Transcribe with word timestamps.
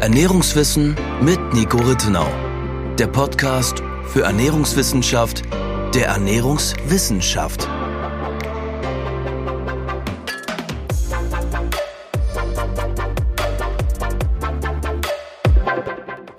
Ernährungswissen 0.00 0.96
mit 1.20 1.38
Nico 1.52 1.76
Rittenau. 1.76 2.26
Der 2.98 3.06
Podcast 3.06 3.82
für 4.06 4.22
Ernährungswissenschaft 4.22 5.42
der 5.94 6.06
Ernährungswissenschaft. 6.06 7.68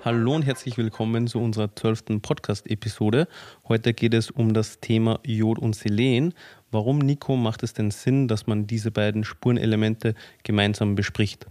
Hallo 0.04 0.34
und 0.34 0.42
herzlich 0.42 0.80
willkommen 0.80 1.28
zu 1.28 1.40
unserer 1.40 1.76
zwölften 1.76 2.20
Podcast-Episode. 2.22 3.28
Heute 3.68 3.94
geht 3.94 4.16
es 4.16 4.32
um 4.32 4.56
das 4.56 4.80
Thema 4.80 5.20
Jod 5.24 5.60
und 5.60 5.76
Selen. 5.76 6.34
Warum, 6.72 6.98
Nico, 6.98 7.36
macht 7.36 7.62
es 7.62 7.74
denn 7.74 7.92
Sinn, 7.92 8.28
dass 8.28 8.48
man 8.48 8.66
diese 8.66 8.90
beiden 8.90 9.24
Spurenelemente 9.24 10.16
gemeinsam 10.42 10.96
bespricht? 10.96 11.46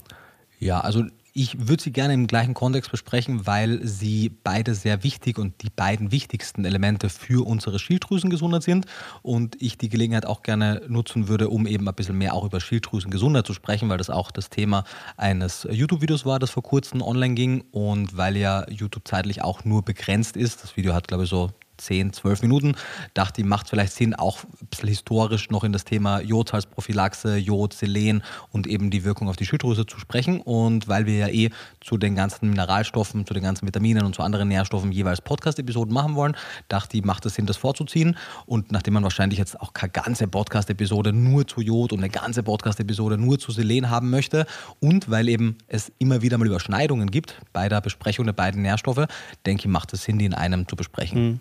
Ja, 0.59 0.80
also 0.80 1.05
ich 1.33 1.69
würde 1.69 1.83
sie 1.83 1.93
gerne 1.93 2.15
im 2.15 2.27
gleichen 2.27 2.55
Kontext 2.55 2.91
besprechen, 2.91 3.47
weil 3.47 3.80
sie 3.87 4.30
beide 4.43 4.75
sehr 4.75 5.02
wichtig 5.05 5.39
und 5.39 5.62
die 5.62 5.70
beiden 5.70 6.12
wichtigsten 6.12 6.65
Elemente 6.65 7.09
für 7.09 7.47
unsere 7.47 7.79
Schilddrüsengesundheit 7.79 8.62
sind 8.62 8.87
und 9.23 9.61
ich 9.61 9.79
die 9.79 9.89
Gelegenheit 9.89 10.27
auch 10.27 10.43
gerne 10.43 10.83
nutzen 10.89 11.29
würde, 11.29 11.48
um 11.48 11.66
eben 11.66 11.89
ein 11.89 11.95
bisschen 11.95 12.19
mehr 12.19 12.34
auch 12.34 12.45
über 12.45 12.61
Schilddrüsengesundheit 12.61 13.47
zu 13.47 13.55
sprechen, 13.55 13.89
weil 13.89 13.98
das 13.98 14.11
auch 14.11 14.30
das 14.30 14.51
Thema 14.51 14.84
eines 15.16 15.66
YouTube-Videos 15.70 16.27
war, 16.27 16.39
das 16.39 16.51
vor 16.51 16.62
kurzem 16.62 17.03
online 17.03 17.34
ging 17.34 17.65
und 17.70 18.17
weil 18.17 18.37
ja 18.37 18.69
YouTube 18.70 19.06
zeitlich 19.06 19.42
auch 19.42 19.65
nur 19.65 19.84
begrenzt 19.84 20.37
ist. 20.37 20.62
Das 20.62 20.77
Video 20.77 20.95
hat, 20.95 21.09
glaube 21.09 21.25
ich, 21.25 21.31
so 21.31 21.51
10, 21.80 22.12
12 22.12 22.43
Minuten. 22.43 22.75
Dachte 23.15 23.45
macht 23.45 23.69
vielleicht 23.69 23.93
Sinn, 23.93 24.15
auch 24.15 24.45
ein 24.45 24.66
bisschen 24.69 24.89
historisch 24.89 25.51
noch 25.51 25.65
in 25.65 25.73
das 25.73 25.84
Thema 25.84 26.20
Jod 26.20 26.55
als 26.55 26.66
Prophylaxe, 26.66 27.37
Jod, 27.37 27.73
Selen 27.73 28.23
und 28.53 28.66
eben 28.66 28.91
die 28.91 29.05
Wirkung 29.05 29.29
auf 29.29 29.37
die 29.37 29.47
Schilddrüse 29.47 29.87
zu 29.87 29.98
sprechen. 29.98 30.41
Und 30.41 30.89
weil 30.89 31.06
wir 31.06 31.16
ja 31.16 31.29
eh 31.29 31.51
zu 31.80 31.97
den 31.97 32.15
ganzen 32.15 32.51
Mineralstoffen, 32.51 33.27
zu 33.27 33.34
den 33.34 33.42
ganzen 33.42 33.67
Vitaminen 33.67 34.05
und 34.05 34.14
zu 34.14 34.23
anderen 34.23 34.48
Nährstoffen 34.48 34.92
jeweils 34.92 35.20
Podcast-Episoden 35.20 35.92
machen 35.92 36.14
wollen, 36.14 36.36
dachte 36.69 36.97
ich, 36.97 37.05
macht 37.05 37.27
es 37.27 37.34
Sinn, 37.34 37.47
das 37.47 37.56
vorzuziehen. 37.56 38.17
Und 38.47 38.73
nachdem 38.73 38.95
man 38.95 39.03
wahrscheinlich 39.03 39.39
jetzt 39.39 39.61
auch 39.61 39.73
keine 39.73 39.91
ganze 39.91 40.28
Podcast-Episode 40.28 41.12
nur 41.12 41.47
zu 41.47 41.61
Jod 41.61 41.92
und 41.92 42.01
eine 42.01 42.11
ganze 42.11 42.42
Podcast-Episode 42.42 43.19
nur 43.19 43.39
zu 43.39 43.53
Selen 43.53 43.91
haben 43.91 44.11
möchte 44.11 44.47
und 44.81 45.11
weil 45.11 45.28
eben 45.28 45.58
es 45.67 45.92
immer 45.98 46.23
wieder 46.23 46.39
mal 46.39 46.47
Überschneidungen 46.47 47.11
gibt 47.11 47.41
bei 47.53 47.69
der 47.69 47.81
Besprechung 47.81 48.27
der 48.27 48.33
beiden 48.33 48.62
Nährstoffe, 48.62 49.06
denke 49.47 49.62
ich, 49.62 49.69
macht 49.69 49.92
es 49.92 50.05
Sinn, 50.05 50.19
die 50.19 50.25
in 50.25 50.34
einem 50.34 50.69
zu 50.69 50.77
besprechen. 50.77 51.23
Mhm. 51.23 51.41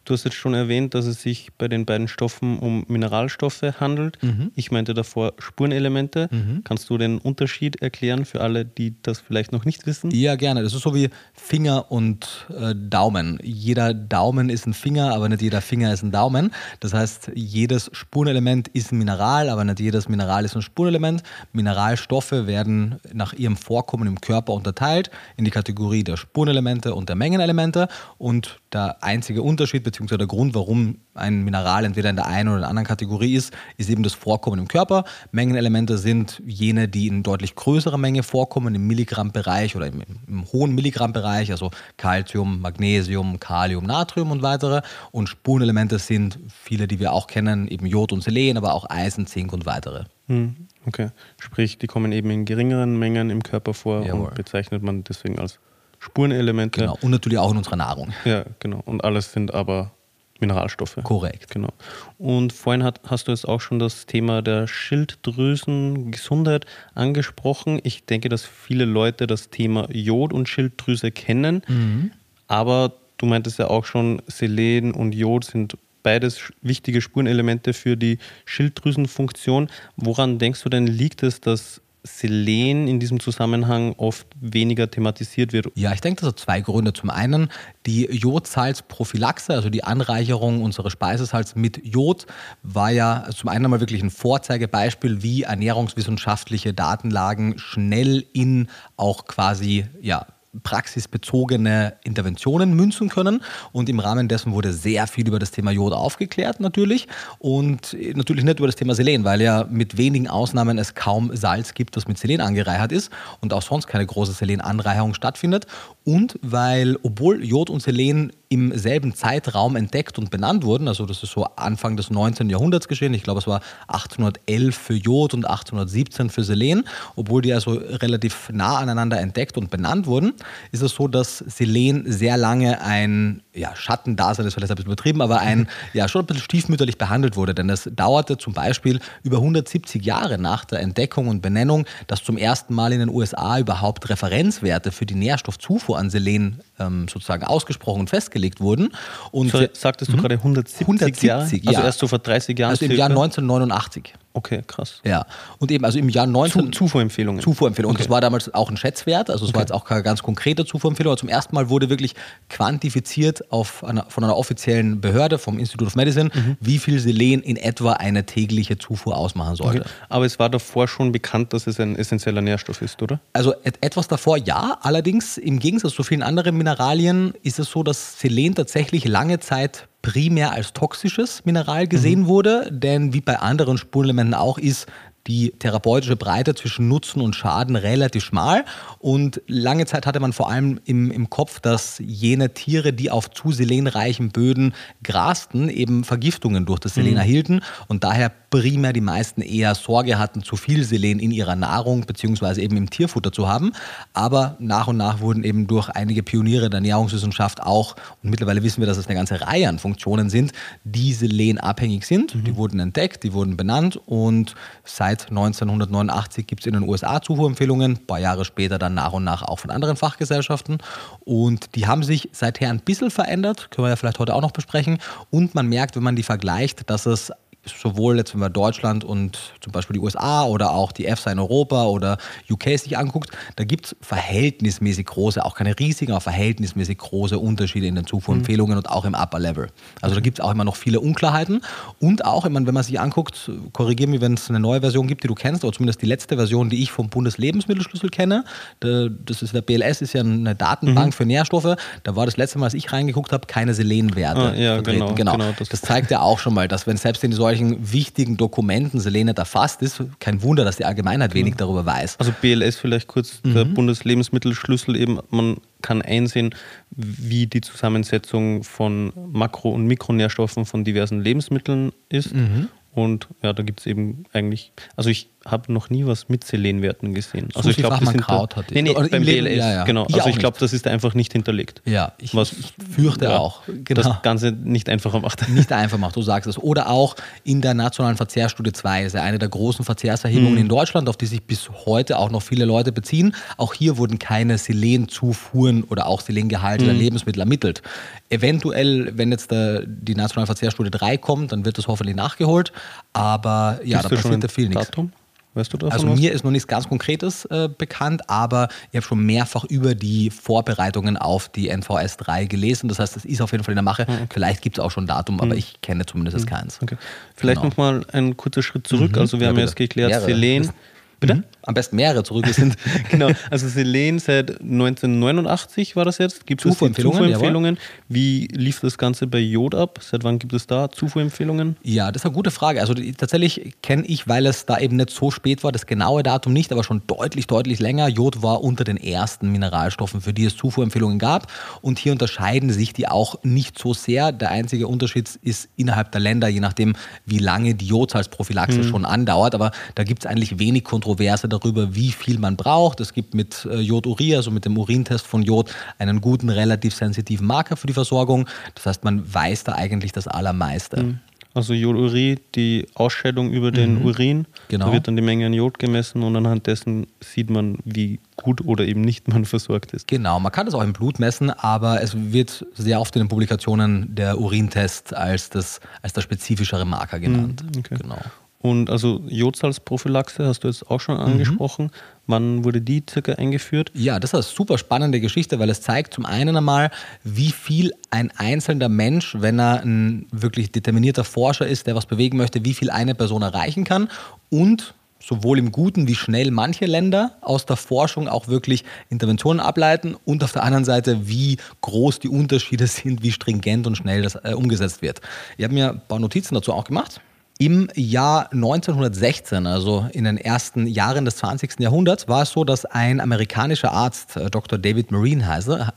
Du 0.03 0.13
hast 0.13 0.23
jetzt 0.23 0.35
schon 0.35 0.53
erwähnt, 0.53 0.95
dass 0.95 1.05
es 1.05 1.21
sich 1.21 1.49
bei 1.57 1.67
den 1.67 1.85
beiden 1.85 2.07
Stoffen 2.07 2.57
um 2.59 2.85
Mineralstoffe 2.87 3.61
handelt. 3.79 4.17
Mhm. 4.23 4.51
Ich 4.55 4.71
meinte 4.71 4.93
davor 4.93 5.33
Spurenelemente. 5.37 6.27
Mhm. 6.31 6.61
Kannst 6.63 6.89
du 6.89 6.97
den 6.97 7.19
Unterschied 7.19 7.81
erklären 7.81 8.25
für 8.25 8.41
alle, 8.41 8.65
die 8.65 8.95
das 9.03 9.19
vielleicht 9.19 9.51
noch 9.51 9.63
nicht 9.63 9.85
wissen? 9.85 10.09
Ja, 10.11 10.35
gerne. 10.35 10.63
Das 10.63 10.73
ist 10.73 10.81
so 10.81 10.95
wie 10.95 11.09
Finger 11.33 11.91
und 11.91 12.47
äh, 12.49 12.73
Daumen. 12.75 13.39
Jeder 13.43 13.93
Daumen 13.93 14.49
ist 14.49 14.65
ein 14.65 14.73
Finger, 14.73 15.13
aber 15.13 15.29
nicht 15.29 15.41
jeder 15.41 15.61
Finger 15.61 15.93
ist 15.93 16.01
ein 16.01 16.11
Daumen. 16.11 16.51
Das 16.79 16.93
heißt, 16.93 17.31
jedes 17.35 17.91
Spurenelement 17.93 18.69
ist 18.69 18.91
ein 18.91 18.97
Mineral, 18.97 19.49
aber 19.49 19.63
nicht 19.63 19.79
jedes 19.79 20.09
Mineral 20.09 20.45
ist 20.45 20.55
ein 20.55 20.63
Spurenelement. 20.63 21.21
Mineralstoffe 21.53 22.31
werden 22.31 22.99
nach 23.13 23.33
ihrem 23.33 23.55
Vorkommen 23.55 24.07
im 24.07 24.19
Körper 24.19 24.53
unterteilt 24.53 25.11
in 25.37 25.45
die 25.45 25.51
Kategorie 25.51 26.03
der 26.03 26.17
Spurenelemente 26.17 26.95
und 26.95 27.07
der 27.07 27.15
Mengenelemente. 27.15 27.87
Und 28.17 28.59
der 28.73 29.03
einzige 29.03 29.43
Unterschied 29.43 29.83
beziehungsweise 29.91 30.19
der 30.19 30.27
Grund, 30.27 30.55
warum 30.55 30.99
ein 31.13 31.43
Mineral 31.43 31.83
entweder 31.83 32.09
in 32.09 32.15
der 32.15 32.27
einen 32.27 32.47
oder 32.47 32.57
in 32.57 32.61
der 32.61 32.69
anderen 32.69 32.87
Kategorie 32.87 33.35
ist, 33.35 33.53
ist 33.77 33.89
eben 33.89 34.03
das 34.03 34.13
Vorkommen 34.13 34.57
im 34.57 34.67
Körper. 34.69 35.03
Mengenelemente 35.31 35.97
sind 35.97 36.41
jene, 36.45 36.87
die 36.87 37.07
in 37.07 37.23
deutlich 37.23 37.55
größerer 37.55 37.97
Menge 37.97 38.23
vorkommen, 38.23 38.73
im 38.73 38.87
Milligrammbereich 38.87 39.75
oder 39.75 39.87
im, 39.87 40.01
im 40.27 40.45
hohen 40.51 40.73
Milligrammbereich, 40.73 41.51
also 41.51 41.71
Calcium, 41.97 42.61
Magnesium, 42.61 43.39
Kalium, 43.39 43.85
Natrium 43.85 44.31
und 44.31 44.41
weitere. 44.41 44.81
Und 45.11 45.27
Spurenelemente 45.27 45.99
sind 45.99 46.39
viele, 46.47 46.87
die 46.87 46.99
wir 46.99 47.11
auch 47.11 47.27
kennen, 47.27 47.67
eben 47.67 47.85
Jod 47.85 48.13
und 48.13 48.23
Selen, 48.23 48.55
aber 48.55 48.73
auch 48.73 48.89
Eisen, 48.89 49.27
Zink 49.27 49.51
und 49.51 49.65
weitere. 49.65 50.05
Hm, 50.27 50.55
okay, 50.85 51.09
sprich, 51.37 51.77
die 51.77 51.87
kommen 51.87 52.13
eben 52.13 52.29
in 52.31 52.45
geringeren 52.45 52.97
Mengen 52.97 53.29
im 53.29 53.43
Körper 53.43 53.73
vor 53.73 54.05
Jawohl. 54.05 54.27
und 54.27 54.35
bezeichnet 54.35 54.83
man 54.83 55.03
deswegen 55.03 55.37
als 55.37 55.59
Spurenelemente. 56.01 56.81
Genau, 56.81 56.97
und 57.01 57.11
natürlich 57.11 57.37
auch 57.37 57.51
in 57.51 57.57
unserer 57.57 57.75
Nahrung. 57.75 58.11
Ja, 58.25 58.43
genau. 58.59 58.81
Und 58.85 59.03
alles 59.03 59.31
sind 59.31 59.53
aber 59.53 59.91
Mineralstoffe. 60.39 60.97
Korrekt. 61.03 61.51
Genau. 61.51 61.69
Und 62.17 62.51
vorhin 62.51 62.83
hat, 62.83 62.99
hast 63.05 63.27
du 63.27 63.31
jetzt 63.31 63.47
auch 63.47 63.61
schon 63.61 63.77
das 63.77 64.07
Thema 64.07 64.41
der 64.41 64.67
Schilddrüsengesundheit 64.67 66.65
angesprochen. 66.95 67.79
Ich 67.83 68.05
denke, 68.05 68.29
dass 68.29 68.43
viele 68.43 68.85
Leute 68.85 69.27
das 69.27 69.51
Thema 69.51 69.87
Jod 69.91 70.33
und 70.33 70.49
Schilddrüse 70.49 71.11
kennen. 71.11 71.61
Mhm. 71.67 72.11
Aber 72.47 72.93
du 73.17 73.27
meintest 73.27 73.59
ja 73.59 73.67
auch 73.67 73.85
schon, 73.85 74.23
Selen 74.25 74.93
und 74.93 75.13
Jod 75.13 75.45
sind 75.45 75.77
beides 76.01 76.51
wichtige 76.63 76.99
Spurenelemente 76.99 77.73
für 77.73 77.95
die 77.95 78.17
Schilddrüsenfunktion. 78.45 79.69
Woran 79.97 80.39
denkst 80.39 80.63
du 80.63 80.69
denn, 80.69 80.87
liegt 80.87 81.21
es, 81.21 81.41
dass 81.41 81.79
Selen 82.03 82.87
in 82.87 82.99
diesem 82.99 83.19
Zusammenhang 83.19 83.93
oft 83.97 84.27
weniger 84.39 84.89
thematisiert 84.89 85.53
wird? 85.53 85.67
Ja, 85.75 85.93
ich 85.93 86.01
denke, 86.01 86.21
das 86.21 86.29
hat 86.29 86.39
zwei 86.39 86.61
Gründe. 86.61 86.93
Zum 86.93 87.09
einen 87.09 87.49
die 87.85 88.05
Jodsalzprophylaxe, 88.05 89.53
also 89.53 89.69
die 89.69 89.83
Anreicherung 89.83 90.63
unseres 90.63 90.93
Speisesalz 90.93 91.55
mit 91.55 91.85
Jod, 91.85 92.25
war 92.63 92.89
ja 92.89 93.27
zum 93.35 93.49
einen 93.49 93.69
mal 93.69 93.79
wirklich 93.79 94.01
ein 94.01 94.09
Vorzeigebeispiel, 94.09 95.21
wie 95.21 95.43
ernährungswissenschaftliche 95.43 96.73
Datenlagen 96.73 97.57
schnell 97.59 98.25
in 98.33 98.67
auch 98.97 99.25
quasi 99.25 99.85
ja, 100.01 100.25
praxisbezogene 100.63 101.93
Interventionen 102.03 102.73
münzen 102.75 103.09
können. 103.09 103.41
Und 103.71 103.89
im 103.89 103.99
Rahmen 103.99 104.27
dessen 104.27 104.51
wurde 104.51 104.73
sehr 104.73 105.07
viel 105.07 105.27
über 105.27 105.39
das 105.39 105.51
Thema 105.51 105.71
Jod 105.71 105.93
aufgeklärt 105.93 106.59
natürlich 106.59 107.07
und 107.39 107.95
natürlich 108.15 108.43
nicht 108.43 108.59
über 108.59 108.67
das 108.67 108.75
Thema 108.75 108.93
Selen, 108.95 109.23
weil 109.23 109.41
ja 109.41 109.65
mit 109.69 109.97
wenigen 109.97 110.27
Ausnahmen 110.27 110.77
es 110.77 110.93
kaum 110.93 111.35
Salz 111.35 111.73
gibt, 111.73 111.95
das 111.95 112.07
mit 112.07 112.17
Selen 112.17 112.41
angereichert 112.41 112.91
ist 112.91 113.11
und 113.39 113.53
auch 113.53 113.61
sonst 113.61 113.87
keine 113.87 114.05
große 114.05 114.33
Selenanreicherung 114.33 115.13
stattfindet. 115.13 115.67
Und 116.03 116.39
weil, 116.41 116.97
obwohl 117.03 117.43
Jod 117.43 117.69
und 117.69 117.81
Selen 117.81 118.31
im 118.49 118.77
selben 118.77 119.13
Zeitraum 119.13 119.77
entdeckt 119.77 120.17
und 120.17 120.29
benannt 120.29 120.65
wurden, 120.65 120.89
also 120.89 121.05
das 121.05 121.23
ist 121.23 121.31
so 121.31 121.45
Anfang 121.55 121.95
des 121.95 122.09
19. 122.09 122.49
Jahrhunderts 122.49 122.89
geschehen, 122.89 123.13
ich 123.13 123.23
glaube 123.23 123.39
es 123.39 123.47
war 123.47 123.61
1811 123.87 124.75
für 124.75 124.93
Jod 124.93 125.33
und 125.33 125.45
1817 125.45 126.29
für 126.29 126.43
Selen, 126.43 126.83
obwohl 127.15 127.43
die 127.43 127.53
also 127.53 127.71
relativ 127.71 128.49
nah 128.51 128.77
aneinander 128.79 129.21
entdeckt 129.21 129.57
und 129.57 129.69
benannt 129.69 130.05
wurden, 130.05 130.33
ist 130.73 130.81
es 130.81 130.91
so, 130.91 131.07
dass 131.07 131.37
Selen 131.37 132.11
sehr 132.11 132.35
lange 132.35 132.81
ein 132.81 133.41
ja, 133.53 133.75
Schattendasein 133.75 134.45
ist 134.45 134.55
vielleicht 134.55 134.71
ein 134.71 134.75
bisschen 134.75 134.91
übertrieben, 134.91 135.21
aber 135.21 135.39
ein 135.39 135.69
ja 135.93 136.07
schon 136.07 136.23
ein 136.23 136.25
bisschen 136.25 136.43
stiefmütterlich 136.43 136.97
behandelt 136.97 137.37
wurde, 137.37 137.53
denn 137.53 137.69
es 137.69 137.89
dauerte 137.95 138.37
zum 138.37 138.53
Beispiel 138.53 138.99
über 139.23 139.37
170 139.37 140.03
Jahre 140.03 140.37
nach 140.37 140.65
der 140.65 140.79
Entdeckung 140.79 141.27
und 141.27 141.41
Benennung, 141.41 141.85
dass 142.07 142.23
zum 142.23 142.37
ersten 142.37 142.73
Mal 142.73 142.91
in 142.91 142.99
den 142.99 143.09
USA 143.09 143.59
überhaupt 143.59 144.09
Referenzwerte 144.09 144.91
für 144.91 145.05
die 145.05 145.15
Nährstoffzufuhr 145.15 145.90
an 145.95 146.09
Selen 146.09 146.61
ähm, 146.79 147.07
sozusagen 147.07 147.43
ausgesprochen 147.43 148.01
und 148.01 148.09
festgelegt 148.09 148.59
wurden. 148.59 148.93
Und 149.31 149.51
so, 149.51 149.65
sagtest 149.73 150.11
du 150.11 150.17
mhm. 150.17 150.21
gerade 150.21 150.35
170, 150.35 150.81
170 150.81 151.23
Jahre? 151.23 151.43
Also 151.43 151.59
ja. 151.61 151.83
erst 151.83 151.99
so 151.99 152.07
vor 152.07 152.19
30 152.19 152.57
Jahren? 152.57 152.71
Also 152.71 152.85
im 152.85 152.91
Jahr 152.91 153.09
1989. 153.09 154.13
Okay, 154.33 154.61
krass. 154.65 155.01
Ja. 155.03 155.25
Und 155.59 155.71
eben, 155.71 155.83
also 155.83 155.99
im 155.99 156.09
Jahr 156.09 156.25
19. 156.25 156.71
Zufuhrempfehlungen. 156.71 157.41
Zufuhrempfehlungen. 157.41 157.95
Okay. 157.95 158.03
Und 158.03 158.05
das 158.05 158.09
war 158.09 158.21
damals 158.21 158.53
auch 158.53 158.69
ein 158.69 158.77
Schätzwert. 158.77 159.29
Also 159.29 159.43
es 159.43 159.49
okay. 159.49 159.55
war 159.55 159.61
jetzt 159.63 159.73
auch 159.73 159.83
keine 159.83 160.03
ganz 160.03 160.23
konkrete 160.23 160.65
Zufuhrempfehlung. 160.65 161.11
Aber 161.11 161.19
zum 161.19 161.29
ersten 161.29 161.53
Mal 161.53 161.69
wurde 161.69 161.89
wirklich 161.89 162.15
quantifiziert 162.49 163.51
auf 163.51 163.83
einer, 163.83 164.05
von 164.09 164.23
einer 164.23 164.37
offiziellen 164.37 165.01
Behörde, 165.01 165.37
vom 165.37 165.59
Institute 165.59 165.87
of 165.87 165.95
Medicine, 165.95 166.29
mhm. 166.33 166.57
wie 166.61 166.79
viel 166.79 166.99
Selen 166.99 167.41
in 167.41 167.57
etwa 167.57 167.93
eine 167.93 168.25
tägliche 168.25 168.77
Zufuhr 168.77 169.17
ausmachen 169.17 169.55
sollte. 169.55 169.81
Okay. 169.81 169.89
Aber 170.09 170.25
es 170.25 170.39
war 170.39 170.49
davor 170.49 170.87
schon 170.87 171.11
bekannt, 171.11 171.53
dass 171.53 171.67
es 171.67 171.79
ein 171.79 171.95
essentieller 171.95 172.41
Nährstoff 172.41 172.81
ist, 172.81 173.01
oder? 173.01 173.19
Also 173.33 173.53
et 173.63 173.77
etwas 173.81 174.07
davor 174.07 174.37
ja. 174.37 174.77
Allerdings 174.81 175.37
im 175.37 175.59
Gegensatz 175.59 175.93
zu 175.93 176.03
vielen 176.03 176.23
anderen 176.23 176.57
Mineralien 176.57 177.33
ist 177.43 177.59
es 177.59 177.69
so, 177.69 177.83
dass 177.83 178.19
Selen 178.19 178.55
tatsächlich 178.55 179.05
lange 179.05 179.39
Zeit 179.39 179.87
primär 180.01 180.51
als 180.51 180.73
toxisches 180.73 181.45
Mineral 181.45 181.87
gesehen 181.87 182.21
mhm. 182.21 182.27
wurde, 182.27 182.69
denn 182.71 183.13
wie 183.13 183.21
bei 183.21 183.39
anderen 183.39 183.77
Spurenelementen 183.77 184.33
auch 184.33 184.57
ist 184.57 184.87
die 185.27 185.51
therapeutische 185.51 186.15
Breite 186.15 186.55
zwischen 186.55 186.87
Nutzen 186.87 187.21
und 187.21 187.35
Schaden 187.35 187.75
relativ 187.75 188.23
schmal. 188.23 188.65
Und 188.99 189.41
lange 189.47 189.85
Zeit 189.85 190.05
hatte 190.05 190.19
man 190.19 190.33
vor 190.33 190.49
allem 190.49 190.79
im, 190.85 191.11
im 191.11 191.29
Kopf, 191.29 191.59
dass 191.59 192.01
jene 192.03 192.53
Tiere, 192.53 192.93
die 192.93 193.11
auf 193.11 193.29
zu 193.29 193.51
selenreichen 193.51 194.29
Böden 194.29 194.73
grasten, 195.03 195.69
eben 195.69 196.03
Vergiftungen 196.03 196.65
durch 196.65 196.79
das 196.79 196.95
Selen 196.95 197.11
mhm. 197.11 197.17
erhielten 197.17 197.61
und 197.87 198.03
daher 198.03 198.31
primär 198.51 198.93
die 198.93 199.01
meisten 199.01 199.41
eher 199.41 199.73
Sorge 199.73 200.19
hatten, 200.19 200.43
zu 200.43 200.55
viel 200.55 200.83
Selen 200.83 201.19
in 201.19 201.31
ihrer 201.31 201.55
Nahrung 201.55 202.05
beziehungsweise 202.05 202.61
eben 202.61 202.77
im 202.77 202.89
Tierfutter 202.89 203.31
zu 203.31 203.47
haben. 203.47 203.71
Aber 204.13 204.57
nach 204.59 204.87
und 204.87 204.97
nach 204.97 205.21
wurden 205.21 205.43
eben 205.43 205.65
durch 205.65 205.89
einige 205.89 206.21
Pioniere 206.21 206.69
der 206.69 206.77
Ernährungswissenschaft 206.77 207.63
auch, 207.63 207.95
und 208.21 208.29
mittlerweile 208.29 208.61
wissen 208.61 208.81
wir, 208.81 208.87
dass 208.87 208.97
es 208.97 209.07
eine 209.07 209.15
ganze 209.15 209.41
Reihe 209.41 209.69
an 209.69 209.79
Funktionen 209.79 210.29
sind, 210.29 210.51
die 210.83 211.13
selenabhängig 211.13 212.05
sind. 212.05 212.35
Mhm. 212.35 212.43
Die 212.43 212.55
wurden 212.57 212.79
entdeckt, 212.79 213.23
die 213.23 213.33
wurden 213.33 213.55
benannt 213.55 213.99
und 214.05 214.53
seit 214.83 215.29
1989 215.29 216.45
gibt 216.45 216.61
es 216.61 216.67
in 216.67 216.73
den 216.73 216.87
USA 216.87 217.21
Zufuhrempfehlungen, 217.21 217.93
ein 217.93 218.05
paar 218.05 218.19
Jahre 218.19 218.43
später 218.43 218.77
dann 218.77 218.93
nach 218.93 219.13
und 219.13 219.23
nach 219.23 219.43
auch 219.43 219.59
von 219.59 219.71
anderen 219.71 219.95
Fachgesellschaften. 219.95 220.79
Und 221.21 221.75
die 221.75 221.87
haben 221.87 222.03
sich 222.03 222.29
seither 222.33 222.69
ein 222.69 222.81
bisschen 222.81 223.11
verändert, 223.11 223.71
können 223.71 223.85
wir 223.85 223.89
ja 223.89 223.95
vielleicht 223.95 224.19
heute 224.19 224.35
auch 224.35 224.41
noch 224.41 224.51
besprechen. 224.51 224.97
Und 225.29 225.55
man 225.55 225.67
merkt, 225.67 225.95
wenn 225.95 226.03
man 226.03 226.17
die 226.17 226.23
vergleicht, 226.23 226.89
dass 226.89 227.05
es 227.05 227.31
sowohl 227.65 228.17
jetzt, 228.17 228.33
wenn 228.33 228.39
man 228.39 228.51
Deutschland 228.51 229.03
und 229.03 229.53
zum 229.61 229.71
Beispiel 229.71 229.93
die 229.95 229.99
USA 229.99 230.45
oder 230.45 230.71
auch 230.71 230.91
die 230.91 231.05
EFSA 231.05 231.31
in 231.31 231.39
Europa 231.39 231.85
oder 231.85 232.17
UK 232.49 232.79
sich 232.79 232.97
anguckt, 232.97 233.29
da 233.55 233.63
gibt 233.63 233.85
es 233.85 233.95
verhältnismäßig 234.01 235.05
große, 235.05 235.43
auch 235.45 235.55
keine 235.55 235.77
riesigen, 235.77 236.11
aber 236.11 236.21
verhältnismäßig 236.21 236.97
große 236.97 237.37
Unterschiede 237.37 237.85
in 237.85 237.95
den 237.95 238.07
Zufuhrempfehlungen 238.07 238.73
mhm. 238.73 238.79
und 238.79 238.89
auch 238.89 239.05
im 239.05 239.13
Upper 239.13 239.39
Level. 239.39 239.67
Also 240.01 240.15
da 240.15 240.21
gibt 240.21 240.39
es 240.39 240.43
auch 240.45 240.51
immer 240.51 240.63
noch 240.63 240.75
viele 240.75 240.99
Unklarheiten 240.99 241.61
und 241.99 242.25
auch, 242.25 242.45
wenn 242.45 242.63
man 242.63 242.83
sich 242.83 242.99
anguckt, 242.99 243.51
korrigiere 243.73 244.09
mich, 244.09 244.21
wenn 244.21 244.33
es 244.33 244.49
eine 244.49 244.59
neue 244.59 244.81
Version 244.81 245.07
gibt, 245.07 245.23
die 245.23 245.27
du 245.27 245.35
kennst, 245.35 245.63
oder 245.63 245.75
zumindest 245.75 246.01
die 246.01 246.07
letzte 246.07 246.37
Version, 246.37 246.69
die 246.69 246.81
ich 246.81 246.91
vom 246.91 247.09
Bundeslebensmittelschlüssel 247.09 248.09
kenne, 248.09 248.43
das 248.79 249.41
ist 249.41 249.53
der 249.53 249.61
BLS, 249.61 250.01
ist 250.01 250.13
ja 250.13 250.21
eine 250.21 250.55
Datenbank 250.55 251.07
mhm. 251.07 251.11
für 251.11 251.25
Nährstoffe, 251.25 251.75
da 252.03 252.15
war 252.15 252.25
das 252.25 252.37
letzte 252.37 252.57
Mal, 252.57 252.65
als 252.65 252.73
ich 252.73 252.91
reingeguckt 252.91 253.31
habe, 253.31 253.45
keine 253.45 253.73
Selenwerte 253.75 254.41
ah, 254.41 254.55
ja, 254.55 254.73
vertreten. 254.75 254.99
Genau, 254.99 255.13
genau. 255.13 255.31
genau 255.33 255.53
das, 255.57 255.69
das 255.69 255.81
zeigt 255.81 256.09
ja 256.09 256.21
auch 256.21 256.39
schon 256.39 256.53
mal, 256.53 256.67
dass 256.67 256.87
wenn 256.87 256.97
selbst 256.97 257.23
in 257.23 257.31
die 257.31 257.37
solchen 257.57 257.91
wichtigen 257.91 258.37
Dokumenten 258.37 258.99
Selene 258.99 259.35
erfasst 259.35 259.81
ist. 259.81 260.03
Kein 260.19 260.41
Wunder, 260.41 260.63
dass 260.63 260.77
die 260.77 260.85
Allgemeinheit 260.85 261.33
wenig 261.33 261.55
darüber 261.55 261.85
weiß. 261.85 262.19
Also 262.19 262.33
BLS 262.41 262.77
vielleicht 262.77 263.07
kurz, 263.07 263.41
mhm. 263.43 263.53
der 263.53 263.65
Bundeslebensmittelschlüssel 263.65 264.95
eben, 264.95 265.19
man 265.29 265.57
kann 265.81 266.01
einsehen, 266.01 266.55
wie 266.91 267.47
die 267.47 267.61
Zusammensetzung 267.61 268.63
von 268.63 269.13
Makro- 269.31 269.71
und 269.71 269.85
Mikronährstoffen 269.85 270.65
von 270.65 270.83
diversen 270.83 271.21
Lebensmitteln 271.21 271.91
ist. 272.09 272.33
Mhm. 272.33 272.69
Und 272.93 273.27
ja, 273.41 273.53
da 273.53 273.63
gibt 273.63 273.79
es 273.79 273.85
eben 273.85 274.25
eigentlich, 274.33 274.73
also 274.95 275.09
ich 275.09 275.29
habe 275.45 275.73
noch 275.73 275.89
nie 275.89 276.05
was 276.05 276.29
mit 276.29 276.43
Selenwerten 276.43 277.15
gesehen. 277.15 277.49
Also 277.55 277.69
ich 277.69 277.77
glaube, 277.77 277.97
das 277.99 278.13
Kraut 278.13 278.55
hatte. 278.55 278.73
Nee, 278.73 278.83
nee, 278.83 278.91
Oder 278.91 279.09
beim 279.09 279.25
BLS, 279.25 279.57
ja, 279.57 279.71
ja. 279.71 279.83
genau. 279.85 280.05
Ich 280.07 280.15
also 280.15 280.29
ich 280.29 280.37
glaube, 280.37 280.57
das 280.59 280.71
ist 280.71 280.85
einfach 280.87 281.15
nicht 281.15 281.33
hinterlegt. 281.33 281.81
Ja, 281.85 282.13
ich, 282.19 282.35
was, 282.35 282.53
ich 282.53 282.73
fürchte 282.95 283.25
ja, 283.25 283.37
auch. 283.37 283.63
Genau. 283.65 284.01
Das 284.01 284.21
Ganze 284.21 284.51
nicht 284.51 284.87
einfacher 284.87 285.19
macht. 285.19 285.49
Nicht 285.49 285.71
einfach 285.71 285.97
macht, 285.97 286.15
du 286.15 286.21
sagst 286.21 286.47
es. 286.47 286.57
Oder 286.57 286.89
auch 286.89 287.15
in 287.43 287.61
der 287.61 287.73
nationalen 287.73 288.15
Verzehrstudie 288.15 288.71
2, 288.71 289.03
ist 289.03 289.15
ja 289.15 289.23
eine 289.23 289.39
der 289.39 289.49
großen 289.49 289.83
Verzehrserhebungen 289.83 290.53
mhm. 290.53 290.61
in 290.61 290.69
Deutschland, 290.69 291.09
auf 291.09 291.17
die 291.17 291.25
sich 291.25 291.43
bis 291.43 291.69
heute 291.85 292.17
auch 292.17 292.29
noch 292.29 292.41
viele 292.41 292.65
Leute 292.65 292.91
beziehen. 292.91 293.35
Auch 293.57 293.73
hier 293.73 293.97
wurden 293.97 294.19
keine 294.19 294.57
Selenzufuhren 294.57 295.83
oder 295.83 296.05
auch 296.05 296.21
Selengehalte 296.21 296.83
mhm. 296.83 296.89
der 296.89 296.97
Lebensmittel 296.97 297.41
ermittelt. 297.41 297.81
Eventuell, 298.29 299.17
wenn 299.17 299.31
jetzt 299.31 299.51
der, 299.51 299.85
die 299.85 300.15
nationale 300.15 300.45
Verzehrstudie 300.45 300.91
3 300.91 301.17
kommt, 301.17 301.51
dann 301.51 301.65
wird 301.65 301.77
das 301.77 301.87
hoffentlich 301.87 302.15
nachgeholt. 302.15 302.71
Aber 303.13 303.79
ja, 303.83 303.99
Bist 303.99 304.11
da 304.11 304.15
passiert 304.15 304.43
da 304.43 304.47
viel 304.47 304.69
nichts. 304.69 304.85
Datum? 304.87 305.11
Weißt 305.53 305.73
du 305.73 305.85
also 305.89 306.07
mir 306.07 306.31
ist 306.31 306.45
noch 306.45 306.51
nichts 306.51 306.65
ganz 306.65 306.87
Konkretes 306.87 307.43
äh, 307.45 307.67
bekannt, 307.77 308.29
aber 308.29 308.69
ich 308.91 308.95
habe 308.95 309.05
schon 309.05 309.25
mehrfach 309.25 309.65
über 309.65 309.95
die 309.95 310.29
Vorbereitungen 310.29 311.17
auf 311.17 311.49
die 311.49 311.67
NVS 311.67 312.15
3 312.17 312.45
gelesen. 312.45 312.87
Das 312.87 312.99
heißt, 312.99 313.17
es 313.17 313.25
ist 313.25 313.41
auf 313.41 313.51
jeden 313.51 313.65
Fall 313.65 313.73
in 313.73 313.75
der 313.75 313.83
Mache. 313.83 314.05
Mhm. 314.07 314.27
Vielleicht 314.31 314.61
gibt 314.61 314.77
es 314.77 314.83
auch 314.83 314.91
schon 314.91 315.03
ein 315.03 315.07
Datum, 315.07 315.35
mhm. 315.35 315.41
aber 315.41 315.55
ich 315.55 315.81
kenne 315.81 316.05
zumindest 316.05 316.39
mhm. 316.39 316.45
keins. 316.45 316.79
Okay. 316.81 316.95
Vielleicht 317.35 317.61
genau. 317.61 317.69
nochmal 317.69 318.05
ein 318.13 318.37
kurzer 318.37 318.63
Schritt 318.63 318.87
zurück. 318.87 319.11
Mhm. 319.11 319.19
Also 319.19 319.39
wir 319.39 319.43
ja, 319.43 319.49
haben 319.49 319.55
bitte. 319.55 319.67
jetzt 319.67 319.75
geklärt, 319.75 320.23
Selen. 320.23 320.71
Bitte? 321.19 321.43
Am 321.63 321.75
besten 321.75 321.95
mehrere 321.95 322.23
zurück 322.23 322.47
sind. 322.47 322.75
genau. 323.11 323.29
Also 323.51 323.67
Selen 323.67 324.17
seit 324.17 324.61
1989 324.61 325.95
war 325.95 326.05
das 326.05 326.17
jetzt. 326.17 326.47
Gibt 326.47 326.65
es 326.65 326.71
Zufuhrempfehlungen? 326.71 327.19
Zufuhrempfehlungen? 327.19 327.77
Wie 328.09 328.47
lief 328.47 328.79
das 328.79 328.97
Ganze 328.97 329.27
bei 329.27 329.37
Jod 329.39 329.75
ab? 329.75 329.99
Seit 330.01 330.23
wann 330.23 330.39
gibt 330.39 330.53
es 330.53 330.65
da 330.65 330.89
Zufuhrempfehlungen? 330.89 331.77
Ja, 331.83 332.11
das 332.11 332.21
ist 332.21 332.25
eine 332.25 332.33
gute 332.33 332.49
Frage. 332.49 332.81
Also 332.81 332.95
die, 332.95 333.13
tatsächlich 333.13 333.73
kenne 333.83 334.05
ich, 334.07 334.27
weil 334.27 334.47
es 334.47 334.65
da 334.65 334.79
eben 334.79 334.95
nicht 334.95 335.11
so 335.11 335.29
spät 335.29 335.63
war, 335.63 335.71
das 335.71 335.85
genaue 335.85 336.23
Datum 336.23 336.53
nicht, 336.53 336.71
aber 336.71 336.83
schon 336.83 337.03
deutlich, 337.05 337.45
deutlich 337.45 337.79
länger. 337.79 338.07
Jod 338.07 338.41
war 338.41 338.63
unter 338.63 338.83
den 338.83 338.97
ersten 338.97 339.51
Mineralstoffen, 339.51 340.21
für 340.21 340.33
die 340.33 340.45
es 340.45 340.57
Zufuhrempfehlungen 340.57 341.19
gab. 341.19 341.51
Und 341.81 341.99
hier 341.99 342.11
unterscheiden 342.11 342.71
sich 342.71 342.93
die 342.93 343.07
auch 343.07 343.35
nicht 343.43 343.77
so 343.77 343.93
sehr. 343.93 344.31
Der 344.31 344.49
einzige 344.49 344.87
Unterschied 344.87 345.29
ist 345.43 345.69
innerhalb 345.75 346.11
der 346.11 346.21
Länder, 346.21 346.47
je 346.47 346.59
nachdem, 346.59 346.95
wie 347.27 347.37
lange 347.37 347.75
die 347.75 347.85
Jodsalzprophylaxe 347.85 348.79
hm. 348.79 348.83
schon 348.83 349.05
andauert. 349.05 349.53
Aber 349.53 349.71
da 349.93 350.03
gibt 350.03 350.25
es 350.25 350.31
eigentlich 350.31 350.57
wenig 350.57 350.83
Kontroverse 350.83 351.50
darüber, 351.51 351.95
wie 351.95 352.11
viel 352.11 352.39
man 352.39 352.57
braucht. 352.57 352.99
Es 352.99 353.13
gibt 353.13 353.33
mit 353.33 353.65
äh, 353.65 353.79
Jodurie, 353.79 354.35
also 354.35 354.51
mit 354.51 354.65
dem 354.65 354.77
Urintest 354.77 355.27
von 355.27 355.43
Jod, 355.43 355.73
einen 355.99 356.21
guten, 356.21 356.49
relativ 356.49 356.95
sensitiven 356.95 357.47
Marker 357.47 357.77
für 357.77 357.87
die 357.87 357.93
Versorgung. 357.93 358.47
Das 358.75 358.85
heißt, 358.85 359.03
man 359.03 359.33
weiß 359.33 359.63
da 359.63 359.73
eigentlich 359.73 360.11
das 360.11 360.27
Allermeiste. 360.27 361.03
Mhm. 361.03 361.19
Also 361.53 361.73
Jodurie, 361.73 362.39
die 362.55 362.87
Ausscheidung 362.95 363.51
über 363.51 363.71
den 363.71 363.99
mhm. 363.99 364.05
Urin. 364.05 364.47
Genau. 364.69 364.85
Da 364.85 364.93
wird 364.93 365.07
dann 365.07 365.17
die 365.17 365.21
Menge 365.21 365.45
an 365.45 365.53
Jod 365.53 365.79
gemessen 365.79 366.23
und 366.23 366.35
anhand 366.35 366.65
dessen 366.67 367.07
sieht 367.19 367.49
man, 367.49 367.77
wie 367.83 368.19
gut 368.37 368.65
oder 368.65 368.85
eben 368.85 369.01
nicht 369.01 369.27
man 369.27 369.43
versorgt 369.45 369.93
ist. 369.93 370.07
Genau, 370.07 370.39
man 370.39 370.51
kann 370.51 370.65
das 370.65 370.75
auch 370.75 370.83
im 370.83 370.93
Blut 370.93 371.19
messen, 371.19 371.49
aber 371.49 372.01
es 372.01 372.15
wird 372.15 372.65
sehr 372.75 373.01
oft 373.01 373.15
in 373.17 373.23
den 373.23 373.27
Publikationen 373.27 374.15
der 374.15 374.39
Urintest 374.39 375.13
als, 375.13 375.49
das, 375.49 375.81
als 376.01 376.13
der 376.13 376.21
spezifischere 376.21 376.85
Marker 376.85 377.19
genannt. 377.19 377.63
Mhm, 377.63 377.79
okay. 377.79 377.97
Genau. 378.01 378.19
Und 378.61 378.89
also 378.89 379.21
Jodsalzprophylaxe 379.27 380.45
hast 380.45 380.63
du 380.63 380.67
jetzt 380.67 380.89
auch 380.89 380.99
schon 380.99 381.15
mhm. 381.15 381.23
angesprochen. 381.23 381.85
Mhm. 381.85 381.91
Wann 382.27 382.63
wurde 382.63 382.81
die 382.81 383.03
circa 383.09 383.33
eingeführt? 383.33 383.91
Ja, 383.93 384.19
das 384.19 384.31
ist 384.31 384.35
eine 384.35 384.43
super 384.43 384.77
spannende 384.77 385.19
Geschichte, 385.19 385.57
weil 385.59 385.69
es 385.69 385.81
zeigt 385.81 386.13
zum 386.13 386.25
einen 386.25 386.55
einmal, 386.55 386.91
wie 387.23 387.51
viel 387.51 387.93
ein 388.11 388.31
einzelner 388.37 388.89
Mensch, 388.89 389.35
wenn 389.39 389.59
er 389.59 389.81
ein 389.81 390.27
wirklich 390.31 390.71
determinierter 390.71 391.23
Forscher 391.23 391.67
ist, 391.67 391.87
der 391.87 391.95
was 391.95 392.05
bewegen 392.05 392.37
möchte, 392.37 392.63
wie 392.63 392.73
viel 392.73 392.91
eine 392.91 393.15
Person 393.15 393.41
erreichen 393.41 393.83
kann 393.83 394.09
und 394.49 394.93
sowohl 395.21 395.59
im 395.59 395.71
Guten, 395.71 396.07
wie 396.07 396.15
schnell 396.15 396.51
manche 396.51 396.85
Länder 396.85 397.37
aus 397.41 397.65
der 397.65 397.75
Forschung 397.75 398.27
auch 398.27 398.47
wirklich 398.47 398.83
Interventionen 399.09 399.59
ableiten 399.59 400.15
und 400.25 400.43
auf 400.43 400.51
der 400.51 400.63
anderen 400.63 400.85
Seite, 400.85 401.27
wie 401.27 401.57
groß 401.81 402.19
die 402.19 402.29
Unterschiede 402.29 402.87
sind, 402.87 403.23
wie 403.23 403.31
stringent 403.31 403.87
und 403.87 403.97
schnell 403.97 404.21
das 404.21 404.35
äh, 404.35 404.53
umgesetzt 404.53 405.01
wird. 405.01 405.21
Ich 405.57 405.63
habe 405.63 405.73
mir 405.73 405.91
ein 405.91 406.01
paar 406.07 406.19
Notizen 406.19 406.55
dazu 406.55 406.73
auch 406.73 406.83
gemacht. 406.83 407.21
Im 407.61 407.89
Jahr 407.93 408.51
1916, 408.51 409.67
also 409.67 410.07
in 410.13 410.23
den 410.23 410.37
ersten 410.37 410.87
Jahren 410.87 411.25
des 411.25 411.35
20. 411.35 411.79
Jahrhunderts, 411.79 412.27
war 412.27 412.41
es 412.41 412.49
so, 412.49 412.63
dass 412.63 412.85
ein 412.85 413.19
amerikanischer 413.19 413.91
Arzt, 413.91 414.35
äh, 414.35 414.49
Dr. 414.49 414.79
David 414.79 415.11
Marine 415.11 415.45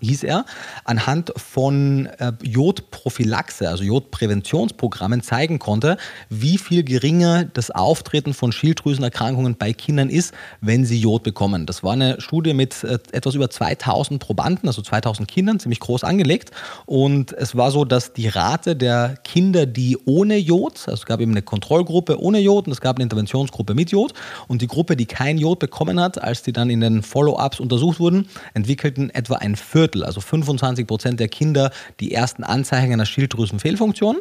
hieß 0.03 0.25
er, 0.25 0.45
anhand 0.85 1.33
von 1.39 2.05
äh, 2.19 2.33
Jodprophylaxe, 2.43 3.67
also 3.67 3.83
Jodpräventionsprogrammen 3.83 5.23
zeigen 5.23 5.59
konnte, 5.59 5.97
wie 6.29 6.59
viel 6.59 6.85
geringer 6.85 7.45
das 7.45 7.71
Auftreten 7.71 8.35
von 8.35 8.53
Schilddrüsenerkrankungen 8.53 9.57
bei 9.57 9.73
Kindern 9.73 10.11
ist, 10.11 10.35
wenn 10.61 10.85
sie 10.85 11.01
Jod 11.01 11.23
bekommen. 11.23 11.65
Das 11.65 11.83
war 11.83 11.95
eine 11.95 12.21
Studie 12.21 12.53
mit 12.53 12.85
äh, 12.85 12.99
etwas 13.13 13.35
über 13.37 13.49
2000 13.49 14.21
Probanden, 14.21 14.69
also 14.69 14.83
2000 14.83 15.27
Kindern, 15.29 15.59
ziemlich 15.61 15.81
groß 15.81 16.05
angelegt. 16.05 16.51
Und 16.85 17.33
es 17.33 17.57
war 17.57 17.71
so, 17.71 17.87
dass 17.87 18.13
die 18.13 18.29
Rate 18.29 18.77
der 18.77 19.17
Kinder, 19.25 19.65
die 19.65 19.97
ohne 20.05 20.37
Jod, 20.37 20.75
also 20.81 20.93
es 20.93 21.07
gab 21.07 21.21
eben 21.21 21.33
eine 21.33 21.41
Kontrollgruppe 21.55 22.21
ohne 22.21 22.41
Jod 22.41 22.67
und 22.67 22.73
es 22.73 22.81
gab 22.81 22.97
eine 22.97 23.05
Interventionsgruppe 23.05 23.75
mit 23.75 23.93
Jod. 23.93 24.13
Und 24.49 24.61
die 24.61 24.67
Gruppe, 24.67 24.97
die 24.97 25.07
kein 25.07 25.39
Jod 25.39 25.61
bekommen 25.61 26.01
hat, 26.01 26.21
als 26.21 26.43
die 26.43 26.53
dann 26.53 26.69
in 26.69 26.81
den 26.81 27.03
Follow-ups 27.05 27.61
untersucht 27.61 28.01
wurden, 28.01 28.27
entwickelten 28.55 29.11
etwa 29.11 29.37
ein 29.37 29.55
Viertel, 29.55 30.03
also 30.03 30.21
25 30.21 30.85
Prozent 30.85 31.21
der 31.21 31.29
Kinder, 31.29 31.71
die 32.01 32.13
ersten 32.13 32.43
Anzeichen 32.43 32.93
einer 32.93 33.07
Schilddrüsenfehlfunktion. 33.07 34.17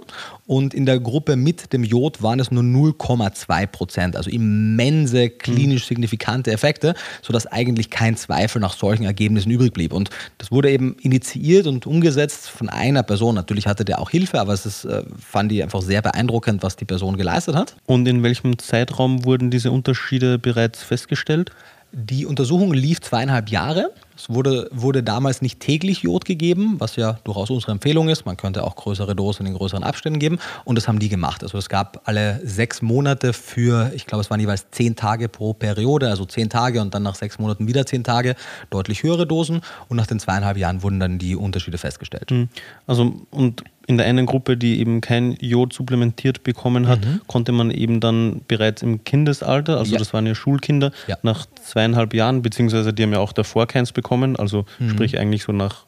Und 0.45 0.75
in 0.75 0.85
der 0.85 0.99
Gruppe 0.99 1.35
mit 1.35 1.73
dem 1.73 1.83
Jod 1.83 2.21
waren 2.21 2.39
es 2.39 2.51
nur 2.51 2.61
0,2 2.61 3.65
Prozent, 3.65 4.15
also 4.15 4.29
immense 4.29 5.31
klinisch 5.31 5.87
signifikante 5.87 6.51
Effekte, 6.51 6.93
sodass 7.23 7.47
eigentlich 7.47 7.89
kein 7.89 8.15
Zweifel 8.15 8.61
nach 8.61 8.77
solchen 8.77 9.05
Ergebnissen 9.05 9.49
übrig 9.49 9.73
blieb. 9.73 9.91
Und 9.91 10.11
das 10.37 10.51
wurde 10.51 10.69
eben 10.69 10.95
initiiert 11.01 11.65
und 11.65 11.87
umgesetzt 11.87 12.47
von 12.47 12.69
einer 12.69 13.01
Person. 13.01 13.33
Natürlich 13.33 13.65
hatte 13.65 13.85
der 13.85 13.99
auch 13.99 14.11
Hilfe, 14.11 14.39
aber 14.39 14.53
es 14.53 14.67
ist, 14.67 14.85
äh, 14.85 15.03
fand 15.17 15.51
ich 15.51 15.63
einfach 15.63 15.81
sehr 15.81 16.03
beeindruckend, 16.03 16.61
was 16.61 16.75
die 16.75 16.85
Person 16.85 17.17
geleistet 17.23 17.55
hat. 17.55 17.75
Und 17.85 18.07
in 18.07 18.21
welchem 18.21 18.59
Zeitraum 18.59 19.23
wurden 19.23 19.49
diese 19.49 19.71
Unterschiede 19.71 20.37
bereits 20.37 20.83
festgestellt? 20.83 21.51
Die 21.95 22.25
Untersuchung 22.25 22.73
lief 22.73 23.01
zweieinhalb 23.01 23.49
Jahre. 23.49 23.91
Es 24.17 24.27
wurde, 24.27 24.67
wurde 24.71 25.03
damals 25.03 25.41
nicht 25.43 25.59
täglich 25.59 26.01
Jod 26.01 26.25
gegeben, 26.25 26.75
was 26.79 26.95
ja 26.95 27.19
durchaus 27.23 27.51
unsere 27.51 27.71
Empfehlung 27.71 28.09
ist. 28.09 28.25
Man 28.25 28.35
könnte 28.35 28.63
auch 28.63 28.75
größere 28.75 29.15
Dosen 29.15 29.45
in 29.45 29.53
größeren 29.53 29.83
Abständen 29.83 30.19
geben. 30.19 30.39
Und 30.65 30.75
das 30.75 30.87
haben 30.87 30.97
die 30.97 31.07
gemacht. 31.07 31.43
Also 31.43 31.57
es 31.59 31.69
gab 31.69 32.01
alle 32.05 32.41
sechs 32.43 32.81
Monate 32.81 33.31
für, 33.31 33.91
ich 33.95 34.07
glaube, 34.07 34.21
es 34.21 34.31
waren 34.31 34.39
jeweils 34.39 34.71
zehn 34.71 34.95
Tage 34.95 35.29
pro 35.29 35.53
Periode, 35.53 36.09
also 36.09 36.25
zehn 36.25 36.49
Tage 36.49 36.81
und 36.81 36.93
dann 36.95 37.03
nach 37.03 37.15
sechs 37.15 37.37
Monaten 37.37 37.67
wieder 37.67 37.85
zehn 37.85 38.03
Tage, 38.03 38.35
deutlich 38.71 39.03
höhere 39.03 39.27
Dosen. 39.27 39.61
Und 39.87 39.97
nach 39.97 40.07
den 40.07 40.19
zweieinhalb 40.19 40.57
Jahren 40.57 40.81
wurden 40.81 40.99
dann 40.99 41.19
die 41.19 41.35
Unterschiede 41.35 41.77
festgestellt. 41.77 42.31
Hm. 42.31 42.49
Also 42.87 43.13
und 43.29 43.63
in 43.87 43.97
der 43.97 44.05
einen 44.05 44.25
Gruppe, 44.25 44.57
die 44.57 44.79
eben 44.79 45.01
kein 45.01 45.35
Jod 45.39 45.73
supplementiert 45.73 46.43
bekommen 46.43 46.87
hat, 46.87 47.05
mhm. 47.05 47.21
konnte 47.27 47.51
man 47.51 47.71
eben 47.71 47.99
dann 47.99 48.41
bereits 48.47 48.81
im 48.81 49.03
Kindesalter, 49.03 49.77
also 49.77 49.93
ja. 49.93 49.99
das 49.99 50.13
waren 50.13 50.25
ja 50.25 50.35
Schulkinder, 50.35 50.91
ja. 51.07 51.17
nach 51.21 51.45
zweieinhalb 51.61 52.13
Jahren, 52.13 52.41
beziehungsweise 52.41 52.93
die 52.93 53.03
haben 53.03 53.11
ja 53.11 53.19
auch 53.19 53.33
davor 53.33 53.67
keins 53.67 53.91
bekommen, 53.91 54.35
also 54.35 54.65
mhm. 54.79 54.89
sprich 54.89 55.19
eigentlich 55.19 55.43
so 55.43 55.51
nach 55.51 55.85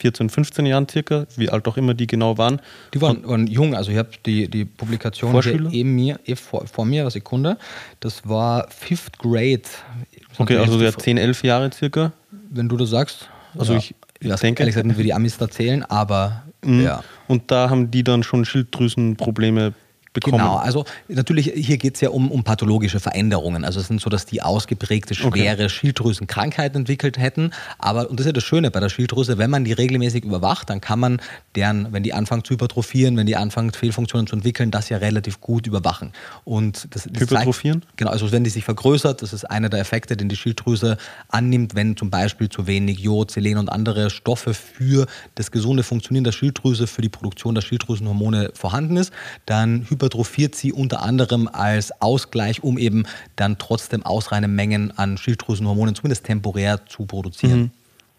14, 0.00 0.30
15 0.30 0.66
Jahren 0.66 0.88
circa, 0.88 1.26
wie 1.36 1.50
alt 1.50 1.66
auch 1.66 1.76
immer 1.76 1.94
die 1.94 2.06
genau 2.06 2.38
waren. 2.38 2.60
Die 2.94 3.00
waren, 3.00 3.26
waren 3.26 3.46
jung, 3.48 3.74
also 3.74 3.90
ich 3.90 3.96
habe 3.96 4.10
die, 4.24 4.48
die 4.48 4.64
Publikation 4.64 5.40
hier 5.42 5.72
eben 5.72 5.94
mir, 5.94 6.20
eh 6.24 6.36
vor, 6.36 6.66
vor 6.66 6.84
mir, 6.84 7.02
eine 7.02 7.10
Sekunde, 7.10 7.58
das 7.98 8.28
war 8.28 8.68
Fifth 8.70 9.18
Grade. 9.18 9.62
Okay, 10.38 10.56
also 10.56 10.80
ja 10.80 10.92
10, 10.92 11.18
11 11.18 11.42
Jahre 11.42 11.70
circa. 11.72 12.12
Wenn 12.30 12.68
du 12.68 12.76
das 12.76 12.90
sagst. 12.90 13.28
Also 13.58 13.72
ja. 13.72 13.78
ich, 13.80 13.94
ich 14.20 14.34
denke. 14.36 14.62
Ehrlich 14.62 14.76
gesagt 14.76 14.98
wie 14.98 15.02
die 15.02 15.14
Amis 15.14 15.36
da 15.36 15.50
zählen, 15.50 15.82
aber 15.82 16.44
mhm. 16.64 16.82
ja. 16.82 17.02
Und 17.26 17.50
da 17.50 17.70
haben 17.70 17.90
die 17.90 18.04
dann 18.04 18.22
schon 18.22 18.44
Schilddrüsenprobleme 18.44 19.74
bekommen. 20.24 20.42
Genau, 20.42 20.56
also 20.56 20.84
natürlich, 21.08 21.52
hier 21.54 21.78
geht 21.78 21.94
es 21.96 22.00
ja 22.00 22.10
um, 22.10 22.30
um 22.30 22.44
pathologische 22.44 23.00
Veränderungen. 23.00 23.64
Also 23.64 23.80
es 23.80 23.88
sind 23.88 24.00
so, 24.00 24.10
dass 24.10 24.26
die 24.26 24.42
ausgeprägte, 24.42 25.14
schwere 25.14 25.64
okay. 25.64 25.68
Schilddrüsenkrankheit 25.68 26.74
entwickelt 26.74 27.18
hätten. 27.18 27.52
Aber, 27.78 28.10
und 28.10 28.18
das 28.18 28.24
ist 28.24 28.28
ja 28.28 28.32
das 28.32 28.44
Schöne 28.44 28.70
bei 28.70 28.80
der 28.80 28.88
Schilddrüse, 28.88 29.38
wenn 29.38 29.50
man 29.50 29.64
die 29.64 29.72
regelmäßig 29.72 30.24
überwacht, 30.24 30.70
dann 30.70 30.80
kann 30.80 31.00
man 31.00 31.20
deren, 31.54 31.92
wenn 31.92 32.02
die 32.02 32.12
anfangen 32.12 32.44
zu 32.44 32.54
hypertrophieren, 32.54 33.16
wenn 33.16 33.26
die 33.26 33.36
anfangen 33.36 33.72
Fehlfunktionen 33.72 34.26
zu 34.26 34.36
entwickeln, 34.36 34.70
das 34.70 34.88
ja 34.88 34.98
relativ 34.98 35.40
gut 35.40 35.66
überwachen. 35.66 36.12
Und 36.44 36.88
das, 36.94 37.08
das 37.10 37.22
Hypertrophieren? 37.22 37.82
Zeigt, 37.82 37.96
genau, 37.96 38.10
also 38.10 38.32
wenn 38.32 38.44
die 38.44 38.50
sich 38.50 38.64
vergrößert, 38.64 39.22
das 39.22 39.32
ist 39.32 39.44
einer 39.44 39.68
der 39.68 39.80
Effekte, 39.80 40.16
den 40.16 40.28
die 40.28 40.36
Schilddrüse 40.36 40.98
annimmt, 41.28 41.74
wenn 41.74 41.96
zum 41.96 42.10
Beispiel 42.10 42.48
zu 42.48 42.66
wenig 42.66 42.98
Jod, 42.98 43.30
Selen 43.30 43.58
und 43.58 43.68
andere 43.68 44.10
Stoffe 44.10 44.54
für 44.54 45.06
das 45.34 45.50
gesunde 45.50 45.82
Funktionieren 45.82 46.24
der 46.24 46.32
Schilddrüse, 46.32 46.86
für 46.86 47.02
die 47.02 47.08
Produktion 47.08 47.54
der 47.54 47.62
Schilddrüsenhormone 47.62 48.50
vorhanden 48.54 48.96
ist, 48.96 49.12
dann 49.46 49.86
hypertrophiert 49.88 50.07
hypertrophiert 50.08 50.54
sie 50.54 50.72
unter 50.72 51.02
anderem 51.02 51.48
als 51.52 51.92
Ausgleich, 52.00 52.62
um 52.62 52.78
eben 52.78 53.04
dann 53.36 53.58
trotzdem 53.58 54.04
ausreichende 54.04 54.48
Mengen 54.48 54.96
an 54.96 55.18
Schilddrüsenhormonen 55.18 55.94
zumindest 55.94 56.24
temporär 56.24 56.86
zu 56.86 57.04
produzieren. 57.04 57.60
Mhm. 57.60 57.70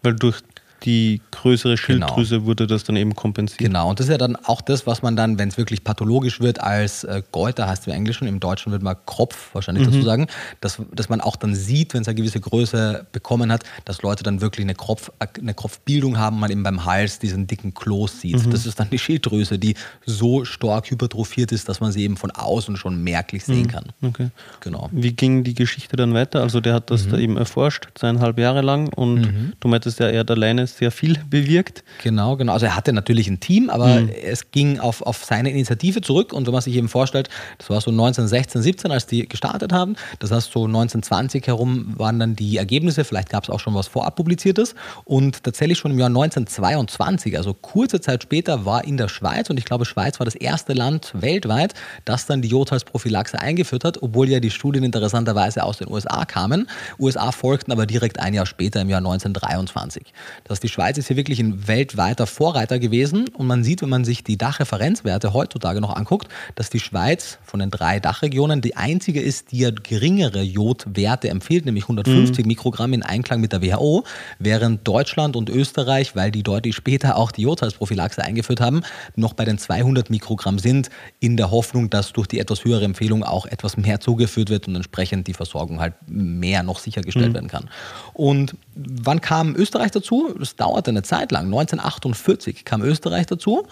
Weil 0.02 0.14
durch 0.14 0.40
die 0.84 1.20
größere 1.30 1.74
genau. 1.74 2.06
Schilddrüse 2.08 2.36
genau. 2.36 2.46
wurde 2.46 2.66
das 2.66 2.84
dann 2.84 2.96
eben 2.96 3.14
kompensiert. 3.14 3.58
Genau, 3.58 3.90
und 3.90 4.00
das 4.00 4.06
ist 4.06 4.10
ja 4.10 4.18
dann 4.18 4.36
auch 4.36 4.60
das, 4.60 4.86
was 4.86 5.02
man 5.02 5.16
dann, 5.16 5.38
wenn 5.38 5.48
es 5.48 5.58
wirklich 5.58 5.84
pathologisch 5.84 6.40
wird, 6.40 6.60
als 6.60 7.04
äh, 7.04 7.22
Goiter 7.32 7.68
heißt 7.68 7.82
es 7.82 7.86
im 7.86 7.94
Englischen, 7.94 8.26
im 8.26 8.40
Deutschen 8.40 8.72
wird 8.72 8.82
man 8.82 8.96
Kropf 9.06 9.54
wahrscheinlich 9.54 9.86
mhm. 9.86 9.92
dazu 9.92 10.02
sagen, 10.02 10.26
dass, 10.60 10.80
dass 10.92 11.08
man 11.08 11.20
auch 11.20 11.36
dann 11.36 11.54
sieht, 11.54 11.94
wenn 11.94 12.02
es 12.02 12.08
eine 12.08 12.14
gewisse 12.14 12.40
Größe 12.40 13.06
bekommen 13.12 13.52
hat, 13.52 13.64
dass 13.84 14.02
Leute 14.02 14.22
dann 14.22 14.40
wirklich 14.40 14.64
eine, 14.64 14.74
Kropf, 14.74 15.10
eine 15.38 15.54
Kropfbildung 15.54 16.18
haben, 16.18 16.38
man 16.40 16.50
eben 16.50 16.62
beim 16.62 16.84
Hals 16.84 17.18
diesen 17.18 17.46
dicken 17.46 17.74
Kloß 17.74 18.20
sieht. 18.20 18.46
Mhm. 18.46 18.50
Das 18.50 18.66
ist 18.66 18.80
dann 18.80 18.90
die 18.90 18.98
Schilddrüse, 18.98 19.58
die 19.58 19.74
so 20.06 20.44
stark 20.44 20.90
hypertrophiert 20.90 21.52
ist, 21.52 21.68
dass 21.68 21.80
man 21.80 21.92
sie 21.92 22.02
eben 22.02 22.16
von 22.16 22.30
außen 22.30 22.76
schon 22.76 23.02
merklich 23.02 23.44
sehen 23.44 23.62
mhm. 23.62 23.68
kann. 23.68 23.84
Okay. 24.02 24.30
Genau. 24.60 24.88
Wie 24.92 25.12
ging 25.12 25.44
die 25.44 25.54
Geschichte 25.54 25.96
dann 25.96 26.14
weiter? 26.14 26.40
Also 26.42 26.60
der 26.60 26.74
hat 26.74 26.90
das 26.90 27.06
mhm. 27.06 27.10
da 27.10 27.18
eben 27.18 27.36
erforscht, 27.36 27.88
zweieinhalb 27.94 28.38
Jahre 28.38 28.62
lang 28.62 28.92
und 28.92 29.20
mhm. 29.20 29.52
du 29.60 29.68
meintest 29.68 30.00
ja, 30.00 30.08
er 30.08 30.20
hat 30.20 30.30
alleine 30.30 30.66
sehr 30.76 30.90
viel 30.90 31.18
bewirkt. 31.28 31.84
Genau, 32.02 32.36
genau. 32.36 32.52
Also 32.52 32.66
er 32.66 32.76
hatte 32.76 32.92
natürlich 32.92 33.28
ein 33.28 33.40
Team, 33.40 33.70
aber 33.70 34.00
mhm. 34.00 34.10
es 34.24 34.50
ging 34.50 34.78
auf, 34.78 35.02
auf 35.02 35.24
seine 35.24 35.50
Initiative 35.50 36.00
zurück. 36.00 36.32
Und 36.32 36.46
wenn 36.46 36.52
man 36.52 36.62
sich 36.62 36.74
eben 36.74 36.88
vorstellt, 36.88 37.28
das 37.58 37.70
war 37.70 37.80
so 37.80 37.90
1916, 37.90 38.62
17, 38.62 38.90
als 38.90 39.06
die 39.06 39.28
gestartet 39.28 39.72
haben. 39.72 39.96
Das 40.18 40.30
heißt, 40.30 40.52
so 40.52 40.64
1920 40.64 41.46
herum 41.46 41.94
waren 41.96 42.18
dann 42.18 42.36
die 42.36 42.56
Ergebnisse. 42.56 43.04
Vielleicht 43.04 43.30
gab 43.30 43.44
es 43.44 43.50
auch 43.50 43.60
schon 43.60 43.74
was 43.74 43.88
vorab 43.88 44.16
publiziertes. 44.16 44.74
Und 45.04 45.44
tatsächlich 45.44 45.78
schon 45.78 45.90
im 45.90 45.98
Jahr 45.98 46.08
1922, 46.08 47.36
also 47.36 47.54
kurze 47.54 48.00
Zeit 48.00 48.22
später, 48.22 48.64
war 48.64 48.84
in 48.84 48.96
der 48.96 49.08
Schweiz, 49.08 49.50
und 49.50 49.58
ich 49.58 49.64
glaube, 49.64 49.84
Schweiz 49.84 50.20
war 50.20 50.24
das 50.24 50.34
erste 50.34 50.72
Land 50.72 51.12
weltweit, 51.14 51.74
das 52.04 52.26
dann 52.26 52.42
die 52.42 52.48
Jodhalsprophylaxe 52.48 53.40
eingeführt 53.40 53.84
hat, 53.84 54.02
obwohl 54.02 54.28
ja 54.28 54.40
die 54.40 54.50
Studien 54.50 54.84
interessanterweise 54.84 55.64
aus 55.64 55.78
den 55.78 55.90
USA 55.90 56.24
kamen. 56.24 56.68
USA 56.98 57.32
folgten 57.32 57.72
aber 57.72 57.86
direkt 57.86 58.20
ein 58.20 58.34
Jahr 58.34 58.46
später, 58.46 58.80
im 58.80 58.90
Jahr 58.90 58.98
1923. 58.98 60.12
Das 60.44 60.59
heißt, 60.60 60.62
die 60.62 60.68
Schweiz 60.68 60.98
ist 60.98 61.08
hier 61.08 61.16
wirklich 61.16 61.40
ein 61.40 61.66
weltweiter 61.66 62.26
Vorreiter 62.26 62.78
gewesen. 62.78 63.28
Und 63.28 63.46
man 63.46 63.64
sieht, 63.64 63.82
wenn 63.82 63.88
man 63.88 64.04
sich 64.04 64.22
die 64.24 64.36
Dachreferenzwerte 64.36 65.32
heutzutage 65.32 65.80
noch 65.80 65.96
anguckt, 65.96 66.28
dass 66.54 66.70
die 66.70 66.80
Schweiz 66.80 67.38
von 67.42 67.60
den 67.60 67.70
drei 67.70 68.00
Dachregionen 68.00 68.60
die 68.60 68.76
einzige 68.76 69.20
ist, 69.20 69.52
die 69.52 69.60
ja 69.60 69.70
geringere 69.70 70.42
Jodwerte 70.42 71.28
empfiehlt, 71.28 71.64
nämlich 71.64 71.84
150 71.84 72.44
mhm. 72.44 72.48
Mikrogramm 72.48 72.92
in 72.92 73.02
Einklang 73.02 73.40
mit 73.40 73.52
der 73.52 73.62
WHO, 73.62 74.04
während 74.38 74.86
Deutschland 74.86 75.36
und 75.36 75.48
Österreich, 75.48 76.14
weil 76.14 76.30
die 76.30 76.42
deutlich 76.42 76.74
später 76.74 77.16
auch 77.16 77.32
die 77.32 77.42
Jodhalsprophylaxe 77.42 78.22
eingeführt 78.22 78.60
haben, 78.60 78.82
noch 79.16 79.32
bei 79.32 79.44
den 79.44 79.58
200 79.58 80.10
Mikrogramm 80.10 80.58
sind, 80.58 80.90
in 81.20 81.36
der 81.36 81.50
Hoffnung, 81.50 81.90
dass 81.90 82.12
durch 82.12 82.26
die 82.26 82.38
etwas 82.38 82.64
höhere 82.64 82.84
Empfehlung 82.84 83.24
auch 83.24 83.46
etwas 83.46 83.76
mehr 83.76 84.00
zugeführt 84.00 84.50
wird 84.50 84.68
und 84.68 84.76
entsprechend 84.76 85.26
die 85.26 85.34
Versorgung 85.34 85.80
halt 85.80 85.94
mehr 86.06 86.62
noch 86.62 86.78
sichergestellt 86.78 87.30
mhm. 87.30 87.34
werden 87.34 87.48
kann. 87.48 87.70
Und 88.12 88.54
wann 88.74 89.20
kam 89.20 89.54
Österreich 89.56 89.90
dazu? 89.90 90.34
Das 90.50 90.56
dauerte 90.56 90.90
eine 90.90 91.04
Zeit 91.04 91.30
lang. 91.30 91.44
1948 91.44 92.64
kam 92.64 92.82
Österreich 92.82 93.26
dazu 93.26 93.68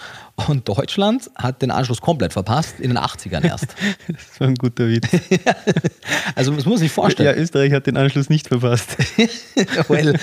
und 0.46 0.68
Deutschland 0.68 1.28
hat 1.34 1.60
den 1.60 1.72
Anschluss 1.72 2.00
komplett 2.00 2.32
verpasst, 2.32 2.78
in 2.78 2.90
den 2.90 2.98
80ern 2.98 3.44
erst. 3.44 3.74
das 4.06 4.40
war 4.40 4.46
ein 4.46 4.54
guter 4.54 4.86
Witz. 4.86 5.08
also 6.36 6.52
das 6.52 6.66
muss 6.66 6.78
sich 6.78 6.92
vorstellen. 6.92 7.34
Ja, 7.34 7.42
Österreich 7.42 7.72
hat 7.72 7.88
den 7.88 7.96
Anschluss 7.96 8.28
nicht 8.28 8.46
verpasst. 8.46 8.96
well. 9.88 10.16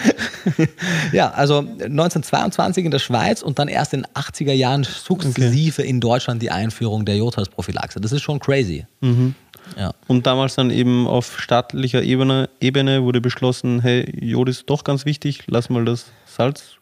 ja, 1.11 1.31
also 1.31 1.57
1922 1.57 2.85
in 2.85 2.91
der 2.91 2.99
Schweiz 2.99 3.41
und 3.41 3.59
dann 3.59 3.67
erst 3.67 3.93
in 3.93 4.03
den 4.03 4.11
80er 4.13 4.53
Jahren 4.53 4.85
sukzessive 4.85 5.81
okay. 5.81 5.89
in 5.89 5.99
Deutschland 5.99 6.41
die 6.41 6.51
Einführung 6.51 7.03
der 7.03 7.17
Jodhalsprophylaxe. 7.17 7.99
Das 7.99 8.13
ist 8.13 8.21
schon 8.21 8.39
crazy. 8.39 8.85
Mhm. 9.01 9.35
Ja. 9.77 9.93
Und 10.07 10.25
damals 10.25 10.55
dann 10.55 10.69
eben 10.69 11.07
auf 11.07 11.39
staatlicher 11.39 12.01
Ebene, 12.01 12.49
Ebene 12.61 13.03
wurde 13.03 13.19
beschlossen, 13.19 13.81
hey, 13.81 14.09
Jod 14.23 14.47
ist 14.47 14.69
doch 14.69 14.83
ganz 14.83 15.05
wichtig, 15.05 15.43
lass 15.47 15.69
mal 15.69 15.83
das 15.83 16.05
Salz 16.35 16.77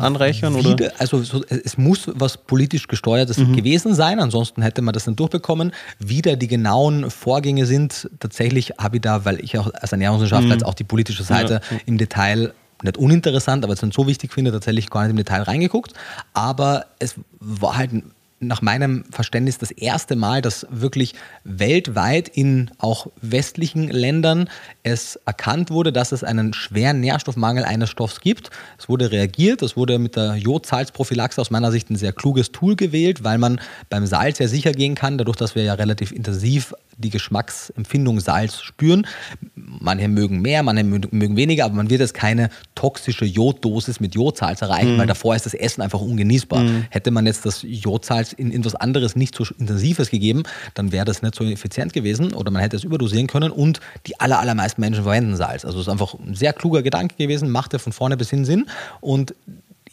anreichern? 0.00 0.56
Wieder, 0.56 0.72
oder? 0.72 0.92
Also 0.98 1.22
so, 1.22 1.44
es 1.44 1.76
muss 1.76 2.10
was 2.14 2.38
politisch 2.38 2.88
gesteuertes 2.88 3.38
mhm. 3.38 3.54
gewesen 3.54 3.94
sein, 3.94 4.18
ansonsten 4.18 4.62
hätte 4.62 4.82
man 4.82 4.94
das 4.94 5.06
nicht 5.06 5.20
durchbekommen. 5.20 5.72
Wie 5.98 6.22
da 6.22 6.36
die 6.36 6.48
genauen 6.48 7.10
Vorgänge 7.10 7.66
sind, 7.66 8.08
tatsächlich 8.18 8.72
habe 8.78 8.96
ich 8.96 9.02
da, 9.02 9.24
weil 9.24 9.42
ich 9.44 9.58
auch 9.58 9.72
als 9.74 9.92
Ernährungswissenschaftler 9.92 10.46
mhm. 10.46 10.52
jetzt 10.52 10.64
auch 10.64 10.74
die 10.74 10.84
politische 10.84 11.22
Seite 11.22 11.60
ja. 11.70 11.76
im 11.86 11.98
Detail 11.98 12.52
nicht 12.82 12.98
uninteressant, 12.98 13.64
aber 13.64 13.72
es 13.72 13.82
nicht 13.82 13.94
so 13.94 14.06
wichtig 14.06 14.32
finde, 14.32 14.52
tatsächlich 14.52 14.90
gar 14.90 15.02
nicht 15.02 15.10
im 15.10 15.16
Detail 15.16 15.42
reingeguckt. 15.42 15.92
Aber 16.32 16.86
es 16.98 17.14
war 17.40 17.76
halt 17.76 17.92
ein 17.92 18.12
nach 18.40 18.62
meinem 18.62 19.04
Verständnis 19.10 19.58
das 19.58 19.70
erste 19.70 20.16
Mal, 20.16 20.42
dass 20.42 20.66
wirklich 20.70 21.14
weltweit 21.44 22.28
in 22.28 22.70
auch 22.78 23.08
westlichen 23.20 23.88
Ländern 23.88 24.48
es 24.82 25.16
erkannt 25.24 25.70
wurde, 25.70 25.92
dass 25.92 26.12
es 26.12 26.24
einen 26.24 26.52
schweren 26.52 27.00
Nährstoffmangel 27.00 27.64
eines 27.64 27.90
Stoffs 27.90 28.20
gibt. 28.20 28.50
Es 28.78 28.88
wurde 28.88 29.10
reagiert, 29.10 29.62
es 29.62 29.76
wurde 29.76 29.98
mit 29.98 30.16
der 30.16 30.36
Jodsalzprophylaxe 30.36 31.40
aus 31.40 31.50
meiner 31.50 31.72
Sicht 31.72 31.90
ein 31.90 31.96
sehr 31.96 32.12
kluges 32.12 32.52
Tool 32.52 32.76
gewählt, 32.76 33.24
weil 33.24 33.38
man 33.38 33.60
beim 33.88 34.06
Salz 34.06 34.38
sehr 34.38 34.48
sicher 34.48 34.72
gehen 34.72 34.94
kann, 34.94 35.18
dadurch, 35.18 35.36
dass 35.36 35.54
wir 35.54 35.62
ja 35.62 35.74
relativ 35.74 36.12
intensiv 36.12 36.74
die 36.96 37.10
Geschmacksempfindung 37.10 38.20
Salz 38.20 38.60
spüren. 38.60 39.06
Manche 39.54 40.08
mögen 40.08 40.40
mehr, 40.40 40.62
manche 40.62 40.84
mögen 40.84 41.36
weniger, 41.36 41.64
aber 41.64 41.74
man 41.74 41.90
wird 41.90 42.00
jetzt 42.00 42.14
keine 42.14 42.50
toxische 42.74 43.24
Joddosis 43.24 44.00
mit 44.00 44.14
Jodsalz 44.14 44.62
erreichen, 44.62 44.94
mhm. 44.94 44.98
weil 44.98 45.06
davor 45.06 45.36
ist 45.36 45.46
das 45.46 45.54
Essen 45.54 45.82
einfach 45.82 46.00
ungenießbar. 46.00 46.60
Mhm. 46.60 46.86
Hätte 46.90 47.10
man 47.10 47.26
jetzt 47.26 47.46
das 47.46 47.62
Jodsalz 47.62 48.32
in 48.32 48.52
etwas 48.52 48.74
anderes, 48.74 49.16
nicht 49.16 49.34
so 49.34 49.44
intensives 49.58 50.10
gegeben, 50.10 50.42
dann 50.74 50.92
wäre 50.92 51.04
das 51.04 51.22
nicht 51.22 51.34
so 51.34 51.44
effizient 51.44 51.92
gewesen 51.92 52.32
oder 52.34 52.50
man 52.50 52.62
hätte 52.62 52.76
es 52.76 52.84
überdosieren 52.84 53.26
können 53.26 53.50
und 53.50 53.80
die 54.06 54.18
aller, 54.20 54.38
allermeisten 54.38 54.80
Menschen 54.80 55.04
verwenden 55.04 55.36
Salz. 55.36 55.64
Also 55.64 55.78
es 55.78 55.86
ist 55.86 55.92
einfach 55.92 56.14
ein 56.14 56.34
sehr 56.34 56.52
kluger 56.52 56.82
Gedanke 56.82 57.14
gewesen, 57.16 57.50
machte 57.50 57.78
von 57.78 57.92
vorne 57.92 58.16
bis 58.16 58.30
hin 58.30 58.44
Sinn 58.44 58.66
und 59.00 59.34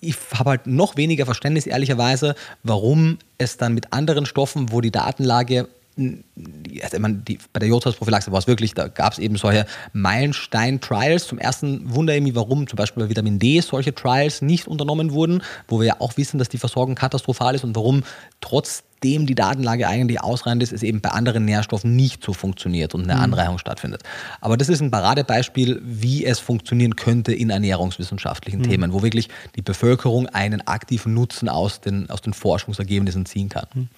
ich 0.01 0.15
habe 0.33 0.49
halt 0.49 0.67
noch 0.67 0.97
weniger 0.97 1.25
Verständnis, 1.25 1.67
ehrlicherweise, 1.67 2.35
warum 2.63 3.19
es 3.37 3.57
dann 3.57 3.73
mit 3.73 3.93
anderen 3.93 4.25
Stoffen, 4.25 4.71
wo 4.71 4.81
die 4.81 4.89
Datenlage 4.89 5.67
also 5.97 6.99
man, 6.99 7.23
die, 7.25 7.37
bei 7.51 7.59
der 7.59 7.69
Jodsalzprophylaxe 7.69 8.31
war 8.31 8.39
es 8.39 8.47
wirklich, 8.47 8.73
da 8.73 8.87
gab 8.87 9.13
es 9.13 9.19
eben 9.19 9.35
solche 9.35 9.65
Meilenstein-Trials. 9.93 11.27
Zum 11.27 11.37
ersten 11.37 11.93
Wunder 11.93 12.13
irgendwie, 12.13 12.35
warum 12.35 12.67
zum 12.67 12.77
Beispiel 12.77 13.03
bei 13.03 13.09
Vitamin 13.09 13.39
D 13.39 13.59
solche 13.59 13.93
Trials 13.93 14.41
nicht 14.41 14.67
unternommen 14.67 15.11
wurden, 15.11 15.43
wo 15.67 15.79
wir 15.79 15.87
ja 15.87 15.95
auch 15.99 16.17
wissen, 16.17 16.37
dass 16.37 16.49
die 16.49 16.57
Versorgung 16.57 16.95
katastrophal 16.95 17.55
ist 17.55 17.63
und 17.63 17.75
warum 17.75 18.03
trotzdem 18.39 19.25
die 19.25 19.35
Datenlage 19.35 19.87
eigentlich 19.87 20.21
ausreichend 20.21 20.61
ist, 20.61 20.71
es 20.71 20.83
eben 20.83 21.01
bei 21.01 21.09
anderen 21.09 21.43
Nährstoffen 21.43 21.95
nicht 21.95 22.23
so 22.23 22.33
funktioniert 22.33 22.93
und 22.93 23.03
eine 23.03 23.15
mhm. 23.15 23.21
Anreichung 23.21 23.57
stattfindet. 23.57 24.03
Aber 24.41 24.57
das 24.57 24.69
ist 24.69 24.79
ein 24.79 24.91
Paradebeispiel, 24.91 25.81
wie 25.83 26.23
es 26.23 26.39
funktionieren 26.39 26.95
könnte 26.95 27.33
in 27.33 27.49
ernährungswissenschaftlichen 27.49 28.59
mhm. 28.59 28.69
Themen, 28.69 28.93
wo 28.93 29.01
wirklich 29.01 29.27
die 29.55 29.63
Bevölkerung 29.63 30.27
einen 30.27 30.61
aktiven 30.67 31.13
Nutzen 31.15 31.49
aus 31.49 31.81
den, 31.81 32.09
aus 32.09 32.21
den 32.21 32.33
Forschungsergebnissen 32.33 33.25
ziehen 33.25 33.49
kann. 33.49 33.65
Mhm. 33.73 33.89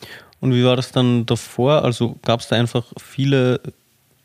Und 0.44 0.54
wie 0.54 0.66
war 0.66 0.76
das 0.76 0.92
dann 0.92 1.26
davor? 1.26 1.86
Also 1.86 2.18
gab 2.22 2.42
es 2.42 2.50
da 2.50 2.58
einfach 2.58 2.84
viele 2.98 3.62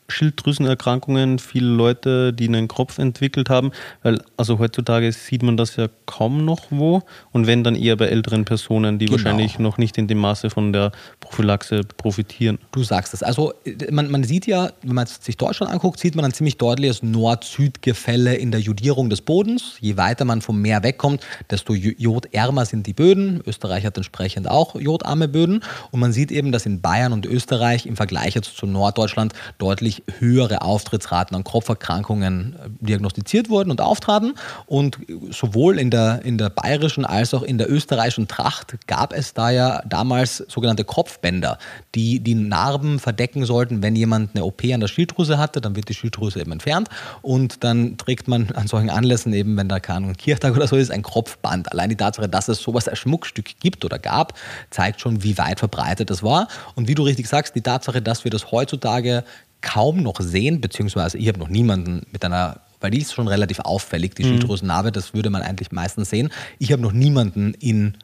Schilddrüsenerkrankungen, 0.09 1.39
viele 1.39 1.67
Leute, 1.67 2.33
die 2.33 2.47
einen 2.47 2.67
Kropf 2.67 2.97
entwickelt 2.97 3.49
haben, 3.49 3.71
weil 4.03 4.21
also 4.37 4.59
heutzutage 4.59 5.11
sieht 5.11 5.43
man 5.43 5.57
das 5.57 5.75
ja 5.75 5.87
kaum 6.05 6.45
noch 6.45 6.67
wo 6.69 7.01
und 7.31 7.47
wenn 7.47 7.63
dann 7.63 7.75
eher 7.75 7.95
bei 7.95 8.07
älteren 8.07 8.45
Personen, 8.45 8.99
die 8.99 9.05
genau. 9.05 9.17
wahrscheinlich 9.17 9.59
noch 9.59 9.77
nicht 9.77 9.97
in 9.97 10.07
dem 10.07 10.19
Maße 10.19 10.49
von 10.49 10.73
der 10.73 10.91
Prophylaxe 11.19 11.81
profitieren. 11.97 12.59
Du 12.71 12.83
sagst 12.83 13.13
es. 13.13 13.23
Also 13.23 13.53
man, 13.91 14.09
man 14.11 14.23
sieht 14.23 14.47
ja, 14.47 14.71
wenn 14.81 14.95
man 14.95 15.07
sich 15.07 15.37
Deutschland 15.37 15.71
anguckt, 15.71 15.99
sieht 15.99 16.15
man 16.15 16.25
ein 16.25 16.33
ziemlich 16.33 16.57
deutliches 16.57 17.03
Nord-Süd-Gefälle 17.03 18.35
in 18.35 18.51
der 18.51 18.59
Jodierung 18.59 19.09
des 19.09 19.21
Bodens. 19.21 19.77
Je 19.79 19.97
weiter 19.97 20.25
man 20.25 20.41
vom 20.41 20.61
Meer 20.61 20.83
wegkommt, 20.83 21.25
desto 21.49 21.73
jodärmer 21.73 22.65
sind 22.65 22.87
die 22.87 22.93
Böden. 22.93 23.41
Österreich 23.45 23.85
hat 23.85 23.97
entsprechend 23.97 24.49
auch 24.49 24.75
jodarme 24.75 25.27
Böden 25.27 25.63
und 25.91 25.99
man 25.99 26.11
sieht 26.11 26.31
eben, 26.31 26.51
dass 26.51 26.65
in 26.65 26.81
Bayern 26.81 27.13
und 27.13 27.25
Österreich 27.25 27.85
im 27.85 27.95
Vergleich 27.95 28.35
jetzt 28.35 28.57
zu 28.57 28.65
Norddeutschland 28.65 29.33
deutlich 29.57 29.98
höhere 30.19 30.61
Auftrittsraten 30.61 31.35
an 31.35 31.43
Kopferkrankungen 31.43 32.55
äh, 32.55 32.85
diagnostiziert 32.85 33.49
wurden 33.49 33.71
und 33.71 33.81
auftraten. 33.81 34.33
Und 34.65 34.97
sowohl 35.29 35.79
in 35.79 35.89
der, 35.89 36.21
in 36.23 36.37
der 36.37 36.49
bayerischen 36.49 37.05
als 37.05 37.33
auch 37.33 37.43
in 37.43 37.57
der 37.57 37.71
österreichischen 37.71 38.27
Tracht 38.27 38.75
gab 38.87 39.13
es 39.13 39.33
da 39.33 39.49
ja 39.49 39.81
damals 39.87 40.37
sogenannte 40.47 40.83
Kopfbänder, 40.83 41.57
die 41.95 42.19
die 42.19 42.35
Narben 42.35 42.99
verdecken 42.99 43.45
sollten, 43.45 43.81
wenn 43.81 43.95
jemand 43.95 44.35
eine 44.35 44.45
OP 44.45 44.63
an 44.73 44.79
der 44.79 44.87
Schilddrüse 44.87 45.37
hatte, 45.37 45.61
dann 45.61 45.75
wird 45.75 45.89
die 45.89 45.93
Schilddrüse 45.93 46.39
eben 46.39 46.51
entfernt 46.51 46.89
und 47.21 47.63
dann 47.63 47.97
trägt 47.97 48.27
man 48.27 48.51
an 48.51 48.67
solchen 48.67 48.89
Anlässen 48.89 49.33
eben, 49.33 49.57
wenn 49.57 49.69
da 49.69 49.79
kein 49.79 50.15
Kirchtag 50.17 50.55
oder 50.55 50.67
so 50.67 50.75
ist, 50.75 50.91
ein 50.91 51.03
Kopfband. 51.03 51.71
Allein 51.71 51.89
die 51.89 51.95
Tatsache, 51.95 52.29
dass 52.29 52.47
es 52.47 52.61
sowas 52.61 52.87
als 52.87 52.99
Schmuckstück 52.99 53.59
gibt 53.59 53.85
oder 53.85 53.99
gab, 53.99 54.33
zeigt 54.69 55.01
schon, 55.01 55.23
wie 55.23 55.37
weit 55.37 55.59
verbreitet 55.59 56.09
das 56.09 56.23
war. 56.23 56.47
Und 56.75 56.87
wie 56.87 56.95
du 56.95 57.03
richtig 57.03 57.27
sagst, 57.27 57.55
die 57.55 57.61
Tatsache, 57.61 58.01
dass 58.01 58.23
wir 58.23 58.31
das 58.31 58.51
heutzutage 58.51 59.23
kaum 59.61 60.01
noch 60.01 60.19
sehen, 60.19 60.61
beziehungsweise 60.61 61.17
ich 61.17 61.27
habe 61.27 61.39
noch 61.39 61.49
niemanden 61.49 62.05
mit 62.11 62.23
einer 62.23 62.61
weil 62.81 62.91
die 62.91 63.01
ist 63.01 63.13
schon 63.13 63.27
relativ 63.27 63.59
auffällig, 63.59 64.15
die 64.15 64.23
mhm. 64.23 64.27
Schilddrüsennarbe, 64.27 64.91
das 64.91 65.13
würde 65.13 65.29
man 65.29 65.41
eigentlich 65.41 65.71
meistens 65.71 66.09
sehen. 66.09 66.29
Ich 66.59 66.71
habe 66.71 66.81
noch 66.81 66.93
niemanden 66.93 67.53
in 67.59 67.97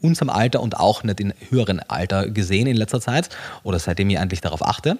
unserem 0.00 0.30
Alter 0.30 0.60
und 0.60 0.78
auch 0.78 1.04
nicht 1.04 1.20
in 1.20 1.32
höheren 1.50 1.80
Alter 1.80 2.28
gesehen 2.28 2.66
in 2.66 2.76
letzter 2.76 3.00
Zeit 3.00 3.28
oder 3.62 3.78
seitdem 3.78 4.10
ich 4.10 4.18
eigentlich 4.18 4.40
darauf 4.40 4.66
achte. 4.66 4.98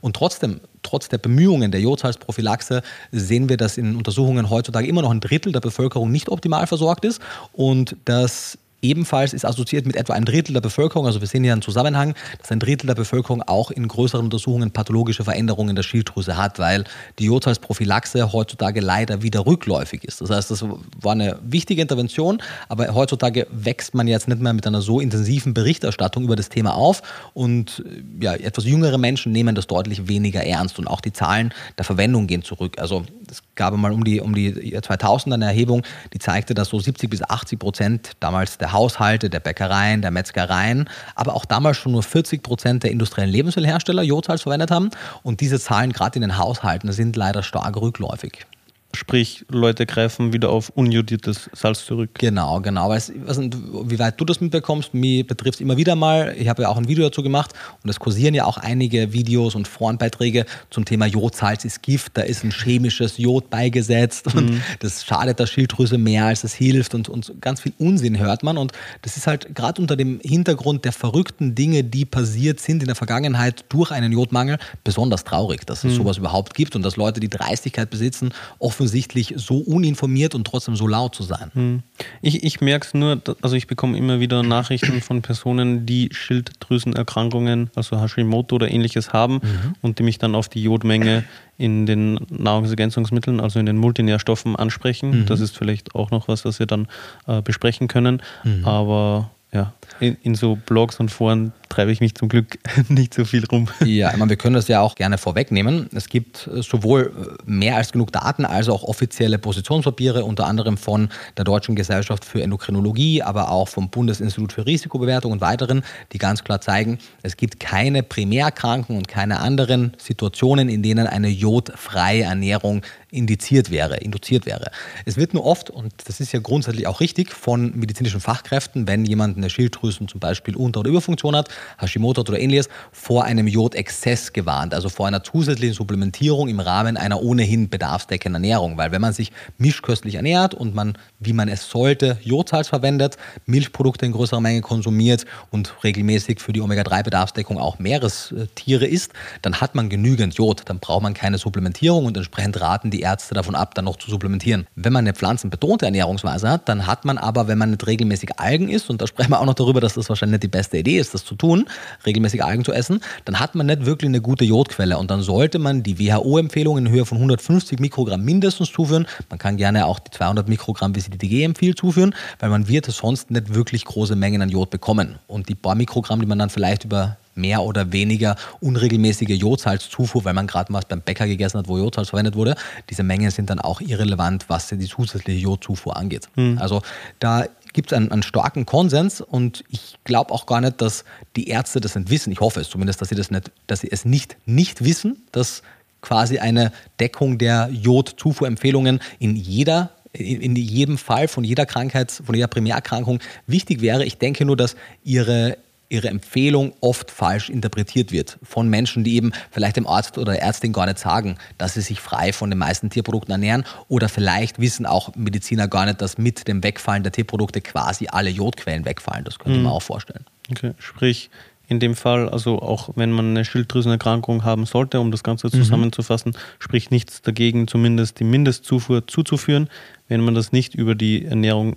Und 0.00 0.16
trotzdem, 0.16 0.60
trotz 0.82 1.08
der 1.08 1.18
Bemühungen 1.18 1.70
der 1.70 1.80
Jodsalzprophylaxe 1.80 2.82
sehen 3.12 3.48
wir, 3.48 3.56
dass 3.56 3.76
in 3.76 3.96
Untersuchungen 3.96 4.50
heutzutage 4.50 4.88
immer 4.88 5.02
noch 5.02 5.10
ein 5.10 5.20
Drittel 5.20 5.52
der 5.52 5.60
Bevölkerung 5.60 6.10
nicht 6.10 6.30
optimal 6.30 6.66
versorgt 6.66 7.04
ist 7.04 7.20
und 7.52 7.96
dass 8.06 8.58
Ebenfalls 8.82 9.32
ist 9.32 9.44
assoziiert 9.44 9.86
mit 9.86 9.96
etwa 9.96 10.14
ein 10.14 10.24
Drittel 10.24 10.54
der 10.54 10.60
Bevölkerung, 10.60 11.06
also 11.06 11.20
wir 11.20 11.28
sehen 11.28 11.44
hier 11.44 11.52
einen 11.52 11.62
Zusammenhang, 11.62 12.14
dass 12.38 12.50
ein 12.50 12.60
Drittel 12.60 12.86
der 12.86 12.94
Bevölkerung 12.94 13.42
auch 13.42 13.70
in 13.70 13.86
größeren 13.86 14.24
Untersuchungen 14.24 14.70
pathologische 14.70 15.24
Veränderungen 15.24 15.76
der 15.76 15.82
Schilddrüse 15.82 16.36
hat, 16.36 16.58
weil 16.58 16.84
die 17.18 17.26
Jodsalzprophylaxe 17.26 18.32
heutzutage 18.32 18.80
leider 18.80 19.22
wieder 19.22 19.46
rückläufig 19.46 20.04
ist. 20.04 20.20
Das 20.20 20.30
heißt, 20.30 20.50
das 20.50 20.62
war 20.62 21.12
eine 21.12 21.38
wichtige 21.42 21.82
Intervention, 21.82 22.42
aber 22.68 22.94
heutzutage 22.94 23.46
wächst 23.50 23.94
man 23.94 24.08
jetzt 24.08 24.28
nicht 24.28 24.40
mehr 24.40 24.52
mit 24.52 24.66
einer 24.66 24.82
so 24.82 25.00
intensiven 25.00 25.54
Berichterstattung 25.54 26.24
über 26.24 26.36
das 26.36 26.48
Thema 26.48 26.74
auf 26.74 27.02
und 27.34 27.84
ja, 28.20 28.34
etwas 28.34 28.64
jüngere 28.64 28.98
Menschen 28.98 29.32
nehmen 29.32 29.54
das 29.54 29.66
deutlich 29.66 30.08
weniger 30.08 30.42
ernst 30.44 30.78
und 30.78 30.86
auch 30.86 31.00
die 31.00 31.12
Zahlen 31.12 31.52
der 31.76 31.84
Verwendung 31.84 32.26
gehen 32.26 32.42
zurück. 32.42 32.78
Also 32.78 33.04
es 33.30 33.42
gab 33.60 33.76
mal 33.76 33.92
um 33.92 34.04
die, 34.04 34.22
um 34.22 34.34
die 34.34 34.72
2000 34.80 35.34
eine 35.34 35.44
Erhebung, 35.44 35.82
die 36.14 36.18
zeigte, 36.18 36.54
dass 36.54 36.70
so 36.70 36.80
70 36.80 37.10
bis 37.10 37.22
80 37.22 37.58
Prozent 37.58 38.12
damals 38.18 38.56
der 38.56 38.72
Haushalte, 38.72 39.28
der 39.28 39.40
Bäckereien, 39.40 40.00
der 40.00 40.10
Metzgereien, 40.10 40.88
aber 41.14 41.34
auch 41.34 41.44
damals 41.44 41.76
schon 41.76 41.92
nur 41.92 42.02
40 42.02 42.42
Prozent 42.42 42.84
der 42.84 42.90
industriellen 42.90 43.30
Lebensmittelhersteller 43.30 44.02
Jodsalz 44.02 44.42
verwendet 44.42 44.70
haben. 44.70 44.88
Und 45.22 45.42
diese 45.42 45.60
Zahlen 45.60 45.92
gerade 45.92 46.16
in 46.16 46.22
den 46.22 46.38
Haushalten 46.38 46.90
sind 46.92 47.16
leider 47.16 47.42
stark 47.42 47.76
rückläufig. 47.76 48.46
Sprich, 48.92 49.44
Leute 49.48 49.86
greifen 49.86 50.32
wieder 50.32 50.50
auf 50.50 50.70
unjodiertes 50.70 51.48
Salz 51.52 51.84
zurück. 51.86 52.10
Genau, 52.18 52.60
genau. 52.60 52.88
Weiß, 52.88 53.12
weiß 53.14 53.38
nicht, 53.38 53.56
wie 53.84 54.00
weit 54.00 54.20
du 54.20 54.24
das 54.24 54.40
mitbekommst, 54.40 54.94
mich 54.94 55.24
betrifft 55.24 55.56
es 55.56 55.60
immer 55.60 55.76
wieder 55.76 55.94
mal. 55.94 56.34
Ich 56.36 56.48
habe 56.48 56.62
ja 56.62 56.68
auch 56.68 56.76
ein 56.76 56.88
Video 56.88 57.04
dazu 57.04 57.22
gemacht 57.22 57.52
und 57.84 57.90
es 57.90 58.00
kursieren 58.00 58.34
ja 58.34 58.46
auch 58.46 58.58
einige 58.58 59.12
Videos 59.12 59.54
und 59.54 59.68
Forenbeiträge 59.68 60.44
zum 60.70 60.84
Thema 60.84 61.06
Jodsalz 61.06 61.64
ist 61.64 61.82
Gift. 61.82 62.16
Da 62.16 62.22
ist 62.22 62.42
ein 62.42 62.50
chemisches 62.50 63.16
Jod 63.16 63.48
beigesetzt 63.48 64.34
und 64.34 64.50
mhm. 64.50 64.62
das 64.80 65.04
schadet 65.04 65.38
der 65.38 65.46
Schilddrüse 65.46 65.96
mehr, 65.96 66.24
als 66.24 66.42
es 66.42 66.52
hilft 66.52 66.94
und, 66.94 67.08
und 67.08 67.40
ganz 67.40 67.60
viel 67.60 67.72
Unsinn 67.78 68.18
hört 68.18 68.42
man. 68.42 68.58
Und 68.58 68.72
das 69.02 69.16
ist 69.16 69.28
halt 69.28 69.54
gerade 69.54 69.80
unter 69.80 69.96
dem 69.96 70.18
Hintergrund 70.20 70.84
der 70.84 70.92
verrückten 70.92 71.54
Dinge, 71.54 71.84
die 71.84 72.04
passiert 72.04 72.58
sind 72.58 72.82
in 72.82 72.86
der 72.86 72.96
Vergangenheit 72.96 73.64
durch 73.68 73.92
einen 73.92 74.10
Jodmangel, 74.10 74.58
besonders 74.82 75.22
traurig, 75.22 75.64
dass 75.64 75.84
es 75.84 75.92
mhm. 75.92 75.98
sowas 75.98 76.18
überhaupt 76.18 76.54
gibt 76.54 76.74
und 76.74 76.82
dass 76.82 76.96
Leute, 76.96 77.20
die 77.20 77.28
Dreistigkeit 77.28 77.88
besitzen, 77.88 78.30
offen 78.58 78.79
offensichtlich 78.80 79.34
so 79.36 79.58
uninformiert 79.58 80.34
und 80.34 80.46
trotzdem 80.46 80.74
so 80.74 80.86
laut 80.86 81.14
zu 81.14 81.22
sein. 81.22 81.50
Hm. 81.52 81.82
Ich, 82.22 82.42
ich 82.42 82.62
merke 82.62 82.86
es 82.86 82.94
nur, 82.94 83.20
also 83.42 83.54
ich 83.54 83.66
bekomme 83.66 83.98
immer 83.98 84.20
wieder 84.20 84.42
Nachrichten 84.42 85.02
von 85.02 85.20
Personen, 85.20 85.84
die 85.84 86.08
Schilddrüsenerkrankungen, 86.12 87.70
also 87.74 88.00
Hashimoto 88.00 88.56
oder 88.56 88.70
ähnliches 88.70 89.12
haben 89.12 89.34
mhm. 89.34 89.74
und 89.82 89.98
die 89.98 90.02
mich 90.02 90.16
dann 90.16 90.34
auf 90.34 90.48
die 90.48 90.62
Jodmenge 90.62 91.24
in 91.58 91.84
den 91.84 92.20
Nahrungsergänzungsmitteln, 92.30 93.38
also 93.38 93.58
in 93.58 93.66
den 93.66 93.76
Multinährstoffen 93.76 94.56
ansprechen. 94.56 95.10
Mhm. 95.10 95.26
Das 95.26 95.40
ist 95.40 95.58
vielleicht 95.58 95.94
auch 95.94 96.10
noch 96.10 96.26
was, 96.26 96.46
was 96.46 96.58
wir 96.58 96.66
dann 96.66 96.88
äh, 97.26 97.42
besprechen 97.42 97.86
können. 97.86 98.22
Mhm. 98.44 98.64
Aber 98.64 99.30
ja, 99.52 99.72
in, 99.98 100.16
in, 100.22 100.36
so 100.36 100.56
Blogs 100.56 101.00
und 101.00 101.10
Foren 101.10 101.52
treibe 101.68 101.90
ich 101.90 102.00
mich 102.00 102.14
zum 102.14 102.28
Glück 102.28 102.58
nicht 102.88 103.12
so 103.12 103.24
viel 103.24 103.44
rum. 103.46 103.68
Ja, 103.84 104.12
ich 104.12 104.16
meine, 104.16 104.30
wir 104.30 104.36
können 104.36 104.54
das 104.54 104.68
ja 104.68 104.80
auch 104.80 104.94
gerne 104.94 105.18
vorwegnehmen. 105.18 105.88
Es 105.92 106.08
gibt 106.08 106.46
äh, 106.46 106.62
sowohl 106.62 107.12
äh, 107.46 107.50
mehr 107.50 107.76
als 107.76 107.90
genug 107.90 108.12
Daten 108.12 108.44
als 108.44 108.68
auch 108.68 108.84
offizielle 108.84 109.38
Positionspapiere, 109.38 110.24
unter 110.24 110.46
anderem 110.46 110.76
von 110.76 111.08
der 111.36 111.44
Deutschen 111.44 111.74
Gesellschaft 111.74 112.24
für 112.24 112.40
Endokrinologie, 112.42 113.22
aber 113.22 113.50
auch 113.50 113.68
vom 113.68 113.90
Bundesinstitut 113.90 114.52
für 114.52 114.66
Risikobewertung 114.66 115.32
und 115.32 115.40
weiteren, 115.40 115.82
die 116.12 116.18
ganz 116.18 116.44
klar 116.44 116.60
zeigen, 116.60 116.98
es 117.22 117.36
gibt 117.36 117.58
keine 117.58 118.04
Primärkranken 118.04 118.96
und 118.96 119.08
keine 119.08 119.40
anderen 119.40 119.94
Situationen, 119.98 120.68
in 120.68 120.84
denen 120.84 121.08
eine 121.08 121.28
jodfreie 121.28 122.22
Ernährung 122.22 122.82
indiziert 123.10 123.70
wäre, 123.70 123.96
induziert 123.96 124.46
wäre. 124.46 124.70
Es 125.04 125.16
wird 125.16 125.34
nur 125.34 125.44
oft, 125.44 125.70
und 125.70 125.92
das 126.06 126.20
ist 126.20 126.32
ja 126.32 126.40
grundsätzlich 126.40 126.86
auch 126.86 127.00
richtig, 127.00 127.32
von 127.32 127.76
medizinischen 127.76 128.20
Fachkräften, 128.20 128.86
wenn 128.86 129.04
jemand 129.04 129.36
eine 129.36 129.50
Schilddrüsen 129.50 130.08
zum 130.08 130.20
Beispiel 130.20 130.56
Unter- 130.56 130.80
oder 130.80 130.90
Überfunktion 130.90 131.36
hat, 131.36 131.48
Hashimoto 131.78 132.20
oder 132.22 132.38
ähnliches, 132.38 132.68
vor 132.92 133.24
einem 133.24 133.46
Jodexzess 133.46 134.32
gewarnt, 134.32 134.74
also 134.74 134.88
vor 134.88 135.06
einer 135.06 135.22
zusätzlichen 135.22 135.74
Supplementierung 135.74 136.48
im 136.48 136.60
Rahmen 136.60 136.96
einer 136.96 137.22
ohnehin 137.22 137.68
bedarfsdeckenden 137.68 138.42
Ernährung. 138.42 138.76
Weil 138.76 138.92
wenn 138.92 139.00
man 139.00 139.12
sich 139.12 139.32
mischköstlich 139.58 140.14
ernährt 140.14 140.54
und 140.54 140.74
man, 140.74 140.96
wie 141.18 141.32
man 141.32 141.48
es 141.48 141.68
sollte, 141.68 142.18
Jodsalz 142.22 142.68
verwendet, 142.68 143.16
Milchprodukte 143.46 144.06
in 144.06 144.12
größerer 144.12 144.40
Menge 144.40 144.60
konsumiert 144.60 145.24
und 145.50 145.82
regelmäßig 145.84 146.40
für 146.40 146.52
die 146.52 146.60
Omega-3-Bedarfsdeckung 146.60 147.58
auch 147.58 147.78
Meerestiere 147.78 148.86
isst, 148.86 149.12
dann 149.42 149.60
hat 149.60 149.74
man 149.74 149.88
genügend 149.88 150.34
Jod. 150.34 150.62
Dann 150.66 150.78
braucht 150.78 151.02
man 151.02 151.14
keine 151.14 151.38
Supplementierung 151.38 152.06
und 152.06 152.16
entsprechend 152.16 152.60
raten 152.60 152.90
die 152.90 152.99
Ärzte 153.00 153.34
davon 153.34 153.54
ab, 153.54 153.74
dann 153.74 153.84
noch 153.84 153.96
zu 153.96 154.10
supplementieren. 154.10 154.66
Wenn 154.74 154.92
man 154.92 155.04
eine 155.04 155.14
pflanzenbetonte 155.14 155.84
Ernährungsweise 155.84 156.48
hat, 156.48 156.68
dann 156.68 156.86
hat 156.86 157.04
man 157.04 157.18
aber, 157.18 157.48
wenn 157.48 157.58
man 157.58 157.70
nicht 157.70 157.86
regelmäßig 157.86 158.38
Algen 158.38 158.68
isst, 158.68 158.90
und 158.90 159.00
da 159.00 159.06
sprechen 159.06 159.30
wir 159.30 159.40
auch 159.40 159.46
noch 159.46 159.54
darüber, 159.54 159.80
dass 159.80 159.94
das 159.94 160.08
wahrscheinlich 160.08 160.34
nicht 160.34 160.44
die 160.44 160.56
beste 160.56 160.78
Idee 160.78 160.98
ist, 160.98 161.14
das 161.14 161.24
zu 161.24 161.34
tun, 161.34 161.66
regelmäßig 162.06 162.44
Algen 162.44 162.64
zu 162.64 162.72
essen, 162.72 163.00
dann 163.24 163.40
hat 163.40 163.54
man 163.54 163.66
nicht 163.66 163.86
wirklich 163.86 164.08
eine 164.08 164.20
gute 164.20 164.44
Jodquelle 164.44 164.98
und 164.98 165.10
dann 165.10 165.22
sollte 165.22 165.58
man 165.58 165.82
die 165.82 165.98
WHO-Empfehlung 165.98 166.78
in 166.78 166.88
Höhe 166.88 167.04
von 167.04 167.18
150 167.18 167.78
Mikrogramm 167.78 168.24
mindestens 168.24 168.72
zuführen. 168.72 169.06
Man 169.28 169.38
kann 169.38 169.56
gerne 169.56 169.86
auch 169.86 169.98
die 169.98 170.10
200 170.10 170.48
Mikrogramm, 170.48 170.94
wie 170.94 171.00
sie 171.00 171.10
die 171.10 171.18
DG 171.18 171.44
empfiehlt, 171.44 171.78
zuführen, 171.78 172.14
weil 172.38 172.50
man 172.50 172.68
wird 172.68 172.86
sonst 172.86 173.30
nicht 173.30 173.54
wirklich 173.54 173.84
große 173.84 174.16
Mengen 174.16 174.42
an 174.42 174.48
Jod 174.48 174.70
bekommen. 174.70 175.18
Und 175.26 175.48
die 175.48 175.54
paar 175.54 175.74
Mikrogramm, 175.74 176.20
die 176.20 176.26
man 176.26 176.38
dann 176.38 176.50
vielleicht 176.50 176.84
über 176.84 177.16
mehr 177.34 177.62
oder 177.62 177.92
weniger 177.92 178.36
unregelmäßige 178.60 179.30
Jodsalzzufuhr, 179.30 180.24
weil 180.24 180.34
man 180.34 180.46
gerade 180.46 180.72
mal 180.72 180.82
beim 180.88 181.00
Bäcker 181.00 181.26
gegessen 181.26 181.58
hat, 181.58 181.68
wo 181.68 181.78
Jodsalz 181.78 182.10
verwendet 182.10 182.34
wurde. 182.34 182.54
Diese 182.88 183.02
Mengen 183.02 183.30
sind 183.30 183.50
dann 183.50 183.60
auch 183.60 183.80
irrelevant, 183.80 184.48
was 184.48 184.68
die 184.68 184.78
zusätzliche 184.86 185.40
Jodzufuhr 185.40 185.96
angeht. 185.96 186.28
Mhm. 186.36 186.58
Also 186.58 186.82
da 187.18 187.46
gibt 187.72 187.92
es 187.92 187.96
einen, 187.96 188.10
einen, 188.10 188.22
starken 188.22 188.66
Konsens 188.66 189.20
und 189.20 189.64
ich 189.68 189.98
glaube 190.04 190.32
auch 190.32 190.46
gar 190.46 190.60
nicht, 190.60 190.80
dass 190.80 191.04
die 191.36 191.48
Ärzte 191.48 191.80
das 191.80 191.94
nicht 191.94 192.10
wissen. 192.10 192.32
Ich 192.32 192.40
hoffe 192.40 192.60
es 192.60 192.68
zumindest, 192.68 193.00
dass 193.00 193.08
sie, 193.08 193.14
das 193.14 193.30
nicht, 193.30 193.50
dass 193.66 193.80
sie 193.80 193.90
es 193.90 194.04
nicht, 194.04 194.36
nicht 194.46 194.84
wissen, 194.84 195.22
dass 195.32 195.62
quasi 196.02 196.38
eine 196.38 196.72
Deckung 196.98 197.38
der 197.38 197.68
Jodzufuhrempfehlungen 197.70 199.00
in 199.18 199.36
jeder 199.36 199.90
in 200.12 200.56
jedem 200.56 200.98
Fall 200.98 201.28
von 201.28 201.44
jeder 201.44 201.66
Krankheit, 201.66 202.10
von 202.10 202.34
jeder 202.34 202.48
Primärerkrankung 202.48 203.20
wichtig 203.46 203.80
wäre. 203.80 204.04
Ich 204.04 204.18
denke 204.18 204.44
nur, 204.44 204.56
dass 204.56 204.74
ihre 205.04 205.56
ihre 205.90 206.08
Empfehlung 206.08 206.72
oft 206.80 207.10
falsch 207.10 207.50
interpretiert 207.50 208.12
wird 208.12 208.38
von 208.42 208.68
Menschen, 208.68 209.04
die 209.04 209.16
eben 209.16 209.32
vielleicht 209.50 209.76
dem 209.76 209.86
Arzt 209.86 210.16
oder 210.16 210.32
der 210.32 210.42
Ärztin 210.42 210.72
gar 210.72 210.86
nicht 210.86 210.98
sagen, 210.98 211.36
dass 211.58 211.74
sie 211.74 211.82
sich 211.82 212.00
frei 212.00 212.32
von 212.32 212.48
den 212.48 212.58
meisten 212.58 212.88
Tierprodukten 212.88 213.32
ernähren 213.32 213.64
oder 213.88 214.08
vielleicht 214.08 214.58
wissen 214.58 214.86
auch 214.86 215.14
Mediziner 215.16 215.68
gar 215.68 215.84
nicht, 215.84 216.00
dass 216.00 216.16
mit 216.16 216.48
dem 216.48 216.62
Wegfallen 216.62 217.02
der 217.02 217.12
Tierprodukte 217.12 217.60
quasi 217.60 218.06
alle 218.08 218.30
Jodquellen 218.30 218.84
wegfallen. 218.86 219.24
Das 219.24 219.38
könnte 219.38 219.58
mhm. 219.58 219.64
man 219.64 219.72
auch 219.72 219.82
vorstellen. 219.82 220.24
Okay, 220.50 220.72
sprich, 220.78 221.28
in 221.70 221.78
dem 221.78 221.94
Fall. 221.94 222.28
Also 222.28 222.60
auch 222.60 222.90
wenn 222.96 223.12
man 223.12 223.30
eine 223.30 223.44
Schilddrüsenerkrankung 223.44 224.44
haben 224.44 224.66
sollte, 224.66 225.00
um 225.00 225.10
das 225.10 225.22
Ganze 225.22 225.46
mhm. 225.46 225.52
zusammenzufassen, 225.52 226.32
mhm. 226.32 226.38
spricht 226.58 226.90
nichts 226.90 227.22
dagegen, 227.22 227.68
zumindest 227.68 228.18
die 228.20 228.24
Mindestzufuhr 228.24 229.06
zuzuführen. 229.06 229.70
Wenn 230.08 230.20
man 230.20 230.34
das 230.34 230.52
nicht 230.52 230.74
über 230.74 230.94
die 230.94 231.24
Ernährung 231.24 231.76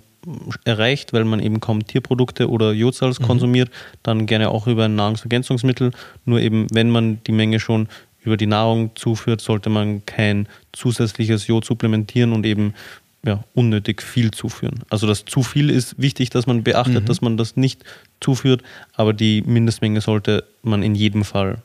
erreicht, 0.64 1.12
weil 1.12 1.24
man 1.24 1.40
eben 1.40 1.60
kaum 1.60 1.86
Tierprodukte 1.86 2.48
oder 2.48 2.72
Jodsalz 2.72 3.20
mhm. 3.20 3.24
konsumiert, 3.24 3.70
dann 4.02 4.26
gerne 4.26 4.50
auch 4.50 4.66
über 4.66 4.84
ein 4.84 4.94
Nahrungsergänzungsmittel. 4.94 5.92
Nur 6.24 6.40
eben, 6.40 6.66
wenn 6.72 6.90
man 6.90 7.22
die 7.24 7.32
Menge 7.32 7.60
schon 7.60 7.88
über 8.22 8.36
die 8.36 8.46
Nahrung 8.46 8.90
zuführt, 8.94 9.40
sollte 9.40 9.70
man 9.70 10.04
kein 10.06 10.48
zusätzliches 10.72 11.46
Jod 11.46 11.64
supplementieren 11.64 12.32
und 12.32 12.46
eben 12.46 12.74
ja, 13.24 13.42
unnötig 13.54 14.02
viel 14.02 14.30
zuführen. 14.30 14.80
Also 14.90 15.06
das 15.06 15.24
zu 15.24 15.42
viel 15.42 15.70
ist 15.70 15.98
wichtig, 15.98 16.30
dass 16.30 16.46
man 16.46 16.62
beachtet, 16.62 17.02
mhm. 17.02 17.06
dass 17.06 17.20
man 17.20 17.36
das 17.36 17.56
nicht 17.56 17.84
zuführt, 18.20 18.62
aber 18.94 19.12
die 19.12 19.42
Mindestmenge 19.42 20.00
sollte 20.00 20.44
man 20.62 20.82
in 20.82 20.94
jedem 20.94 21.24
Fall 21.24 21.62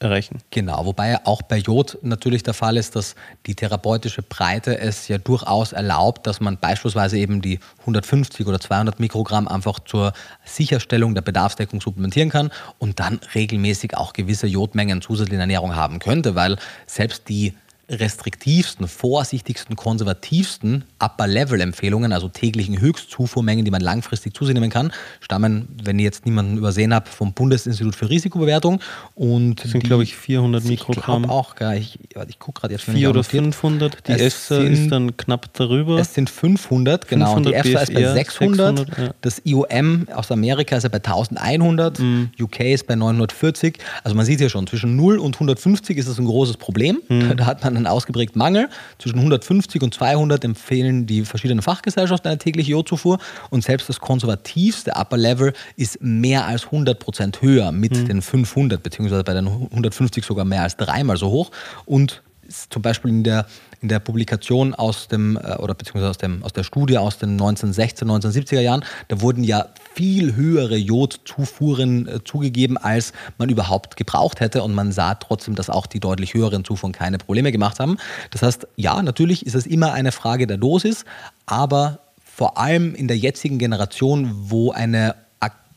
erreichen. 0.00 0.38
Genau, 0.50 0.86
wobei 0.86 1.24
auch 1.26 1.42
bei 1.42 1.58
Jod 1.58 1.98
natürlich 2.02 2.42
der 2.42 2.54
Fall 2.54 2.76
ist, 2.76 2.96
dass 2.96 3.14
die 3.46 3.54
therapeutische 3.54 4.22
Breite 4.22 4.78
es 4.78 5.08
ja 5.08 5.18
durchaus 5.18 5.72
erlaubt, 5.72 6.26
dass 6.26 6.40
man 6.40 6.58
beispielsweise 6.58 7.18
eben 7.18 7.42
die 7.42 7.58
150 7.80 8.46
oder 8.46 8.60
200 8.60 9.00
Mikrogramm 9.00 9.48
einfach 9.48 9.80
zur 9.80 10.12
Sicherstellung 10.44 11.14
der 11.14 11.22
Bedarfsdeckung 11.22 11.80
supplementieren 11.80 12.30
kann 12.30 12.50
und 12.78 13.00
dann 13.00 13.20
regelmäßig 13.34 13.96
auch 13.96 14.12
gewisse 14.12 14.46
Jodmengen 14.46 15.02
zusätzlich 15.02 15.34
in 15.34 15.40
Ernährung 15.40 15.74
haben 15.74 15.98
könnte, 15.98 16.34
weil 16.34 16.56
selbst 16.86 17.28
die 17.28 17.54
restriktivsten, 17.90 18.86
vorsichtigsten, 18.86 19.74
konservativsten 19.74 20.84
Upper-Level-Empfehlungen, 20.98 22.12
also 22.12 22.28
täglichen 22.28 22.80
Höchstzufuhrmengen, 22.80 23.64
die 23.64 23.70
man 23.70 23.80
langfristig 23.80 24.34
zu 24.34 24.44
sich 24.44 24.54
nehmen 24.54 24.70
kann, 24.70 24.92
stammen, 25.20 25.68
wenn 25.82 25.98
ich 25.98 26.04
jetzt 26.04 26.26
niemanden 26.26 26.58
übersehen 26.58 26.92
habe, 26.92 27.08
vom 27.08 27.32
Bundesinstitut 27.32 27.96
für 27.96 28.10
Risikobewertung. 28.10 28.80
Und 29.14 29.64
das 29.64 29.70
sind, 29.70 29.84
glaube 29.84 30.02
ich, 30.02 30.16
400 30.16 30.64
Mikrogramm. 30.64 31.24
Ich 31.24 31.30
auch, 31.30 31.54
gell, 31.54 31.78
ich, 31.78 31.98
ich 32.28 32.38
gucke 32.38 32.60
gerade 32.60 32.74
jetzt. 32.74 32.84
4 32.84 33.08
oder 33.08 33.24
500, 33.24 34.06
die 34.06 34.12
EFSA 34.12 34.58
ist 34.62 34.90
dann 34.90 35.16
knapp 35.16 35.52
darüber. 35.54 35.98
Es 35.98 36.12
sind 36.12 36.28
500, 36.28 37.08
genau. 37.08 37.34
500 37.34 37.52
die 37.52 37.70
EFSA 37.70 37.80
ist 37.80 37.94
bei 37.94 38.12
600, 38.12 38.78
600 38.78 38.98
ja. 38.98 39.14
das 39.22 39.42
IOM 39.44 40.08
aus 40.12 40.30
Amerika 40.30 40.76
ist 40.76 40.82
ja 40.82 40.88
bei 40.90 40.98
1100, 40.98 41.98
mhm. 41.98 42.30
UK 42.38 42.60
ist 42.60 42.86
bei 42.86 42.96
940. 42.96 43.78
Also 44.04 44.14
man 44.14 44.26
sieht 44.26 44.40
ja 44.40 44.48
schon, 44.50 44.66
zwischen 44.66 44.96
0 44.96 45.18
und 45.18 45.36
150 45.36 45.96
ist 45.96 46.08
das 46.08 46.18
ein 46.18 46.26
großes 46.26 46.58
Problem. 46.58 46.98
Mhm. 47.08 47.36
Da 47.38 47.46
hat 47.46 47.62
man 47.62 47.77
einen 47.78 47.86
ausgeprägten 47.86 48.38
Mangel. 48.38 48.68
Zwischen 48.98 49.16
150 49.16 49.82
und 49.82 49.94
200 49.94 50.44
empfehlen 50.44 51.06
die 51.06 51.24
verschiedenen 51.24 51.62
Fachgesellschaften 51.62 52.28
eine 52.28 52.38
tägliche 52.38 52.72
Jodzufuhr 52.72 53.18
und 53.50 53.64
selbst 53.64 53.88
das 53.88 54.00
konservativste 54.00 54.92
Upper 54.92 55.16
Level 55.16 55.52
ist 55.76 55.98
mehr 56.00 56.46
als 56.46 56.66
100 56.66 56.98
Prozent 56.98 57.42
höher 57.42 57.72
mit 57.72 57.96
mhm. 57.96 58.06
den 58.06 58.22
500, 58.22 58.82
beziehungsweise 58.82 59.24
bei 59.24 59.34
den 59.34 59.46
150 59.46 60.24
sogar 60.24 60.44
mehr 60.44 60.62
als 60.62 60.76
dreimal 60.76 61.16
so 61.16 61.30
hoch. 61.30 61.50
Und 61.86 62.22
zum 62.70 62.82
Beispiel 62.82 63.10
in 63.10 63.24
der 63.24 63.46
in 63.80 63.88
der 63.88 64.00
Publikation 64.00 64.74
aus 64.74 65.08
dem, 65.08 65.36
äh, 65.36 65.56
oder 65.56 65.74
beziehungsweise 65.74 66.10
aus, 66.10 66.18
dem, 66.18 66.42
aus 66.42 66.52
der 66.52 66.64
Studie 66.64 66.98
aus 66.98 67.18
den 67.18 67.32
1916, 67.32 68.08
1970er 68.08 68.60
Jahren, 68.60 68.84
da 69.08 69.20
wurden 69.20 69.44
ja 69.44 69.66
viel 69.94 70.34
höhere 70.34 70.76
Jodzufuhren 70.76 72.06
äh, 72.08 72.24
zugegeben, 72.24 72.76
als 72.76 73.12
man 73.38 73.48
überhaupt 73.48 73.96
gebraucht 73.96 74.40
hätte. 74.40 74.62
Und 74.62 74.74
man 74.74 74.92
sah 74.92 75.14
trotzdem, 75.14 75.54
dass 75.54 75.70
auch 75.70 75.86
die 75.86 76.00
deutlich 76.00 76.34
höheren 76.34 76.64
Zufuhren 76.64 76.92
keine 76.92 77.18
Probleme 77.18 77.52
gemacht 77.52 77.80
haben. 77.80 77.98
Das 78.30 78.42
heißt, 78.42 78.66
ja, 78.76 79.00
natürlich 79.02 79.46
ist 79.46 79.54
es 79.54 79.66
immer 79.66 79.92
eine 79.92 80.12
Frage 80.12 80.46
der 80.46 80.56
Dosis, 80.56 81.04
aber 81.46 82.00
vor 82.22 82.58
allem 82.58 82.94
in 82.94 83.08
der 83.08 83.18
jetzigen 83.18 83.58
Generation, 83.58 84.30
wo 84.32 84.70
eine 84.70 85.14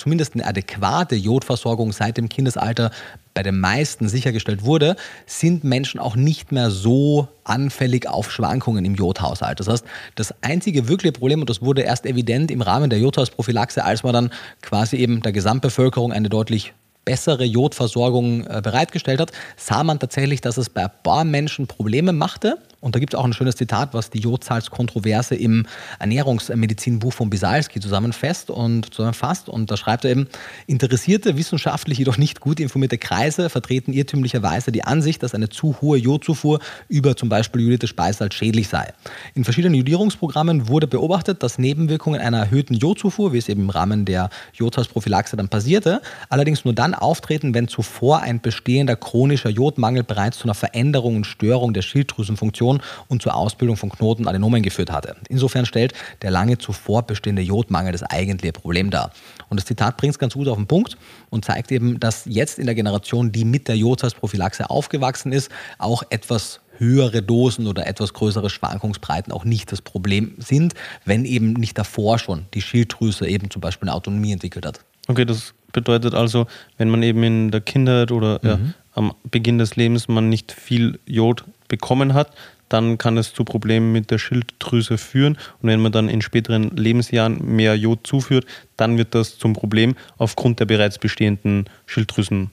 zumindest 0.01 0.33
eine 0.33 0.45
adäquate 0.45 1.15
Jodversorgung 1.15 1.91
seit 1.91 2.17
dem 2.17 2.27
Kindesalter 2.27 2.91
bei 3.33 3.43
den 3.43 3.59
meisten 3.59 4.09
sichergestellt 4.09 4.63
wurde, 4.63 4.95
sind 5.25 5.63
Menschen 5.63 5.99
auch 5.99 6.15
nicht 6.15 6.51
mehr 6.51 6.69
so 6.69 7.27
anfällig 7.43 8.07
auf 8.07 8.31
Schwankungen 8.31 8.85
im 8.85 8.95
Jodhaushalt. 8.95 9.59
Das 9.59 9.67
heißt, 9.67 9.85
das 10.15 10.33
einzige 10.41 10.87
wirkliche 10.87 11.13
Problem, 11.13 11.41
und 11.41 11.49
das 11.49 11.61
wurde 11.61 11.81
erst 11.81 12.05
evident 12.05 12.51
im 12.51 12.61
Rahmen 12.61 12.89
der 12.89 12.99
Jodhausprophylaxe, 12.99 13.83
als 13.83 14.03
man 14.03 14.13
dann 14.13 14.31
quasi 14.61 14.97
eben 14.97 15.21
der 15.21 15.31
Gesamtbevölkerung 15.31 16.11
eine 16.11 16.29
deutlich 16.29 16.73
bessere 17.05 17.43
Jodversorgung 17.43 18.45
äh, 18.45 18.61
bereitgestellt 18.63 19.19
hat, 19.19 19.31
sah 19.57 19.83
man 19.83 19.99
tatsächlich, 19.99 20.41
dass 20.41 20.57
es 20.57 20.69
bei 20.69 20.83
ein 20.83 20.91
paar 21.03 21.23
Menschen 21.23 21.67
Probleme 21.67 22.13
machte. 22.13 22.57
Und 22.81 22.95
da 22.95 22.99
gibt 22.99 23.13
es 23.13 23.19
auch 23.19 23.23
ein 23.23 23.33
schönes 23.33 23.55
Zitat, 23.55 23.93
was 23.93 24.09
die 24.09 24.19
Jodsalzkontroverse 24.19 25.35
im 25.35 25.67
Ernährungsmedizinbuch 25.99 27.13
von 27.13 27.29
Bisalski 27.29 27.79
zusammenfasst 27.79 28.49
und 28.49 28.93
zusammenfasst. 28.93 29.49
Und 29.49 29.69
da 29.69 29.77
schreibt 29.77 30.03
er 30.03 30.11
eben, 30.11 30.27
interessierte, 30.65 31.37
wissenschaftlich 31.37 31.99
jedoch 31.99 32.17
nicht 32.17 32.39
gut 32.39 32.59
informierte 32.59 32.97
Kreise 32.97 33.49
vertreten 33.49 33.93
irrtümlicherweise 33.93 34.71
die 34.71 34.83
Ansicht, 34.83 35.21
dass 35.21 35.35
eine 35.35 35.49
zu 35.49 35.79
hohe 35.81 35.99
Jodzufuhr 35.99 36.59
über 36.89 37.15
zum 37.15 37.29
Beispiel 37.29 37.61
jodiertes 37.61 37.91
Speisalz 37.91 38.33
schädlich 38.33 38.67
sei. 38.67 38.93
In 39.35 39.43
verschiedenen 39.43 39.75
Jodierungsprogrammen 39.75 40.67
wurde 40.67 40.87
beobachtet, 40.87 41.43
dass 41.43 41.59
Nebenwirkungen 41.59 42.19
einer 42.19 42.39
erhöhten 42.39 42.73
Jodzufuhr, 42.73 43.31
wie 43.31 43.37
es 43.37 43.47
eben 43.47 43.61
im 43.61 43.69
Rahmen 43.69 44.05
der 44.05 44.29
Jodsalzprophylaxe 44.53 45.37
dann 45.37 45.49
passierte, 45.49 46.01
allerdings 46.29 46.65
nur 46.65 46.73
dann 46.73 46.95
auftreten, 46.95 47.53
wenn 47.53 47.67
zuvor 47.67 48.21
ein 48.21 48.41
bestehender 48.41 48.95
chronischer 48.95 49.49
Jodmangel 49.49 50.03
bereits 50.03 50.39
zu 50.39 50.45
einer 50.45 50.55
Veränderung 50.55 51.17
und 51.17 51.27
Störung 51.27 51.73
der 51.73 51.83
Schilddrüsenfunktion 51.83 52.70
Infektion 52.71 52.81
und 53.07 53.21
zur 53.21 53.35
Ausbildung 53.35 53.77
von 53.77 53.89
Knotenadenomen 53.89 54.61
geführt 54.61 54.91
hatte. 54.91 55.15
Insofern 55.29 55.65
stellt 55.65 55.93
der 56.21 56.31
lange 56.31 56.57
zuvor 56.57 57.03
bestehende 57.03 57.41
Jodmangel 57.41 57.91
das 57.91 58.03
eigentliche 58.03 58.53
Problem 58.53 58.89
dar. 58.89 59.11
Und 59.49 59.59
das 59.59 59.65
Zitat 59.65 59.97
bringt 59.97 60.13
es 60.13 60.19
ganz 60.19 60.33
gut 60.33 60.47
auf 60.47 60.57
den 60.57 60.67
Punkt 60.67 60.97
und 61.29 61.45
zeigt 61.45 61.71
eben, 61.71 61.99
dass 61.99 62.23
jetzt 62.25 62.59
in 62.59 62.65
der 62.65 62.75
Generation, 62.75 63.31
die 63.31 63.45
mit 63.45 63.67
der 63.67 63.75
Jodsalzprophylaxe 63.77 64.69
aufgewachsen 64.69 65.31
ist, 65.31 65.51
auch 65.77 66.03
etwas 66.09 66.61
höhere 66.77 67.21
Dosen 67.21 67.67
oder 67.67 67.85
etwas 67.85 68.13
größere 68.13 68.49
Schwankungsbreiten 68.49 69.31
auch 69.31 69.45
nicht 69.45 69.71
das 69.71 69.81
Problem 69.81 70.33
sind, 70.39 70.73
wenn 71.05 71.25
eben 71.25 71.53
nicht 71.53 71.77
davor 71.77 72.17
schon 72.17 72.45
die 72.55 72.61
Schilddrüse 72.61 73.27
eben 73.27 73.51
zum 73.51 73.61
Beispiel 73.61 73.87
eine 73.87 73.95
Autonomie 73.95 74.31
entwickelt 74.31 74.65
hat. 74.65 74.79
Okay, 75.07 75.25
das 75.25 75.53
bedeutet 75.73 76.15
also, 76.15 76.47
wenn 76.77 76.89
man 76.89 77.03
eben 77.03 77.23
in 77.23 77.51
der 77.51 77.61
Kindheit 77.61 78.11
oder 78.11 78.39
mhm. 78.41 78.47
ja, 78.49 78.59
am 78.93 79.13
Beginn 79.29 79.57
des 79.57 79.75
Lebens 79.75 80.07
man 80.07 80.29
nicht 80.29 80.51
viel 80.51 80.99
Jod 81.05 81.45
bekommen 81.71 82.13
hat, 82.13 82.31
dann 82.69 82.97
kann 82.97 83.17
es 83.17 83.33
zu 83.33 83.43
Problemen 83.43 83.91
mit 83.91 84.11
der 84.11 84.17
Schilddrüse 84.17 84.97
führen. 84.97 85.37
Und 85.61 85.69
wenn 85.69 85.81
man 85.81 85.91
dann 85.91 86.07
in 86.07 86.21
späteren 86.21 86.69
Lebensjahren 86.75 87.43
mehr 87.43 87.75
Jod 87.75 88.05
zuführt, 88.05 88.45
dann 88.77 88.97
wird 88.97 89.15
das 89.15 89.37
zum 89.37 89.53
Problem 89.53 89.95
aufgrund 90.17 90.59
der 90.59 90.65
bereits 90.65 90.99
bestehenden 90.99 91.65
Schilddrüsenprobleme. 91.85 92.51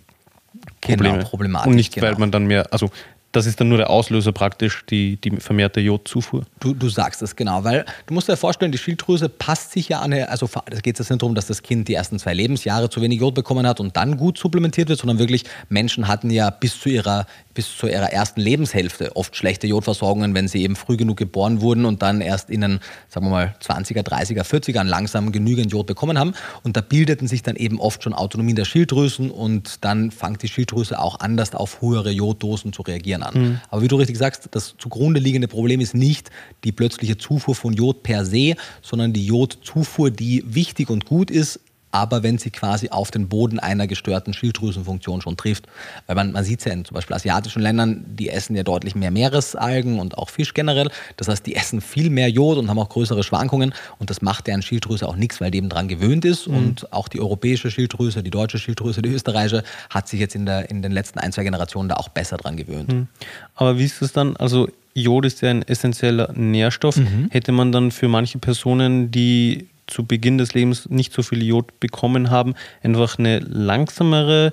Genau, 0.81 1.19
Problematik. 1.19 1.69
Und 1.69 1.77
nicht, 1.77 1.95
genau. 1.95 2.07
weil 2.07 2.15
man 2.17 2.31
dann 2.31 2.47
mehr, 2.47 2.73
also 2.73 2.91
das 3.33 3.47
ist 3.47 3.61
dann 3.61 3.69
nur 3.69 3.79
der 3.79 3.91
Auslöser 3.91 4.33
praktisch, 4.33 4.85
die, 4.87 5.17
die 5.17 5.37
vermehrte 5.37 5.81
Jodzufuhr. 5.81 6.45
Du, 6.61 6.73
du 6.73 6.89
sagst 6.89 7.21
es 7.21 7.37
genau, 7.37 7.63
weil 7.63 7.85
du 8.07 8.15
musst 8.15 8.29
dir 8.29 8.37
vorstellen, 8.37 8.73
die 8.73 8.79
Schilddrüse 8.79 9.29
passt 9.29 9.73
sich 9.73 9.91
ja 9.91 10.01
an, 10.01 10.13
eine, 10.13 10.31
also 10.31 10.49
es 10.71 10.83
geht 10.83 10.99
jetzt 10.99 11.11
nicht 11.11 11.21
darum, 11.21 11.35
dass 11.35 11.47
das 11.47 11.63
Kind 11.63 11.89
die 11.89 11.95
ersten 11.95 12.19
zwei 12.19 12.33
Lebensjahre 12.33 12.89
zu 12.89 13.03
wenig 13.03 13.21
Jod 13.21 13.35
bekommen 13.35 13.67
hat 13.67 13.81
und 13.81 13.97
dann 13.97 14.17
gut 14.17 14.39
supplementiert 14.39 14.89
wird, 14.89 14.99
sondern 14.99 15.19
wirklich 15.19 15.45
Menschen 15.69 16.09
hatten 16.09 16.31
ja 16.31 16.49
bis 16.51 16.81
zu 16.81 16.89
ihrer 16.89 17.27
bis 17.59 17.77
zu 17.77 17.89
ihrer 17.89 18.13
ersten 18.13 18.41
Lebenshälfte 18.41 19.17
oft 19.17 19.35
schlechte 19.35 19.67
Jodversorgungen, 19.67 20.33
wenn 20.33 20.47
sie 20.47 20.63
eben 20.63 20.77
früh 20.77 20.97
genug 20.97 21.17
geboren 21.17 21.61
wurden 21.61 21.87
und 21.87 22.03
dann 22.03 22.21
erst 22.21 22.51
in 22.51 22.61
den, 22.61 22.79
sagen 23.09 23.27
wir 23.27 23.31
mal, 23.31 23.55
20er, 23.61 24.07
30er, 24.07 24.45
40ern 24.45 24.85
langsam 24.85 25.33
genügend 25.33 25.73
Jod 25.73 25.89
bekommen 25.89 26.21
haben. 26.21 26.35
Und 26.63 26.77
da 26.77 26.83
bildeten 26.83 27.27
sich 27.27 27.43
dann 27.43 27.57
eben 27.57 27.81
oft 27.81 28.05
schon 28.05 28.15
Autonomien 28.15 28.55
der 28.55 28.65
Schilddrüsen 28.65 29.33
und 29.33 29.85
dann 29.85 30.13
fängt 30.13 30.45
die 30.45 30.49
Schilddrüse 30.49 31.01
auch 31.01 31.19
anders 31.19 31.53
auf 31.53 31.83
höhere 31.83 32.13
Joddosen 32.13 32.73
zu 32.73 32.83
reagieren 32.83 33.18
an. 33.23 33.35
Mhm. 33.35 33.61
Aber 33.69 33.83
wie 33.83 33.89
du 33.89 33.97
richtig 33.97 34.19
sagst, 34.19 34.49
das 34.51 34.75
zugrunde 34.79 35.21
liegende 35.21 35.49
Problem 35.49 35.81
ist 35.81 35.95
nicht 35.95 36.31
die 36.65 36.73
plötzliche 36.73 37.19
Zufuhr 37.19 37.55
von 37.55 37.73
Jod 37.73 38.03
per 38.03 38.25
se, 38.25 38.55
sondern 38.83 39.13
die 39.13 39.27
Jodzufuhr, 39.27 40.11
die 40.11 40.45
wichtig 40.47 40.91
und 40.91 41.05
gut 41.05 41.31
ist, 41.31 41.61
aber 41.91 42.23
wenn 42.23 42.39
sie 42.39 42.51
quasi 42.51 42.91
auf 42.91 43.11
den 43.11 43.29
Boden 43.29 43.59
einer 43.59 43.87
gestörten 43.87 44.35
Schilddrüsenfunktion 44.35 45.21
schon 45.21 45.37
trifft. 45.37 45.67
Weil 46.07 46.17
man, 46.17 46.33
man 46.33 46.45
sieht 46.45 46.61
es 46.61 46.67
ja 46.67 46.73
in 46.73 46.85
zum 46.85 46.95
Beispiel 46.95 47.17
asiatischen 47.17 47.63
Ländern, 47.63 48.05
die 48.09 48.29
essen 48.29 48.55
ja 48.57 48.63
deutlich 48.63 48.95
mehr 48.95 49.11
Meeresalgen 49.11 49.99
und 49.99 50.19
auch 50.19 50.31
Fisch 50.31 50.55
generell. 50.55 50.91
Das 51.17 51.29
heißt, 51.29 51.47
die 51.47 51.55
essen 51.55 51.81
viel 51.81 52.11
mehr 52.11 52.29
Jod 52.29 52.59
und 52.59 52.69
haben 52.69 52.79
auch 52.79 52.89
größere 52.89 53.23
Schwankungen 53.23 53.75
und 53.99 54.11
das 54.11 54.23
macht 54.23 54.47
deren 54.47 54.63
Schilddrüse 54.63 55.09
auch 55.09 55.17
nichts, 55.17 55.41
weil 55.41 55.51
die 55.51 55.59
eben 55.59 55.69
daran 55.69 55.89
gewöhnt 55.89 56.25
ist. 56.25 56.49
Mhm. 56.49 56.57
Und 56.57 56.93
auch 56.93 57.09
die 57.09 57.21
europäische 57.21 57.71
Schilddrüse, 57.71 58.23
die 58.23 58.31
deutsche 58.31 58.59
Schilddrüse, 58.59 59.03
die 59.03 59.11
österreichische, 59.11 59.63
hat 59.91 60.09
sich 60.09 60.21
jetzt 60.21 60.35
in, 60.35 60.47
der, 60.47 60.71
in 60.71 60.83
den 60.83 60.93
letzten 60.93 61.19
ein, 61.19 61.33
zwei 61.33 61.45
Generationen 61.45 61.89
da 61.89 61.97
auch 61.97 62.09
besser 62.09 62.37
dran 62.37 62.57
gewöhnt. 62.57 62.93
Mhm. 62.93 63.07
Aber 63.55 63.79
wie 63.79 63.85
ist 63.85 64.03
es 64.03 64.13
dann? 64.13 64.37
Also 64.37 64.69
Jod 64.95 65.25
ist 65.25 65.41
ja 65.41 65.51
ein 65.51 65.63
essentieller 65.63 66.33
Nährstoff. 66.35 66.97
Mhm. 66.97 67.29
Hätte 67.31 67.53
man 67.53 67.73
dann 67.73 67.91
für 67.91 68.09
manche 68.09 68.39
Personen, 68.39 69.11
die 69.11 69.69
zu 69.89 70.05
Beginn 70.05 70.39
des 70.39 70.55
Lebens 70.55 70.89
nicht 70.89 71.13
so 71.13 71.23
viel 71.23 71.43
Jod 71.43 71.81
bekommen 71.81 72.31
haben, 72.31 72.55
einfach 72.83 73.19
eine 73.19 73.41
langsamere, 73.41 74.53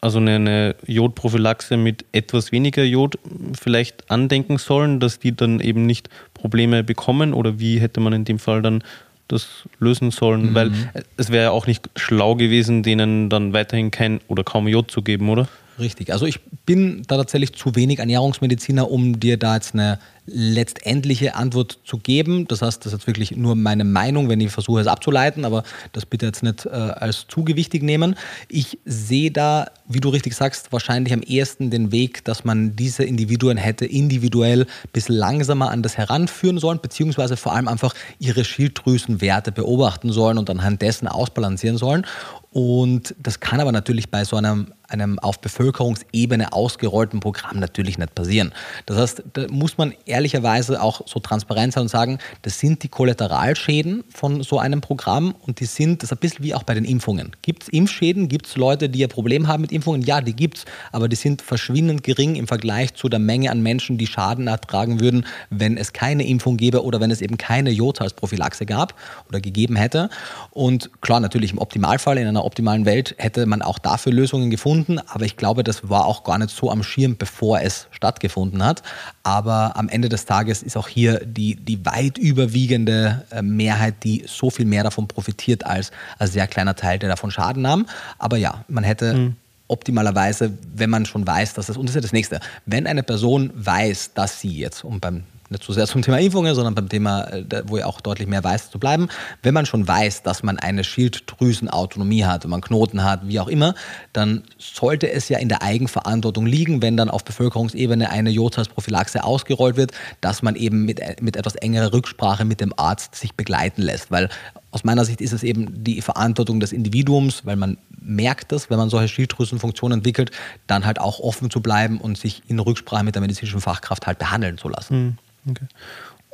also 0.00 0.18
eine, 0.18 0.34
eine 0.34 0.76
Jodprophylaxe 0.86 1.76
mit 1.76 2.04
etwas 2.12 2.52
weniger 2.52 2.84
Jod 2.84 3.18
vielleicht 3.58 4.10
andenken 4.10 4.58
sollen, 4.58 5.00
dass 5.00 5.18
die 5.18 5.34
dann 5.34 5.60
eben 5.60 5.86
nicht 5.86 6.10
Probleme 6.34 6.84
bekommen 6.84 7.32
oder 7.32 7.58
wie 7.58 7.80
hätte 7.80 8.00
man 8.00 8.12
in 8.12 8.24
dem 8.24 8.38
Fall 8.38 8.62
dann 8.62 8.82
das 9.28 9.68
lösen 9.78 10.10
sollen, 10.10 10.50
mhm. 10.50 10.54
weil 10.54 10.72
es 11.16 11.30
wäre 11.30 11.44
ja 11.44 11.50
auch 11.52 11.66
nicht 11.66 11.88
schlau 11.96 12.34
gewesen, 12.34 12.82
denen 12.82 13.30
dann 13.30 13.52
weiterhin 13.52 13.90
kein 13.90 14.20
oder 14.28 14.42
kaum 14.42 14.66
Jod 14.66 14.90
zu 14.90 15.02
geben, 15.02 15.28
oder? 15.28 15.48
Richtig. 15.78 16.12
Also 16.12 16.26
ich 16.26 16.40
bin 16.66 17.02
da 17.06 17.16
tatsächlich 17.16 17.54
zu 17.54 17.74
wenig 17.74 18.00
Ernährungsmediziner, 18.00 18.90
um 18.90 19.18
dir 19.18 19.38
da 19.38 19.54
jetzt 19.54 19.74
eine 19.74 19.98
letztendliche 20.32 21.34
Antwort 21.34 21.78
zu 21.84 21.98
geben. 21.98 22.46
Das 22.48 22.62
heißt, 22.62 22.84
das 22.84 22.92
ist 22.92 23.00
jetzt 23.00 23.06
wirklich 23.06 23.36
nur 23.36 23.54
meine 23.56 23.84
Meinung, 23.84 24.28
wenn 24.28 24.40
ich 24.40 24.50
versuche 24.50 24.80
es 24.80 24.86
abzuleiten, 24.86 25.44
aber 25.44 25.64
das 25.92 26.06
bitte 26.06 26.26
jetzt 26.26 26.42
nicht 26.42 26.66
äh, 26.66 26.70
als 26.70 27.26
zu 27.28 27.44
gewichtig 27.44 27.82
nehmen. 27.82 28.16
Ich 28.48 28.78
sehe 28.84 29.30
da, 29.30 29.66
wie 29.86 30.00
du 30.00 30.08
richtig 30.08 30.34
sagst, 30.34 30.72
wahrscheinlich 30.72 31.12
am 31.12 31.22
ehesten 31.22 31.70
den 31.70 31.92
Weg, 31.92 32.24
dass 32.24 32.44
man 32.44 32.76
diese 32.76 33.04
Individuen 33.04 33.56
hätte 33.56 33.86
individuell 33.86 34.66
bisschen 34.92 35.16
langsamer 35.16 35.70
an 35.70 35.82
das 35.82 35.96
heranführen 35.96 36.58
sollen, 36.58 36.80
beziehungsweise 36.80 37.36
vor 37.36 37.54
allem 37.54 37.68
einfach 37.68 37.94
ihre 38.18 38.44
Schilddrüsenwerte 38.44 39.52
beobachten 39.52 40.12
sollen 40.12 40.38
und 40.38 40.50
anhand 40.50 40.82
dessen 40.82 41.08
ausbalancieren 41.08 41.76
sollen. 41.76 42.06
Und 42.52 43.14
das 43.22 43.38
kann 43.38 43.60
aber 43.60 43.70
natürlich 43.70 44.10
bei 44.10 44.24
so 44.24 44.34
einem, 44.34 44.72
einem 44.88 45.20
auf 45.20 45.40
Bevölkerungsebene 45.40 46.52
ausgerollten 46.52 47.20
Programm 47.20 47.60
natürlich 47.60 47.96
nicht 47.96 48.12
passieren. 48.16 48.52
Das 48.86 48.96
heißt, 48.96 49.22
da 49.34 49.46
muss 49.48 49.78
man 49.78 49.94
ehrlicherweise 50.04 50.82
auch 50.82 51.06
so 51.06 51.20
transparent 51.20 51.74
sein 51.74 51.82
und 51.82 51.88
sagen, 51.88 52.18
das 52.42 52.58
sind 52.58 52.82
die 52.82 52.88
Kollateralschäden 52.88 54.02
von 54.12 54.42
so 54.42 54.58
einem 54.58 54.80
Programm 54.80 55.36
und 55.46 55.60
die 55.60 55.64
sind, 55.64 56.02
das 56.02 56.08
ist 56.10 56.16
ein 56.16 56.18
bisschen 56.18 56.44
wie 56.44 56.52
auch 56.52 56.64
bei 56.64 56.74
den 56.74 56.84
Impfungen. 56.84 57.36
Gibt 57.42 57.62
es 57.62 57.68
Impfschäden? 57.68 58.28
Gibt 58.28 58.46
es 58.48 58.56
Leute, 58.56 58.88
die 58.88 59.04
ein 59.04 59.10
Problem 59.10 59.46
haben 59.46 59.60
mit 59.60 59.70
Impfungen? 59.70 60.02
Ja, 60.02 60.20
die 60.20 60.34
gibt 60.34 60.58
es, 60.58 60.64
aber 60.90 61.08
die 61.08 61.14
sind 61.14 61.42
verschwindend 61.42 62.02
gering 62.02 62.34
im 62.34 62.48
Vergleich 62.48 62.94
zu 62.94 63.08
der 63.08 63.20
Menge 63.20 63.52
an 63.52 63.62
Menschen, 63.62 63.96
die 63.96 64.08
Schaden 64.08 64.48
ertragen 64.48 64.98
würden, 64.98 65.24
wenn 65.50 65.76
es 65.76 65.92
keine 65.92 66.26
Impfung 66.26 66.56
gäbe 66.56 66.82
oder 66.82 67.00
wenn 67.00 67.12
es 67.12 67.20
eben 67.20 67.38
keine 67.38 67.70
Jod 67.70 68.00
als 68.00 68.12
Prophylaxe 68.12 68.66
gab 68.66 68.94
oder 69.28 69.40
gegeben 69.40 69.76
hätte. 69.76 70.10
Und 70.50 70.90
klar, 71.00 71.20
natürlich 71.20 71.52
im 71.52 71.58
Optimalfall 71.58 72.18
in 72.18 72.26
einer 72.26 72.39
einer 72.40 72.46
optimalen 72.46 72.86
Welt 72.86 73.14
hätte 73.18 73.44
man 73.46 73.62
auch 73.62 73.78
dafür 73.78 74.12
Lösungen 74.12 74.50
gefunden, 74.50 74.98
aber 74.98 75.24
ich 75.24 75.36
glaube, 75.36 75.62
das 75.62 75.88
war 75.88 76.06
auch 76.06 76.24
gar 76.24 76.38
nicht 76.38 76.50
so 76.50 76.70
am 76.70 76.82
Schirm, 76.82 77.16
bevor 77.16 77.60
es 77.60 77.86
stattgefunden 77.90 78.64
hat. 78.64 78.82
Aber 79.22 79.76
am 79.76 79.88
Ende 79.88 80.08
des 80.08 80.24
Tages 80.24 80.62
ist 80.62 80.76
auch 80.76 80.88
hier 80.88 81.20
die, 81.24 81.56
die 81.56 81.84
weit 81.84 82.16
überwiegende 82.16 83.24
äh, 83.30 83.42
Mehrheit, 83.42 84.02
die 84.04 84.24
so 84.26 84.50
viel 84.50 84.64
mehr 84.64 84.82
davon 84.82 85.06
profitiert 85.06 85.66
als 85.66 85.90
ein 86.18 86.28
sehr 86.28 86.46
kleiner 86.46 86.74
Teil, 86.74 86.98
der 86.98 87.10
davon 87.10 87.30
Schaden 87.30 87.62
nahm. 87.62 87.86
Aber 88.18 88.36
ja, 88.36 88.64
man 88.68 88.84
hätte 88.84 89.14
mhm 89.14 89.36
optimalerweise, 89.70 90.52
wenn 90.74 90.90
man 90.90 91.06
schon 91.06 91.24
weiß, 91.24 91.54
dass 91.54 91.66
das, 91.66 91.76
und 91.76 91.86
das 91.86 91.92
ist 91.92 91.94
ja 91.94 92.00
das 92.00 92.12
nächste, 92.12 92.40
wenn 92.66 92.88
eine 92.88 93.04
Person 93.04 93.52
weiß, 93.54 94.14
dass 94.14 94.40
sie 94.40 94.58
jetzt, 94.58 94.82
um 94.82 94.98
beim 94.98 95.22
nicht 95.50 95.64
so 95.64 95.72
sehr 95.72 95.86
zum 95.86 96.02
Thema 96.02 96.18
Impfungen, 96.18 96.54
sondern 96.54 96.74
beim 96.74 96.88
Thema, 96.88 97.24
äh, 97.24 97.44
wo 97.66 97.76
ihr 97.76 97.86
auch 97.86 98.00
deutlich 98.00 98.28
mehr 98.28 98.42
weiß, 98.42 98.70
zu 98.70 98.78
bleiben. 98.78 99.08
Wenn 99.42 99.52
man 99.52 99.66
schon 99.66 99.86
weiß, 99.86 100.22
dass 100.22 100.42
man 100.42 100.58
eine 100.58 100.84
Schilddrüsenautonomie 100.84 102.24
hat, 102.24 102.44
wenn 102.44 102.50
man 102.50 102.60
Knoten 102.60 103.02
hat, 103.02 103.26
wie 103.26 103.40
auch 103.40 103.48
immer, 103.48 103.74
dann 104.12 104.44
sollte 104.58 105.10
es 105.10 105.28
ja 105.28 105.38
in 105.38 105.48
der 105.48 105.62
Eigenverantwortung 105.62 106.46
liegen, 106.46 106.82
wenn 106.82 106.96
dann 106.96 107.10
auf 107.10 107.24
Bevölkerungsebene 107.24 108.10
eine 108.10 108.30
Jodsalzprophylaxe 108.30 109.24
ausgerollt 109.24 109.76
wird, 109.76 109.92
dass 110.20 110.42
man 110.42 110.54
eben 110.54 110.84
mit, 110.84 111.00
äh, 111.00 111.16
mit 111.20 111.36
etwas 111.36 111.56
engerer 111.56 111.92
Rücksprache 111.92 112.44
mit 112.44 112.60
dem 112.60 112.72
Arzt 112.76 113.16
sich 113.16 113.34
begleiten 113.34 113.82
lässt. 113.82 114.10
Weil 114.10 114.28
aus 114.70 114.84
meiner 114.84 115.04
Sicht 115.04 115.20
ist 115.20 115.32
es 115.32 115.42
eben 115.42 115.82
die 115.82 116.00
Verantwortung 116.00 116.60
des 116.60 116.72
Individuums, 116.72 117.44
weil 117.44 117.56
man 117.56 117.76
merkt 118.00 118.52
das, 118.52 118.70
wenn 118.70 118.78
man 118.78 118.88
solche 118.88 119.08
Schilddrüsenfunktionen 119.08 119.98
entwickelt, 119.98 120.30
dann 120.68 120.86
halt 120.86 121.00
auch 121.00 121.18
offen 121.18 121.50
zu 121.50 121.60
bleiben 121.60 122.00
und 122.00 122.16
sich 122.16 122.42
in 122.46 122.60
Rücksprache 122.60 123.02
mit 123.02 123.16
der 123.16 123.22
medizinischen 123.22 123.60
Fachkraft 123.60 124.06
halt 124.06 124.18
behandeln 124.18 124.58
zu 124.58 124.68
lassen. 124.68 125.04
Mhm. 125.04 125.18
Okay. 125.48 125.66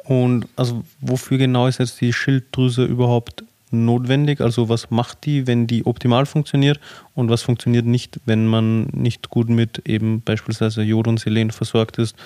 Und 0.04 0.46
also 0.56 0.84
wofür 1.00 1.38
genau 1.38 1.66
ist 1.66 1.78
jetzt 1.78 2.00
die 2.00 2.12
Schilddrüse 2.12 2.84
überhaupt 2.84 3.44
notwendig? 3.70 4.40
Also 4.40 4.68
was 4.68 4.90
macht 4.90 5.24
die, 5.24 5.46
wenn 5.46 5.66
die 5.66 5.84
optimal 5.84 6.26
funktioniert 6.26 6.80
und 7.14 7.28
was 7.28 7.42
funktioniert 7.42 7.86
nicht, 7.86 8.20
wenn 8.24 8.46
man 8.46 8.84
nicht 8.92 9.30
gut 9.30 9.48
mit 9.48 9.82
eben 9.88 10.22
beispielsweise 10.22 10.82
Jod 10.82 11.08
und 11.08 11.18
Selen 11.18 11.50
versorgt 11.50 11.98
ist 11.98 12.16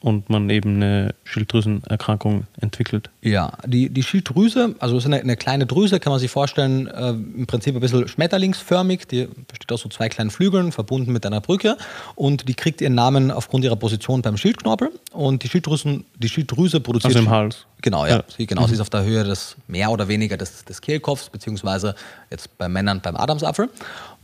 und 0.00 0.30
man 0.30 0.48
eben 0.50 0.76
eine 0.76 1.14
Schilddrüsenerkrankung 1.24 2.46
entwickelt. 2.60 3.10
Ja, 3.22 3.52
die, 3.66 3.90
die 3.90 4.02
Schilddrüse, 4.02 4.74
also 4.78 4.94
das 4.94 5.04
ist 5.04 5.12
eine, 5.12 5.20
eine 5.20 5.36
kleine 5.36 5.66
Drüse, 5.66 6.00
kann 6.00 6.12
man 6.12 6.20
sich 6.20 6.30
vorstellen, 6.30 6.86
äh, 6.86 7.10
im 7.10 7.46
Prinzip 7.46 7.74
ein 7.74 7.80
bisschen 7.80 8.06
schmetterlingsförmig, 8.06 9.06
die 9.06 9.28
besteht 9.48 9.72
aus 9.72 9.80
so 9.80 9.88
zwei 9.88 10.08
kleinen 10.08 10.30
Flügeln, 10.30 10.72
verbunden 10.72 11.12
mit 11.12 11.26
einer 11.26 11.40
Brücke 11.40 11.76
und 12.14 12.48
die 12.48 12.54
kriegt 12.54 12.80
ihren 12.80 12.94
Namen 12.94 13.30
aufgrund 13.30 13.64
ihrer 13.64 13.76
Position 13.76 14.22
beim 14.22 14.36
Schildknorpel 14.36 14.90
und 15.12 15.42
die, 15.42 15.48
Schilddrüsen, 15.48 16.04
die 16.16 16.28
Schilddrüse 16.28 16.80
produziert... 16.80 17.16
Also 17.16 17.26
im 17.26 17.30
Hals. 17.30 17.66
Genau, 17.80 18.06
ja. 18.06 18.16
ja. 18.16 18.24
Sie, 18.36 18.46
genau, 18.46 18.62
mhm. 18.62 18.66
sie 18.66 18.74
ist 18.74 18.80
auf 18.80 18.90
der 18.90 19.04
Höhe 19.04 19.22
des 19.22 19.56
mehr 19.68 19.90
oder 19.90 20.08
weniger 20.08 20.36
des, 20.36 20.64
des 20.64 20.80
Kehlkopfs, 20.80 21.30
beziehungsweise 21.30 21.94
jetzt 22.30 22.58
bei 22.58 22.68
Männern 22.68 23.00
beim 23.00 23.16
Adamsapfel. 23.16 23.68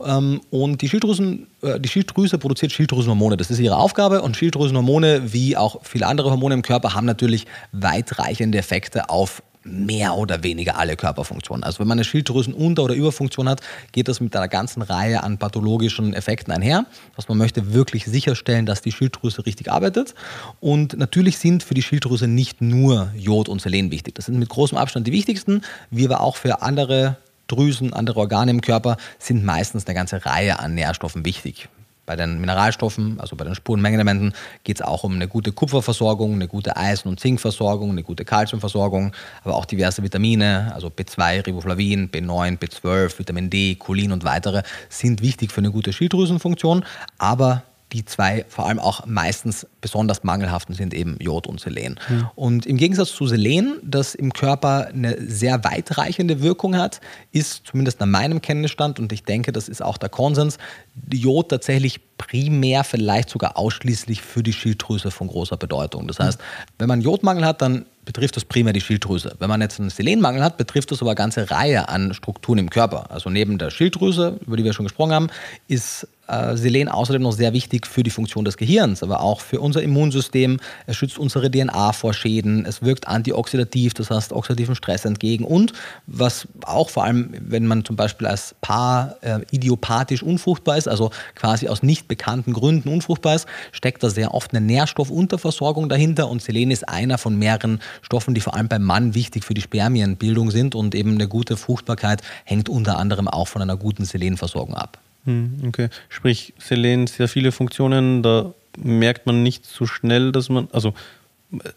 Ähm, 0.03 0.41
und 0.51 0.81
die, 0.81 0.89
Schilddrüsen, 0.89 1.47
äh, 1.61 1.79
die 1.79 1.87
Schilddrüse 1.87 2.37
produziert 2.37 2.73
Schilddrüsenhormone. 2.73 3.37
Das 3.37 3.49
ist 3.49 3.59
ihre 3.59 3.77
Aufgabe. 3.77 4.21
Und 4.21 4.35
Schilddrüsenhormone, 4.35 5.31
wie 5.31 5.55
auch 5.55 5.64
viele 5.83 6.07
andere 6.07 6.31
Hormone 6.31 6.55
im 6.55 6.61
Körper, 6.61 6.93
haben 6.93 7.05
natürlich 7.05 7.45
weitreichende 7.71 8.57
Effekte 8.57 9.09
auf 9.09 9.41
mehr 9.65 10.15
oder 10.15 10.43
weniger 10.43 10.77
alle 10.77 10.95
Körperfunktionen. 10.95 11.63
Also 11.63 11.79
wenn 11.79 11.87
man 11.87 11.97
eine 11.97 12.05
Schilddrüsenunter- 12.05 12.81
oder 12.81 12.93
Überfunktion 12.93 13.49
hat, 13.49 13.61
geht 13.91 14.07
das 14.07 14.19
mit 14.21 14.35
einer 14.35 14.47
ganzen 14.47 14.83
Reihe 14.83 15.23
an 15.23 15.39
pathologischen 15.39 16.13
Effekten 16.13 16.53
einher. 16.53 16.85
Was 17.15 17.27
man 17.27 17.37
möchte, 17.37 17.73
wirklich 17.73 18.05
sicherstellen, 18.05 18.65
dass 18.65 18.81
die 18.81 18.91
Schilddrüse 18.91 19.45
richtig 19.45 19.71
arbeitet. 19.71 20.13
Und 20.59 20.97
natürlich 20.97 21.39
sind 21.39 21.63
für 21.63 21.73
die 21.73 21.81
Schilddrüse 21.81 22.27
nicht 22.27 22.61
nur 22.61 23.11
Jod 23.17 23.49
und 23.49 23.59
Selen 23.59 23.91
wichtig. 23.91 24.15
Das 24.15 24.25
sind 24.25 24.37
mit 24.37 24.49
großem 24.49 24.77
Abstand 24.77 25.07
die 25.07 25.11
wichtigsten, 25.11 25.61
wie 25.89 26.05
aber 26.05 26.21
auch 26.21 26.37
für 26.37 26.61
andere 26.61 27.17
Drüsen, 27.47 27.93
andere 27.93 28.19
Organe 28.19 28.51
im 28.51 28.61
Körper 28.61 28.97
sind 29.19 29.43
meistens 29.43 29.85
eine 29.85 29.95
ganze 29.95 30.25
Reihe 30.25 30.59
an 30.59 30.73
Nährstoffen 30.73 31.25
wichtig. 31.25 31.69
Bei 32.05 32.15
den 32.15 32.39
Mineralstoffen, 32.39 33.19
also 33.19 33.35
bei 33.35 33.45
den 33.45 33.55
Spurenmengenelementen, 33.55 34.33
geht 34.63 34.79
es 34.79 34.85
auch 34.85 35.03
um 35.03 35.15
eine 35.15 35.27
gute 35.27 35.51
Kupferversorgung, 35.51 36.33
eine 36.33 36.47
gute 36.47 36.77
Eisen- 36.77 37.07
und 37.07 37.19
Zinkversorgung, 37.19 37.91
eine 37.91 38.03
gute 38.03 38.25
Kalziumversorgung, 38.25 39.13
aber 39.43 39.55
auch 39.55 39.65
diverse 39.65 40.03
Vitamine, 40.03 40.71
also 40.73 40.87
B2, 40.87 41.47
Riboflavin, 41.47 42.11
B9, 42.11 42.59
B12, 42.59 43.19
Vitamin 43.19 43.49
D, 43.49 43.75
Cholin 43.75 44.11
und 44.11 44.23
weitere 44.23 44.63
sind 44.89 45.21
wichtig 45.21 45.51
für 45.51 45.61
eine 45.61 45.71
gute 45.71 45.93
Schilddrüsenfunktion, 45.93 46.85
aber 47.17 47.63
die 47.95 48.03
zwei 48.03 48.45
vor 48.49 48.67
allem 48.67 48.79
auch 48.79 49.05
meistens 49.05 49.65
besonders 49.79 50.23
mangelhaften 50.23 50.75
sind 50.75 50.93
eben 50.93 51.17
Jod 51.21 51.47
und 51.47 51.61
Selen. 51.61 51.97
Mhm. 52.09 52.29
Und 52.35 52.65
im 52.65 52.75
Gegensatz 52.75 53.13
zu 53.13 53.25
Selen, 53.25 53.77
das 53.83 54.15
im 54.15 54.33
Körper 54.33 54.87
eine 54.87 55.17
sehr 55.21 55.63
weitreichende 55.63 56.41
Wirkung 56.41 56.75
hat, 56.75 56.99
ist 57.31 57.65
zumindest 57.65 58.01
nach 58.01 58.07
meinem 58.07 58.41
Kenntnisstand, 58.41 58.99
und 58.99 59.13
ich 59.13 59.23
denke, 59.23 59.53
das 59.53 59.69
ist 59.69 59.81
auch 59.81 59.97
der 59.97 60.09
Konsens, 60.09 60.57
Jod 61.09 61.49
tatsächlich 61.49 62.01
primär, 62.17 62.83
vielleicht 62.83 63.29
sogar 63.29 63.57
ausschließlich 63.57 64.21
für 64.21 64.43
die 64.43 64.53
Schilddrüse 64.53 65.09
von 65.09 65.27
großer 65.27 65.55
Bedeutung. 65.55 66.07
Das 66.07 66.19
heißt, 66.19 66.39
wenn 66.77 66.87
man 66.89 66.99
Jodmangel 66.99 67.45
hat, 67.45 67.61
dann 67.61 67.85
betrifft 68.05 68.35
das 68.35 68.45
primär 68.45 68.73
die 68.73 68.81
Schilddrüse. 68.81 69.35
Wenn 69.39 69.49
man 69.49 69.61
jetzt 69.61 69.79
einen 69.79 69.89
Selenmangel 69.89 70.43
hat, 70.43 70.57
betrifft 70.57 70.91
das 70.91 71.01
aber 71.01 71.11
eine 71.11 71.15
ganze 71.15 71.49
Reihe 71.51 71.89
an 71.89 72.13
Strukturen 72.13 72.59
im 72.59 72.69
Körper. 72.69 73.11
Also 73.11 73.29
neben 73.29 73.57
der 73.57 73.71
Schilddrüse, 73.71 74.39
über 74.45 74.57
die 74.57 74.63
wir 74.63 74.73
schon 74.73 74.85
gesprochen 74.85 75.13
haben, 75.13 75.27
ist 75.67 76.07
äh, 76.27 76.55
Selen 76.55 76.89
außerdem 76.89 77.21
noch 77.21 77.33
sehr 77.33 77.53
wichtig 77.53 77.85
für 77.85 78.03
die 78.03 78.09
Funktion 78.09 78.45
des 78.45 78.57
Gehirns, 78.57 79.03
aber 79.03 79.21
auch 79.21 79.41
für 79.41 79.61
unser 79.61 79.81
Immunsystem. 79.83 80.59
Es 80.87 80.97
schützt 80.97 81.19
unsere 81.19 81.51
DNA 81.51 81.93
vor 81.93 82.13
Schäden, 82.13 82.65
es 82.65 82.81
wirkt 82.81 83.07
antioxidativ, 83.07 83.93
das 83.93 84.09
heißt 84.09 84.33
oxidativen 84.33 84.75
Stress 84.75 85.05
entgegen 85.05 85.45
und 85.45 85.73
was 86.07 86.47
auch 86.65 86.89
vor 86.89 87.03
allem, 87.03 87.33
wenn 87.39 87.67
man 87.67 87.85
zum 87.85 87.95
Beispiel 87.95 88.27
als 88.27 88.55
Paar 88.61 89.17
äh, 89.21 89.39
idiopathisch 89.51 90.23
unfruchtbar 90.23 90.77
ist, 90.77 90.87
also 90.87 91.11
quasi 91.35 91.67
aus 91.67 91.83
nicht 91.83 92.07
bekannten 92.07 92.53
Gründen 92.53 92.89
unfruchtbar 92.89 93.35
ist, 93.35 93.47
steckt 93.71 94.03
da 94.03 94.09
sehr 94.09 94.33
oft 94.33 94.51
eine 94.53 94.65
Nährstoffunterversorgung 94.65 95.89
dahinter 95.89 96.29
und 96.29 96.41
Selen 96.41 96.71
ist 96.71 96.87
einer 96.89 97.17
von 97.17 97.37
mehreren 97.37 97.79
Stoffen, 98.01 98.33
die 98.33 98.41
vor 98.41 98.55
allem 98.55 98.67
beim 98.67 98.83
Mann 98.83 99.15
wichtig 99.15 99.43
für 99.43 99.53
die 99.53 99.61
Spermienbildung 99.61 100.51
sind 100.51 100.75
und 100.75 100.95
eben 100.95 101.13
eine 101.13 101.27
gute 101.27 101.57
Fruchtbarkeit 101.57 102.21
hängt 102.43 102.69
unter 102.69 102.97
anderem 102.97 103.27
auch 103.27 103.47
von 103.47 103.61
einer 103.61 103.77
guten 103.77 104.05
Selenversorgung 104.05 104.75
ab. 104.75 104.99
Hm, 105.25 105.63
okay, 105.67 105.89
sprich 106.09 106.53
Selen 106.57 107.07
sehr 107.07 107.27
viele 107.27 107.51
Funktionen, 107.51 108.21
da 108.21 108.53
merkt 108.77 109.25
man 109.25 109.43
nicht 109.43 109.65
so 109.65 109.85
schnell, 109.85 110.31
dass 110.31 110.49
man, 110.49 110.67
also 110.71 110.93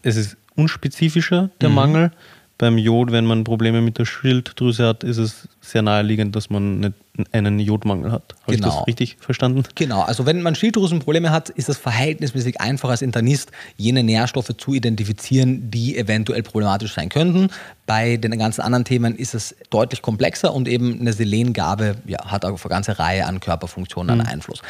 es 0.02 0.16
ist 0.16 0.37
unspezifischer, 0.54 1.50
der 1.61 1.68
mhm. 1.68 1.74
Mangel. 1.74 2.12
Beim 2.59 2.76
Jod, 2.76 3.12
wenn 3.12 3.24
man 3.24 3.44
Probleme 3.44 3.81
mit 3.81 3.98
der 3.98 4.04
Schilddrüse 4.04 4.87
hat, 4.88 5.04
ist 5.04 5.18
es 5.18 5.48
sehr 5.70 5.83
naheliegend, 5.83 6.35
dass 6.35 6.50
man 6.50 6.94
einen 7.33 7.59
Jodmangel 7.59 8.12
hat. 8.12 8.35
Habe 8.42 8.57
genau. 8.57 8.68
ich 8.68 8.74
das 8.74 8.87
richtig 8.87 9.16
verstanden? 9.20 9.64
Genau, 9.74 10.02
also 10.02 10.26
wenn 10.26 10.42
man 10.42 10.54
Schilddrüsenprobleme 10.54 11.31
hat, 11.31 11.50
ist 11.50 11.68
es 11.68 11.76
verhältnismäßig 11.76 12.61
einfach 12.61 12.90
als 12.90 13.02
Internist, 13.02 13.50
jene 13.76 14.02
Nährstoffe 14.02 14.57
zu 14.57 14.74
identifizieren, 14.74 15.70
die 15.70 15.96
eventuell 15.96 16.42
problematisch 16.42 16.94
sein 16.94 17.09
könnten. 17.09 17.48
Bei 17.87 18.16
den 18.16 18.38
ganzen 18.38 18.61
anderen 18.61 18.85
Themen 18.85 19.16
ist 19.16 19.35
es 19.35 19.57
deutlich 19.70 20.02
komplexer 20.02 20.52
und 20.52 20.68
eben 20.68 21.00
eine 21.00 21.12
Selengabe 21.12 21.96
ja, 22.07 22.24
hat 22.26 22.44
auf 22.44 22.64
eine 22.64 22.70
ganze 22.70 22.98
Reihe 22.98 23.26
an 23.26 23.40
Körperfunktionen 23.40 24.16
mhm. 24.16 24.20
einen 24.20 24.31
Einfluss 24.31 24.62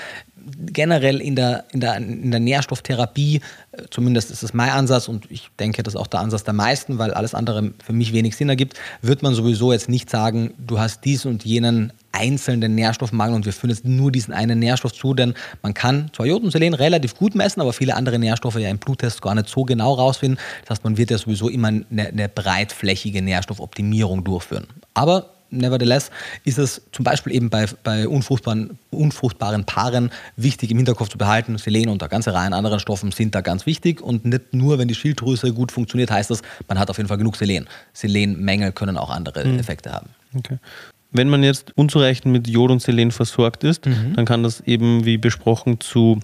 generell 0.61 1.20
in 1.20 1.37
der, 1.37 1.64
in 1.72 1.80
der, 1.80 1.96
in 1.96 2.30
der 2.30 2.40
Nährstofftherapie, 2.40 3.40
äh, 3.72 3.82
zumindest 3.90 4.30
ist 4.30 4.42
es 4.42 4.54
mein 4.54 4.70
Ansatz 4.70 5.08
und 5.08 5.30
ich 5.30 5.50
denke, 5.58 5.82
das 5.82 5.94
ist 5.94 6.00
auch 6.00 6.06
der 6.06 6.20
Ansatz 6.20 6.44
der 6.44 6.54
meisten, 6.54 6.98
weil 6.98 7.12
alles 7.12 7.34
andere 7.34 7.72
für 7.84 7.92
mich 7.92 8.12
wenig 8.12 8.37
Sinn 8.37 8.48
ergibt, 8.48 8.78
wird 9.02 9.22
man 9.22 9.34
sowieso 9.34 9.72
jetzt 9.72 9.88
nicht 9.88 10.11
sagen, 10.11 10.54
du 10.58 10.78
hast 10.78 10.88
diesen 10.96 11.33
und 11.33 11.44
jenen 11.44 11.92
einzelnen 12.12 12.74
Nährstoffmangel 12.74 13.37
und 13.37 13.44
wir 13.44 13.53
führen 13.53 13.70
jetzt 13.70 13.85
nur 13.85 14.11
diesen 14.11 14.35
einen 14.35 14.59
Nährstoff 14.59 14.92
zu, 14.92 15.14
denn 15.14 15.35
man 15.62 15.74
kann 15.74 16.11
zwar 16.14 16.27
Jod 16.27 16.42
und 16.42 16.51
Selen 16.51 16.74
relativ 16.74 17.14
gut 17.14 17.35
messen, 17.35 17.61
aber 17.61 17.72
viele 17.72 17.94
andere 17.94 18.18
Nährstoffe 18.18 18.59
ja 18.59 18.68
im 18.68 18.79
Bluttest 18.79 19.22
gar 19.22 19.35
nicht 19.35 19.48
so 19.48 19.64
genau 19.64 19.94
rausfinden. 19.94 20.38
Das 20.62 20.70
heißt, 20.70 20.85
man 20.85 20.96
wird 20.96 21.11
ja 21.11 21.18
sowieso 21.18 21.48
immer 21.48 21.68
eine, 21.68 21.85
eine 21.90 22.29
breitflächige 22.29 23.22
Nährstoffoptimierung 23.22 24.24
durchführen. 24.24 24.66
Aber 24.94 25.31
Nevertheless 25.51 26.11
ist 26.44 26.59
es 26.59 26.83
zum 26.92 27.05
Beispiel 27.05 27.35
eben 27.35 27.48
bei, 27.48 27.66
bei 27.83 28.07
unfruchtbaren, 28.07 28.79
unfruchtbaren 28.90 29.64
Paaren 29.64 30.11
wichtig 30.37 30.70
im 30.70 30.77
Hinterkopf 30.77 31.09
zu 31.09 31.16
behalten, 31.16 31.57
Selen 31.57 31.88
und 31.88 32.03
eine 32.03 32.11
ganze 32.11 32.35
Reihe 32.35 32.46
an 32.46 32.53
anderen 32.53 32.81
Stoffen 32.81 33.12
sind 33.12 33.35
da 33.35 33.40
ganz 33.40 33.64
wichtig 33.64 34.03
und 34.03 34.24
nicht 34.27 34.53
nur, 34.53 34.79
wenn 34.79 34.88
die 34.88 34.94
Schilddrüse 34.94 35.55
gut 35.55 35.72
funktioniert, 35.72 36.11
heißt 36.11 36.31
das, 36.31 36.42
man 36.68 36.79
hat 36.79 36.90
auf 36.90 36.98
jeden 36.98 37.09
Fall 37.09 37.18
genug 37.18 37.37
Selen. 37.37 37.66
Selenmängel 37.94 38.72
können 38.72 38.98
auch 38.98 39.11
andere 39.11 39.46
mhm. 39.46 39.59
Effekte 39.59 39.92
haben. 39.92 40.11
Okay. 40.37 40.59
Wenn 41.11 41.29
man 41.29 41.43
jetzt 41.43 41.73
unzureichend 41.77 42.33
mit 42.33 42.49
Jod 42.49 42.71
und 42.71 42.83
Selen 42.83 43.11
versorgt 43.11 43.64
ist, 43.64 43.87
mhm. 43.87 44.14
dann 44.14 44.27
kann 44.27 44.43
das 44.43 44.61
eben, 44.61 45.05
wie 45.05 45.17
besprochen, 45.17 45.81
zu 45.81 46.21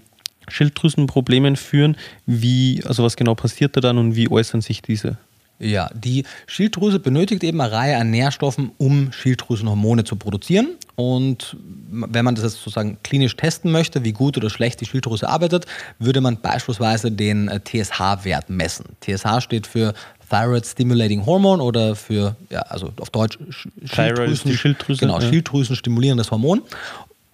Schilddrüsenproblemen 0.49 1.57
führen. 1.57 1.97
Wie, 2.27 2.83
also 2.85 3.03
was 3.03 3.17
genau 3.17 3.35
passiert 3.35 3.77
da 3.77 3.81
dann 3.81 3.99
und 3.99 4.15
wie 4.15 4.31
äußern 4.31 4.61
sich 4.61 4.83
diese? 4.83 5.17
Ja, 5.61 5.89
die 5.95 6.25
Schilddrüse 6.47 6.99
benötigt 6.99 7.45
eben 7.45 7.61
eine 7.61 7.71
Reihe 7.71 7.97
an 7.97 8.11
Nährstoffen, 8.11 8.73
um 8.77 9.13
Schilddrüsenhormone 9.13 10.05
zu 10.05 10.17
produzieren. 10.17 10.71
Und 10.97 11.57
wenn 11.91 12.25
man 12.25 12.35
das 12.35 12.45
jetzt 12.45 12.57
sozusagen 12.57 12.99
klinisch 13.03 13.37
testen 13.37 13.71
möchte, 13.71 14.05
wie 14.05 14.13
gut 14.13 14.37
oder 14.37 14.51
schlecht 14.51 14.81
die 14.81 14.87
Schilddrüse 14.87 15.29
arbeitet, 15.29 15.67
würde 15.99 16.21
man 16.21 16.41
beispielsweise 16.41 17.13
den 17.13 17.49
äh, 17.49 17.61
TSH-Wert 17.61 18.51
messen. 18.51 18.97
TSH 19.01 19.41
steht 19.41 19.67
für 19.67 19.95
Thyroid 20.35 20.67
Stimulating 20.67 21.25
Hormone 21.25 21.63
oder 21.63 21.95
für, 21.95 22.35
ja, 22.51 22.61
also 22.63 22.91
auf 23.01 23.11
Deutsch 23.11 23.39
Schilddrüsen, 23.85 24.53
Schilddrüse, 24.53 25.01
genau, 25.01 25.21
ja. 25.21 25.29
Schilddrüsen 25.29 25.77
stimulierendes 25.77 26.31
Hormon. 26.31 26.63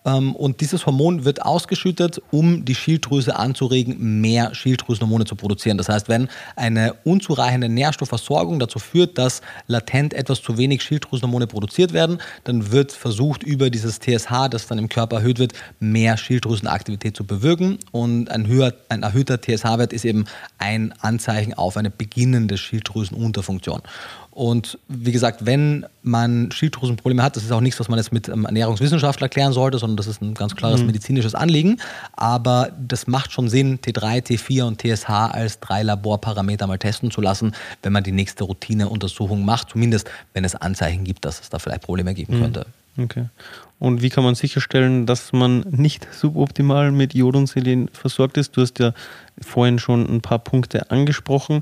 Ähm, 0.05 0.35
und 0.35 0.61
dieses 0.61 0.87
Hormon 0.87 1.25
wird 1.25 1.43
ausgeschüttet, 1.43 2.23
um 2.31 2.65
die 2.65 2.75
Schilddrüse 2.75 3.37
anzuregen, 3.37 4.21
mehr 4.21 4.55
Schilddrüsenhormone 4.55 5.25
zu 5.25 5.37
produzieren. 5.37 5.79
Das 5.79 5.89
heißt, 5.89 6.09
wenn 6.09 6.29
eine 6.57 6.95
unzureichende 7.05 7.69
Nährstoffversorgung 7.69 8.59
dazu 8.59 8.79
führt, 8.79 9.19
dass 9.19 9.43
latent 9.67 10.15
etwas 10.15 10.43
zu 10.43 10.57
wenig 10.57 10.83
Schilddrüsenhormone 10.83 11.47
produziert 11.47 11.93
werden, 11.93 12.19
dann 12.45 12.73
wird 12.73 12.93
versucht, 12.93 13.43
über 13.43 13.71
dieses 13.71 13.99
TSH, 14.01 14.49
das 14.51 14.67
dann 14.67 14.79
im 14.79 14.89
Körper 14.89 15.17
erhöht 15.17 15.39
wird, 15.39 15.53
mehr 15.81 16.17
Schilddrüsenaktivität 16.17 17.17
zu 17.17 17.25
bewirken. 17.25 17.79
Und 17.93 18.31
ein, 18.31 18.47
höher, 18.47 18.75
ein 18.89 19.03
erhöhter 19.03 19.41
TSH-Wert 19.41 19.93
ist 19.93 20.05
eben 20.05 20.25
ein 20.59 20.95
Anzeichen 21.01 21.55
auf 21.55 21.77
eine 21.77 21.91
beginnende 21.91 22.57
Schilddrüsenunterfunktion. 22.57 23.83
Und 24.41 24.79
wie 24.89 25.13
gesagt, 25.13 25.45
wenn 25.45 25.85
man 26.03 26.51
Schilddrüsenprobleme 26.51 27.23
hat, 27.23 27.37
das 27.37 27.45
ist 27.45 27.53
auch 27.53 27.61
nichts, 27.61 27.79
was 27.79 27.91
man 27.91 27.99
jetzt 27.99 28.11
mit 28.11 28.27
einem 28.31 28.47
Ernährungswissenschaftler 28.47 29.29
klären 29.29 29.53
sollte, 29.53 29.77
sondern 29.77 29.99
das 29.99 30.07
ist 30.07 30.23
ein 30.23 30.33
ganz 30.33 30.57
klares 30.57 30.81
mhm. 30.81 30.87
medizinisches 30.87 31.35
Anliegen. 31.35 31.79
Aber 32.15 32.73
das 32.81 33.07
macht 33.07 33.33
schon 33.33 33.51
Sinn, 33.51 33.81
T3, 33.81 34.25
T4 34.27 34.63
und 34.63 34.81
TSH 34.81 35.11
als 35.11 35.61
drei 35.61 35.83
Laborparameter 35.83 36.67
mal 36.67 36.79
testen 36.79 37.11
zu 37.11 37.21
lassen, 37.21 37.53
wenn 37.83 37.93
man 37.93 38.03
die 38.03 38.13
nächste 38.13 38.45
Routineuntersuchung 38.45 39.45
macht, 39.45 39.73
zumindest 39.73 40.11
wenn 40.33 40.47
es 40.47 40.55
Anzeichen 40.55 41.05
gibt, 41.05 41.27
dass 41.27 41.41
es 41.41 41.51
da 41.51 41.59
vielleicht 41.59 41.83
Probleme 41.83 42.15
geben 42.15 42.39
mhm. 42.39 42.41
könnte. 42.41 42.67
Okay. 42.97 43.27
Und 43.79 44.01
wie 44.01 44.09
kann 44.09 44.25
man 44.25 44.37
sicherstellen, 44.37 45.05
dass 45.05 45.35
man 45.35 45.67
nicht 45.69 46.09
suboptimal 46.15 46.93
mit 46.93 47.13
Jod 47.13 47.37
und 47.37 47.47
Selen 47.47 47.89
versorgt 47.89 48.39
ist? 48.39 48.57
Du 48.57 48.63
hast 48.63 48.79
ja 48.79 48.95
vorhin 49.39 49.79
schon 49.79 50.09
ein 50.09 50.23
paar 50.23 50.39
Punkte 50.39 50.91
angesprochen. 50.91 51.61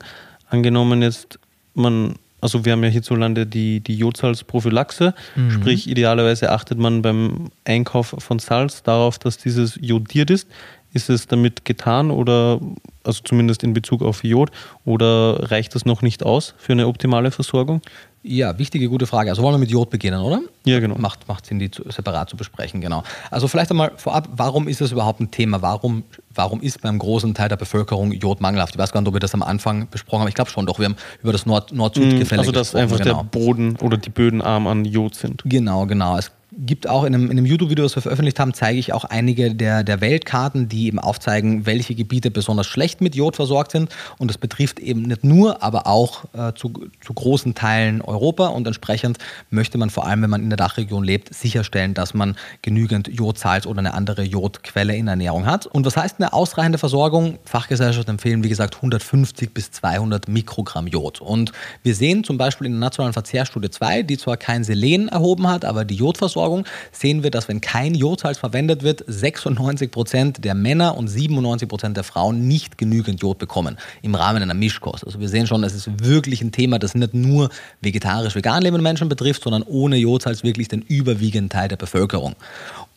Angenommen 0.49 1.03
jetzt, 1.03 1.41
man 1.75 2.15
also 2.41 2.65
wir 2.65 2.73
haben 2.73 2.85
ja 2.85 2.91
hierzulande 2.91 3.47
die, 3.47 3.81
die 3.81 3.97
Jodsalzprophylaxe, 3.97 5.15
mhm. 5.35 5.51
sprich 5.51 5.89
idealerweise 5.89 6.51
achtet 6.51 6.79
man 6.79 7.03
beim 7.03 7.51
Einkauf 7.65 8.15
von 8.19 8.39
Salz 8.39 8.83
darauf, 8.83 9.19
dass 9.19 9.39
dieses 9.39 9.79
jodiert 9.81 10.31
ist. 10.31 10.49
Ist 10.93 11.11
es 11.11 11.27
damit 11.27 11.65
getan 11.65 12.11
oder, 12.11 12.61
also 13.05 13.23
zumindest 13.23 13.63
in 13.63 13.75
Bezug 13.75 14.03
auf 14.03 14.25
Jod, 14.25 14.51
oder 14.85 15.51
reicht 15.51 15.75
das 15.75 15.85
noch 15.85 16.03
nicht 16.03 16.23
aus 16.23 16.55
für 16.59 16.73
eine 16.73 16.87
optimale 16.87 17.31
Versorgung? 17.31 17.83
Ja, 18.23 18.59
wichtige, 18.59 18.89
gute 18.89 19.07
Frage. 19.07 19.31
Also 19.31 19.43
wollen 19.43 19.55
wir 19.55 19.59
mit 19.59 19.71
Jod 19.71 19.91
beginnen, 19.91 20.21
oder? 20.21 20.41
Ja, 20.67 20.81
genau. 20.81 20.97
Macht, 20.99 21.29
macht 21.29 21.47
Sinn, 21.47 21.59
die 21.59 21.71
zu, 21.71 21.85
separat 21.89 22.29
zu 22.29 22.37
besprechen, 22.37 22.81
genau. 22.81 23.05
Also 23.31 23.47
vielleicht 23.49 23.71
einmal 23.71 23.93
vorab, 23.97 24.29
warum 24.33 24.67
ist 24.67 24.81
das 24.81 24.91
überhaupt 24.91 25.21
ein 25.21 25.31
Thema? 25.31 25.63
Warum, 25.63 26.03
warum 26.35 26.61
ist 26.61 26.83
beim 26.83 26.99
großen 26.99 27.33
Teil 27.35 27.49
der 27.49 27.57
Bevölkerung 27.57 28.13
Jod 28.13 28.41
mangelhaft? 28.41 28.75
Ich 28.75 28.79
weiß 28.79 28.93
gar 28.93 29.01
nicht, 29.01 29.09
ob 29.09 29.15
wir 29.15 29.21
das 29.21 29.35
am 29.35 29.43
Anfang 29.43 29.89
besprochen 29.89 30.23
haben. 30.23 30.29
Ich 30.29 30.35
glaube 30.35 30.51
schon, 30.51 30.67
doch, 30.67 30.79
wir 30.79 30.87
haben 30.87 30.97
über 31.23 31.33
das 31.33 31.47
Nord-Süd-Gefälle 31.47 32.43
-Nord 32.43 32.47
Also, 32.47 32.53
dass 32.53 32.75
einfach 32.75 32.99
genau. 32.99 33.23
der 33.23 33.25
Boden 33.25 33.77
oder 33.81 33.97
die 33.97 34.11
Böden 34.11 34.43
arm 34.43 34.67
an 34.67 34.85
Jod 34.85 35.15
sind. 35.15 35.43
Genau, 35.45 35.87
genau. 35.87 36.19
Es 36.19 36.33
gibt 36.59 36.89
auch 36.89 37.05
in 37.05 37.15
einem, 37.15 37.27
in 37.27 37.39
einem 37.39 37.47
YouTube-Video, 37.47 37.85
das 37.85 37.95
wir 37.95 38.03
veröffentlicht 38.03 38.41
haben, 38.41 38.53
zeige 38.53 38.79
ich 38.79 38.93
auch 38.93 39.05
einige 39.05 39.55
der, 39.55 39.85
der 39.85 40.01
Weltkarten, 40.01 40.69
die 40.69 40.87
eben 40.87 40.99
aufzeigen, 40.99 41.67
welche 41.67 41.95
Gebiete 41.95 42.31
besonders 42.31 42.67
schlecht 42.67 43.01
mit 43.01 43.15
Jod 43.15 43.37
versorgt 43.37 43.71
sind. 43.73 43.91
Und 44.19 44.29
das 44.29 44.39
betrifft 44.39 44.81
eben 44.81 45.03
nicht 45.03 45.23
nur, 45.23 45.63
aber 45.63 45.87
auch 45.87 46.25
äh, 46.35 46.53
zu, 46.55 46.73
zu 47.01 47.15
großen 47.15 47.55
Teilen 47.55 48.03
Europa. 48.03 48.49
Und 48.49 48.67
entsprechend 48.67 49.19
möchte 49.51 49.79
man 49.79 49.91
vor 49.91 50.07
allem, 50.07 50.23
wenn 50.23 50.31
man 50.31 50.43
in 50.43 50.51
der 50.51 50.57
Dachregion 50.57 51.05
lebt, 51.05 51.33
sicherstellen, 51.33 51.95
dass 51.95 52.13
man 52.13 52.37
genügend 52.63 53.09
Jodsalz 53.09 53.67
oder 53.67 53.79
eine 53.79 53.95
andere 53.95 54.23
Jodquelle 54.23 54.97
in 54.97 55.07
der 55.07 55.13
Ernährung 55.13 55.47
hat. 55.47 55.67
Und 55.67 55.87
was 55.87 55.97
heißt 55.97 56.17
eine 56.19 56.33
ausreichende 56.33 56.79
Versorgung? 56.79 57.39
Fachgesellschaften 57.45 58.15
empfehlen, 58.15 58.43
wie 58.43 58.49
gesagt, 58.49 58.77
150 58.77 59.55
bis 59.55 59.71
200 59.71 60.27
Mikrogramm 60.27 60.89
Jod. 60.89 61.21
Und 61.21 61.53
wir 61.85 61.95
sehen 61.95 62.25
zum 62.25 62.37
Beispiel 62.37 62.67
in 62.67 62.73
der 62.73 62.81
Nationalen 62.81 63.13
Verzehrstudie 63.13 63.71
2, 63.71 64.03
die 64.03 64.19
zwar 64.19 64.37
kein 64.37 64.65
Selen 64.65 65.09
erhoben 65.09 65.49
hat, 65.49 65.65
aber 65.65 65.85
die 65.85 65.95
Jodversorgung 65.95 66.48
Versorgung 66.49 66.65
sehen 66.93 67.23
wir, 67.23 67.31
dass 67.31 67.49
wenn 67.49 67.61
kein 67.61 67.95
Jodsalz 67.95 68.39
verwendet 68.39 68.83
wird, 68.83 69.05
96 69.07 69.91
Prozent 69.91 70.45
der 70.45 70.55
Männer 70.55 70.97
und 70.97 71.09
97 71.09 71.69
Prozent 71.69 71.97
der 71.97 72.05
Frauen 72.05 72.49
nicht 72.49 72.79
genügend 72.79 73.21
Jod 73.21 73.39
bekommen 73.39 73.77
im 74.03 74.15
Rahmen 74.15 74.43
einer 74.43 74.55
Mischkost. 74.55 75.05
Also 75.05 75.21
wir 75.21 75.29
sehen 75.29 75.47
schon, 75.47 75.63
es 75.65 75.75
ist 75.75 76.05
wirklich 76.05 76.43
ein 76.43 76.53
Thema, 76.53 76.79
das 76.79 76.95
nicht 76.95 77.15
nur 77.15 77.51
vegetarisch-vegan 77.83 78.63
lebende 78.63 78.83
Menschen 78.83 79.09
betrifft, 79.09 79.43
sondern 79.43 79.63
ohne 79.63 79.97
Jodsalz 79.97 80.43
wirklich 80.43 80.69
den 80.69 80.83
überwiegenden 80.83 81.51
Teil 81.51 81.69
der 81.69 81.77
Bevölkerung. 81.77 82.35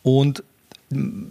Und 0.02 0.42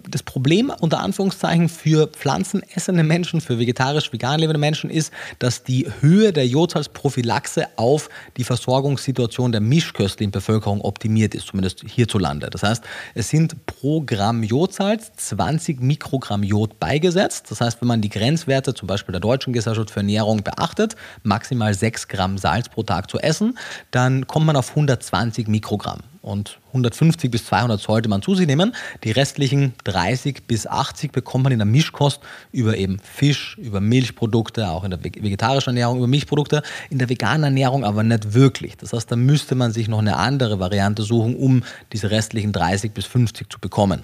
das 0.09 0.23
Problem 0.23 0.71
unter 0.79 0.99
Anführungszeichen 0.99 1.69
für 1.69 2.07
pflanzenessende 2.07 3.03
Menschen, 3.03 3.41
für 3.41 3.59
vegetarisch-vegan 3.59 4.39
lebende 4.39 4.59
Menschen 4.59 4.89
ist, 4.89 5.11
dass 5.39 5.63
die 5.63 5.87
Höhe 6.01 6.33
der 6.33 6.47
Jodsalzprophylaxe 6.47 7.67
auf 7.77 8.09
die 8.37 8.43
Versorgungssituation 8.43 9.51
der 9.51 9.61
mischköstlichen 9.61 10.31
Bevölkerung 10.31 10.81
optimiert 10.81 11.35
ist, 11.35 11.47
zumindest 11.47 11.83
hierzulande. 11.87 12.49
Das 12.49 12.63
heißt, 12.63 12.83
es 13.15 13.29
sind 13.29 13.65
pro 13.65 14.01
Gramm 14.01 14.43
Jodsalz 14.43 15.11
20 15.15 15.81
Mikrogramm 15.81 16.43
Jod 16.43 16.79
beigesetzt. 16.79 17.49
Das 17.49 17.61
heißt, 17.61 17.81
wenn 17.81 17.87
man 17.87 18.01
die 18.01 18.09
Grenzwerte 18.09 18.73
zum 18.73 18.87
Beispiel 18.87 19.13
der 19.13 19.21
Deutschen 19.21 19.53
Gesellschaft 19.53 19.91
für 19.91 19.99
Ernährung 19.99 20.43
beachtet, 20.43 20.95
maximal 21.23 21.73
6 21.73 22.07
Gramm 22.07 22.37
Salz 22.37 22.69
pro 22.69 22.83
Tag 22.83 23.09
zu 23.09 23.19
essen, 23.19 23.57
dann 23.91 24.27
kommt 24.27 24.45
man 24.45 24.55
auf 24.55 24.69
120 24.69 25.47
Mikrogramm 25.47 25.99
und 26.21 26.59
150 26.67 27.31
bis 27.31 27.45
200 27.45 27.79
sollte 27.79 28.09
man 28.09 28.21
zu 28.21 28.35
sich 28.35 28.47
nehmen. 28.47 28.73
Die 29.03 29.11
restlichen 29.11 29.73
30 29.85 30.43
bis 30.47 30.67
80 30.67 31.11
bekommt 31.11 31.45
man 31.45 31.53
in 31.53 31.59
der 31.59 31.65
Mischkost 31.65 32.21
über 32.51 32.77
eben 32.77 32.99
Fisch, 32.99 33.57
über 33.57 33.81
Milchprodukte, 33.81 34.69
auch 34.69 34.83
in 34.83 34.91
der 34.91 35.03
vegetarischen 35.03 35.71
Ernährung 35.71 35.97
über 35.97 36.07
Milchprodukte, 36.07 36.61
in 36.89 36.99
der 36.99 37.09
veganen 37.09 37.43
Ernährung 37.43 37.83
aber 37.83 38.03
nicht 38.03 38.33
wirklich. 38.33 38.77
Das 38.77 38.93
heißt, 38.93 39.11
da 39.11 39.15
müsste 39.15 39.55
man 39.55 39.71
sich 39.71 39.87
noch 39.87 39.99
eine 39.99 40.17
andere 40.17 40.59
Variante 40.59 41.03
suchen, 41.03 41.35
um 41.35 41.63
diese 41.91 42.11
restlichen 42.11 42.51
30 42.51 42.91
bis 42.91 43.05
50 43.05 43.51
zu 43.51 43.59
bekommen. 43.59 44.03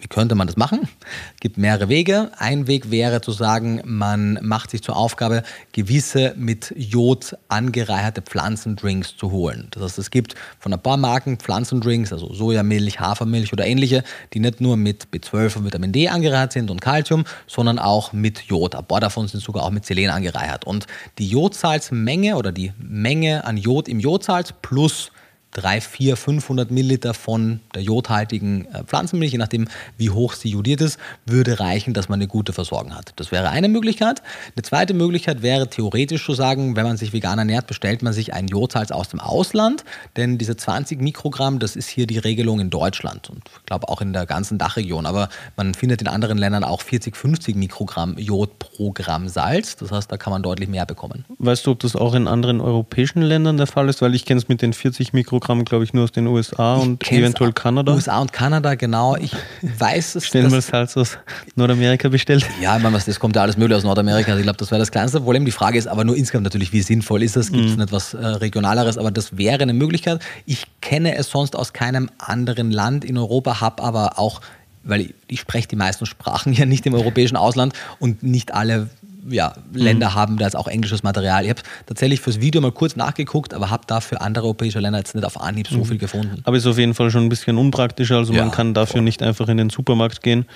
Wie 0.00 0.06
könnte 0.06 0.34
man 0.34 0.46
das 0.46 0.56
machen? 0.56 0.88
Es 1.34 1.40
gibt 1.40 1.58
mehrere 1.58 1.88
Wege. 1.88 2.30
Ein 2.38 2.68
Weg 2.68 2.90
wäre 2.90 3.20
zu 3.20 3.32
sagen, 3.32 3.80
man 3.84 4.38
macht 4.42 4.70
sich 4.70 4.82
zur 4.82 4.96
Aufgabe, 4.96 5.42
gewisse 5.72 6.34
mit 6.36 6.72
Jod 6.76 7.36
angereicherte 7.48 8.22
Pflanzendrinks 8.22 9.16
zu 9.16 9.32
holen. 9.32 9.66
Das 9.72 9.82
heißt, 9.82 9.98
es 9.98 10.10
gibt 10.10 10.36
von 10.60 10.72
ein 10.72 10.80
paar 10.80 10.96
Marken 10.96 11.38
Pflanzendrinks, 11.38 12.12
also 12.12 12.32
Sojamilch, 12.32 13.00
Hafermilch 13.00 13.52
oder 13.52 13.66
ähnliche, 13.66 14.04
die 14.34 14.40
nicht 14.40 14.60
nur 14.60 14.76
mit 14.76 15.08
B12 15.12 15.58
und 15.58 15.64
Vitamin 15.64 15.90
D 15.92 16.08
angereichert 16.08 16.52
sind 16.52 16.70
und 16.70 16.80
Calcium, 16.80 17.24
sondern 17.48 17.78
auch 17.80 18.12
mit 18.12 18.42
Jod. 18.42 18.76
Ein 18.76 18.84
paar 18.84 19.00
davon 19.00 19.26
sind 19.26 19.42
sogar 19.42 19.64
auch 19.64 19.70
mit 19.70 19.84
Selen 19.84 20.10
angereichert. 20.10 20.64
Und 20.64 20.86
die 21.18 21.28
Jodsalzmenge 21.28 22.36
oder 22.36 22.52
die 22.52 22.72
Menge 22.78 23.44
an 23.44 23.56
Jod 23.56 23.88
im 23.88 23.98
Jodsalz 23.98 24.54
plus 24.62 25.10
3, 25.52 25.80
4, 25.80 26.16
500 26.16 26.70
Milliliter 26.70 27.14
von 27.14 27.60
der 27.74 27.82
jodhaltigen 27.82 28.66
äh, 28.66 28.84
Pflanzenmilch, 28.84 29.32
je 29.32 29.38
nachdem, 29.38 29.66
wie 29.96 30.10
hoch 30.10 30.34
sie 30.34 30.50
jodiert 30.50 30.80
ist, 30.80 30.98
würde 31.26 31.58
reichen, 31.58 31.94
dass 31.94 32.08
man 32.08 32.18
eine 32.18 32.28
gute 32.28 32.52
Versorgung 32.52 32.94
hat. 32.94 33.12
Das 33.16 33.32
wäre 33.32 33.48
eine 33.48 33.68
Möglichkeit. 33.68 34.22
Eine 34.54 34.62
zweite 34.62 34.94
Möglichkeit 34.94 35.42
wäre 35.42 35.68
theoretisch 35.68 36.24
zu 36.24 36.34
sagen, 36.34 36.76
wenn 36.76 36.84
man 36.84 36.96
sich 36.96 37.12
vegan 37.12 37.38
ernährt, 37.38 37.66
bestellt 37.66 38.02
man 38.02 38.12
sich 38.12 38.34
ein 38.34 38.46
Jodsalz 38.46 38.90
aus 38.90 39.08
dem 39.08 39.20
Ausland, 39.20 39.84
denn 40.16 40.38
diese 40.38 40.56
20 40.56 41.00
Mikrogramm, 41.00 41.58
das 41.58 41.76
ist 41.76 41.88
hier 41.88 42.06
die 42.06 42.18
Regelung 42.18 42.60
in 42.60 42.70
Deutschland 42.70 43.30
und 43.30 43.42
ich 43.46 43.66
glaube 43.66 43.88
auch 43.88 44.00
in 44.00 44.12
der 44.12 44.26
ganzen 44.26 44.58
Dachregion, 44.58 45.06
aber 45.06 45.28
man 45.56 45.74
findet 45.74 46.02
in 46.02 46.08
anderen 46.08 46.38
Ländern 46.38 46.62
auch 46.62 46.82
40, 46.82 47.16
50 47.16 47.56
Mikrogramm 47.56 48.18
Jod 48.18 48.58
pro 48.58 48.92
Gramm 48.92 49.28
Salz. 49.28 49.76
Das 49.76 49.90
heißt, 49.90 50.12
da 50.12 50.16
kann 50.16 50.32
man 50.32 50.42
deutlich 50.42 50.68
mehr 50.68 50.86
bekommen. 50.86 51.24
Weißt 51.38 51.66
du, 51.66 51.72
ob 51.72 51.80
das 51.80 51.96
auch 51.96 52.14
in 52.14 52.28
anderen 52.28 52.60
europäischen 52.60 53.22
Ländern 53.22 53.56
der 53.56 53.66
Fall 53.66 53.88
ist? 53.88 54.02
Weil 54.02 54.14
ich 54.14 54.24
kenne 54.24 54.38
es 54.38 54.48
mit 54.48 54.62
den 54.62 54.72
40 54.72 55.12
Mikrogramm 55.12 55.37
Programm, 55.38 55.64
glaube 55.64 55.84
ich, 55.84 55.92
nur 55.92 56.04
aus 56.04 56.12
den 56.12 56.26
USA 56.26 56.76
ich 56.76 56.82
und 56.82 57.12
eventuell 57.12 57.52
Kanada. 57.52 57.94
USA 57.94 58.20
und 58.20 58.32
Kanada, 58.32 58.74
genau. 58.74 59.16
Ich 59.16 59.32
weiß 59.62 60.16
es. 60.16 60.26
Stellen 60.26 60.50
wir 60.50 60.58
es 60.58 60.72
halt 60.72 60.96
aus 60.96 61.16
Nordamerika 61.54 62.08
bestellt. 62.08 62.44
Ja, 62.60 62.76
ich 62.76 62.82
meine, 62.82 62.98
das 62.98 63.20
kommt 63.20 63.36
ja 63.36 63.42
alles 63.42 63.56
mögliche 63.56 63.78
aus 63.78 63.84
Nordamerika. 63.84 64.36
Ich 64.36 64.42
glaube, 64.42 64.58
das 64.58 64.70
wäre 64.70 64.80
das 64.80 64.90
kleinste 64.90 65.20
Problem. 65.20 65.44
Die 65.44 65.52
Frage 65.52 65.78
ist 65.78 65.86
aber 65.86 66.04
nur 66.04 66.16
insgesamt 66.16 66.44
natürlich, 66.44 66.72
wie 66.72 66.82
sinnvoll 66.82 67.22
ist 67.22 67.36
das? 67.36 67.52
Gibt 67.52 67.66
es 67.66 67.76
mhm. 67.76 67.82
etwas 67.82 68.14
äh, 68.14 68.26
Regionaleres? 68.26 68.98
Aber 68.98 69.10
das 69.10 69.38
wäre 69.38 69.62
eine 69.62 69.74
Möglichkeit. 69.74 70.20
Ich 70.44 70.66
kenne 70.80 71.16
es 71.16 71.30
sonst 71.30 71.54
aus 71.54 71.72
keinem 71.72 72.10
anderen 72.18 72.70
Land 72.70 73.04
in 73.04 73.16
Europa, 73.16 73.60
habe 73.60 73.82
aber 73.82 74.18
auch 74.18 74.40
weil 74.84 75.02
ich, 75.02 75.14
ich, 75.26 75.40
spreche 75.40 75.68
die 75.68 75.76
meisten 75.76 76.06
Sprachen 76.06 76.52
ja 76.54 76.64
nicht 76.64 76.86
im 76.86 76.94
europäischen 76.94 77.36
Ausland 77.36 77.74
und 77.98 78.22
nicht 78.22 78.54
alle 78.54 78.88
ja, 79.30 79.54
Länder 79.72 80.10
mhm. 80.10 80.14
haben 80.14 80.36
da 80.38 80.44
jetzt 80.44 80.56
auch 80.56 80.68
englisches 80.68 81.02
Material. 81.02 81.44
Ich 81.44 81.50
habe 81.50 81.62
tatsächlich 81.86 82.20
fürs 82.20 82.40
Video 82.40 82.60
mal 82.60 82.72
kurz 82.72 82.96
nachgeguckt, 82.96 83.54
aber 83.54 83.70
habe 83.70 83.84
da 83.86 84.00
für 84.00 84.20
andere 84.20 84.44
europäische 84.44 84.80
Länder 84.80 84.98
jetzt 84.98 85.14
nicht 85.14 85.24
auf 85.24 85.40
Anhieb 85.40 85.68
so 85.68 85.78
mhm. 85.78 85.84
viel 85.84 85.98
gefunden. 85.98 86.40
Aber 86.44 86.56
ist 86.56 86.66
auf 86.66 86.78
jeden 86.78 86.94
Fall 86.94 87.10
schon 87.10 87.24
ein 87.24 87.28
bisschen 87.28 87.58
unpraktischer. 87.58 88.16
Also 88.16 88.32
ja, 88.32 88.42
man 88.42 88.50
kann 88.50 88.74
dafür 88.74 88.94
voll. 88.94 89.02
nicht 89.02 89.22
einfach 89.22 89.48
in 89.48 89.56
den 89.56 89.70
Supermarkt 89.70 90.22
gehen, 90.22 90.46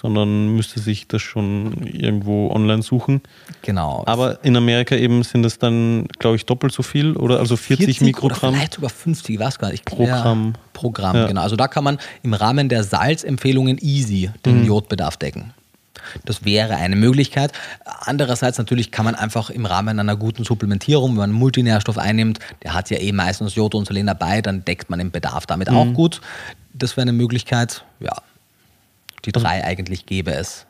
sondern 0.00 0.54
müsste 0.54 0.80
sich 0.80 1.08
das 1.08 1.22
schon 1.22 1.86
irgendwo 1.86 2.50
online 2.50 2.82
suchen. 2.82 3.22
Genau. 3.62 4.04
Aber 4.06 4.44
in 4.44 4.56
Amerika 4.56 4.94
eben 4.94 5.22
sind 5.22 5.44
es 5.44 5.58
dann, 5.58 6.06
glaube 6.18 6.36
ich, 6.36 6.46
doppelt 6.46 6.72
so 6.72 6.82
viel 6.82 7.16
oder 7.16 7.40
also 7.40 7.56
40, 7.56 7.86
40 7.86 8.00
Mikrogramm. 8.02 8.54
vielleicht 8.54 8.74
sogar 8.74 8.90
50, 8.90 9.34
ich 9.34 9.40
weiß 9.40 9.58
gar 9.58 9.70
nicht. 9.70 9.84
Pro 9.84 10.04
Gramm. 10.04 10.52
Ja, 10.54 10.60
pro 10.72 10.90
Gramm, 10.90 11.16
ja. 11.16 11.26
genau. 11.26 11.42
Also 11.42 11.56
da 11.56 11.68
kann 11.68 11.84
man 11.84 11.98
im 12.22 12.34
Rahmen 12.34 12.68
der 12.68 12.84
Salzempfehlungen 12.84 13.78
easy 13.78 14.30
den 14.44 14.60
mhm. 14.60 14.66
Jodbedarf 14.66 15.16
decken. 15.16 15.52
Das 16.24 16.44
wäre 16.44 16.76
eine 16.76 16.96
Möglichkeit. 16.96 17.52
Andererseits 17.84 18.58
natürlich 18.58 18.90
kann 18.90 19.04
man 19.04 19.14
einfach 19.14 19.50
im 19.50 19.66
Rahmen 19.66 19.98
einer 19.98 20.16
guten 20.16 20.44
Supplementierung, 20.44 21.10
wenn 21.12 21.16
man 21.16 21.30
einen 21.30 21.38
Multinährstoff 21.38 21.98
einnimmt, 21.98 22.38
der 22.62 22.74
hat 22.74 22.90
ja 22.90 22.98
eh 22.98 23.12
meistens 23.12 23.54
Jod 23.54 23.74
und 23.74 23.86
Selen 23.86 24.06
dabei, 24.06 24.42
dann 24.42 24.64
deckt 24.64 24.90
man 24.90 24.98
den 24.98 25.10
Bedarf 25.10 25.46
damit 25.46 25.70
mhm. 25.70 25.76
auch 25.76 25.92
gut. 25.92 26.20
Das 26.72 26.96
wäre 26.96 27.02
eine 27.02 27.12
Möglichkeit. 27.12 27.84
Ja, 28.00 28.22
die 29.24 29.32
drei 29.32 29.64
eigentlich 29.64 30.06
gäbe 30.06 30.32
es. 30.32 30.66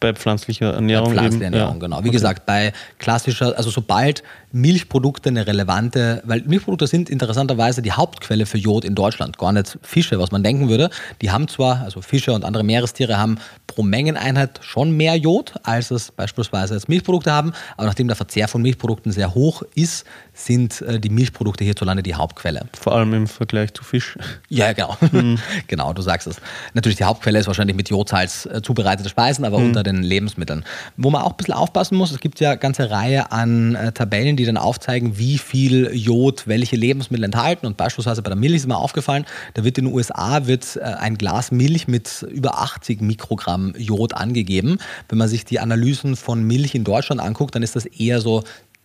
Bei 0.00 0.14
pflanzlicher 0.14 0.72
Ernährung. 0.72 1.08
Bei 1.08 1.20
pflanzlicher 1.20 1.44
Ernährung, 1.44 1.74
ja. 1.74 1.80
genau. 1.80 1.98
Wie 1.98 2.08
okay. 2.08 2.10
gesagt, 2.10 2.46
bei 2.46 2.72
klassischer, 2.98 3.56
also 3.56 3.68
sobald 3.68 4.22
Milchprodukte 4.52 5.28
eine 5.28 5.46
relevante, 5.46 6.22
weil 6.24 6.42
Milchprodukte 6.42 6.86
sind 6.86 7.08
interessanterweise 7.08 7.82
die 7.82 7.92
Hauptquelle 7.92 8.46
für 8.46 8.58
Jod 8.58 8.84
in 8.84 8.94
Deutschland, 8.94 9.38
gar 9.38 9.52
nicht 9.52 9.78
Fische, 9.82 10.18
was 10.18 10.30
man 10.30 10.42
denken 10.42 10.68
würde. 10.68 10.90
Die 11.22 11.30
haben 11.30 11.48
zwar, 11.48 11.82
also 11.82 12.00
Fische 12.02 12.32
und 12.32 12.44
andere 12.44 12.64
Meerestiere 12.64 13.18
haben 13.18 13.38
pro 13.66 13.82
Mengeneinheit 13.82 14.60
schon 14.62 14.96
mehr 14.96 15.16
Jod, 15.16 15.54
als 15.62 15.90
es 15.90 16.10
beispielsweise 16.10 16.74
jetzt 16.74 16.88
Milchprodukte 16.88 17.32
haben, 17.32 17.52
aber 17.76 17.86
nachdem 17.86 18.08
der 18.08 18.16
Verzehr 18.16 18.48
von 18.48 18.62
Milchprodukten 18.62 19.12
sehr 19.12 19.34
hoch 19.34 19.62
ist, 19.74 20.04
sind 20.44 20.82
äh, 20.82 20.98
die 20.98 21.10
Milchprodukte 21.10 21.64
hierzulande 21.64 22.02
die 22.02 22.14
Hauptquelle. 22.14 22.66
Vor 22.78 22.94
allem 22.94 23.12
im 23.14 23.26
Vergleich 23.26 23.74
zu 23.74 23.84
Fisch. 23.84 24.18
Ja, 24.48 24.72
genau. 24.72 24.96
Mhm. 25.12 25.38
genau, 25.66 25.92
du 25.92 26.02
sagst 26.02 26.26
es. 26.26 26.36
Natürlich, 26.74 26.96
die 26.96 27.04
Hauptquelle 27.04 27.38
ist 27.38 27.46
wahrscheinlich 27.46 27.76
mit 27.76 27.88
Jodsalz 27.90 28.46
äh, 28.46 28.62
zubereitete 28.62 29.08
Speisen, 29.08 29.44
aber 29.44 29.58
mhm. 29.58 29.66
unter 29.66 29.82
den 29.82 30.02
Lebensmitteln. 30.02 30.64
Wo 30.96 31.10
man 31.10 31.22
auch 31.22 31.32
ein 31.32 31.36
bisschen 31.36 31.54
aufpassen 31.54 31.96
muss, 31.96 32.10
es 32.10 32.20
gibt 32.20 32.40
ja 32.40 32.50
eine 32.50 32.58
ganze 32.58 32.90
Reihe 32.90 33.32
an 33.32 33.74
äh, 33.74 33.92
Tabellen, 33.92 34.36
die 34.40 34.46
dann 34.46 34.56
aufzeigen, 34.56 35.18
wie 35.18 35.38
viel 35.38 35.90
Jod 35.94 36.46
welche 36.46 36.76
Lebensmittel 36.76 37.24
enthalten. 37.24 37.66
Und 37.66 37.76
beispielsweise 37.76 38.22
bei 38.22 38.30
der 38.30 38.36
Milch 38.36 38.56
ist 38.56 38.66
mir 38.66 38.76
aufgefallen, 38.76 39.24
da 39.54 39.64
wird 39.64 39.78
in 39.78 39.84
den 39.86 39.94
USA 39.94 40.46
wird 40.46 40.76
äh, 40.76 40.80
ein 40.80 41.16
Glas 41.16 41.50
Milch 41.50 41.88
mit 41.88 42.26
über 42.30 42.58
80 42.58 43.00
Mikrogramm 43.00 43.74
Jod 43.76 44.14
angegeben. 44.14 44.78
Wenn 45.08 45.18
man 45.18 45.28
sich 45.28 45.44
die 45.44 45.60
Analysen 45.60 46.16
von 46.16 46.42
Milch 46.42 46.74
in 46.74 46.84
Deutschland 46.84 47.20
anguckt, 47.20 47.54
dann 47.54 47.62
ist 47.62 47.76
das 47.76 47.86
eher 47.86 48.20
so 48.20 48.42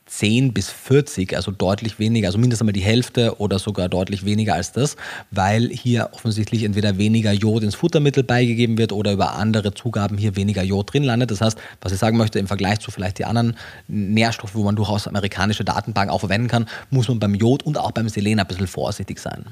10 0.08 0.54
bis 0.54 0.70
40, 0.70 1.36
also 1.36 1.52
deutlich 1.52 1.98
weniger, 1.98 2.28
also 2.28 2.38
mindestens 2.38 2.62
einmal 2.62 2.74
die 2.74 2.82
Hälfte 2.82 3.40
oder 3.40 3.58
sogar 3.58 3.90
deutlich 3.90 4.24
weniger 4.24 4.54
als 4.54 4.72
das, 4.72 4.98
weil 5.32 5.70
hier 5.70 6.10
offensichtlich 6.14 6.64
entweder 6.64 6.98
weniger 6.98 7.32
Jod 7.32 7.64
ins 7.64 7.76
Futtermittel 7.76 8.24
beigegeben 8.24 8.78
wird 8.78 8.92
oder 8.92 9.14
über 9.14 9.34
andere 9.34 9.74
Zugaben 9.74 10.18
hier 10.18 10.36
weniger 10.36 10.62
Jod 10.62 10.94
drin 10.94 11.04
landet. 11.04 11.32
Das 11.32 11.42
heißt, 11.42 11.58
was 11.82 11.92
ich 11.92 12.00
sagen 12.00 12.18
möchte, 12.18 12.38
im 12.38 12.48
Vergleich 12.48 12.80
zu 12.80 12.92
vielleicht 12.92 13.18
die 13.18 13.26
anderen 13.26 13.56
Nährstoffe, 13.88 14.54
wo 14.54 14.64
man 14.64 14.76
durchaus 14.76 15.08
amerikanische 15.08 15.64
Datenbanken 15.64 16.14
auch 16.14 16.20
verwenden 16.20 16.48
kann, 16.48 16.68
muss 16.92 17.08
man 17.08 17.20
beim 17.20 17.34
Jod 17.34 17.64
und 17.64 17.78
auch 17.78 17.92
beim 17.92 18.08
Selen 18.08 18.40
ein 18.40 18.48
bisschen 18.48 18.68
vorsichtig 18.68 19.20
sein. 19.20 19.46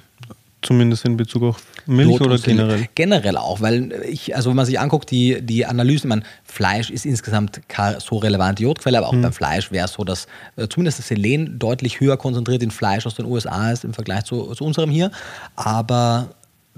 Zumindest 0.64 1.06
in 1.06 1.18
Bezug 1.18 1.44
auf 1.44 1.64
Milch 1.86 2.20
oder 2.22 2.38
generell? 2.38 2.88
Generell 2.96 3.38
auch, 3.38 3.62
weil 3.62 3.92
ich, 4.10 4.36
also 4.36 4.50
wenn 4.50 4.56
man 4.56 4.66
sich 4.66 4.80
anguckt, 4.80 5.12
die, 5.12 5.42
die 5.42 5.66
Analysen, 5.66 6.08
man, 6.08 6.24
Fleisch 6.44 6.90
ist 6.90 7.06
insgesamt 7.06 7.62
keine 7.68 8.00
so 8.00 8.18
relevante 8.18 8.64
Jodquelle, 8.64 8.98
aber 8.98 9.08
auch 9.08 9.14
mhm. 9.14 9.24
beim 9.24 9.34
Fleisch 9.34 9.72
wäre 9.72 9.86
es 9.86 9.94
so, 9.94 10.04
dass 10.04 10.28
äh, 10.56 10.68
zumindest 10.68 11.00
das 11.00 11.10
Selen 11.10 11.60
deutlich 11.60 12.00
höher 12.00 12.18
konzentriert 12.18 12.64
in 12.64 12.72
Fleisch 12.72 13.06
aus 13.06 13.16
den 13.16 13.26
USA 13.26 13.72
ist 13.72 13.84
im 13.84 13.94
Vergleich 13.94 14.24
zu, 14.24 14.54
zu 14.54 14.64
unserem 14.64 14.90
hier. 14.90 15.12
Aber 15.56 16.30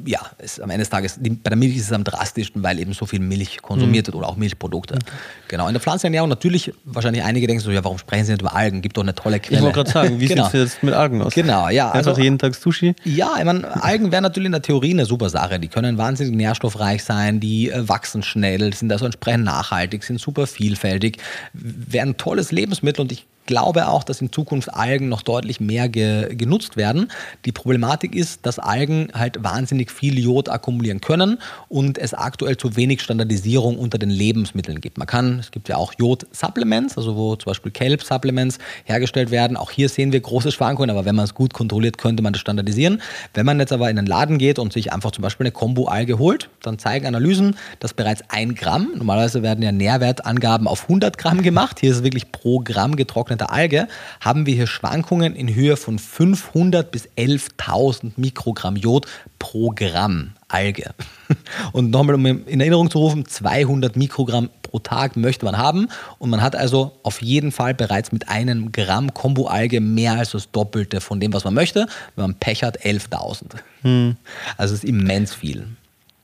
ja, 0.03 0.19
ist 0.39 0.61
am 0.61 0.69
Ende 0.69 0.81
des 0.81 0.89
Tages, 0.89 1.17
die, 1.19 1.29
bei 1.29 1.49
der 1.49 1.57
Milch 1.57 1.77
ist 1.77 1.85
es 1.85 1.91
am 1.93 2.03
drastischsten, 2.03 2.61
weil 2.63 2.79
eben 2.79 2.93
so 2.93 3.05
viel 3.05 3.19
Milch 3.19 3.61
konsumiert 3.61 4.07
mhm. 4.07 4.13
wird 4.13 4.15
oder 4.15 4.27
auch 4.27 4.35
Milchprodukte. 4.35 4.95
Okay. 4.95 5.05
Genau. 5.47 5.67
In 5.67 5.73
der 5.73 5.81
Pflanzenernährung 5.81 6.27
natürlich, 6.27 6.73
wahrscheinlich 6.83 7.23
einige 7.23 7.47
denken 7.47 7.63
so, 7.63 7.71
ja, 7.71 7.83
warum 7.83 7.97
sprechen 7.97 8.25
Sie 8.25 8.33
nicht 8.33 8.41
über 8.41 8.53
Algen? 8.53 8.81
Gibt 8.81 8.97
doch 8.97 9.03
eine 9.03 9.15
tolle 9.15 9.39
Quelle. 9.39 9.59
Ich 9.59 9.63
wollte 9.63 9.75
gerade 9.75 9.91
sagen, 9.91 10.19
wie 10.19 10.27
genau. 10.27 10.45
sieht 10.45 10.55
es 10.55 10.73
jetzt 10.73 10.83
mit 10.83 10.93
Algen 10.93 11.21
aus? 11.21 11.33
Genau, 11.33 11.69
ja. 11.69 11.91
Einfach 11.91 12.11
also, 12.11 12.21
jeden 12.21 12.37
Tag 12.37 12.55
Sushi? 12.55 12.93
Ja, 13.05 13.35
ich 13.37 13.45
meine, 13.45 13.83
Algen 13.83 14.11
wären 14.11 14.23
natürlich 14.23 14.47
in 14.47 14.51
der 14.51 14.61
Theorie 14.61 14.91
eine 14.91 15.05
super 15.05 15.29
Sache. 15.29 15.59
Die 15.59 15.69
können 15.69 15.97
wahnsinnig 15.97 16.35
nährstoffreich 16.35 17.03
sein, 17.03 17.39
die 17.39 17.69
äh, 17.69 17.87
wachsen 17.87 18.21
schnell, 18.21 18.73
sind 18.73 18.91
also 18.91 19.05
entsprechend 19.05 19.45
nachhaltig, 19.45 20.03
sind 20.03 20.19
super 20.19 20.45
vielfältig, 20.45 21.19
wären 21.53 22.09
ein 22.09 22.17
tolles 22.17 22.51
Lebensmittel 22.51 23.01
und 23.01 23.11
ich 23.11 23.25
glaube 23.45 23.87
auch, 23.87 24.03
dass 24.03 24.21
in 24.21 24.31
Zukunft 24.31 24.73
Algen 24.73 25.09
noch 25.09 25.21
deutlich 25.21 25.59
mehr 25.59 25.89
ge 25.89 26.35
genutzt 26.35 26.77
werden. 26.77 27.11
Die 27.45 27.51
Problematik 27.51 28.15
ist, 28.15 28.45
dass 28.45 28.59
Algen 28.59 29.09
halt 29.13 29.43
wahnsinnig 29.43 29.91
viel 29.91 30.17
Jod 30.19 30.49
akkumulieren 30.49 31.01
können 31.01 31.37
und 31.69 31.97
es 31.97 32.13
aktuell 32.13 32.57
zu 32.57 32.75
wenig 32.75 33.01
Standardisierung 33.01 33.77
unter 33.77 33.97
den 33.97 34.09
Lebensmitteln 34.09 34.81
gibt. 34.81 34.97
Man 34.97 35.07
kann, 35.07 35.39
es 35.39 35.51
gibt 35.51 35.69
ja 35.69 35.77
auch 35.77 35.93
Jod-Supplements, 35.97 36.97
also 36.97 37.15
wo 37.15 37.35
zum 37.35 37.51
Beispiel 37.51 37.71
Kelp-Supplements 37.71 38.57
hergestellt 38.85 39.31
werden. 39.31 39.57
Auch 39.57 39.71
hier 39.71 39.89
sehen 39.89 40.11
wir 40.11 40.19
große 40.19 40.51
Schwankungen, 40.51 40.89
aber 40.89 41.05
wenn 41.05 41.15
man 41.15 41.25
es 41.25 41.33
gut 41.33 41.53
kontrolliert, 41.53 41.97
könnte 41.97 42.23
man 42.23 42.33
das 42.33 42.41
standardisieren. 42.41 43.01
Wenn 43.33 43.45
man 43.45 43.59
jetzt 43.59 43.71
aber 43.71 43.89
in 43.89 43.95
den 43.95 44.05
Laden 44.05 44.37
geht 44.37 44.59
und 44.59 44.73
sich 44.73 44.91
einfach 44.91 45.11
zum 45.11 45.21
Beispiel 45.21 45.45
eine 45.45 45.51
Kombo-Alge 45.51 46.17
holt, 46.19 46.49
dann 46.61 46.79
zeigen 46.79 47.05
Analysen, 47.05 47.55
dass 47.79 47.93
bereits 47.93 48.23
ein 48.29 48.55
Gramm, 48.55 48.91
normalerweise 48.95 49.43
werden 49.43 49.63
ja 49.63 49.71
Nährwertangaben 49.71 50.67
auf 50.67 50.83
100 50.83 51.17
Gramm 51.17 51.41
gemacht, 51.41 51.79
hier 51.79 51.91
ist 51.91 51.97
es 51.97 52.03
wirklich 52.03 52.31
pro 52.31 52.59
Gramm 52.59 52.95
getrocknet 52.95 53.34
getrockneter 53.35 53.51
Alge 53.51 53.87
haben 54.21 54.45
wir 54.45 54.55
hier 54.55 54.67
Schwankungen 54.67 55.35
in 55.35 55.53
Höhe 55.53 55.77
von 55.77 55.99
500 55.99 56.91
bis 56.91 57.07
11.000 57.17 58.13
Mikrogramm 58.17 58.75
Jod 58.75 59.07
pro 59.39 59.71
Gramm 59.75 60.31
Alge. 60.47 60.91
Und 61.71 61.89
nochmal, 61.91 62.15
um 62.15 62.25
in 62.25 62.59
Erinnerung 62.59 62.89
zu 62.89 62.99
rufen, 62.99 63.25
200 63.25 63.95
Mikrogramm 63.95 64.49
pro 64.61 64.79
Tag 64.79 65.15
möchte 65.15 65.45
man 65.45 65.57
haben. 65.57 65.89
Und 66.19 66.29
man 66.29 66.41
hat 66.41 66.55
also 66.55 66.93
auf 67.03 67.21
jeden 67.21 67.51
Fall 67.51 67.73
bereits 67.73 68.11
mit 68.11 68.29
einem 68.29 68.71
Gramm 68.71 69.13
Kombo-Alge 69.13 69.81
mehr 69.81 70.13
als 70.13 70.31
das 70.31 70.51
Doppelte 70.51 71.01
von 71.01 71.19
dem, 71.19 71.33
was 71.33 71.43
man 71.43 71.53
möchte. 71.53 71.87
Wenn 72.15 72.25
man 72.25 72.35
Pech 72.35 72.63
hat, 72.63 72.81
11.000. 72.81 73.55
Hm. 73.81 74.15
Also 74.57 74.73
es 74.73 74.83
ist 74.83 74.89
immens 74.89 75.33
viel. 75.33 75.67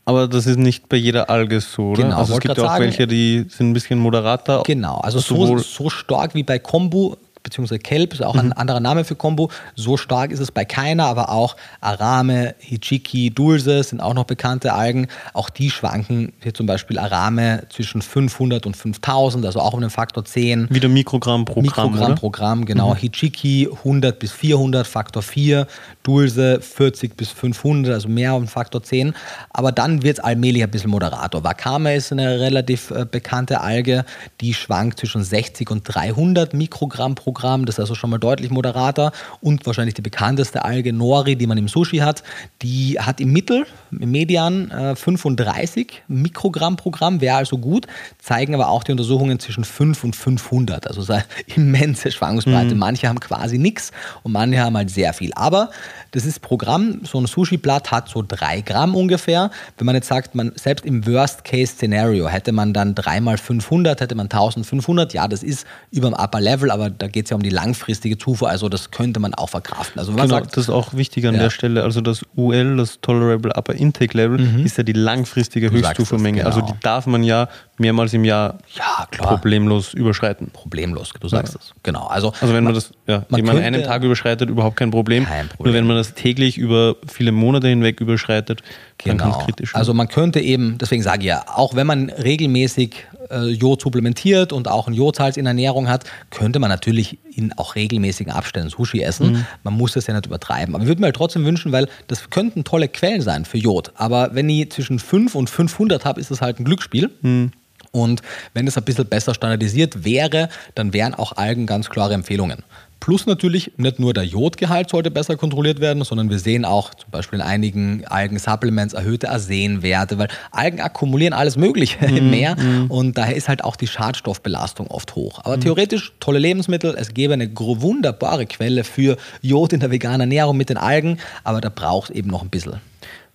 Aber 0.06 0.28
das 0.28 0.48
ist 0.48 0.58
nicht 0.58 0.90
bei 0.90 0.98
jeder 0.98 1.30
Alge 1.30 1.62
so, 1.62 1.90
oder? 1.90 2.04
Genau, 2.04 2.18
also 2.18 2.34
es 2.34 2.40
gibt 2.40 2.60
auch 2.60 2.66
sagen, 2.66 2.84
welche, 2.84 3.08
die 3.08 3.46
sind 3.50 3.70
ein 3.70 3.74
bisschen 3.74 4.00
moderater. 4.00 4.64
Genau, 4.66 4.98
also 4.98 5.20
so, 5.20 5.58
so 5.60 5.90
stark 5.90 6.34
wie 6.34 6.44
bei 6.44 6.60
Kombu 6.60 7.16
beziehungsweise 7.44 7.80
Kelp 7.80 8.14
ist 8.14 8.24
auch 8.24 8.36
ein 8.36 8.48
mhm. 8.48 8.54
anderer 8.54 8.80
Name 8.80 9.04
für 9.04 9.16
Kombu. 9.16 9.48
So 9.76 9.98
stark 9.98 10.32
ist 10.32 10.40
es 10.40 10.52
bei 10.52 10.66
keiner, 10.66 11.06
aber 11.06 11.30
auch 11.30 11.56
Arame, 11.80 12.56
Hichiki, 12.60 13.32
Dulse 13.32 13.84
sind 13.84 14.02
auch 14.02 14.14
noch 14.14 14.26
bekannte 14.26 14.74
Algen. 14.74 15.08
Auch 15.34 15.50
die 15.50 15.70
schwanken 15.70 16.34
hier 16.42 16.54
zum 16.54 16.66
Beispiel 16.66 17.00
Arame 17.00 17.64
zwischen 17.70 18.02
500 18.02 18.66
und 18.66 18.76
5000, 18.76 19.46
also 19.46 19.60
auch 19.60 19.74
um 19.74 19.82
den 19.82 19.90
Faktor 19.90 20.26
10. 20.26 20.68
Wieder 20.70 20.90
Mikrogramm 20.90 21.46
pro 21.46 21.62
Mikrogramm 21.62 21.94
Gramm. 21.94 22.16
pro 22.16 22.30
Gramm, 22.30 22.66
genau. 22.66 22.92
Mhm. 22.92 22.98
Hichiki 22.98 23.70
100 23.72 24.20
bis 24.20 24.32
400, 24.32 24.86
Faktor 24.86 25.24
4. 25.24 25.68
Dulse 26.04 26.60
40 26.62 27.16
bis 27.16 27.30
500, 27.30 27.94
also 27.94 28.08
mehr 28.08 28.36
um 28.36 28.48
Faktor 28.48 28.84
10. 28.84 29.14
Aber 29.50 29.72
dann 29.72 30.04
wird 30.04 30.20
es 30.20 30.24
allmählich 30.24 30.64
ein 30.64 30.72
bisschen 30.72 30.90
moderator. 30.90 31.44
Wakame 31.44 31.96
ist 31.96 32.12
eine 32.12 32.40
relativ 32.40 32.92
äh, 32.92 33.06
bekannte 33.10 33.62
Alge, 33.62 34.06
die 34.42 34.54
schwankt 34.54 35.00
zwischen 35.00 35.24
60 35.24 35.70
und 35.70 35.84
300 35.84 36.54
Mikrogramm 36.54 37.16
pro 37.16 37.31
Mikrogramm, 37.32 37.66
das 37.66 37.76
ist 37.76 37.80
also 37.80 37.96
schon 37.96 38.10
mal 38.10 38.18
deutlich 38.18 38.52
moderater 38.52 39.12
und 39.40 39.66
wahrscheinlich 39.66 39.94
die 39.94 40.02
bekannteste 40.02 40.66
Alge 40.66 40.92
Nori, 40.92 41.36
die 41.36 41.48
man 41.48 41.58
im 41.58 41.68
Sushi 41.68 41.98
hat, 41.98 42.24
die 42.62 43.00
hat 43.00 43.22
im 43.22 43.32
Mittel, 43.32 43.66
im 43.98 44.12
Median 44.12 44.70
äh, 44.72 44.96
35 44.96 46.04
Mikrogramm 46.08 46.76
pro 46.76 46.92
Gramm, 46.92 47.22
wäre 47.22 47.38
also 47.38 47.58
gut, 47.58 47.88
zeigen 48.20 48.54
aber 48.54 48.70
auch 48.70 48.84
die 48.84 48.92
Untersuchungen 48.92 49.40
zwischen 49.40 49.64
5 49.64 50.04
und 50.04 50.16
500, 50.16 50.88
also 50.88 51.12
eine 51.12 51.24
immense 51.56 52.12
Schwankungsbreite. 52.12 52.74
Mhm. 52.74 52.80
Manche 52.80 53.08
haben 53.08 53.20
quasi 53.20 53.58
nichts 53.58 53.92
und 54.24 54.34
manche 54.34 54.60
haben 54.60 54.76
halt 54.76 54.90
sehr 54.90 55.14
viel. 55.14 55.32
Aber 55.36 55.70
das 56.12 56.26
ist 56.26 56.42
Programm, 56.42 57.02
so 57.04 57.20
ein 57.20 57.26
Sushi-Blatt 57.26 57.92
hat 57.92 58.10
so 58.10 58.24
3 58.28 58.62
Gramm 58.62 58.96
ungefähr. 58.96 59.50
Wenn 59.78 59.86
man 59.86 59.96
jetzt 59.96 60.08
sagt, 60.08 60.36
man 60.36 60.52
selbst 60.56 60.86
im 60.86 61.08
Worst-Case-Szenario 61.08 62.28
hätte 62.28 62.52
man 62.52 62.74
dann 62.74 62.96
3 62.96 63.22
mal 63.22 63.38
500, 63.38 64.02
hätte 64.02 64.16
man 64.16 64.26
1500, 64.26 65.14
ja, 65.14 65.28
das 65.30 65.44
ist 65.44 65.66
über 65.92 66.10
dem 66.10 66.16
Upper 66.16 66.42
Level, 66.42 66.70
aber 66.70 66.90
da 66.90 67.08
geht 67.08 67.21
es 67.26 67.30
ja 67.32 67.36
um 67.36 67.44
die 67.44 67.50
langfristige 67.50 68.18
Zufuhr, 68.18 68.50
also 68.50 68.70
das 68.70 68.92
könnte 68.92 69.20
man 69.20 69.34
auch 69.34 69.50
verkraften. 69.50 70.00
Also 70.00 70.14
genau, 70.14 70.28
sagt, 70.28 70.58
das 70.58 70.66
ist 70.66 70.70
auch 70.70 70.94
wichtig 70.94 71.28
an 71.28 71.36
ja. 71.36 71.42
der 71.42 71.50
Stelle, 71.50 71.84
also 71.84 72.02
das 72.02 72.26
UL, 72.36 72.78
das 72.78 73.00
Tolerable 73.02 73.54
Upper 73.56 73.74
Intake 73.74 74.16
Level, 74.16 74.40
mhm. 74.40 74.66
ist 74.66 74.78
ja 74.78 74.84
die 74.84 74.94
langfristige 74.94 75.72
Höchstzufuhrmenge. 75.72 76.46
Also 76.46 76.60
genau. 76.60 76.68
Also 76.68 76.80
die 76.80 76.84
darf 76.84 77.08
man 77.08 77.24
ja 77.24 77.48
mehrmals 77.78 78.14
im 78.14 78.24
Jahr 78.24 78.60
ja, 78.76 79.08
problemlos 79.12 79.94
überschreiten. 79.94 80.52
Problemlos, 80.52 81.12
du 81.20 81.28
sagst 81.28 81.56
es. 81.56 81.70
Ja. 81.70 81.76
Genau. 81.84 82.08
Also, 82.08 82.34
also 82.40 82.54
wenn 82.54 82.64
man, 82.64 82.66
man 82.66 82.76
das 82.76 82.92
ja, 83.08 83.26
man 83.30 83.50
an 83.50 83.58
einem 83.58 83.84
Tag 83.84 84.04
überschreitet, 84.04 84.50
überhaupt 84.50 84.78
kein 84.78 84.92
Problem. 84.92 85.26
kein 85.26 85.50
Problem. 85.50 85.66
Nur 85.66 85.74
wenn 85.74 85.88
man 85.88 85.98
das 85.98 86.14
täglich 86.14 86.58
über 86.58 86.96
viele 87.08 87.32
Monate 87.32 87.68
hinweg 87.68 88.00
überschreitet, 88.00 88.62
genau. 88.98 89.18
dann 89.18 89.18
kann 89.18 89.40
es 89.40 89.46
kritisch 89.46 89.74
werden. 89.74 89.80
Also 89.80 89.94
man 89.94 90.08
könnte 90.08 90.40
eben, 90.40 90.78
deswegen 90.78 91.04
sage 91.04 91.22
ich 91.22 91.28
ja, 91.28 91.44
auch 91.48 91.76
wenn 91.76 91.88
man 91.88 92.10
regelmäßig 92.10 93.08
äh, 93.32 93.48
Jod 93.48 93.82
supplementiert 93.82 94.54
und 94.54 94.68
auch 94.68 94.88
ein 94.88 94.94
Jodsalz 94.94 95.38
in 95.38 95.46
Ernährung 95.46 95.88
hat, 95.88 96.04
könnte 96.30 96.60
man 96.60 96.70
natürlich 96.70 97.18
in 97.36 97.54
auch 97.58 97.76
regelmäßigen 97.76 98.32
Abständen 98.32 98.70
Sushi 98.70 99.02
essen. 99.02 99.32
Mhm. 99.32 99.46
Man 99.64 99.74
muss 99.76 99.94
das 99.94 100.08
ja 100.08 100.14
nicht 100.14 100.26
übertreiben. 100.26 100.76
Aber 100.76 100.84
ich 100.84 100.88
würde 100.88 101.02
mir 101.02 101.08
halt 101.08 101.16
trotzdem 101.16 101.46
wünschen, 101.46 101.72
weil 101.72 101.88
das 102.08 102.30
könnten 102.30 102.64
tolle 102.64 102.88
Quellen 102.88 103.22
sein 103.22 103.46
für 103.46 103.58
Jod. 103.58 103.92
Aber 103.96 104.36
wenn 104.36 104.50
ich 104.50 104.72
zwischen 104.72 105.00
5 105.00 105.36
und 105.36 105.50
500 105.50 106.06
habe, 106.06 106.20
ist 106.20 106.32
das 106.32 106.42
halt 106.42 106.60
ein 106.60 106.66
Glücksspiel. 106.66 107.10
Mhm. 107.22 107.52
Und 107.92 108.22
wenn 108.54 108.68
es 108.68 108.78
ein 108.78 108.84
bisschen 108.84 109.06
besser 109.06 109.34
standardisiert 109.34 110.06
wäre, 110.06 110.50
dann 110.76 110.94
wären 110.94 111.14
auch 111.14 111.34
Algen 111.34 111.66
ganz 111.66 111.90
klare 111.90 112.14
Empfehlungen. 112.14 112.64
Plus 113.02 113.26
natürlich 113.26 113.72
nicht 113.78 113.98
nur 113.98 114.14
der 114.14 114.24
Jodgehalt 114.24 114.92
sollte 114.92 115.10
besser 115.10 115.36
kontrolliert 115.36 115.82
werden, 115.82 116.04
sondern 116.04 116.30
wir 116.30 116.38
sehen 116.38 116.66
auch 116.66 116.94
zum 116.94 117.10
Beispiel 117.10 117.40
in 117.40 117.46
einigen 117.46 118.06
Algen-Supplements 118.06 118.94
erhöhte 118.94 119.32
Arsenwerte, 119.32 120.20
weil 120.20 120.28
Algen 120.52 120.80
akkumulieren 120.80 121.34
alles 121.34 121.58
Mögliche 121.58 122.06
im 122.06 122.28
mm, 122.28 122.30
Meer 122.30 122.56
mm. 122.56 122.92
und 122.92 123.18
daher 123.18 123.36
ist 123.36 123.50
halt 123.50 123.64
auch 123.64 123.76
die 123.76 123.88
Schadstoffbelastung 123.88 124.86
oft 124.86 125.16
hoch. 125.16 125.40
Aber 125.44 125.58
mm. 125.58 125.62
theoretisch 125.62 126.14
tolle 126.20 126.38
Lebensmittel, 126.38 126.96
es 126.96 127.16
gäbe 127.16 127.34
eine 127.34 127.50
wunderbare 127.58 128.46
Quelle 128.46 128.84
für 128.84 129.18
Jod 129.42 129.74
in 129.74 129.80
der 129.80 129.90
veganen 129.90 130.22
Ernährung 130.22 130.56
mit 130.56 130.70
den 130.70 130.78
Algen, 130.78 131.18
aber 131.44 131.60
da 131.60 131.70
braucht 131.70 132.12
es 132.12 132.16
eben 132.16 132.30
noch 132.30 132.44
ein 132.44 132.50
bisschen. 132.50 132.82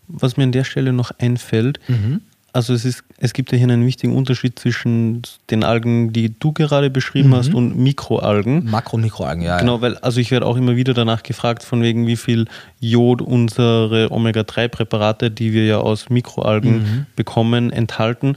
Was 0.06 0.36
mir 0.36 0.44
an 0.44 0.52
der 0.52 0.62
Stelle 0.62 0.92
noch 0.92 1.10
einfällt, 1.18 1.80
mhm 1.88 2.20
also 2.56 2.72
es, 2.72 2.86
ist, 2.86 3.04
es 3.18 3.34
gibt 3.34 3.52
ja 3.52 3.58
hier 3.58 3.68
einen 3.68 3.84
wichtigen 3.84 4.16
Unterschied 4.16 4.58
zwischen 4.58 5.20
den 5.50 5.62
Algen, 5.62 6.14
die 6.14 6.34
du 6.38 6.52
gerade 6.52 6.88
beschrieben 6.88 7.28
mhm. 7.28 7.34
hast, 7.34 7.52
und 7.52 7.76
Mikroalgen. 7.76 8.64
Makro- 8.70 8.96
und 8.96 9.02
Mikroalgen, 9.02 9.42
ja. 9.42 9.58
Genau, 9.58 9.82
weil 9.82 9.98
also 9.98 10.20
ich 10.20 10.30
werde 10.30 10.46
auch 10.46 10.56
immer 10.56 10.74
wieder 10.74 10.94
danach 10.94 11.22
gefragt, 11.22 11.62
von 11.62 11.82
wegen 11.82 12.06
wie 12.06 12.16
viel 12.16 12.46
Jod 12.80 13.20
unsere 13.20 14.10
Omega-3-Präparate, 14.10 15.30
die 15.30 15.52
wir 15.52 15.66
ja 15.66 15.76
aus 15.76 16.08
Mikroalgen 16.08 16.78
mhm. 16.78 17.06
bekommen, 17.14 17.70
enthalten. 17.70 18.36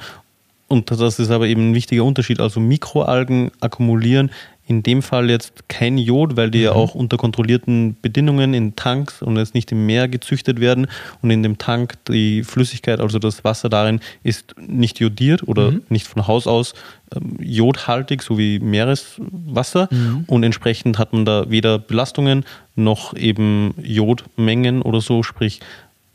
Und 0.68 0.92
das 0.92 1.18
ist 1.18 1.32
aber 1.32 1.48
eben 1.48 1.72
ein 1.72 1.74
wichtiger 1.74 2.04
Unterschied. 2.04 2.42
Also 2.42 2.60
Mikroalgen 2.60 3.52
akkumulieren 3.62 4.32
in 4.70 4.84
dem 4.84 5.02
Fall 5.02 5.32
jetzt 5.32 5.68
kein 5.68 5.98
Jod, 5.98 6.38
weil 6.38 6.52
die 6.52 6.60
mhm. 6.60 6.64
ja 6.66 6.72
auch 6.74 6.94
unter 6.94 7.18
kontrollierten 7.18 7.98
Bedingungen 8.02 8.54
in 8.54 8.76
Tanks 8.76 9.24
und 9.24 9.36
jetzt 9.36 9.56
nicht 9.56 9.72
im 9.72 9.88
Meer 9.88 10.08
gezüchtet 10.08 10.60
werden. 10.60 10.86
Und 11.24 11.32
in 11.32 11.42
dem 11.42 11.58
Tank 11.58 11.96
die 12.08 12.44
Flüssigkeit, 12.44 13.00
also 13.00 13.18
das 13.18 13.44
Wasser 13.44 13.68
darin, 13.68 14.00
ist 14.22 14.54
nicht 14.60 15.00
jodiert 15.00 15.48
oder 15.48 15.72
mhm. 15.72 15.82
nicht 15.90 16.08
von 16.08 16.28
Haus 16.28 16.46
aus 16.46 16.76
ähm, 17.16 17.38
jodhaltig, 17.40 18.22
so 18.22 18.38
wie 18.38 18.60
Meereswasser. 18.60 19.90
Mhm. 19.90 20.26
Und 20.28 20.44
entsprechend 20.44 21.00
hat 21.00 21.14
man 21.14 21.26
da 21.26 21.50
weder 21.50 21.80
Belastungen 21.80 22.46
noch 22.76 23.16
eben 23.16 23.74
Jodmengen 23.82 24.84
oder 24.84 25.02
so, 25.02 25.24
sprich 25.24 25.62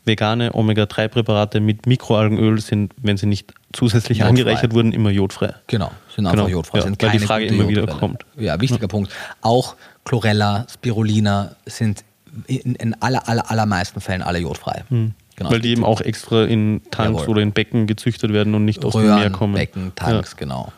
vegane 0.05 0.53
Omega-3-Präparate 0.53 1.59
mit 1.59 1.85
Mikroalgenöl 1.85 2.59
sind, 2.59 2.93
wenn 3.01 3.17
sie 3.17 3.25
nicht 3.25 3.53
zusätzlich 3.73 4.19
jodfrei. 4.19 4.29
angereichert 4.29 4.73
wurden, 4.73 4.91
immer 4.91 5.09
jodfrei. 5.09 5.53
Genau, 5.67 5.91
sind 6.13 6.25
einfach 6.25 6.45
genau. 6.45 6.57
jodfrei. 6.57 6.79
Ja, 6.79 6.83
sind 6.83 7.01
weil 7.01 7.11
die 7.11 7.19
Frage 7.19 7.45
immer 7.45 7.67
wieder 7.67 7.87
kommt. 7.87 8.25
Ja, 8.37 8.59
wichtiger 8.59 8.83
ja. 8.83 8.87
Punkt. 8.87 9.11
Auch 9.41 9.75
Chlorella, 10.03 10.65
Spirulina 10.71 11.55
sind 11.65 12.03
in, 12.47 12.75
in 12.75 13.01
aller, 13.01 13.27
aller, 13.27 13.49
allermeisten 13.49 14.01
Fällen 14.01 14.21
alle 14.21 14.39
jodfrei. 14.39 14.83
Mhm. 14.89 15.13
Genau, 15.35 15.51
weil 15.51 15.59
die 15.59 15.71
eben 15.71 15.83
auch 15.83 15.99
extra 15.99 16.45
in 16.45 16.81
Tanks 16.91 17.21
Jawohl. 17.21 17.29
oder 17.29 17.41
in 17.41 17.51
Becken 17.51 17.87
gezüchtet 17.87 18.31
werden 18.31 18.55
und 18.55 18.63
nicht 18.63 18.85
aus 18.85 18.95
Röhren, 18.95 19.07
dem 19.07 19.19
Meer 19.19 19.29
kommen. 19.31 19.53
Becken, 19.55 19.91
Tanks, 19.95 20.31
ja. 20.31 20.37
genau. 20.37 20.71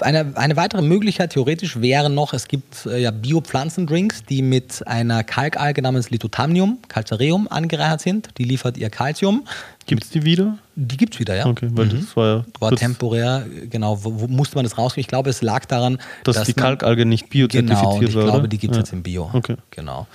Eine, 0.00 0.32
eine 0.36 0.56
weitere 0.56 0.82
Möglichkeit 0.82 1.32
theoretisch 1.32 1.80
wäre 1.80 2.08
noch, 2.08 2.32
es 2.32 2.48
gibt 2.48 2.86
äh, 2.86 2.98
ja 2.98 3.10
Biopflanzendrinks, 3.10 4.22
die 4.22 4.40
mit 4.40 4.86
einer 4.86 5.24
Kalkalge 5.24 5.82
namens 5.82 6.10
Lithothamnium, 6.10 6.78
Calcareum, 6.88 7.48
angereichert 7.48 8.00
sind. 8.00 8.28
Die 8.38 8.44
liefert 8.44 8.76
ihr 8.76 8.88
Calcium. 8.88 9.44
Gibt 9.86 10.04
es 10.04 10.10
die 10.10 10.22
wieder? 10.22 10.58
Die 10.76 10.96
gibt 10.96 11.14
es 11.14 11.20
wieder, 11.20 11.36
ja. 11.36 11.46
Okay, 11.46 11.68
weil 11.72 11.86
mhm. 11.86 12.00
das 12.00 12.16
war 12.16 12.26
ja. 12.26 12.44
War 12.60 12.76
temporär, 12.76 13.46
genau. 13.68 14.02
Wo, 14.02 14.20
wo, 14.20 14.26
musste 14.28 14.56
man 14.56 14.64
das 14.64 14.78
rauskriegen? 14.78 15.02
Ich 15.02 15.08
glaube, 15.08 15.30
es 15.30 15.42
lag 15.42 15.66
daran, 15.66 15.98
dass, 16.22 16.36
dass 16.36 16.46
die 16.46 16.54
Kalkalge 16.54 17.04
nicht 17.04 17.28
biozertifiziert 17.28 17.80
genau, 17.80 18.02
ich 18.02 18.14
war. 18.14 18.24
Ich 18.24 18.30
glaube, 18.30 18.48
die 18.48 18.58
gibt 18.58 18.72
es 18.72 18.76
ja. 18.76 18.82
jetzt 18.82 18.92
im 18.92 19.02
Bio. 19.02 19.30
Okay. 19.32 19.56
Genau. 19.70 20.06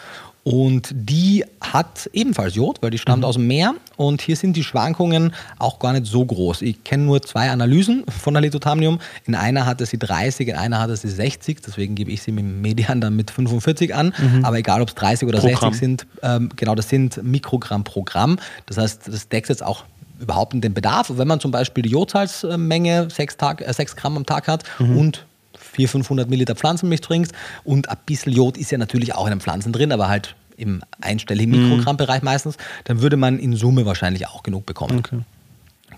Und 0.49 0.89
die 0.95 1.45
hat 1.61 2.09
ebenfalls 2.11 2.55
Jod, 2.55 2.81
weil 2.81 2.89
die 2.89 2.97
stammt 2.97 3.19
mhm. 3.19 3.25
aus 3.25 3.35
dem 3.35 3.45
Meer. 3.45 3.75
Und 3.97 4.19
hier 4.19 4.35
sind 4.35 4.55
die 4.55 4.63
Schwankungen 4.63 5.31
auch 5.59 5.77
gar 5.77 5.93
nicht 5.93 6.07
so 6.07 6.25
groß. 6.25 6.63
Ich 6.63 6.83
kenne 6.83 7.03
nur 7.03 7.21
zwei 7.21 7.51
Analysen 7.51 8.03
von 8.07 8.33
der 8.33 8.41
Lithothamnium. 8.41 8.97
In 9.27 9.35
einer 9.35 9.67
hatte 9.67 9.85
sie 9.85 9.99
30, 9.99 10.47
in 10.47 10.55
einer 10.55 10.79
hatte 10.79 10.97
sie 10.97 11.07
60. 11.07 11.59
Deswegen 11.61 11.93
gebe 11.93 12.09
ich 12.09 12.23
sie 12.23 12.31
mit 12.31 12.45
dem 12.45 12.61
Median 12.61 12.99
dann 12.99 13.15
mit 13.15 13.29
45 13.29 13.93
an. 13.93 14.11
Mhm. 14.17 14.43
Aber 14.43 14.57
egal, 14.57 14.81
ob 14.81 14.87
es 14.87 14.95
30 14.95 15.27
oder 15.27 15.37
Programm. 15.37 15.71
60 15.71 15.79
sind, 15.79 16.07
ähm, 16.23 16.49
genau, 16.55 16.73
das 16.73 16.89
sind 16.89 17.21
Mikrogramm 17.21 17.83
pro 17.83 18.01
Gramm. 18.01 18.39
Das 18.65 18.79
heißt, 18.79 19.07
das 19.07 19.29
deckt 19.29 19.49
jetzt 19.49 19.61
auch 19.61 19.83
überhaupt 20.19 20.55
den 20.55 20.73
Bedarf. 20.73 21.11
Wenn 21.15 21.27
man 21.27 21.39
zum 21.39 21.51
Beispiel 21.51 21.83
die 21.83 21.91
Jodsalzmenge 21.91 23.09
6, 23.11 23.37
Tag, 23.37 23.61
äh, 23.61 23.71
6 23.71 23.95
Gramm 23.95 24.17
am 24.17 24.25
Tag 24.25 24.47
hat 24.47 24.63
mhm. 24.79 24.97
und 24.97 25.25
400, 25.59 25.91
500 25.91 26.29
Milliliter 26.29 26.55
Pflanzenmilch 26.55 27.01
trinkst 27.01 27.33
und 27.63 27.87
ein 27.87 27.97
bisschen 28.07 28.33
Jod 28.33 28.57
ist 28.57 28.71
ja 28.71 28.79
natürlich 28.79 29.13
auch 29.13 29.25
in 29.25 29.31
den 29.31 29.41
Pflanzen 29.41 29.71
drin, 29.71 29.91
aber 29.91 30.09
halt 30.09 30.35
im 30.59 30.83
einstelligen 31.01 31.51
Mikrogrammbereich 31.51 32.21
meistens, 32.21 32.57
dann 32.83 33.01
würde 33.01 33.17
man 33.17 33.39
in 33.39 33.55
Summe 33.55 33.85
wahrscheinlich 33.85 34.27
auch 34.27 34.43
genug 34.43 34.65
bekommen. 34.65 34.99
Okay. 34.99 35.21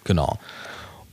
Genau. 0.03 0.39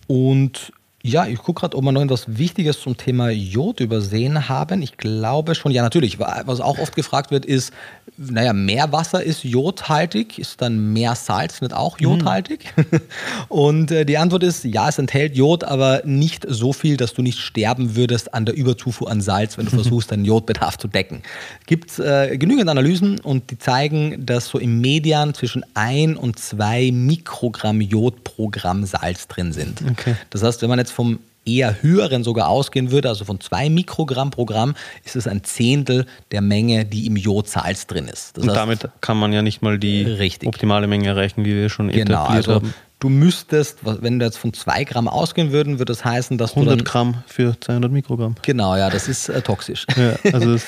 Und 0.06 0.72
ja, 1.02 1.26
ich 1.26 1.38
gucke 1.38 1.60
gerade, 1.60 1.76
ob 1.76 1.84
wir 1.84 1.92
noch 1.92 2.02
etwas 2.02 2.38
Wichtiges 2.38 2.80
zum 2.80 2.96
Thema 2.96 3.30
Jod 3.30 3.78
übersehen 3.78 4.48
haben. 4.48 4.82
Ich 4.82 4.96
glaube 4.96 5.54
schon, 5.54 5.70
ja, 5.70 5.82
natürlich. 5.82 6.18
Was 6.18 6.60
auch 6.60 6.78
oft 6.78 6.96
gefragt 6.96 7.30
wird, 7.30 7.46
ist, 7.46 7.72
naja, 8.16 8.52
Meerwasser 8.52 9.22
ist 9.22 9.44
jodhaltig, 9.44 10.40
ist 10.40 10.60
dann 10.60 10.92
Meersalz 10.92 11.60
nicht 11.60 11.72
auch 11.72 12.00
mhm. 12.00 12.04
jodhaltig? 12.04 12.74
Mhm. 12.76 13.00
Und 13.48 13.90
äh, 13.92 14.04
die 14.04 14.18
Antwort 14.18 14.42
ist, 14.42 14.64
ja, 14.64 14.88
es 14.88 14.98
enthält 14.98 15.36
Jod, 15.36 15.62
aber 15.62 16.02
nicht 16.04 16.44
so 16.48 16.72
viel, 16.72 16.96
dass 16.96 17.14
du 17.14 17.22
nicht 17.22 17.38
sterben 17.38 17.94
würdest 17.94 18.34
an 18.34 18.44
der 18.44 18.56
Überzufuhr 18.56 19.08
an 19.08 19.20
Salz, 19.20 19.56
wenn 19.56 19.66
du 19.66 19.70
versuchst, 19.76 20.10
deinen 20.10 20.24
Jodbedarf 20.24 20.78
zu 20.78 20.88
decken. 20.88 21.22
Gibt 21.66 21.96
äh, 22.00 22.36
genügend 22.36 22.68
Analysen 22.68 23.20
und 23.20 23.52
die 23.52 23.58
zeigen, 23.58 24.26
dass 24.26 24.48
so 24.48 24.58
im 24.58 24.80
Median 24.80 25.32
zwischen 25.32 25.64
1 25.74 26.18
und 26.18 26.40
2 26.40 26.90
Mikrogramm 26.92 27.80
Jod 27.80 28.24
pro 28.24 28.48
Gramm 28.48 28.84
Salz 28.84 29.28
drin 29.28 29.52
sind. 29.52 29.80
Okay. 29.92 30.16
Das 30.30 30.42
heißt, 30.42 30.60
wenn 30.62 30.68
man 30.68 30.80
jetzt 30.80 30.87
vom 30.90 31.18
eher 31.48 31.82
höheren 31.82 32.24
sogar 32.24 32.48
ausgehen 32.48 32.90
würde, 32.90 33.08
also 33.08 33.24
von 33.24 33.40
zwei 33.40 33.70
Mikrogramm 33.70 34.30
pro 34.30 34.44
Gramm, 34.44 34.74
ist 35.04 35.16
es 35.16 35.26
ein 35.26 35.44
Zehntel 35.44 36.06
der 36.30 36.42
Menge, 36.42 36.84
die 36.84 37.06
im 37.06 37.16
Jodsalz 37.16 37.86
drin 37.86 38.06
ist. 38.06 38.36
Das 38.36 38.44
Und 38.44 38.50
heißt, 38.50 38.60
damit 38.60 38.88
kann 39.00 39.16
man 39.18 39.32
ja 39.32 39.42
nicht 39.42 39.62
mal 39.62 39.78
die 39.78 40.02
richtig. 40.02 40.48
optimale 40.48 40.86
Menge 40.86 41.08
erreichen, 41.08 41.44
wie 41.44 41.54
wir 41.54 41.68
schon 41.70 41.88
genau, 41.88 42.24
etabliert 42.24 42.48
also 42.48 42.54
haben. 42.54 42.74
Du 43.00 43.08
müsstest, 43.08 43.78
wenn 43.82 44.18
du 44.18 44.24
jetzt 44.24 44.38
von 44.38 44.52
zwei 44.52 44.82
Gramm 44.82 45.06
ausgehen 45.06 45.52
würden, 45.52 45.78
würde 45.78 45.92
das 45.92 46.04
heißen, 46.04 46.36
dass 46.36 46.50
100 46.50 46.66
du 46.66 46.70
100 46.70 46.88
Gramm 46.92 47.22
für 47.26 47.56
200 47.60 47.92
Mikrogramm. 47.92 48.34
Genau, 48.42 48.76
ja, 48.76 48.90
das 48.90 49.08
ist 49.08 49.28
äh, 49.28 49.40
toxisch. 49.40 49.86
Ja, 49.96 50.16
also 50.32 50.54
das 50.54 50.64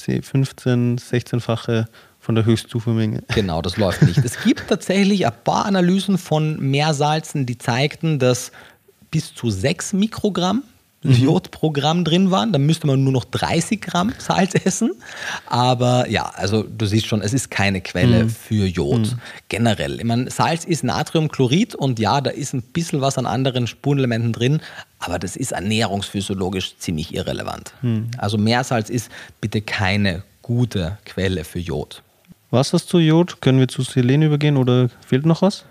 15, 0.00 0.98
16-fache 0.98 1.86
von 2.18 2.34
der 2.34 2.46
Höchstzufuhrmenge. 2.46 3.22
Genau, 3.34 3.60
das 3.60 3.76
läuft 3.76 4.00
nicht. 4.00 4.24
es 4.24 4.42
gibt 4.42 4.68
tatsächlich 4.68 5.26
ein 5.26 5.32
paar 5.44 5.66
Analysen 5.66 6.16
von 6.16 6.58
Meersalzen, 6.58 7.44
die 7.44 7.58
zeigten, 7.58 8.18
dass 8.18 8.50
bis 9.14 9.32
zu 9.32 9.48
6 9.48 9.92
Mikrogramm 9.92 10.64
Jod 11.04 11.52
pro 11.52 11.70
Gramm 11.70 12.04
drin 12.04 12.32
waren. 12.32 12.52
Dann 12.52 12.66
müsste 12.66 12.88
man 12.88 13.04
nur 13.04 13.12
noch 13.12 13.24
30 13.26 13.80
Gramm 13.80 14.12
Salz 14.18 14.54
essen. 14.64 14.90
Aber 15.46 16.08
ja, 16.08 16.32
also 16.34 16.64
du 16.64 16.84
siehst 16.84 17.06
schon, 17.06 17.22
es 17.22 17.32
ist 17.32 17.48
keine 17.48 17.80
Quelle 17.80 18.24
mhm. 18.24 18.30
für 18.30 18.66
Jod 18.66 19.12
mhm. 19.12 19.18
generell. 19.48 19.98
Ich 19.98 20.04
meine, 20.04 20.30
Salz 20.30 20.64
ist 20.64 20.82
Natriumchlorid 20.82 21.76
und 21.76 22.00
ja, 22.00 22.20
da 22.20 22.30
ist 22.30 22.54
ein 22.54 22.62
bisschen 22.62 23.00
was 23.00 23.18
an 23.18 23.26
anderen 23.26 23.68
Spurenelementen 23.68 24.32
drin, 24.32 24.62
aber 24.98 25.20
das 25.20 25.36
ist 25.36 25.52
ernährungsphysiologisch 25.52 26.76
ziemlich 26.78 27.14
irrelevant. 27.14 27.72
Mhm. 27.82 28.10
Also 28.18 28.36
Meersalz 28.36 28.90
ist 28.90 29.12
bitte 29.40 29.60
keine 29.60 30.24
gute 30.42 30.98
Quelle 31.04 31.44
für 31.44 31.60
Jod. 31.60 32.02
Was 32.50 32.72
hast 32.72 32.92
du 32.92 32.98
Jod? 32.98 33.40
Können 33.40 33.60
wir 33.60 33.68
zu 33.68 33.82
Selen 33.82 34.22
übergehen 34.22 34.56
oder 34.56 34.88
fehlt 35.06 35.26
noch 35.26 35.42
was? 35.42 35.64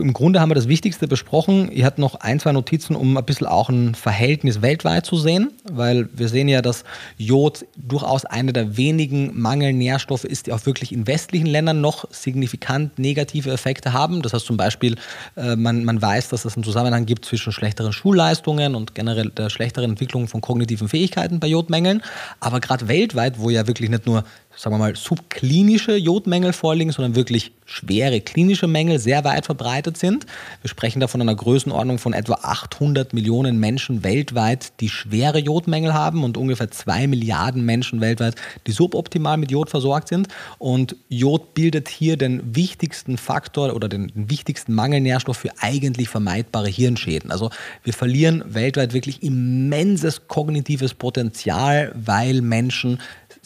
Im 0.00 0.12
Grunde 0.12 0.40
haben 0.40 0.50
wir 0.50 0.54
das 0.54 0.68
Wichtigste 0.68 1.08
besprochen. 1.08 1.70
Ihr 1.70 1.84
habt 1.84 1.98
noch 1.98 2.16
ein, 2.16 2.40
zwei 2.40 2.52
Notizen, 2.52 2.96
um 2.96 3.16
ein 3.16 3.24
bisschen 3.24 3.46
auch 3.46 3.68
ein 3.68 3.94
Verhältnis 3.94 4.62
weltweit 4.62 5.06
zu 5.06 5.16
sehen, 5.16 5.52
weil 5.70 6.08
wir 6.12 6.28
sehen 6.28 6.48
ja, 6.48 6.62
dass 6.62 6.84
Jod 7.16 7.66
durchaus 7.76 8.24
einer 8.24 8.52
der 8.52 8.76
wenigen 8.76 9.38
Mangelnährstoffe 9.40 10.24
ist, 10.24 10.46
die 10.46 10.52
auch 10.52 10.66
wirklich 10.66 10.92
in 10.92 11.06
westlichen 11.06 11.46
Ländern 11.46 11.80
noch 11.80 12.06
signifikant 12.10 12.98
negative 12.98 13.50
Effekte 13.50 13.92
haben. 13.92 14.22
Das 14.22 14.32
heißt 14.32 14.46
zum 14.46 14.56
Beispiel, 14.56 14.96
äh, 15.36 15.56
man, 15.56 15.84
man 15.84 16.00
weiß, 16.00 16.28
dass 16.28 16.44
es 16.44 16.56
einen 16.56 16.64
Zusammenhang 16.64 17.06
gibt 17.06 17.24
zwischen 17.24 17.52
schlechteren 17.52 17.92
Schulleistungen 17.92 18.74
und 18.74 18.94
generell 18.94 19.30
der 19.30 19.50
schlechteren 19.50 19.90
Entwicklung 19.90 20.28
von 20.28 20.40
kognitiven 20.40 20.88
Fähigkeiten 20.88 21.40
bei 21.40 21.46
Jodmängeln. 21.46 22.02
Aber 22.40 22.60
gerade 22.60 22.88
weltweit, 22.88 23.38
wo 23.38 23.50
ja 23.50 23.66
wirklich 23.66 23.90
nicht 23.90 24.06
nur 24.06 24.24
sagen 24.58 24.74
wir 24.74 24.78
mal, 24.78 24.96
subklinische 24.96 25.96
Jodmängel 25.96 26.52
vorliegen, 26.52 26.90
sondern 26.90 27.14
wirklich 27.14 27.52
schwere 27.64 28.20
klinische 28.20 28.66
Mängel 28.66 28.98
sehr 28.98 29.22
weit 29.22 29.46
verbreitet 29.46 29.96
sind. 29.96 30.26
Wir 30.62 30.68
sprechen 30.68 30.98
da 30.98 31.06
von 31.06 31.20
einer 31.20 31.34
Größenordnung 31.34 31.98
von 31.98 32.12
etwa 32.12 32.34
800 32.42 33.12
Millionen 33.12 33.60
Menschen 33.60 34.02
weltweit, 34.02 34.72
die 34.80 34.88
schwere 34.88 35.38
Jodmängel 35.38 35.94
haben 35.94 36.24
und 36.24 36.36
ungefähr 36.36 36.70
2 36.70 37.06
Milliarden 37.06 37.64
Menschen 37.64 38.00
weltweit, 38.00 38.34
die 38.66 38.72
suboptimal 38.72 39.36
mit 39.36 39.52
Jod 39.52 39.70
versorgt 39.70 40.08
sind. 40.08 40.28
Und 40.58 40.96
Jod 41.08 41.54
bildet 41.54 41.88
hier 41.88 42.16
den 42.16 42.56
wichtigsten 42.56 43.16
Faktor 43.16 43.74
oder 43.74 43.88
den, 43.88 44.10
wichtigsten 44.14 44.74
Mangelnährstoff 44.74 45.36
für 45.36 45.50
eigentlich 45.60 46.08
vermeidbare 46.08 46.68
Hirnschäden. 46.68 47.30
Also 47.30 47.50
wir 47.84 47.92
verlieren 47.92 48.42
weltweit 48.48 48.92
wirklich 48.92 49.22
immenses 49.22 50.26
kognitives 50.26 50.94
Potenzial, 50.94 51.92
weil 51.94 52.40
Menschen 52.42 52.98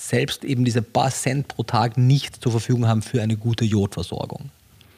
selbst 0.09 0.45
eben 0.45 0.65
diese 0.65 0.83
paar 0.83 1.11
Cent 1.11 1.49
pro 1.49 1.63
Tag 1.63 1.97
nicht 1.97 2.43
zur 2.43 2.53
Verfügung 2.53 2.89
haben 2.89 3.03
für 3.03 3.23
eine 3.23 3.37
gute 3.37 3.65
Jodversorgung. 3.65 4.51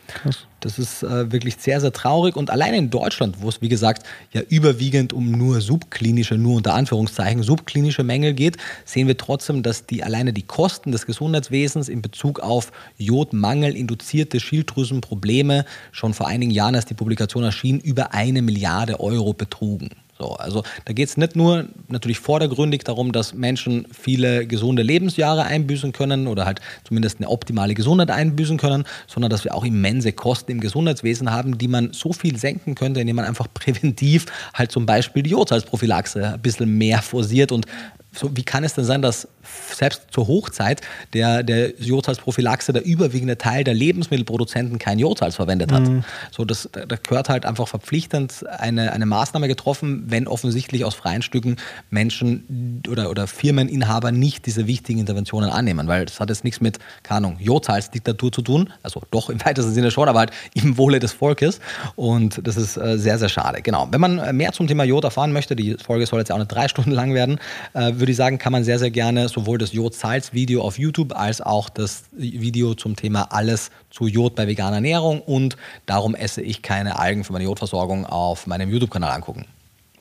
Krass. 0.07 0.47
Das 0.61 0.79
ist 0.79 1.03
äh, 1.03 1.33
wirklich 1.33 1.57
sehr, 1.59 1.81
sehr 1.81 1.93
traurig. 1.93 2.37
Und 2.37 2.51
allein 2.51 2.75
in 2.75 2.91
Deutschland, 2.91 3.37
wo 3.41 3.49
es, 3.49 3.61
wie 3.63 3.69
gesagt, 3.69 4.07
ja 4.33 4.43
überwiegend 4.43 5.13
um 5.13 5.31
nur 5.31 5.61
subklinische, 5.61 6.37
nur 6.37 6.57
unter 6.57 6.75
Anführungszeichen, 6.75 7.43
subklinische 7.43 8.03
Mängel 8.03 8.35
geht, 8.35 8.57
sehen 8.85 9.09
wir 9.09 9.17
trotzdem, 9.17 9.63
dass 9.63 9.87
die 9.87 10.03
alleine 10.03 10.33
die 10.33 10.43
Kosten 10.43 10.93
des 10.93 11.07
Gesundheitswesens 11.07 11.89
in 11.89 12.03
Bezug 12.03 12.41
auf 12.41 12.71
Jodmangel 12.99 13.77
induzierte 13.77 14.41
Schilddrüsenprobleme 14.41 15.65
schon 15.93 16.15
vor 16.15 16.29
einigen 16.29 16.51
Jahren, 16.51 16.75
als 16.75 16.87
die 16.87 16.95
Publikation 16.95 17.45
erschien, 17.45 17.81
über 17.81 18.13
eine 18.13 18.43
Milliarde 18.43 19.01
Euro 19.01 19.33
betrugen. 19.33 19.91
So, 20.19 20.35
also 20.35 20.63
da 20.85 20.93
geht 20.93 21.09
es 21.09 21.17
nicht 21.17 21.35
nur 21.35 21.67
natürlich 21.89 22.21
vordergründig 22.21 22.85
darum, 22.85 23.11
dass 23.11 23.35
Menschen 23.35 23.87
viele 23.93 24.47
gesunde 24.47 24.83
Lebensjahre 24.83 25.43
einbüßen 25.43 25.91
können 25.91 26.29
oder 26.29 26.47
halt 26.47 26.61
zumindest 26.85 27.19
eine 27.19 27.29
optimale 27.29 27.75
Gesundheit 27.75 28.13
einbüßen 28.13 28.57
können, 28.57 28.85
sondern 29.09 29.31
dass 29.31 29.43
wir 29.43 29.55
auch 29.55 29.65
immense 29.65 30.13
Kosten 30.13 30.53
im 30.53 30.61
Gesundheitswesen 30.61 31.33
haben, 31.33 31.59
die 31.59 31.67
man 31.67 31.93
so 31.93 32.13
viel 32.13 32.39
senken 32.39 32.77
könnte, 32.77 33.01
indem 33.01 33.17
man 33.17 33.25
einfach 33.25 33.49
präventiv 33.55 34.27
halt 34.55 34.71
zum 34.71 34.87
Beispiel 34.87 35.25
die 35.25 35.31
Jodsalzprophylaxe 35.31 36.35
ein 36.35 36.41
bisschen 36.41 36.79
mehr 36.79 37.03
forciert 37.03 37.51
und 37.51 37.67
so, 38.15 38.37
wie 38.37 38.43
kann 38.43 38.65
es 38.65 38.75
denn 38.75 38.85
sein, 38.85 39.03
dass 39.03 39.29
selbst 39.73 40.03
zur 40.11 40.27
Hochzeit 40.27 40.81
der, 41.13 41.43
der 41.43 41.75
Jodsalzprophylaxe 41.79 42.73
der 42.73 42.85
überwiegende 42.85 43.39
Teil 43.39 43.65
der 43.65 43.75
Lebensmittelproduzenten 43.75 44.79
kein 44.79 44.99
Jodsalz 44.99 45.37
verwendet 45.37 45.73
hat? 45.73 45.83
Mhm. 45.83 46.05
So, 46.31 46.45
das, 46.45 46.69
da 46.73 46.97
gehört 46.97 47.29
halt 47.29 47.45
einfach 47.45 47.69
verpflichtend 47.69 48.45
eine, 48.49 48.93
eine 48.93 49.07
Maßnahme 49.07 49.49
getroffen, 49.49 50.05
wenn 50.07 50.27
offensichtlich 50.27 50.85
aus 50.85 50.95
freien 50.95 51.23
Stücken 51.23 51.57
Menschen 51.91 52.83
oder, 52.89 53.11
oder 53.11 53.27
Firmeninhaber 53.27 54.13
nicht 54.13 54.47
diese 54.47 54.67
wichtigen 54.67 55.01
Interventionen 55.01 55.51
annehmen, 55.51 55.89
weil 55.89 56.07
das 56.07 56.21
hat 56.21 56.29
jetzt 56.31 56.45
nichts 56.45 56.61
mit, 56.61 56.79
keine 57.03 57.19
Ahnung, 57.19 57.37
Jodsalzdiktatur 57.41 58.33
zu 58.33 58.43
tun, 58.43 58.73
also 58.83 59.03
doch 59.11 59.31
im 59.31 59.45
weitesten 59.45 59.73
Sinne 59.73 59.91
schon, 59.91 60.09
aber 60.09 60.21
halt 60.21 60.31
im 60.55 60.79
Wohle 60.79 61.01
des 61.01 61.13
Volkes 61.13 61.61
und 61.97 62.47
das 62.47 62.57
ist 62.57 62.77
äh, 62.77 62.99
sehr, 62.99 63.19
sehr 63.19 63.29
schade. 63.29 63.63
Genau, 63.63 63.89
wenn 63.91 64.01
man 64.01 64.37
mehr 64.37 64.53
zum 64.53 64.67
Thema 64.67 64.85
Jod 64.85 65.05
erfahren 65.05 65.33
möchte, 65.33 65.57
die 65.57 65.75
Folge 65.75 66.07
soll 66.07 66.21
jetzt 66.21 66.33
auch 66.33 66.39
nicht 66.39 66.53
drei 66.53 66.69
Stunden 66.75 66.93
lang 66.93 67.15
werden, 67.15 67.39
äh, 67.73 67.93
würde 68.05 68.13
ich 68.13 68.19
sagen, 68.19 68.37
kann 68.37 68.53
man 68.53 68.65
sehr, 68.65 68.79
sehr 68.79 68.91
gerne 68.91 69.31
sowohl 69.31 69.57
das 69.57 69.73
Jod-Salz-Video 69.73 70.61
auf 70.61 70.79
YouTube 70.79 71.17
als 71.17 71.41
auch 71.41 71.71
das 71.71 72.05
Video 72.13 72.75
zum 72.75 72.97
Thema 72.97 73.33
Alles 73.33 73.71
zu 73.89 74.07
Jod 74.07 74.35
bei 74.35 74.47
veganer 74.47 74.77
Ernährung 74.77 75.23
und 75.23 75.57
darum 75.87 76.15
esse 76.15 76.43
ich 76.43 76.61
keine 76.61 76.99
Algen 76.99 77.25
für 77.25 77.33
meine 77.33 77.47
Jodversorgung 77.47 78.05
auf 78.05 78.47
meinem 78.47 78.69
YouTube-Kanal 78.69 79.11
angucken. 79.11 79.47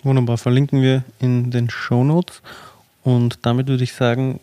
Wunderbar, 0.03 0.37
verlinken 0.37 0.81
wir 0.81 1.05
in 1.21 1.49
den 1.49 1.69
Show 1.69 2.03
Notes. 2.03 2.41
Und 3.03 3.39
damit 3.43 3.67
würde 3.67 3.85
ich 3.85 3.93
sagen, 3.93 4.41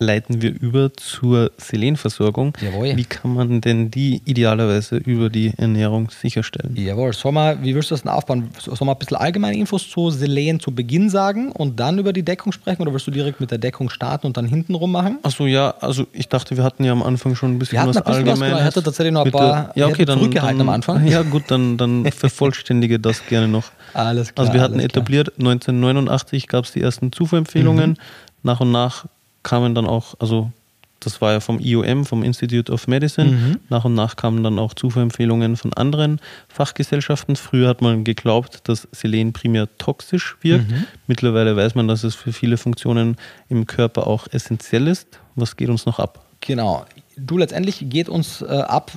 leiten 0.00 0.40
wir 0.40 0.58
über 0.58 0.92
zur 0.94 1.52
Selenversorgung. 1.58 2.54
Jawohl. 2.60 2.96
Wie 2.96 3.04
kann 3.04 3.34
man 3.34 3.60
denn 3.60 3.90
die 3.90 4.22
idealerweise 4.24 4.96
über 4.96 5.28
die 5.28 5.52
Ernährung 5.58 6.10
sicherstellen? 6.10 6.74
Jawohl. 6.74 7.12
Soll 7.12 7.32
mal, 7.32 7.62
wie 7.62 7.74
willst 7.74 7.90
du 7.90 7.94
das 7.94 8.02
denn 8.02 8.10
aufbauen? 8.10 8.50
Soll 8.58 8.74
man 8.80 8.96
ein 8.96 8.98
bisschen 8.98 9.18
allgemeine 9.18 9.56
Infos 9.56 9.88
zu 9.88 10.10
Selen 10.10 10.58
zu 10.58 10.74
Beginn 10.74 11.10
sagen 11.10 11.52
und 11.52 11.78
dann 11.78 11.98
über 11.98 12.14
die 12.14 12.22
Deckung 12.22 12.50
sprechen 12.52 12.82
oder 12.82 12.92
willst 12.92 13.06
du 13.06 13.10
direkt 13.10 13.40
mit 13.40 13.50
der 13.50 13.58
Deckung 13.58 13.90
starten 13.90 14.26
und 14.26 14.36
dann 14.38 14.46
hintenrum 14.46 14.90
machen? 14.90 15.18
Achso, 15.22 15.46
ja, 15.46 15.74
also 15.80 16.06
ich 16.12 16.28
dachte, 16.28 16.56
wir 16.56 16.64
hatten 16.64 16.82
ja 16.82 16.92
am 16.92 17.02
Anfang 17.02 17.36
schon 17.36 17.52
ein 17.52 17.58
bisschen 17.58 17.78
wir 17.78 17.86
was 17.86 17.98
ein 17.98 18.04
bisschen 18.04 18.28
Allgemeines. 18.28 18.54
Was, 18.54 18.60
ich 18.60 18.66
hatte 18.66 18.82
tatsächlich 18.82 19.12
noch 19.12 19.26
ein 19.26 19.32
paar 19.32 19.72
ja, 19.74 19.86
okay, 19.86 20.06
dann, 20.06 20.18
zurückgehalten 20.18 20.58
dann, 20.58 20.68
am 20.68 20.74
Anfang. 20.74 21.06
Ja 21.10 21.22
gut, 21.22 21.44
dann, 21.48 21.76
dann 21.76 22.10
vervollständige 22.12 22.98
das 22.98 23.26
gerne 23.26 23.48
noch. 23.48 23.64
Alles 23.92 24.34
klar. 24.34 24.46
Also 24.46 24.54
wir 24.54 24.62
hatten 24.62 24.80
etabliert, 24.80 25.32
1989 25.38 26.46
gab 26.46 26.64
es 26.64 26.72
die 26.72 26.80
ersten 26.80 27.12
Zufuhrempfehlungen. 27.12 27.90
Mhm. 27.90 27.96
Nach 28.42 28.60
und 28.60 28.70
nach 28.70 29.06
kamen 29.42 29.74
dann 29.74 29.86
auch, 29.86 30.14
also 30.18 30.50
das 31.00 31.20
war 31.20 31.32
ja 31.32 31.40
vom 31.40 31.58
IOM, 31.58 32.04
vom 32.04 32.22
Institute 32.22 32.70
of 32.70 32.86
Medicine. 32.86 33.30
Mhm. 33.30 33.60
Nach 33.70 33.84
und 33.84 33.94
nach 33.94 34.16
kamen 34.16 34.44
dann 34.44 34.58
auch 34.58 34.74
Zufuhrempfehlungen 34.74 35.56
von 35.56 35.72
anderen 35.72 36.20
Fachgesellschaften. 36.48 37.36
Früher 37.36 37.68
hat 37.68 37.80
man 37.80 38.04
geglaubt, 38.04 38.68
dass 38.68 38.86
Selen 38.92 39.32
primär 39.32 39.68
toxisch 39.78 40.36
wirkt. 40.42 40.70
Mhm. 40.70 40.84
Mittlerweile 41.06 41.56
weiß 41.56 41.74
man, 41.74 41.88
dass 41.88 42.04
es 42.04 42.14
für 42.14 42.32
viele 42.32 42.58
Funktionen 42.58 43.16
im 43.48 43.66
Körper 43.66 44.06
auch 44.06 44.28
essentiell 44.30 44.86
ist. 44.86 45.08
Was 45.36 45.56
geht 45.56 45.70
uns 45.70 45.86
noch 45.86 45.98
ab? 45.98 46.26
Genau. 46.42 46.84
Du, 47.16 47.38
letztendlich 47.38 47.84
geht 47.88 48.08
uns 48.08 48.42
äh, 48.42 48.46
ab, 48.46 48.92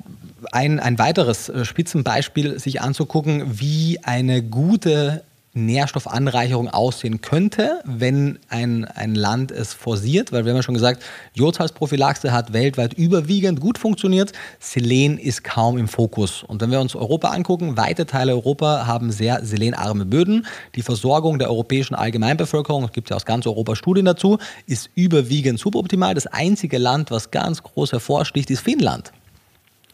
ein, 0.51 0.79
ein 0.79 0.99
weiteres 0.99 1.49
äh, 1.49 1.65
Spitzenbeispiel 1.65 2.59
sich 2.59 2.81
anzugucken, 2.81 3.59
wie 3.59 3.99
eine 4.03 4.41
gute 4.41 5.23
Nährstoffanreicherung 5.53 6.67
aussehen 6.67 7.21
könnte, 7.21 7.81
wenn 7.85 8.39
ein, 8.49 8.85
ein 8.85 9.13
Land 9.13 9.51
es 9.51 9.73
forciert, 9.73 10.31
weil 10.31 10.45
wir 10.45 10.51
haben 10.51 10.57
ja 10.57 10.63
schon 10.63 10.73
gesagt, 10.73 11.03
Jodsalzprophylaxe 11.35 12.31
hat 12.31 12.53
weltweit 12.53 12.93
überwiegend 12.93 13.59
gut 13.59 13.77
funktioniert, 13.77 14.31
Selen 14.59 15.19
ist 15.19 15.43
kaum 15.43 15.77
im 15.77 15.87
Fokus. 15.87 16.43
Und 16.43 16.61
wenn 16.61 16.71
wir 16.71 16.79
uns 16.79 16.95
Europa 16.95 17.29
angucken, 17.29 17.77
weite 17.77 18.07
Teile 18.07 18.33
Europa 18.33 18.87
haben 18.87 19.11
sehr 19.11 19.45
selenarme 19.45 20.05
Böden. 20.05 20.47
Die 20.75 20.81
Versorgung 20.81 21.37
der 21.37 21.49
europäischen 21.49 21.93
Allgemeinbevölkerung, 21.93 22.85
es 22.85 22.91
gibt 22.91 23.11
ja 23.11 23.15
aus 23.15 23.25
ganz 23.25 23.45
Europa 23.45 23.75
Studien 23.75 24.05
dazu, 24.05 24.39
ist 24.65 24.89
überwiegend 24.95 25.59
suboptimal. 25.59 26.15
Das 26.15 26.25
einzige 26.25 26.79
Land, 26.79 27.11
was 27.11 27.29
ganz 27.29 27.61
groß 27.61 27.91
hervorsticht, 27.91 28.49
ist 28.49 28.61
Finnland. 28.61 29.11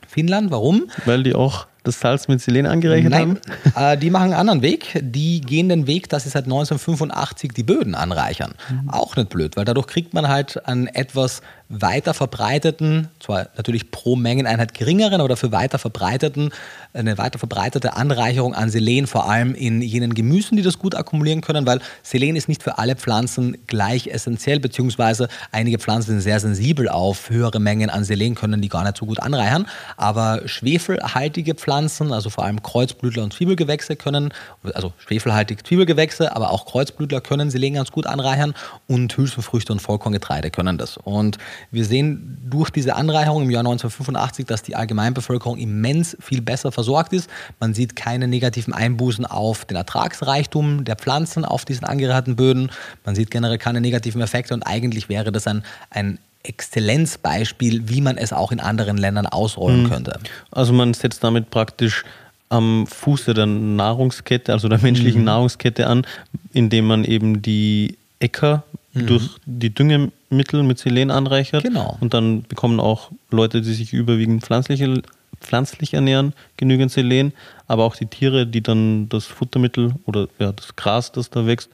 Finnland, 0.07 0.51
warum? 0.51 0.89
Weil 1.05 1.24
die 1.24 1.36
auch 1.36 1.68
das 1.84 2.00
Salz 2.00 2.28
mit 2.28 2.42
Selen 2.42 2.66
angereichert 2.66 3.12
Nein, 3.12 3.22
haben? 3.22 3.40
Äh, 3.76 3.98
die 3.98 4.10
machen 4.10 4.26
einen 4.26 4.34
anderen 4.34 4.62
Weg. 4.62 5.00
Die 5.02 5.42
gehen 5.42 5.70
den 5.70 5.88
Weg, 5.88 6.10
dass 6.10 6.24
sie 6.24 6.30
seit 6.30 6.46
1985 6.46 7.52
die 7.54 7.64
Böden 7.64 7.96
anreichern. 7.96 8.54
Mhm. 8.70 8.90
Auch 8.90 9.16
nicht 9.16 9.30
blöd, 9.30 9.56
weil 9.58 9.66
dadurch 9.66 9.88
kriegt 9.88 10.14
man 10.14 10.28
halt 10.28 10.66
einen 10.68 10.88
etwas 10.88 11.42
weiter 11.70 12.15
verbreiteten, 12.15 13.09
zwar 13.20 13.47
natürlich 13.55 13.91
pro 13.91 14.15
Mengeneinheit 14.15 14.74
geringeren, 14.74 15.22
aber 15.22 15.30
dafür 15.30 15.51
weiter 15.51 15.78
verbreiteten, 15.78 16.51
eine 16.93 17.20
weiter 17.20 17.38
verbreitete 17.38 17.95
Anreicherung 17.95 18.55
an 18.55 18.72
Selen, 18.72 19.05
vor 19.05 19.30
allem 19.30 19.53
in 19.53 19.84
jenen 19.84 20.15
Gemüsen, 20.15 20.57
die 20.57 20.63
das 20.63 20.80
gut 20.80 20.95
akkumulieren 20.95 21.41
können, 21.41 21.67
weil 21.67 21.80
Selen 22.01 22.36
ist 22.36 22.49
nicht 22.49 22.63
für 22.63 22.80
alle 22.80 22.95
Pflanzen 22.95 23.55
gleich 23.67 24.07
essentiell, 24.07 24.59
beziehungsweise 24.59 25.28
einige 25.51 25.78
Pflanzen 25.78 26.11
sind 26.11 26.22
sehr 26.22 26.39
sensibel 26.39 26.89
auf 26.89 27.30
höhere 27.30 27.59
Mengen 27.59 27.91
an 27.91 28.03
Selen, 28.03 28.34
können 28.34 28.61
die 28.61 28.70
gar 28.70 28.84
nicht 28.84 28.97
so 28.97 29.05
gut 29.05 29.20
anreichern, 29.20 29.67
aber 29.95 30.41
schwefelhaltige 30.47 31.53
Pflanzen, 31.53 32.11
also 32.11 32.32
vor 32.32 32.45
allem 32.45 32.63
Kreuzblütler 32.63 33.24
und 33.24 33.34
Zwiebelgewächse 33.34 33.95
können, 33.95 34.34
also 34.74 34.91
schwefelhaltige 34.97 35.61
Zwiebelgewächse, 35.61 36.36
aber 36.36 36.49
auch 36.49 36.65
Kreuzblütler 36.65 37.22
können 37.22 37.51
Selen 37.51 37.76
ganz 37.76 37.91
gut 37.91 38.07
anreichern 38.07 38.55
und 38.88 39.15
Hülsenfrüchte 39.15 39.72
und 39.72 39.84
Vollkorngetreide 39.84 40.49
können 40.49 40.80
das. 40.80 40.97
Und 40.97 41.38
Wir 41.72 41.86
sehen 41.86 42.38
durch 42.49 42.70
diese 42.70 42.95
Anreicherung 42.95 43.43
im 43.43 43.51
Jahr 43.51 43.62
1985, 43.62 44.45
dass 44.45 44.64
die 44.64 44.76
Allgemeinbevölkerung 44.76 45.57
immens 45.57 46.18
viel 46.20 46.41
besser 46.41 46.72
versorgt 46.72 47.14
ist. 47.14 47.30
Man 47.60 47.74
sieht 47.74 47.95
keine 47.95 48.28
negativen 48.28 48.74
Einbußen 48.74 49.26
auf 49.26 49.66
den 49.66 49.78
Ertragsreichtum 49.78 50.86
der 50.86 50.95
Pflanzen 50.95 51.45
auf 51.45 51.66
diesen 51.66 51.86
angereicherten 51.86 52.36
Böden. 52.36 52.72
Man 53.05 53.16
sieht 53.16 53.32
generell 53.32 53.57
keine 53.57 53.82
negativen 53.82 54.22
Effekte 54.22 54.53
und 54.53 54.64
eigentlich 54.64 55.10
wäre 55.10 55.32
das 55.32 55.47
ein, 55.47 55.64
ein 55.89 56.20
Exzellenzbeispiel, 56.43 57.89
wie 57.89 58.01
man 58.01 58.18
es 58.18 58.34
auch 58.34 58.51
in 58.51 58.60
anderen 58.60 58.97
Ländern 58.97 59.28
ausrollen 59.28 59.84
mhm. 59.84 59.89
könnte. 59.89 60.20
Also 60.51 60.74
man 60.74 60.93
setzt 60.93 61.24
damit 61.24 61.49
praktisch 61.49 62.05
am 62.49 62.88
Fuße 62.88 63.34
der 63.34 63.45
Nahrungskette, 63.45 64.51
also 64.53 64.68
der 64.68 64.80
menschlichen 64.80 65.22
mhm. 65.22 65.26
Nahrungskette 65.26 65.88
an, 65.88 66.05
indem 66.53 66.88
man 66.88 67.03
eben 67.03 67.41
die 67.41 67.97
Äcker 68.20 68.64
mhm. 68.94 69.08
durch 69.08 69.30
die 69.46 69.74
Düngemittel 69.74 70.64
mit 70.64 70.80
Selen 70.80 71.12
anreichert. 71.12 71.64
Genau. 71.64 71.98
Und 72.00 72.14
dann 72.14 72.44
bekommen 72.44 72.80
auch 72.80 73.12
Leute, 73.32 73.62
die 73.62 73.74
sich 73.74 73.94
überwiegend 73.94 74.44
pflanzliche, 74.44 75.02
pflanzlich 75.42 75.94
ernähren, 75.94 76.34
genügend 76.58 76.92
Selen, 76.92 77.34
aber 77.68 77.84
auch 77.84 77.96
die 77.96 78.08
Tiere, 78.08 78.46
die 78.46 78.62
dann 78.62 79.10
das 79.10 79.26
Futtermittel 79.26 79.94
oder 80.06 80.28
ja, 80.40 80.52
das 80.52 80.76
Gras, 80.76 81.12
das 81.12 81.30
da 81.30 81.46
wächst, 81.46 81.70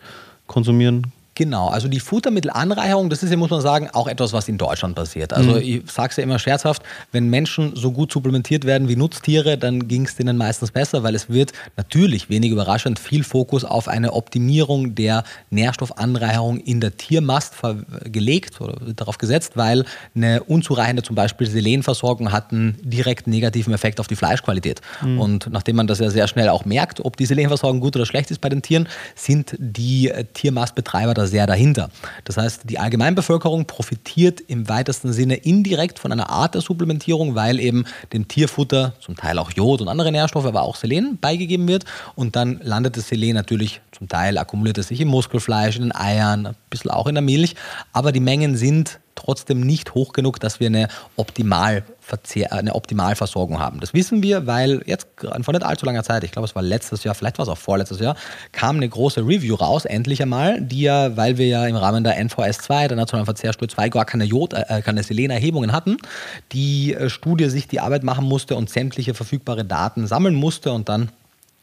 konsumieren, 0.48 1.12
Genau, 1.38 1.68
also 1.68 1.90
die 1.90 2.00
Futtermittelanreicherung, 2.00 3.10
das 3.10 3.22
ist 3.22 3.30
ja, 3.30 3.36
muss 3.36 3.50
man 3.50 3.60
sagen, 3.60 3.90
auch 3.92 4.08
etwas, 4.08 4.32
was 4.32 4.48
in 4.48 4.58
Deutschland 4.58 4.96
passiert. 4.96 5.34
Also 5.34 5.52
mhm. 5.52 5.58
ich 5.58 5.92
sage 5.92 6.12
es 6.12 6.16
ja 6.16 6.24
immer 6.24 6.40
scherzhaft, 6.40 6.82
wenn 7.12 7.30
Menschen 7.30 7.76
so 7.76 7.92
gut 7.92 8.10
supplementiert 8.14 8.64
werden 8.64 8.88
wie 8.88 8.96
Nutztiere, 8.96 9.58
dann 9.58 9.90
ging 9.90 10.06
es 10.06 10.16
denen 10.16 10.38
meistens 10.38 10.72
besser, 10.72 11.04
weil 11.04 11.14
es 11.14 11.30
wird 11.30 11.52
natürlich, 11.76 12.30
wenig 12.30 12.52
überraschend, 12.52 13.00
viel 13.00 13.26
Fokus 13.26 13.66
auf 13.66 13.90
eine 13.90 14.14
Optimierung 14.14 14.96
der 14.96 15.26
Nährstoffanreicherung 15.50 16.58
in 16.60 16.80
der 16.80 16.96
Tiermast 16.96 17.56
gelegt 18.06 18.62
oder 18.62 18.94
darauf 18.94 19.18
gesetzt, 19.18 19.58
weil 19.58 19.84
eine 20.16 20.42
unzureichende 20.42 21.04
zum 21.04 21.18
Beispiel 21.18 21.48
Selenversorgung 21.48 22.32
hat 22.32 22.54
einen 22.54 22.78
direkt 22.82 23.28
negativen 23.28 23.74
Effekt 23.74 24.00
auf 24.00 24.08
die 24.08 24.16
Fleischqualität. 24.16 24.80
Mhm. 25.02 25.20
Und 25.20 25.50
nachdem 25.52 25.76
man 25.76 25.88
das 25.88 26.00
ja 26.00 26.10
sehr 26.10 26.30
schnell 26.30 26.48
auch 26.48 26.64
merkt, 26.64 27.04
ob 27.04 27.18
die 27.18 27.26
Selenversorgung 27.26 27.82
gut 27.82 27.98
oder 27.98 28.06
schlecht 28.06 28.32
ist 28.32 28.40
bei 28.40 28.48
den 28.48 28.62
Tieren, 28.62 28.88
sind 29.16 29.56
die 29.60 30.14
Tiermastbetreiber 30.34 31.14
da 31.14 31.25
sehr 31.28 31.48
dahinter. 31.48 31.90
Das 32.24 32.38
heißt, 32.38 32.62
die 32.70 32.80
Allgemeinbevölkerung 32.80 33.66
profitiert 33.66 34.42
im 34.42 34.68
weitesten 34.70 35.14
Sinne 35.14 35.36
indirekt 35.36 36.00
von 36.00 36.12
einer 36.12 36.30
Art 36.30 36.56
der 36.56 36.62
Supplementierung, 36.62 37.36
weil 37.36 37.60
eben 37.60 37.86
dem 38.14 38.28
Tierfutter 38.28 38.94
zum 39.00 39.16
Teil 39.16 39.40
auch 39.40 39.52
Jod 39.52 39.82
und 39.82 39.88
andere 39.88 40.12
Nährstoffe, 40.12 40.46
aber 40.46 40.64
auch 40.64 40.76
Selen 40.76 41.18
beigegeben 41.20 41.68
wird. 41.68 41.86
Und 42.16 42.36
dann 42.36 42.60
landet 42.64 42.98
das 42.98 43.08
Selen 43.08 43.36
natürlich 43.36 43.82
zum 43.92 44.08
Teil, 44.08 44.38
akkumuliert 44.38 44.78
es 44.78 44.88
sich 44.90 45.02
im 45.02 45.08
Muskelfleisch, 45.08 45.78
in 45.78 45.84
den 45.84 45.96
Eiern, 45.96 46.48
ein 46.48 46.56
bisschen 46.70 46.92
auch 46.92 47.08
in 47.08 47.16
der 47.16 47.22
Milch. 47.22 47.56
Aber 47.94 48.12
die 48.12 48.20
Mengen 48.20 48.58
sind 48.58 49.00
trotzdem 49.16 49.62
nicht 49.62 49.96
hoch 49.96 50.14
genug, 50.14 50.40
dass 50.40 50.60
wir 50.60 50.68
eine, 50.68 50.88
Optimalverzehr, 51.16 52.54
eine 52.54 52.76
Optimalversorgung 52.76 53.60
haben. 53.60 53.80
Das 53.80 53.94
wissen 53.94 54.22
wir, 54.22 54.46
weil 54.46 54.82
jetzt 54.86 55.08
vor 55.18 55.54
nicht 55.54 55.64
allzu 55.64 55.86
langer 55.86 56.04
Zeit, 56.04 56.24
ich 56.24 56.32
glaube 56.32 56.46
es 56.46 56.56
war 56.56 56.62
letztes 56.62 57.04
Jahr, 57.04 57.16
vielleicht 57.16 57.38
war 57.38 57.44
es 57.44 57.50
auch 57.50 57.58
vorletztes 57.58 58.00
Jahr, 58.00 58.16
kam 58.52 58.76
eine 58.78 58.88
große 58.88 59.22
Review 59.22 59.56
raus, 59.56 59.86
endlich 59.86 60.22
einmal, 60.22 60.62
die 60.62 60.82
ja, 60.82 61.18
weil 61.18 61.38
wir 61.38 61.48
ja 61.48 61.66
im 61.66 61.76
Rahmen 61.76 62.04
der 62.04 62.18
NVS 62.18 62.60
2, 62.60 62.90
der 62.90 62.98
Nationalen 62.98 63.26
Verzehrstudie 63.26 63.74
2, 63.74 63.90
gar 63.90 64.06
keine 64.06 64.26
Jod, 64.26 64.54
äh, 64.54 64.82
keine 64.84 65.04
Selenerhebungen 65.04 65.72
hatten, 65.72 65.98
die 66.52 66.94
äh, 66.94 67.10
Studie 67.10 67.50
sich 67.50 67.68
die 67.68 67.80
Arbeit 67.80 68.04
machen 68.04 68.26
musste 68.26 68.56
und 68.56 68.70
sämtliche 68.70 69.14
verfügbare 69.14 69.66
Daten 69.66 70.08
sammeln 70.08 70.36
musste 70.36 70.72
und 70.72 70.90
dann 70.90 71.10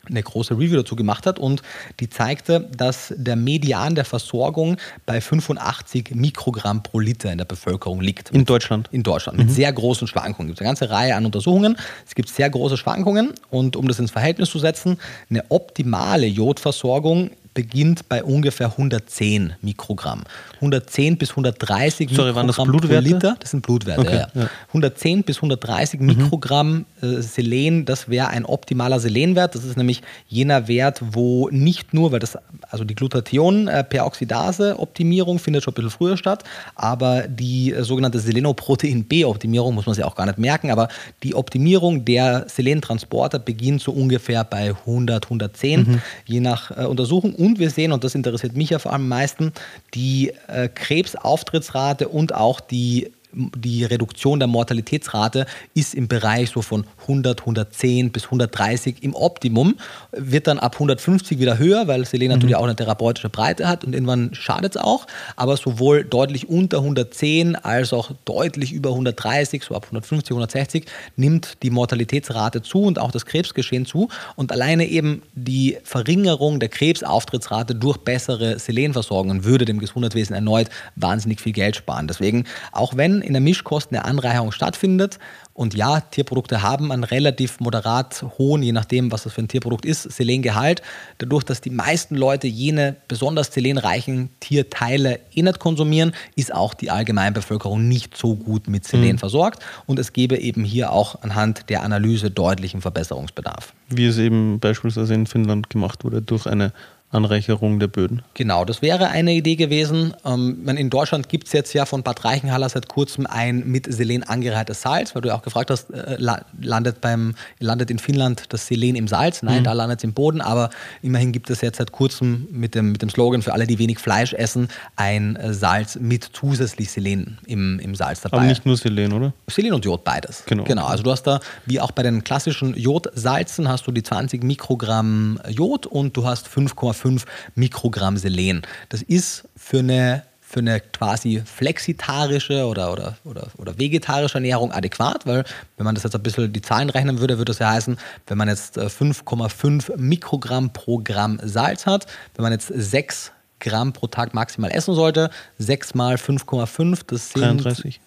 eine 0.09 0.23
große 0.23 0.55
Review 0.55 0.77
dazu 0.77 0.97
gemacht 0.97 1.27
hat 1.27 1.39
und 1.39 1.63
die 2.01 2.09
zeigte, 2.09 2.69
dass 2.77 3.15
der 3.17 3.37
Median 3.37 3.95
der 3.95 4.05
Versorgung 4.05 4.77
bei 5.07 5.21
85 5.21 6.15
Mikrogramm 6.15 6.83
pro 6.83 6.99
Liter 6.99 7.31
in 7.31 7.39
der 7.39 7.45
Bevölkerung 7.45 8.01
liegt. 8.01 8.31
In 8.31 8.45
Deutschland? 8.45 8.89
In 8.93 9.03
Deutschland, 9.03 9.39
mit 9.39 9.49
mhm. 9.49 9.53
sehr 9.53 9.73
großen 9.73 10.09
Schwankungen. 10.09 10.51
Es 10.51 10.55
gibt 10.55 10.61
eine 10.61 10.69
ganze 10.69 10.91
Reihe 10.91 11.15
an 11.15 11.25
Untersuchungen. 11.25 11.77
Es 12.07 12.15
gibt 12.15 12.29
sehr 12.29 12.51
große 12.51 12.77
Schwankungen 12.77 13.33
und 13.51 13.77
um 13.77 13.87
das 13.89 13.99
ins 13.99 14.11
Verhältnis 14.11 14.51
zu 14.51 14.59
setzen, 14.59 14.99
eine 15.31 15.45
optimale 15.51 16.27
Jodversorgung 16.27 17.31
beginnt 17.55 18.09
bei 18.09 18.25
ungefähr 18.25 18.69
110 18.69 19.55
Mikrogramm. 19.61 20.25
110 20.63 21.19
bis 21.19 21.31
130 21.31 22.09
Sorry, 22.11 22.29
Mikrogramm 22.29 22.47
das 22.47 22.57
pro 22.57 22.65
Liter. 23.01 23.37
Das 23.39 23.51
sind 23.51 23.61
Blutwerte. 23.63 24.01
Okay, 24.01 24.15
ja. 24.15 24.29
Ja. 24.35 24.49
110 24.69 25.25
bis 25.25 25.37
130 25.37 26.01
mhm. 26.01 26.07
Mikrogramm 26.07 26.87
äh, 27.03 27.21
Selen, 27.21 27.85
das 27.85 28.09
wäre 28.09 28.29
ein 28.29 28.47
optimaler 28.47 28.99
Selenwert. 29.01 29.55
Das 29.55 29.65
ist 29.65 29.77
nämlich 29.77 30.01
jener 30.29 30.69
Wert, 30.69 31.03
wo 31.05 31.51
nicht 31.51 31.93
nur, 31.93 32.13
weil 32.13 32.21
das, 32.21 32.39
also 32.71 32.85
die 32.85 32.95
Glutathion-Peroxidase-Optimierung 32.95 35.39
findet 35.39 35.65
schon 35.65 35.73
ein 35.73 35.75
bisschen 35.75 35.91
früher 35.91 36.17
statt, 36.17 36.45
aber 36.75 37.29
die 37.29 37.73
äh, 37.73 37.83
sogenannte 37.83 38.21
Selenoprotein-B-Optimierung, 38.21 39.75
muss 39.75 39.85
man 39.87 39.95
sich 39.95 40.05
auch 40.05 40.15
gar 40.15 40.27
nicht 40.27 40.39
merken, 40.39 40.71
aber 40.71 40.87
die 41.23 41.35
Optimierung 41.35 42.05
der 42.05 42.47
Selentransporter 42.49 43.41
beginnt 43.41 43.83
so 43.83 43.93
ungefähr 43.93 44.45
bei 44.45 44.71
100, 44.71 45.25
110, 45.25 45.81
mhm. 45.81 46.01
je 46.25 46.41
nach 46.41 46.71
äh, 46.71 46.85
Untersuchung 46.85 47.35
und 47.35 47.59
wir 47.59 47.71
sehen, 47.71 47.93
und 47.93 48.05
das 48.05 48.15
interessiert 48.15 48.57
mich 48.57 48.71
ja 48.71 48.79
vor 48.79 48.93
allem 48.93 49.03
am 49.03 49.09
meisten, 49.09 49.53
die 49.95 50.33
äh, 50.49 50.52
Krebsauftrittsrate 50.75 52.09
und 52.09 52.35
auch 52.35 52.61
die 52.61 53.13
die 53.33 53.85
Reduktion 53.85 54.39
der 54.39 54.49
Mortalitätsrate 54.49 55.47
ist 55.75 55.95
im 55.95 56.09
Bereich 56.09 56.51
so 56.51 56.63
von 56.63 56.85
100, 57.03 57.41
110 57.41 58.13
bis 58.13 58.25
130 58.25 59.03
im 59.03 59.15
Optimum, 59.15 59.77
wird 60.13 60.47
dann 60.47 60.59
ab 60.59 60.75
150 60.75 61.39
wieder 61.39 61.59
höher, 61.59 61.89
weil 61.89 62.05
Selen 62.05 62.29
mhm. 62.29 62.35
natürlich 62.35 62.57
auch 62.57 62.65
eine 62.65 62.77
therapeutische 62.77 63.29
Breite 63.29 63.69
hat 63.69 63.85
und 63.85 63.95
irgendwann 63.95 64.35
schadet 64.35 64.77
es 64.77 64.83
auch, 64.83 65.07
aber 65.37 65.57
sowohl 65.57 66.05
deutlich 66.05 66.49
unter 66.49 66.79
110 66.79 67.57
als 67.57 67.93
auch 67.93 68.13
deutlich 68.25 68.73
über 68.73 68.91
130, 68.91 69.63
so 69.63 69.75
ab 69.75 69.85
150, 69.85 70.31
160 70.31 70.87
nimmt 71.17 71.63
die 71.63 71.71
Mortalitätsrate 71.71 72.63
zu 72.63 72.83
und 72.83 72.99
auch 72.99 73.11
das 73.11 73.27
Krebsgeschehen 73.27 73.87
zu 73.87 74.09
und 74.37 74.53
alleine 74.53 74.87
eben 74.87 75.23
die 75.35 75.79
Verringerung 75.85 76.61
der 76.61 76.69
Krebsauftrittsrate 76.69 77.75
durch 77.75 77.99
bessere 77.99 78.59
Selenversorgungen 78.59 79.45
würde 79.45 79.65
dem 79.65 79.79
Gesundheitswesen 79.79 80.35
erneut 80.35 80.69
wahnsinnig 80.97 81.41
viel 81.41 81.53
Geld 81.53 81.77
sparen. 81.77 82.09
Deswegen, 82.09 82.45
auch 82.73 82.97
wenn 82.97 83.22
in 83.23 83.33
der 83.33 83.41
Mischkost 83.41 83.91
eine 83.91 84.05
Anreicherung 84.05 84.53
stattfindet. 84.53 85.19
Und 85.55 85.75
ja, 85.75 86.01
Tierprodukte 86.01 86.63
haben 86.63 86.93
einen 86.93 87.05
relativ 87.05 87.61
moderat 87.61 88.25
hohen, 88.39 88.63
je 88.63 88.73
nachdem, 88.73 89.13
was 89.13 89.25
das 89.25 89.35
für 89.35 89.43
ein 89.43 89.49
Tierprodukt 89.49 89.85
ist, 89.85 90.03
Selengehalt. 90.03 90.81
Dadurch, 91.19 91.45
dass 91.45 91.61
die 91.61 91.71
meisten 91.71 92.17
Leute 92.17 92.47
jene 92.47 92.97
besonders 93.07 93.53
selenreichen 93.53 94.31
Tierteile 94.41 95.21
eh 95.35 95.43
nicht 95.43 95.59
konsumieren, 95.59 96.13
ist 96.37 96.55
auch 96.55 96.73
die 96.73 96.91
Allgemeinbevölkerung 96.91 97.87
nicht 97.87 98.17
so 98.17 98.35
gut 98.35 98.69
mit 98.69 98.87
Selen 98.87 99.13
mhm. 99.13 99.19
versorgt. 99.19 99.63
Und 99.87 99.99
es 99.99 100.13
gäbe 100.13 100.39
eben 100.39 100.65
hier 100.65 100.93
auch 100.93 101.23
anhand 101.23 101.69
der 101.69 101.83
Analyse 101.83 102.31
deutlichen 102.31 102.81
Verbesserungsbedarf. 102.81 103.75
Wie 103.89 104.07
es 104.07 104.17
eben 104.17 104.59
beispielsweise 104.59 105.13
in 105.13 105.27
Finnland 105.27 105.69
gemacht 105.69 106.05
wurde, 106.05 106.23
durch 106.23 106.47
eine 106.47 106.73
Anreicherung 107.13 107.79
der 107.79 107.89
Böden. 107.89 108.23
Genau, 108.35 108.65
das 108.65 108.81
wäre 108.81 109.09
eine 109.09 109.35
Idee 109.35 109.57
gewesen. 109.57 110.15
Ähm, 110.25 110.67
in 110.67 110.89
Deutschland 110.89 111.29
gibt 111.29 111.47
es 111.47 111.53
jetzt 111.53 111.75
ja 111.75 111.85
von 111.85 112.03
Bad 112.03 112.25
Reichenhaller 112.25 112.69
seit 112.69 112.89
kurzem 112.89 113.27
ein 113.27 113.67
mit 113.67 113.93
Selen 113.93 114.23
angereichertes 114.23 114.81
Salz, 114.81 115.15
weil 115.15 115.23
du 115.23 115.29
ja 115.29 115.35
auch 115.35 115.43
gefragt 115.43 115.71
hast, 115.71 115.91
äh, 115.91 116.17
landet, 116.61 117.01
beim, 117.03 117.35
landet 117.59 117.91
in 117.91 117.99
Finnland 117.99 118.45
das 118.49 118.67
Selen 118.67 118.97
im 118.97 119.09
Salz? 119.09 119.43
Nein, 119.43 119.61
mhm. 119.61 119.65
da 119.65 119.73
landet 119.75 120.01
es 120.01 120.05
im 120.05 120.15
Boden, 120.15 120.41
aber 120.41 120.71
immerhin 121.03 121.33
gibt 121.33 121.51
es 121.51 121.61
jetzt 121.61 121.79
seit 121.79 121.93
kurzem 121.93 122.49
mit 122.51 122.75
dem, 122.75 122.93
mit 122.93 123.03
dem 123.03 123.11
Slogan 123.11 123.43
für 123.43 123.53
alle, 123.53 123.67
die 123.67 123.79
wenig 123.79 123.99
Fleisch 123.99 124.33
essen, 124.33 124.69
ein 124.97 125.37
äh, 125.37 125.53
Salz 125.53 125.97
mit 125.97 126.31
zusätzlich 126.33 126.91
Selen 126.91 127.39
im, 127.47 127.79
im 127.79 127.95
Salz 127.95 128.23
dabei. 128.23 128.39
Aber 128.39 128.47
nicht 128.47 128.65
nur 128.65 128.79
Selen, 128.79 129.13
oder? 129.13 129.35
Selen 129.49 129.75
und 129.75 129.85
Jod, 129.85 130.03
beides. 130.03 130.45
Genau. 130.47 130.65
genau. 130.65 130.87
Also 130.87 131.03
du 131.03 131.11
hast 131.11 131.25
da, 131.25 131.41
wie 131.67 131.79
auch 131.79 131.91
bei 131.91 132.03
den 132.03 132.25
klassischen 132.25 132.75
Jodsalzen, 132.75 133.69
hast 133.69 133.87
du 133.87 133.93
die 133.93 134.03
20 134.03 134.43
Mikrogramm 134.43 135.39
Jod 135.51 135.87
und 135.87 136.17
du 136.17 136.25
hast 136.25 136.49
5,5 136.49 137.02
5 137.03 137.25
Mikrogramm 137.55 138.17
Selen. 138.17 138.63
Das 138.89 139.03
ist 139.03 139.49
für 139.57 139.81
eine 139.81 140.23
für 140.41 140.61
eine 140.61 140.81
quasi 140.81 141.43
flexitarische 141.47 142.67
oder, 142.67 142.93
oder, 142.93 143.17
oder, 143.25 143.47
oder 143.57 143.79
vegetarische 143.79 144.35
Ernährung 144.35 144.71
adäquat, 144.71 145.25
weil 145.25 145.45
wenn 145.79 145.85
man 145.85 145.95
das 145.95 146.05
jetzt 146.05 146.15
ein 146.15 146.23
bisschen 146.23 146.53
die 146.53 146.61
Zahlen 146.61 146.91
rechnen 146.91 147.21
würde, 147.21 147.39
würde 147.39 147.53
das 147.53 147.59
ja 147.59 147.71
heißen, 147.71 147.97
wenn 148.27 148.37
man 148.37 148.49
jetzt 148.49 148.77
5,5 148.77 149.95
äh, 149.95 149.97
Mikrogramm 149.97 150.75
pro 150.75 150.99
Gramm 150.99 151.41
Salz 151.43 151.87
hat, 151.87 152.05
wenn 152.35 152.43
man 152.43 152.53
jetzt 152.53 152.67
6 152.67 153.33
Gramm 153.61 153.95
pro 153.95 154.09
Tag 154.09 154.35
maximal 154.35 154.71
essen 154.71 154.95
sollte, 154.95 155.31
6 155.57 155.95
mal 155.95 156.17
5,5, 156.17 157.01
das 157.07 157.31
sind 157.31 157.65
33. 157.65 158.03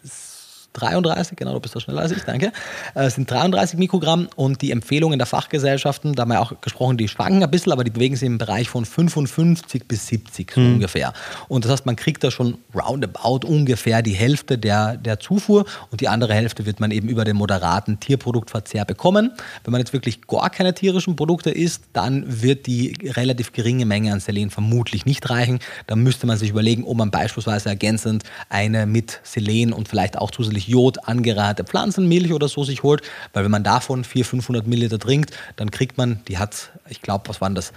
33, 0.76 1.38
genau, 1.38 1.54
du 1.54 1.60
bist 1.60 1.76
da 1.76 1.80
schneller 1.80 2.02
als 2.02 2.12
ich, 2.12 2.24
danke. 2.24 2.52
Äh, 2.94 3.10
sind 3.10 3.30
33 3.30 3.80
Mikrogramm 3.80 4.28
und 4.36 4.62
die 4.62 4.72
Empfehlungen 4.72 5.20
der 5.20 5.26
Fachgesellschaften, 5.26 6.14
da 6.14 6.22
haben 6.22 6.30
wir 6.30 6.42
auch 6.42 6.62
gesprochen, 6.62 6.98
die 6.98 7.08
schwanken 7.08 7.44
ein 7.44 7.52
bisschen, 7.52 7.72
aber 7.72 7.84
die 7.84 7.92
bewegen 7.92 8.16
sich 8.16 8.28
im 8.28 8.38
Bereich 8.38 8.70
von 8.70 8.86
55 8.86 9.88
bis 9.88 10.08
70 10.08 10.52
so 10.52 10.62
mhm. 10.62 10.74
ungefähr. 10.76 11.14
Und 11.48 11.66
das 11.66 11.72
heißt, 11.72 11.86
man 11.86 11.96
kriegt 11.96 12.24
da 12.24 12.32
schon 12.32 12.58
roundabout 12.74 13.48
ungefähr 13.48 14.02
die 14.02 14.14
Hälfte 14.14 14.58
der, 14.58 14.98
der 14.98 15.20
Zufuhr 15.20 15.66
und 15.92 16.02
die 16.02 16.08
andere 16.08 16.34
Hälfte 16.34 16.66
wird 16.66 16.80
man 16.80 16.92
eben 16.92 17.08
über 17.08 17.24
den 17.24 17.36
moderaten 17.36 18.00
Tierproduktverzehr 18.00 18.86
bekommen. 18.86 19.32
Wenn 19.64 19.72
man 19.72 19.80
jetzt 19.80 19.94
wirklich 19.94 20.28
gar 20.28 20.50
keine 20.50 20.74
tierischen 20.74 21.16
Produkte 21.16 21.52
isst, 21.52 21.84
dann 21.94 22.42
wird 22.42 22.68
die 22.68 22.98
relativ 23.16 23.54
geringe 23.54 23.86
Menge 23.86 24.14
an 24.14 24.20
Selen 24.20 24.50
vermutlich 24.50 25.06
nicht 25.06 25.30
reichen. 25.30 25.60
Da 25.88 25.96
müsste 25.96 26.28
man 26.28 26.38
sich 26.38 26.50
überlegen, 26.50 26.84
ob 26.84 26.98
man 26.98 27.12
beispielsweise 27.12 27.70
ergänzend 27.70 28.24
eine 28.50 28.86
mit 28.86 29.20
Selen 29.24 29.74
und 29.74 29.88
vielleicht 29.88 30.18
auch 30.18 30.32
zusätzlich 30.32 30.65
Jod 30.68 31.08
angereicherte 31.08 31.64
Pflanzenmilch 31.64 32.34
oder 32.34 32.48
so 32.48 32.64
sich 32.64 32.84
holt, 32.84 33.02
weil 33.34 33.44
wenn 33.44 33.52
man 33.52 33.64
davon 33.64 34.04
400, 34.04 34.30
500 34.30 34.68
Milliliter 34.68 35.00
trinkt, 35.00 35.32
dann 35.56 35.72
kriegt 35.72 35.98
man, 35.98 36.22
die 36.28 36.38
hat, 36.38 36.72
ich 36.90 37.02
glaube, 37.02 37.30
was 37.30 37.42
waren 37.42 37.56
das, 37.56 37.74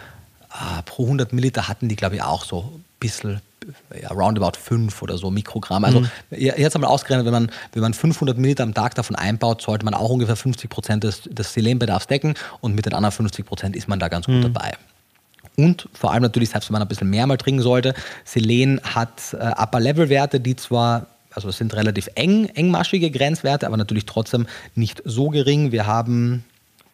ah, 0.51 0.83
pro 0.83 1.05
100 1.05 1.33
Milliliter 1.33 1.69
hatten 1.69 1.89
die, 1.89 1.97
glaube 1.97 2.17
ich, 2.17 2.23
auch 2.23 2.45
so 2.45 2.73
ein 2.75 2.85
bisschen 3.01 3.41
ja, 4.01 4.09
roundabout 4.09 4.59
5 4.59 5.03
oder 5.03 5.19
so 5.19 5.31
Mikrogramm. 5.31 5.85
Also 5.85 6.01
mhm. 6.01 6.09
jetzt 6.31 6.75
einmal 6.75 6.91
ausgerechnet, 6.91 7.27
wenn 7.27 7.33
man, 7.33 7.51
wenn 7.73 7.83
man 7.83 7.95
500 7.95 8.37
Milliliter 8.37 8.63
am 8.63 8.75
Tag 8.75 8.95
davon 8.95 9.17
einbaut, 9.17 9.63
sollte 9.63 9.85
man 9.85 9.95
auch 9.95 10.11
ungefähr 10.11 10.37
50 10.37 10.71
Prozent 10.71 11.05
des, 11.05 11.23
des 11.23 11.53
Selenbedarfs 11.53 12.07
decken 12.07 12.35
und 12.61 12.75
mit 12.75 12.87
den 12.87 12.95
anderen 12.95 13.13
50 13.13 13.45
Prozent 13.45 13.77
ist 13.77 13.89
man 13.89 13.99
da 13.99 14.09
ganz 14.09 14.27
gut 14.27 14.37
mhm. 14.37 14.55
dabei. 14.55 14.73
Und 15.57 15.89
vor 15.93 16.13
allem 16.13 16.23
natürlich, 16.23 16.51
selbst 16.51 16.69
wenn 16.69 16.75
man 16.75 16.83
ein 16.83 16.89
bisschen 16.89 17.11
mehr 17.11 17.27
mal 17.27 17.37
trinken 17.37 17.63
sollte, 17.63 17.95
Selen 18.25 18.81
hat 18.83 19.35
äh, 19.35 19.39
Upper-Level-Werte, 19.39 20.39
die 20.39 20.55
zwar 20.55 21.07
also 21.31 21.49
es 21.49 21.59
sind 21.59 21.75
relativ 21.75 22.09
eng, 22.15 22.47
engmaschige 22.47 23.11
Grenzwerte, 23.11 23.67
aber 23.67 23.77
natürlich 23.77 24.07
trotzdem 24.07 24.47
nicht 24.75 25.03
so 25.05 25.29
gering. 25.29 25.73
Wir 25.73 25.87
haben 25.87 26.45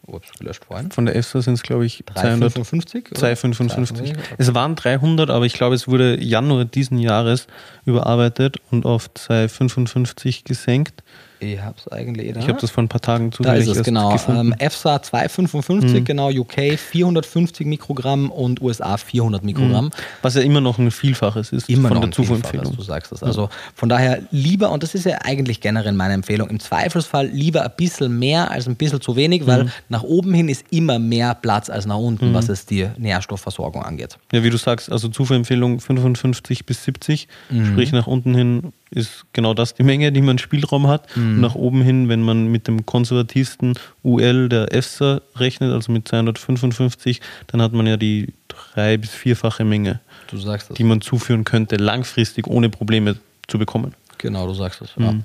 Ups, 0.07 0.32
gelöscht 0.39 0.64
vorhin. 0.66 0.91
Von 0.91 1.07
der 1.07 1.16
EFSA 1.16 1.41
sind 1.41 1.55
es, 1.55 1.62
glaube 1.62 1.87
ich, 1.87 2.05
355. 2.05 3.11
255. 3.14 4.12
Es 4.37 4.53
waren 4.55 4.74
300, 4.74 5.30
aber 5.30 5.47
ich 5.47 5.55
glaube, 5.55 5.74
es 5.74 5.89
wurde 5.89 6.22
Januar 6.22 6.66
diesen 6.66 6.99
Jahres 6.99 7.47
überarbeitet 7.87 8.59
und 8.70 8.85
auf 8.85 9.12
255 9.14 10.45
gesenkt. 10.45 11.03
Ich 11.53 11.61
habe 11.61 11.76
es 11.78 11.90
eigentlich. 11.92 12.32
Da. 12.32 12.40
Ich 12.40 12.49
habe 12.49 12.61
das 12.61 12.70
vor 12.70 12.82
ein 12.82 12.88
paar 12.88 13.01
Tagen 13.01 13.32
zufällig 13.32 13.66
Da 13.66 13.72
ist 13.72 13.78
es, 13.78 13.84
genau. 13.84 14.16
Ähm, 14.28 14.55
EFSA 14.59 15.03
255, 15.03 16.01
mhm. 16.01 16.05
genau. 16.05 16.30
UK 16.30 16.78
450 16.78 17.66
Mikrogramm 17.66 18.30
und 18.30 18.61
USA 18.62 18.97
400 18.97 19.45
Mikrogramm. 19.45 19.86
Mhm. 19.86 19.90
Was 20.22 20.34
ja 20.34 20.42
immer 20.42 20.61
noch 20.61 20.78
ein 20.78 20.90
Vielfaches 20.90 21.53
ist 21.53 21.68
immer 21.68 21.88
von 21.88 22.01
der 22.01 22.11
Zufuhrempfehlung. 22.11 22.74
Du 22.76 22.82
sagst 22.82 23.12
das. 23.12 23.22
Also 23.22 23.49
von 23.74 23.88
daher 23.88 24.22
lieber, 24.30 24.70
und 24.70 24.82
das 24.82 24.95
ist 24.95 25.05
ja 25.05 25.18
eigentlich 25.22 25.61
generell 25.61 25.92
meine 25.92 26.14
Empfehlung, 26.14 26.49
im 26.49 26.61
Zweifelsfall 26.61 27.26
lieber 27.26 27.62
ein 27.62 27.72
bisschen 27.76 28.18
mehr 28.18 28.51
als 28.51 28.66
ein 28.66 28.76
bisschen 28.76 29.01
zu 29.01 29.16
wenig, 29.16 29.47
weil 29.47 29.64
mhm. 29.64 29.70
nach 29.88 30.03
oben 30.03 30.32
hin 30.32 30.49
ist 30.49 30.64
immer 30.70 30.99
mehr 30.99 31.34
Platz 31.34 31.68
als 31.68 31.86
nach 31.86 31.99
unten, 31.99 32.30
mhm. 32.30 32.34
was 32.34 32.49
es 32.49 32.66
die 32.66 32.88
Nährstoffversorgung 32.97 33.82
angeht. 33.82 34.18
Ja, 34.32 34.42
wie 34.42 34.51
du 34.51 34.57
sagst, 34.57 34.90
also 34.90 35.09
Zufuhrempfehlung 35.09 35.80
55 35.80 36.66
bis 36.66 36.84
70, 36.84 37.28
mhm. 37.51 37.66
sprich 37.66 37.92
nach 37.92 38.07
unten 38.07 38.34
hin 38.34 38.72
ist 38.95 39.24
genau 39.32 39.55
das 39.55 39.74
die 39.74 39.82
Menge, 39.82 40.12
die 40.12 40.22
man 40.22 40.38
Spielraum 40.38 40.86
hat. 40.86 41.14
Mhm. 41.16 41.40
nach 41.40 41.55
oben 41.55 41.82
hin, 41.82 42.09
wenn 42.09 42.22
man 42.22 42.47
mit 42.51 42.68
dem 42.68 42.86
konservativsten 42.86 43.74
UL 44.03 44.49
der 44.49 44.72
EFSA 44.72 45.20
rechnet, 45.36 45.72
also 45.72 45.92
mit 45.92 46.07
255, 46.09 47.20
dann 47.49 47.61
hat 47.62 47.72
man 47.72 47.86
ja 47.86 47.97
die 47.97 48.32
drei- 48.49 48.97
bis 48.97 49.11
vierfache 49.11 49.64
Menge, 49.64 50.01
die 50.78 50.84
man 50.84 51.01
zuführen 51.01 51.45
könnte, 51.45 51.76
langfristig 51.76 52.47
ohne 52.47 52.68
Probleme 52.70 53.16
zu 53.49 53.59
bekommen. 53.59 53.95
Genau, 54.18 54.47
du 54.47 54.55
sagst 54.55 54.80
es. 54.80 54.97
Mhm. 54.97 55.24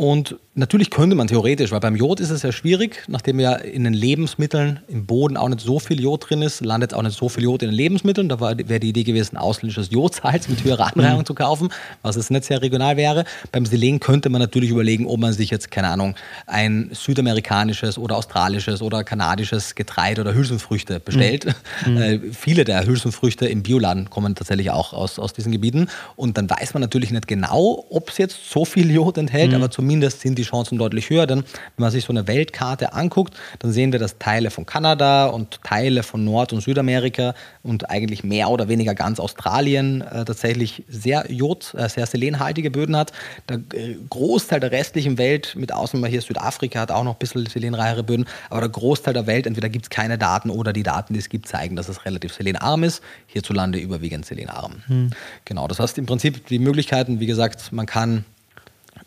Und 0.00 0.36
natürlich 0.54 0.90
könnte 0.90 1.14
man 1.14 1.26
theoretisch, 1.26 1.72
weil 1.72 1.80
beim 1.80 1.94
Jod 1.94 2.20
ist 2.20 2.30
es 2.30 2.42
ja 2.42 2.52
schwierig, 2.52 3.04
nachdem 3.06 3.38
ja 3.38 3.52
in 3.52 3.84
den 3.84 3.92
Lebensmitteln 3.92 4.80
im 4.88 5.04
Boden 5.04 5.36
auch 5.36 5.50
nicht 5.50 5.60
so 5.60 5.78
viel 5.78 6.00
Jod 6.00 6.30
drin 6.30 6.40
ist, 6.40 6.64
landet 6.64 6.94
auch 6.94 7.02
nicht 7.02 7.18
so 7.18 7.28
viel 7.28 7.44
Jod 7.44 7.62
in 7.62 7.68
den 7.68 7.76
Lebensmitteln. 7.76 8.30
Da 8.30 8.40
wäre 8.40 8.80
die 8.80 8.88
Idee 8.88 9.02
gewesen, 9.02 9.36
ausländisches 9.36 9.90
Jodsalz 9.90 10.48
mit 10.48 10.64
höherer 10.64 10.86
Anreihung 10.86 11.18
mhm. 11.18 11.26
zu 11.26 11.34
kaufen, 11.34 11.68
was 12.00 12.16
es 12.16 12.30
nicht 12.30 12.44
sehr 12.44 12.62
regional 12.62 12.96
wäre. 12.96 13.26
Beim 13.52 13.66
Selen 13.66 14.00
könnte 14.00 14.30
man 14.30 14.40
natürlich 14.40 14.70
überlegen, 14.70 15.06
ob 15.06 15.20
man 15.20 15.34
sich 15.34 15.50
jetzt, 15.50 15.70
keine 15.70 15.88
Ahnung, 15.88 16.14
ein 16.46 16.88
südamerikanisches 16.92 17.98
oder 17.98 18.16
australisches 18.16 18.80
oder 18.80 19.04
kanadisches 19.04 19.74
Getreide 19.74 20.22
oder 20.22 20.32
Hülsenfrüchte 20.32 20.98
bestellt. 20.98 21.54
Mhm. 21.86 21.96
Äh, 21.98 22.20
viele 22.32 22.64
der 22.64 22.86
Hülsenfrüchte 22.86 23.46
im 23.46 23.62
Bioladen 23.62 24.08
kommen 24.08 24.34
tatsächlich 24.34 24.70
auch 24.70 24.94
aus, 24.94 25.18
aus 25.18 25.34
diesen 25.34 25.52
Gebieten. 25.52 25.88
Und 26.16 26.38
dann 26.38 26.48
weiß 26.48 26.72
man 26.72 26.80
natürlich 26.80 27.10
nicht 27.10 27.28
genau, 27.28 27.84
ob 27.90 28.08
es 28.08 28.16
jetzt 28.16 28.50
so 28.50 28.64
viel 28.64 28.90
Jod 28.90 29.18
enthält, 29.18 29.50
mhm. 29.50 29.56
aber 29.56 29.70
zumindest 29.70 29.89
zumindest 29.90 30.20
sind 30.20 30.38
die 30.38 30.44
Chancen 30.44 30.78
deutlich 30.78 31.10
höher. 31.10 31.26
Denn 31.26 31.38
wenn 31.38 31.46
man 31.76 31.90
sich 31.90 32.04
so 32.04 32.12
eine 32.12 32.28
Weltkarte 32.28 32.92
anguckt, 32.92 33.34
dann 33.58 33.72
sehen 33.72 33.90
wir, 33.90 33.98
dass 33.98 34.18
Teile 34.18 34.52
von 34.52 34.64
Kanada 34.64 35.26
und 35.26 35.60
Teile 35.64 36.04
von 36.04 36.24
Nord- 36.24 36.52
und 36.52 36.60
Südamerika 36.60 37.34
und 37.64 37.90
eigentlich 37.90 38.22
mehr 38.22 38.50
oder 38.50 38.68
weniger 38.68 38.94
ganz 38.94 39.18
Australien 39.18 40.02
äh, 40.02 40.24
tatsächlich 40.24 40.84
sehr 40.86 41.24
Jod, 41.28 41.74
äh, 41.74 41.88
sehr 41.88 42.06
selenhaltige 42.06 42.70
Böden 42.70 42.96
hat. 42.96 43.10
Der 43.48 43.56
äh, 43.56 43.96
Großteil 44.08 44.60
der 44.60 44.70
restlichen 44.70 45.18
Welt, 45.18 45.56
mit 45.56 45.72
Ausnahme 45.72 46.06
hier 46.06 46.22
Südafrika, 46.22 46.78
hat 46.78 46.92
auch 46.92 47.02
noch 47.02 47.14
ein 47.14 47.18
bisschen 47.18 47.46
selenreichere 47.46 48.04
Böden, 48.04 48.26
aber 48.48 48.60
der 48.60 48.70
Großteil 48.70 49.12
der 49.12 49.26
Welt, 49.26 49.48
entweder 49.48 49.68
gibt 49.68 49.86
es 49.86 49.90
keine 49.90 50.18
Daten 50.18 50.50
oder 50.50 50.72
die 50.72 50.84
Daten, 50.84 51.14
die 51.14 51.18
es 51.18 51.28
gibt, 51.28 51.48
zeigen, 51.48 51.74
dass 51.74 51.88
es 51.88 52.04
relativ 52.04 52.32
selenarm 52.32 52.84
ist. 52.84 53.02
Hierzulande 53.26 53.80
überwiegend 53.80 54.24
selenarm. 54.24 54.84
Hm. 54.86 55.10
Genau, 55.46 55.66
das 55.66 55.80
heißt 55.80 55.98
im 55.98 56.06
Prinzip 56.06 56.46
die 56.46 56.60
Möglichkeiten, 56.60 57.18
wie 57.18 57.26
gesagt, 57.26 57.72
man 57.72 57.86
kann 57.86 58.24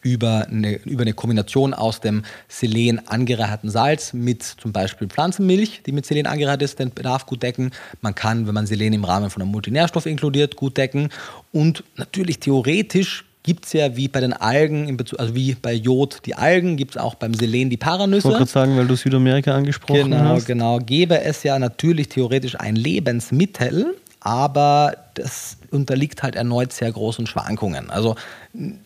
über 0.04 0.48
eine, 0.48 0.76
über 0.86 1.02
eine 1.02 1.14
Kombination 1.14 1.74
aus 1.74 2.02
dem 2.02 2.24
Selen 2.48 3.08
angereicherten 3.08 3.70
Salz 3.70 4.14
mit 4.14 4.44
zum 4.44 4.72
Beispiel 4.72 5.08
Pflanzenmilch, 5.08 5.82
die 5.86 5.92
mit 5.92 6.06
Selen 6.06 6.28
angereichert 6.28 6.62
ist, 6.62 6.80
den 6.80 6.94
Bedarf 6.94 7.26
gut 7.26 7.42
decken. 7.42 7.72
Man 8.02 8.14
kann, 8.14 8.46
wenn 8.46 8.54
man 8.54 8.68
Selen 8.68 8.94
im 8.94 9.06
Rahmen 9.06 9.30
von 9.30 9.42
einem 9.42 9.52
Multinährstoff 9.52 10.06
inkludiert, 10.06 10.56
gut 10.56 10.78
decken. 10.78 11.10
Und 11.52 11.84
natürlich 11.96 12.40
theoretisch 12.40 13.26
gibt 13.44 13.66
es 13.66 13.74
ja 13.74 13.96
wie 13.96 14.08
bei 14.08 14.22
den 14.22 14.34
Algen, 14.34 14.98
also 15.18 15.36
wie 15.36 15.56
bei 15.56 15.74
Jod 15.74 16.20
die 16.26 16.36
Algen, 16.36 16.78
gibt 16.78 16.92
es 16.96 16.98
auch 17.02 17.16
beim 17.16 17.34
Selen 17.34 17.70
die 17.70 17.78
Paranüsse. 17.78 18.20
Ich 18.20 18.26
wollte 18.26 18.38
gerade 18.40 18.52
sagen, 18.52 18.78
weil 18.78 18.88
du 18.88 18.96
Südamerika 18.96 19.54
angesprochen 19.54 20.12
genau, 20.12 20.18
hast. 20.18 20.46
Genau, 20.46 20.78
genau. 20.78 20.86
Gäbe 20.86 21.22
es 21.22 21.44
ja 21.44 21.60
natürlich 21.60 22.10
theoretisch 22.10 22.60
ein 22.60 22.76
Lebensmittel, 22.76 23.96
aber 24.22 24.96
das 25.16 25.58
unterliegt 25.74 26.24
halt 26.24 26.36
erneut 26.36 26.72
sehr 26.72 26.92
großen 26.92 27.28
Schwankungen. 27.28 27.90
Also 27.90 28.16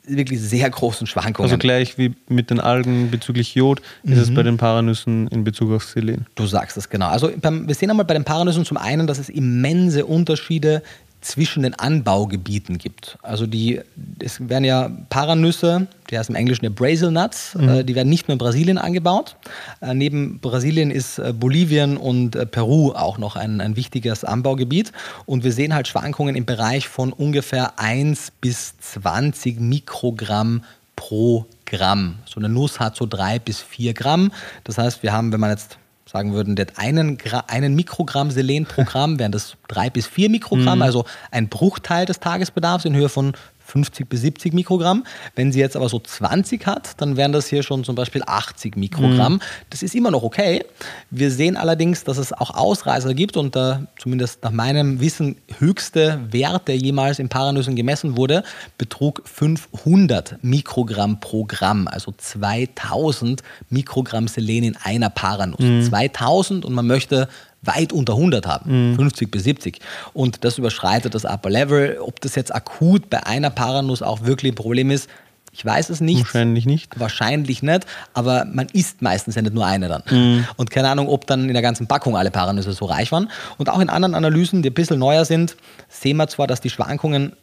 wirklich 0.06 0.40
sehr 0.42 0.70
großen 0.70 1.06
Schwankungen. 1.08 1.50
Also 1.50 1.58
gleich 1.58 1.98
wie 1.98 2.16
mit 2.30 2.50
den 2.50 2.60
Algen 2.60 3.12
bezüglich 3.12 3.54
Jod 3.54 3.82
mhm. 4.04 4.14
ist 4.14 4.20
es 4.20 4.34
bei 4.34 4.42
mhm. 4.42 4.46
den 4.46 4.58
Paranüssen 4.58 5.28
in 5.28 5.44
Bezug 5.44 5.72
auf 5.72 5.84
Selen. 5.84 6.26
Du 6.36 6.46
sagst 6.46 6.78
es 6.78 6.90
genau. 6.90 7.08
Also 7.08 7.30
beim, 7.40 7.68
wir 7.68 7.76
sehen 7.76 7.90
einmal 7.90 8.06
bei 8.06 8.14
den 8.14 8.24
Paranüssen 8.24 8.66
zum 8.66 8.78
einen, 8.78 9.08
dass 9.08 9.20
es 9.20 9.30
immense 9.30 10.06
Unterschiede 10.06 10.82
zwischen 11.28 11.64
den 11.64 11.74
Anbaugebieten 11.74 12.78
gibt. 12.78 13.18
Also 13.22 13.48
die, 13.48 13.82
es 14.20 14.50
werden 14.50 14.64
ja 14.64 14.90
Paranüsse, 15.10 15.88
die 16.10 16.18
heißen 16.18 16.34
im 16.34 16.40
Englischen 16.40 16.66
ja 16.66 16.72
Brazil 16.74 17.12
Nuts, 17.12 17.56
mhm. 17.56 17.70
äh, 17.70 17.84
die 17.84 17.96
werden 17.96 18.10
nicht 18.10 18.28
nur 18.28 18.34
in 18.34 18.40
Brasilien 18.40 18.78
angebaut. 18.78 19.36
Äh, 19.82 19.94
neben 19.94 20.40
Brasilien 20.40 20.90
ist 20.90 21.20
äh, 21.20 21.34
Bolivien 21.34 21.98
und 21.98 22.36
äh, 22.36 22.46
Peru 22.46 22.94
auch 22.94 23.18
noch 23.18 23.36
ein, 23.36 23.62
ein 23.62 23.76
wichtiges 23.76 24.24
Anbaugebiet. 24.24 24.92
Und 25.26 25.44
wir 25.44 25.52
sehen 25.52 25.74
halt 25.74 25.88
Schwankungen 25.88 26.36
im 26.36 26.46
Bereich 26.46 26.88
von 26.88 27.12
ungefähr 27.12 27.78
1 27.78 28.32
bis 28.40 28.78
20 28.80 29.60
Mikrogramm 29.60 30.64
pro 30.96 31.46
Gramm. 31.66 32.20
So 32.26 32.40
eine 32.40 32.50
Nuss 32.50 32.80
hat 32.80 32.96
so 32.96 33.06
3 33.06 33.40
bis 33.40 33.62
4 33.62 33.94
Gramm. 33.94 34.32
Das 34.64 34.78
heißt, 34.78 35.04
wir 35.04 35.12
haben, 35.12 35.32
wenn 35.34 35.40
man 35.40 35.52
jetzt 35.52 35.78
sagen 36.18 36.34
würden, 36.34 36.56
der 36.56 36.68
einen, 36.78 37.18
einen 37.48 37.76
Mikrogramm 37.76 38.32
Selen 38.32 38.66
pro 38.66 38.84
Gramm, 38.84 39.20
wären 39.20 39.32
das 39.32 39.56
drei 39.68 39.90
bis 39.92 40.08
vier 40.08 40.30
Mikrogramm, 40.30 40.80
mhm. 40.80 40.84
also 40.84 41.06
ein 41.30 41.48
Bruchteil 41.48 42.06
des 42.06 42.20
Tagesbedarfs 42.20 42.86
in 42.86 42.96
Höhe 42.96 43.10
von 43.10 43.34
50 43.68 44.08
bis 44.08 44.22
70 44.22 44.54
Mikrogramm. 44.54 45.04
Wenn 45.36 45.52
sie 45.52 45.60
jetzt 45.60 45.76
aber 45.76 45.90
so 45.90 46.00
20 46.00 46.66
hat, 46.66 47.02
dann 47.02 47.18
wären 47.18 47.34
das 47.34 47.48
hier 47.48 47.64
schon 47.64 47.84
zum 47.84 47.96
Beispiel 47.96 48.24
80 48.26 48.78
Mikrogramm. 48.78 49.34
Mhm. 49.34 49.42
Das 49.70 49.84
ist 49.84 49.94
immer 49.94 50.10
noch 50.10 50.24
okay. 50.24 50.64
Wir 51.12 51.32
sehen 51.32 51.58
allerdings, 51.58 52.06
dass 52.06 52.18
es 52.18 52.32
auch 52.32 52.52
Ausreißer 52.52 53.14
gibt 53.14 53.36
und 53.36 53.56
der 53.56 53.88
zumindest 54.00 54.42
nach 54.44 54.52
meinem 54.52 55.02
Wissen 55.02 55.36
höchste 55.60 56.22
Wert, 56.32 56.70
der 56.70 56.78
jemals 56.78 57.20
in 57.20 57.28
Paranüssen 57.28 57.76
gemessen 57.76 58.16
wurde, 58.16 58.44
betrug 58.78 59.22
500 59.26 60.42
Mikrogramm 60.42 61.20
pro 61.20 61.44
Gramm, 61.44 61.90
also 61.90 62.14
2000 62.18 63.44
Mikrogramm 63.70 64.30
Selen 64.30 64.64
in 64.64 64.78
einer 64.78 65.10
Paranuss. 65.10 65.60
Mhm. 65.60 65.84
2000 65.84 66.64
und 66.64 66.74
man 66.74 66.88
möchte 66.88 67.28
weit 67.62 67.92
unter 67.92 68.14
100 68.14 68.46
haben, 68.46 68.92
mhm. 68.92 68.96
50 68.96 69.32
bis 69.32 69.44
70. 69.44 69.80
Und 70.14 70.44
das 70.44 70.58
überschreitet 70.58 71.16
das 71.16 71.26
Upper 71.26 71.50
Level. 71.50 71.98
Ob 72.00 72.22
das 72.22 72.36
jetzt 72.36 72.54
akut 72.54 73.10
bei 73.10 73.26
einer 73.26 73.50
Paranuss 73.50 74.02
auch 74.02 74.24
wirklich 74.24 74.54
ein 74.54 74.56
Problem 74.56 74.92
ist, 74.92 75.10
Ich 75.52 75.66
weiß 75.66 75.90
es 75.90 76.02
nicht. 76.02 76.20
Wahrscheinlich 76.20 76.66
nicht. 76.66 77.00
Wahrscheinlich 77.00 77.64
nicht, 77.64 77.86
aber 78.14 78.46
man 78.46 78.68
isst 78.74 79.02
meistens 79.02 79.36
ja 79.36 79.42
nicht 79.42 79.56
nur 79.56 79.66
eine 79.66 79.88
dann. 79.88 80.04
Mhm. 80.10 80.46
Und 80.56 80.70
keine 80.70 80.90
Ahnung, 80.90 81.08
ob 81.08 81.26
dann 81.26 81.48
in 81.48 81.54
der 81.54 81.62
ganzen 81.62 81.88
Packung 81.88 82.16
alle 82.16 82.32
Paranüsse 82.32 82.74
so 82.74 82.86
reich 82.86 83.12
waren. 83.12 83.30
Und 83.58 83.70
auch 83.70 83.80
in 83.80 83.90
anderen 83.90 84.14
Analysen, 84.14 84.62
die 84.62 84.70
ein 84.70 84.74
bisschen 84.74 85.00
neuer 85.00 85.26
sind, 85.26 85.56
sehen 85.90 86.18
wir 86.18 86.28
zwar, 86.28 86.48
dass 86.48 86.62
die 86.62 86.70
Schwankungen 86.70 87.34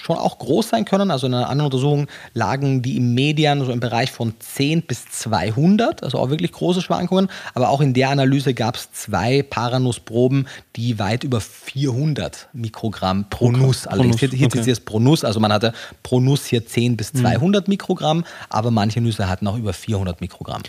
schon 0.00 0.16
auch 0.16 0.38
groß 0.38 0.68
sein 0.68 0.84
können. 0.84 1.10
Also 1.10 1.26
in 1.26 1.34
einer 1.34 1.48
anderen 1.48 1.72
Untersuchung 1.72 2.06
lagen 2.34 2.82
die 2.82 2.98
im 2.98 3.14
Median 3.14 3.64
so 3.64 3.72
im 3.72 3.80
Bereich 3.80 4.12
von 4.12 4.34
10 4.38 4.82
bis 4.82 5.06
200, 5.06 6.02
also 6.02 6.18
auch 6.18 6.30
wirklich 6.30 6.52
große 6.52 6.82
Schwankungen. 6.82 7.28
Aber 7.54 7.70
auch 7.70 7.80
in 7.80 7.94
der 7.94 8.10
Analyse 8.10 8.54
gab 8.54 8.76
es 8.76 8.92
zwei 8.92 9.42
Paranussproben, 9.42 10.46
die 10.76 10.98
weit 10.98 11.24
über 11.24 11.40
400 11.40 12.48
Mikrogramm 12.52 13.28
pro 13.28 13.50
Nuss. 13.50 13.86
Allerdings 13.86 14.20
hier, 14.20 14.28
hier 14.28 14.46
okay. 14.46 14.70
ist 14.70 14.84
pro 14.84 15.00
Nuss, 15.00 15.24
also 15.24 15.40
man 15.40 15.52
hatte 15.52 15.72
pro 16.02 16.20
Nuss 16.20 16.46
hier 16.46 16.64
10 16.64 16.96
bis 16.96 17.12
200 17.12 17.42
mhm. 17.42 17.45
Mikrogramm, 17.68 18.24
aber 18.48 18.70
manche 18.70 19.00
Nüsse 19.00 19.28
hatten 19.28 19.46
auch 19.46 19.56
über 19.56 19.72
400 19.72 20.20
Mikrogramm. 20.20 20.62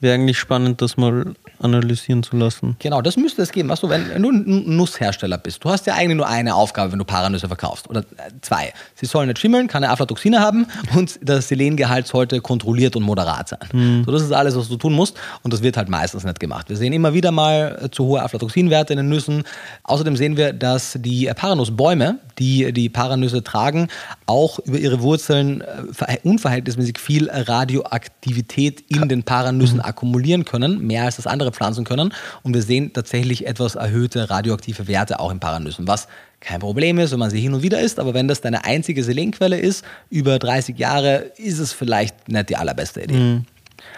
Wäre 0.00 0.14
eigentlich 0.14 0.38
spannend, 0.38 0.80
das 0.80 0.96
mal 0.96 1.34
analysieren 1.58 2.22
zu 2.22 2.34
lassen. 2.34 2.76
Genau, 2.78 3.02
das 3.02 3.18
müsste 3.18 3.42
es 3.42 3.52
geben. 3.52 3.68
Weißt 3.68 3.82
du, 3.82 3.90
wenn, 3.90 4.22
du 4.22 4.30
ein 4.30 4.76
Nusshersteller 4.76 5.36
bist, 5.36 5.62
du 5.62 5.70
hast 5.70 5.86
ja 5.86 5.94
eigentlich 5.94 6.16
nur 6.16 6.26
eine 6.26 6.54
Aufgabe, 6.54 6.92
wenn 6.92 6.98
du 6.98 7.04
Paranüsse 7.04 7.48
verkaufst. 7.48 7.88
Oder 7.90 8.00
äh, 8.00 8.30
zwei. 8.40 8.72
Sie 8.94 9.04
sollen 9.04 9.28
nicht 9.28 9.38
schimmeln, 9.38 9.68
keine 9.68 9.90
Aflatoxine 9.90 10.40
haben 10.40 10.66
und 10.96 11.18
das 11.22 11.48
Selengehalt 11.48 12.06
sollte 12.06 12.40
kontrolliert 12.40 12.96
und 12.96 13.02
moderat 13.02 13.48
sein. 13.48 13.58
Mhm. 13.72 14.04
So, 14.06 14.12
das 14.12 14.22
ist 14.22 14.32
alles, 14.32 14.56
was 14.56 14.68
du 14.68 14.76
tun 14.76 14.94
musst. 14.94 15.18
Und 15.42 15.52
das 15.52 15.62
wird 15.62 15.76
halt 15.76 15.90
meistens 15.90 16.24
nicht 16.24 16.40
gemacht. 16.40 16.70
Wir 16.70 16.78
sehen 16.78 16.94
immer 16.94 17.12
wieder 17.12 17.30
mal 17.30 17.78
äh, 17.82 17.90
zu 17.90 18.06
hohe 18.06 18.22
Aflatoxinwerte 18.22 18.94
in 18.94 18.98
den 18.98 19.08
Nüssen. 19.10 19.44
Außerdem 19.82 20.16
sehen 20.16 20.38
wir, 20.38 20.54
dass 20.54 20.96
die 20.98 21.30
Paranussbäume, 21.34 22.18
die 22.38 22.72
die 22.72 22.88
Paranüsse 22.88 23.44
tragen, 23.44 23.88
auch 24.24 24.58
über 24.60 24.78
ihre 24.78 25.02
Wurzeln 25.02 25.60
äh, 25.60 26.16
unverhältnismäßig 26.24 26.98
viel 26.98 27.28
Radioaktivität 27.30 28.82
in 28.88 29.08
den 29.08 29.24
Paranüssen 29.24 29.76
mhm. 29.76 29.89
Akkumulieren 29.90 30.44
können, 30.44 30.86
mehr 30.86 31.04
als 31.04 31.16
das 31.16 31.26
andere 31.26 31.52
Pflanzen 31.52 31.84
können. 31.84 32.12
Und 32.42 32.54
wir 32.54 32.62
sehen 32.62 32.92
tatsächlich 32.92 33.46
etwas 33.46 33.74
erhöhte 33.74 34.30
radioaktive 34.30 34.88
Werte 34.88 35.20
auch 35.20 35.30
in 35.30 35.40
Paranüssen, 35.40 35.86
was 35.86 36.08
kein 36.40 36.60
Problem 36.60 36.98
ist, 36.98 37.12
wenn 37.12 37.18
man 37.18 37.30
sie 37.30 37.40
hin 37.40 37.52
und 37.52 37.62
wieder 37.62 37.80
isst, 37.80 38.00
aber 38.00 38.14
wenn 38.14 38.26
das 38.26 38.40
deine 38.40 38.64
einzige 38.64 39.04
Selenquelle 39.04 39.58
ist, 39.58 39.84
über 40.08 40.38
30 40.38 40.78
Jahre, 40.78 41.32
ist 41.36 41.58
es 41.58 41.72
vielleicht 41.72 42.28
nicht 42.28 42.48
die 42.48 42.56
allerbeste 42.56 43.02
Idee. 43.02 43.18
Mhm. 43.18 43.44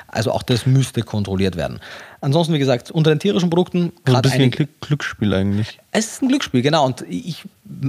Also 0.08 0.32
auch 0.32 0.42
das 0.42 0.66
müsste 0.66 1.02
kontrolliert 1.02 1.56
werden. 1.56 1.80
Ansonsten, 2.22 2.54
wie 2.54 2.60
gesagt, 2.60 2.92
unter 2.92 3.10
den 3.10 3.18
tierischen 3.18 3.50
Produkten 3.50 3.92
gerade 4.04 4.28
ein 4.28 4.38
bisschen 4.38 4.66
ein 4.66 4.68
Glücksspiel 4.80 5.34
eigentlich. 5.34 5.80
Es 5.90 6.06
ist 6.06 6.22
ein 6.22 6.28
Glücksspiel, 6.28 6.62
genau. 6.62 6.86
Und 6.86 7.04
ich 7.08 7.42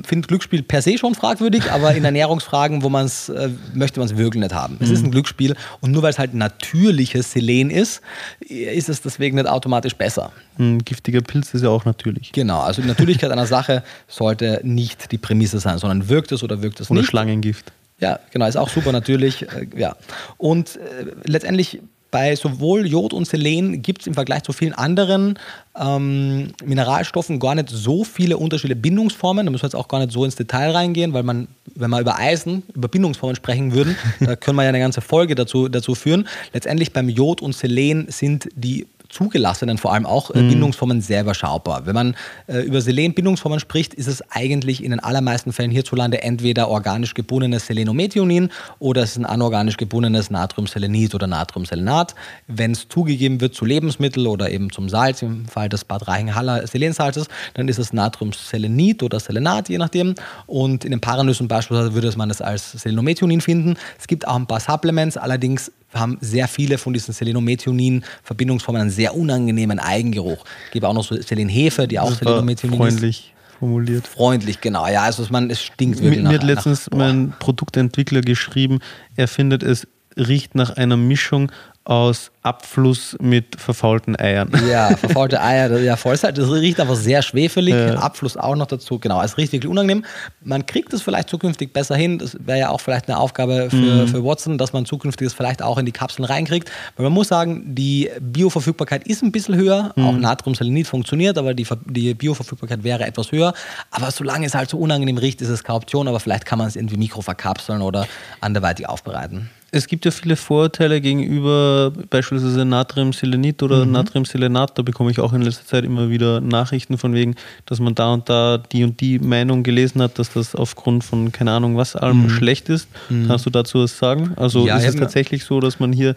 finde 0.06 0.28
Glücksspiel 0.28 0.64
per 0.64 0.82
se 0.82 0.98
schon 0.98 1.14
fragwürdig, 1.14 1.72
aber 1.72 1.94
in 1.94 2.04
Ernährungsfragen, 2.04 2.82
wo 2.82 2.90
man 2.90 3.06
es 3.06 3.30
äh, 3.30 3.50
möchte 3.76 4.00
man 4.00 4.10
es 4.10 4.18
wirklich 4.18 4.42
nicht 4.42 4.56
haben. 4.56 4.78
Es 4.80 4.90
mhm. 4.90 4.96
ist 4.96 5.04
ein 5.04 5.12
Glücksspiel 5.12 5.56
und 5.82 5.92
nur 5.92 6.02
weil 6.02 6.10
es 6.10 6.18
halt 6.18 6.34
natürliches 6.34 7.32
Selen 7.32 7.70
ist, 7.70 8.02
ist 8.40 8.90
es 8.90 9.04
deswegen 9.04 9.36
nicht 9.36 9.48
automatisch 9.48 9.96
besser. 9.96 10.32
Ein 10.58 10.80
giftiger 10.80 11.22
Pilz 11.22 11.54
ist 11.54 11.62
ja 11.62 11.70
auch 11.70 11.86
natürlich. 11.86 12.32
Genau, 12.32 12.62
also 12.62 12.82
die 12.82 12.88
Natürlichkeit 12.88 13.30
einer 13.30 13.46
Sache 13.46 13.84
sollte 14.08 14.62
nicht 14.64 15.12
die 15.12 15.20
Prämisse 15.20 15.60
sein, 15.60 15.78
sondern 15.78 16.10
wirkt 16.10 16.32
es 16.32 16.42
oder 16.42 16.64
wirkt 16.64 16.80
es 16.80 16.90
oder 16.90 17.02
nicht. 17.02 17.10
Oder 17.10 17.12
Schlangengift. 17.12 17.72
Ja, 18.00 18.20
genau, 18.32 18.48
ist 18.48 18.58
auch 18.58 18.70
super 18.70 18.92
natürlich. 18.92 19.44
Äh, 19.44 19.68
ja. 19.78 19.96
Und 20.38 20.78
äh, 20.78 21.06
letztendlich 21.26 21.80
bei 22.14 22.36
sowohl 22.36 22.86
Jod 22.86 23.12
und 23.12 23.26
Selen 23.26 23.82
gibt 23.82 24.02
es 24.02 24.08
im 24.08 24.14
Vergleich 24.14 24.44
zu 24.44 24.54
vielen 24.54 24.74
anderen 24.74 25.40
ähm, 25.76 26.54
Mineralstoffen 26.64 27.40
gar 27.40 27.56
nicht 27.56 27.70
so 27.70 28.04
viele 28.04 28.38
unterschiedliche 28.38 28.80
Bindungsformen. 28.80 29.48
Da 29.48 29.52
müssen 29.52 29.64
wir 29.64 29.68
jetzt 29.68 29.76
auch 29.76 29.88
gar 29.88 29.98
nicht 29.98 30.12
so 30.12 30.24
ins 30.24 30.36
Detail 30.36 30.70
reingehen, 30.72 31.14
weil 31.14 31.24
man, 31.24 31.48
wenn 31.74 31.90
wir 31.90 32.00
über 32.00 32.20
Eisen, 32.20 32.62
über 32.76 32.88
Bindungsformen 32.88 33.36
sprechen 33.36 33.74
würden, 33.74 33.98
da 34.20 34.36
können 34.36 34.58
wir 34.58 34.62
ja 34.62 34.70
eine 34.70 34.80
ganze 34.80 35.02
Folge 35.02 35.34
dazu, 35.34 35.68
dazu 35.70 35.96
führen. 35.96 36.28
Letztendlich 36.54 36.94
beim 36.94 37.10
Jod 37.10 37.42
und 37.42 37.56
Selen 37.56 38.06
sind 38.10 38.48
die 38.56 38.86
zugelassenen 39.14 39.78
vor 39.78 39.94
allem 39.94 40.06
auch 40.06 40.32
äh, 40.32 40.42
mhm. 40.42 40.50
Bindungsformen 40.50 41.02
sehr 41.02 41.22
überschaubar. 41.22 41.86
Wenn 41.86 41.96
man 41.96 42.16
äh, 42.48 42.60
über 42.62 42.82
Selen-Bindungsformen 42.82 43.60
spricht, 43.60 43.94
ist 43.94 44.08
es 44.08 44.24
eigentlich 44.32 44.84
in 44.84 44.92
den 44.92 45.00
allermeisten 45.00 45.54
Fällen 45.54 45.72
hierzulande 45.72 46.22
entweder 46.24 46.70
organisch 46.70 47.14
gebundenes 47.14 47.68
Selenometionin 47.68 48.50
oder 48.80 49.04
es 49.04 49.12
ist 49.12 49.18
ein 49.18 49.26
anorganisch 49.26 49.78
gebundenes 49.78 50.30
Natriumselenit 50.30 51.16
oder 51.16 51.28
Natriumselenat. 51.28 52.16
Wenn 52.48 52.72
es 52.72 52.90
zugegeben 52.90 53.40
wird 53.40 53.54
zu 53.54 53.66
Lebensmitteln 53.66 54.28
oder 54.28 54.50
eben 54.50 54.72
zum 54.72 54.90
Salz, 54.90 55.22
im 55.22 55.46
Fall 55.46 55.70
des 55.70 55.86
Bad 55.86 56.08
Reichenhaller 56.08 56.66
Selensalzes, 56.66 57.28
dann 57.54 57.68
ist 57.68 57.80
es 57.80 57.94
Natriumselenit 57.94 59.04
oder 59.04 59.20
Selenat, 59.20 59.70
je 59.70 59.78
nachdem. 59.78 60.16
Und 60.48 60.86
in 60.86 60.92
den 60.92 61.02
Paranüssen 61.02 61.48
beispielsweise 61.48 61.94
würde 61.94 62.12
man 62.18 62.30
es 62.30 62.42
als 62.42 62.72
Selenometionin 62.72 63.42
finden. 63.42 63.76
Es 64.00 64.08
gibt 64.08 64.28
auch 64.28 64.36
ein 64.36 64.48
paar 64.48 64.60
Supplements, 64.60 65.18
allerdings 65.18 65.72
haben 65.94 66.18
sehr 66.22 66.48
viele 66.48 66.78
von 66.78 66.94
diesen 66.94 67.14
Selenometionin-Verbindungsformen 67.14 68.82
einen 68.82 68.92
sehr 68.92 69.16
unangenehmen 69.16 69.80
Eigengeruch. 69.80 70.44
Es 70.66 70.72
gibt 70.72 70.86
auch 70.86 70.94
noch 70.94 71.04
so 71.04 71.20
Selenhefe, 71.22 71.88
die 71.88 72.00
auch 72.00 72.14
Selenometionin 72.14 72.78
freundlich 72.78 73.34
ist. 73.36 73.58
formuliert. 73.60 74.08
Freundlich, 74.08 74.62
genau. 74.62 74.88
Ja, 74.88 75.04
also 75.04 75.26
man, 75.30 75.50
es 75.50 75.62
stinkt 75.62 76.00
wirklich 76.00 76.18
Mir, 76.18 76.24
nach, 76.24 76.34
hat 76.34 76.44
letztens 76.44 76.90
nach, 76.90 76.98
mein 76.98 77.34
Produktentwickler 77.40 78.22
geschrieben, 78.22 78.80
er 79.16 79.28
findet 79.28 79.64
es 79.64 79.88
riecht 80.18 80.56
nach 80.56 80.72
einer 80.72 80.98
Mischung 80.98 81.52
aus 81.86 82.32
Abfluss 82.44 83.18
mit 83.20 83.60
verfaulten 83.60 84.18
Eiern. 84.18 84.50
Ja, 84.70 84.96
verfaulte 84.96 85.42
Eier, 85.42 85.68
das, 85.70 85.82
ja, 85.82 85.98
voll, 85.98 86.16
das 86.16 86.52
riecht 86.52 86.80
einfach 86.80 86.96
sehr 86.96 87.22
schwefelig. 87.22 87.74
Ja. 87.74 87.96
Abfluss 87.96 88.38
auch 88.38 88.56
noch 88.56 88.68
dazu. 88.68 89.00
Genau, 89.00 89.20
riecht 89.20 89.52
wirklich 89.52 89.70
unangenehm. 89.70 90.06
Man 90.44 90.66
kriegt 90.66 90.94
es 90.94 91.02
vielleicht 91.02 91.30
zukünftig 91.30 91.74
besser 91.74 91.96
hin. 91.96 92.20
Das 92.20 92.38
wäre 92.40 92.60
ja 92.60 92.70
auch 92.70 92.80
vielleicht 92.80 93.10
eine 93.10 93.18
Aufgabe 93.18 93.70
für, 93.70 93.76
mhm. 93.76 94.08
für 94.08 94.24
Watson, 94.24 94.58
dass 94.58 94.72
man 94.72 94.86
zukünftig 94.86 95.28
es 95.28 95.34
vielleicht 95.34 95.62
auch 95.62 95.78
in 95.78 95.86
die 95.86 95.92
Kapseln 95.92 96.26
reinkriegt. 96.26 96.72
Weil 96.96 97.04
man 97.06 97.14
muss 97.14 97.28
sagen, 97.28 97.76
die 97.76 98.10
Bioverfügbarkeit 98.20 99.06
ist 99.08 99.22
ein 99.22 99.32
bisschen 99.32 99.56
höher. 99.56 99.92
Mhm. 99.96 100.06
Auch 100.06 100.14
Natriumselenit 100.14 100.88
funktioniert, 100.88 101.38
aber 101.38 101.54
die, 101.54 101.68
die 101.86 102.14
Bioverfügbarkeit 102.14 102.84
wäre 102.84 103.06
etwas 103.06 103.32
höher. 103.32 103.54
Aber 103.92 104.12
solange 104.12 104.46
es 104.46 104.54
halt 104.54 104.70
so 104.70 104.78
unangenehm 104.78 105.18
riecht, 105.18 105.42
ist 105.42 105.50
es 105.50 105.64
keine 105.64 105.78
Option. 105.78 106.08
Aber 106.08 106.20
vielleicht 106.20 106.46
kann 106.46 106.60
man 106.60 106.68
es 106.68 106.78
irgendwie 106.78 106.98
mikroverkapseln 106.98 107.82
oder 107.82 108.08
anderweitig 108.40 108.88
aufbereiten 108.88 109.50
es 109.74 109.88
gibt 109.88 110.06
ja 110.06 110.12
viele 110.12 110.36
Vorurteile 110.36 111.02
gegenüber 111.02 111.92
beispielsweise 112.12 112.64
Natriumselenit 112.64 113.64
oder 113.64 113.86
mhm. 113.86 113.92
Natriumselenat. 113.94 114.78
Da 114.78 114.84
bekomme 114.84 115.10
ich 115.10 115.20
auch 115.20 115.34
in 115.34 115.42
letzter 115.42 115.66
Zeit 115.66 115.84
immer 115.84 116.12
wieder 116.12 116.42
Nachrichten 116.42 117.00
von 117.00 117.16
wegen, 117.16 117.36
dass 117.66 117.80
man 117.80 117.96
da 117.96 118.14
und 118.14 118.30
da 118.30 118.60
die 118.60 118.84
und 118.84 119.02
die 119.02 119.18
Meinung 119.18 119.64
gelesen 119.64 120.02
hat, 120.04 120.20
dass 120.20 120.32
das 120.32 120.54
aufgrund 120.54 121.04
von 121.04 121.32
keine 121.32 121.52
Ahnung 121.52 121.76
was 121.76 121.96
allem 121.96 122.24
mhm. 122.24 122.30
schlecht 122.30 122.70
ist. 122.70 122.88
Mhm. 123.10 123.28
Kannst 123.28 123.48
du 123.48 123.50
dazu 123.50 123.80
was 123.80 123.98
sagen? 123.98 124.34
Also 124.36 124.68
ja, 124.68 124.78
ist 124.78 124.86
es 124.86 124.96
tatsächlich 124.96 125.44
so, 125.44 125.60
dass 125.60 125.80
man 125.80 125.92
hier 125.92 126.16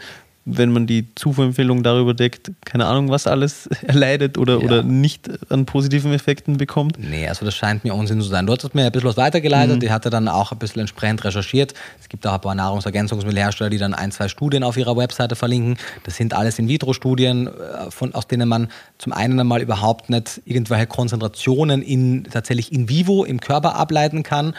wenn 0.48 0.70
man 0.70 0.86
die 0.86 1.12
Zufuhrempfehlung 1.16 1.82
darüber 1.82 2.14
deckt, 2.14 2.52
keine 2.64 2.86
Ahnung, 2.86 3.10
was 3.10 3.26
alles 3.26 3.66
erleidet 3.82 4.38
oder, 4.38 4.58
ja. 4.58 4.64
oder 4.64 4.82
nicht 4.84 5.28
an 5.50 5.66
positiven 5.66 6.12
Effekten 6.12 6.56
bekommt. 6.56 6.98
Nee, 6.98 7.26
also 7.28 7.44
das 7.44 7.56
scheint 7.56 7.82
mir 7.82 7.94
Unsinn 7.94 8.20
zu 8.20 8.28
sein. 8.28 8.46
Du 8.46 8.52
hast 8.52 8.72
mir 8.72 8.86
ein 8.86 8.92
bisschen 8.92 9.08
was 9.08 9.16
weitergeleitet, 9.16 9.76
mhm. 9.76 9.80
die 9.80 9.90
hatte 9.90 10.08
dann 10.08 10.28
auch 10.28 10.52
ein 10.52 10.58
bisschen 10.58 10.80
entsprechend 10.80 11.24
recherchiert. 11.24 11.74
Es 12.00 12.08
gibt 12.08 12.24
auch 12.28 12.34
ein 12.34 12.40
paar 12.40 12.54
Nahrungsergänzungsmittelhersteller, 12.54 13.70
die 13.70 13.78
dann 13.78 13.92
ein, 13.92 14.12
zwei 14.12 14.28
Studien 14.28 14.62
auf 14.62 14.76
ihrer 14.76 14.96
Webseite 14.96 15.34
verlinken. 15.34 15.78
Das 16.04 16.16
sind 16.16 16.32
alles 16.32 16.60
In-vitro-Studien, 16.60 17.48
äh, 17.48 18.06
aus 18.12 18.28
denen 18.28 18.48
man 18.48 18.68
zum 18.98 19.12
einen 19.12 19.40
einmal 19.40 19.60
überhaupt 19.60 20.10
nicht 20.10 20.40
irgendwelche 20.44 20.86
Konzentrationen 20.86 21.82
in, 21.82 22.22
tatsächlich 22.24 22.72
in 22.72 22.88
vivo 22.88 23.24
im 23.24 23.40
Körper 23.40 23.74
ableiten 23.74 24.22
kann. 24.22 24.54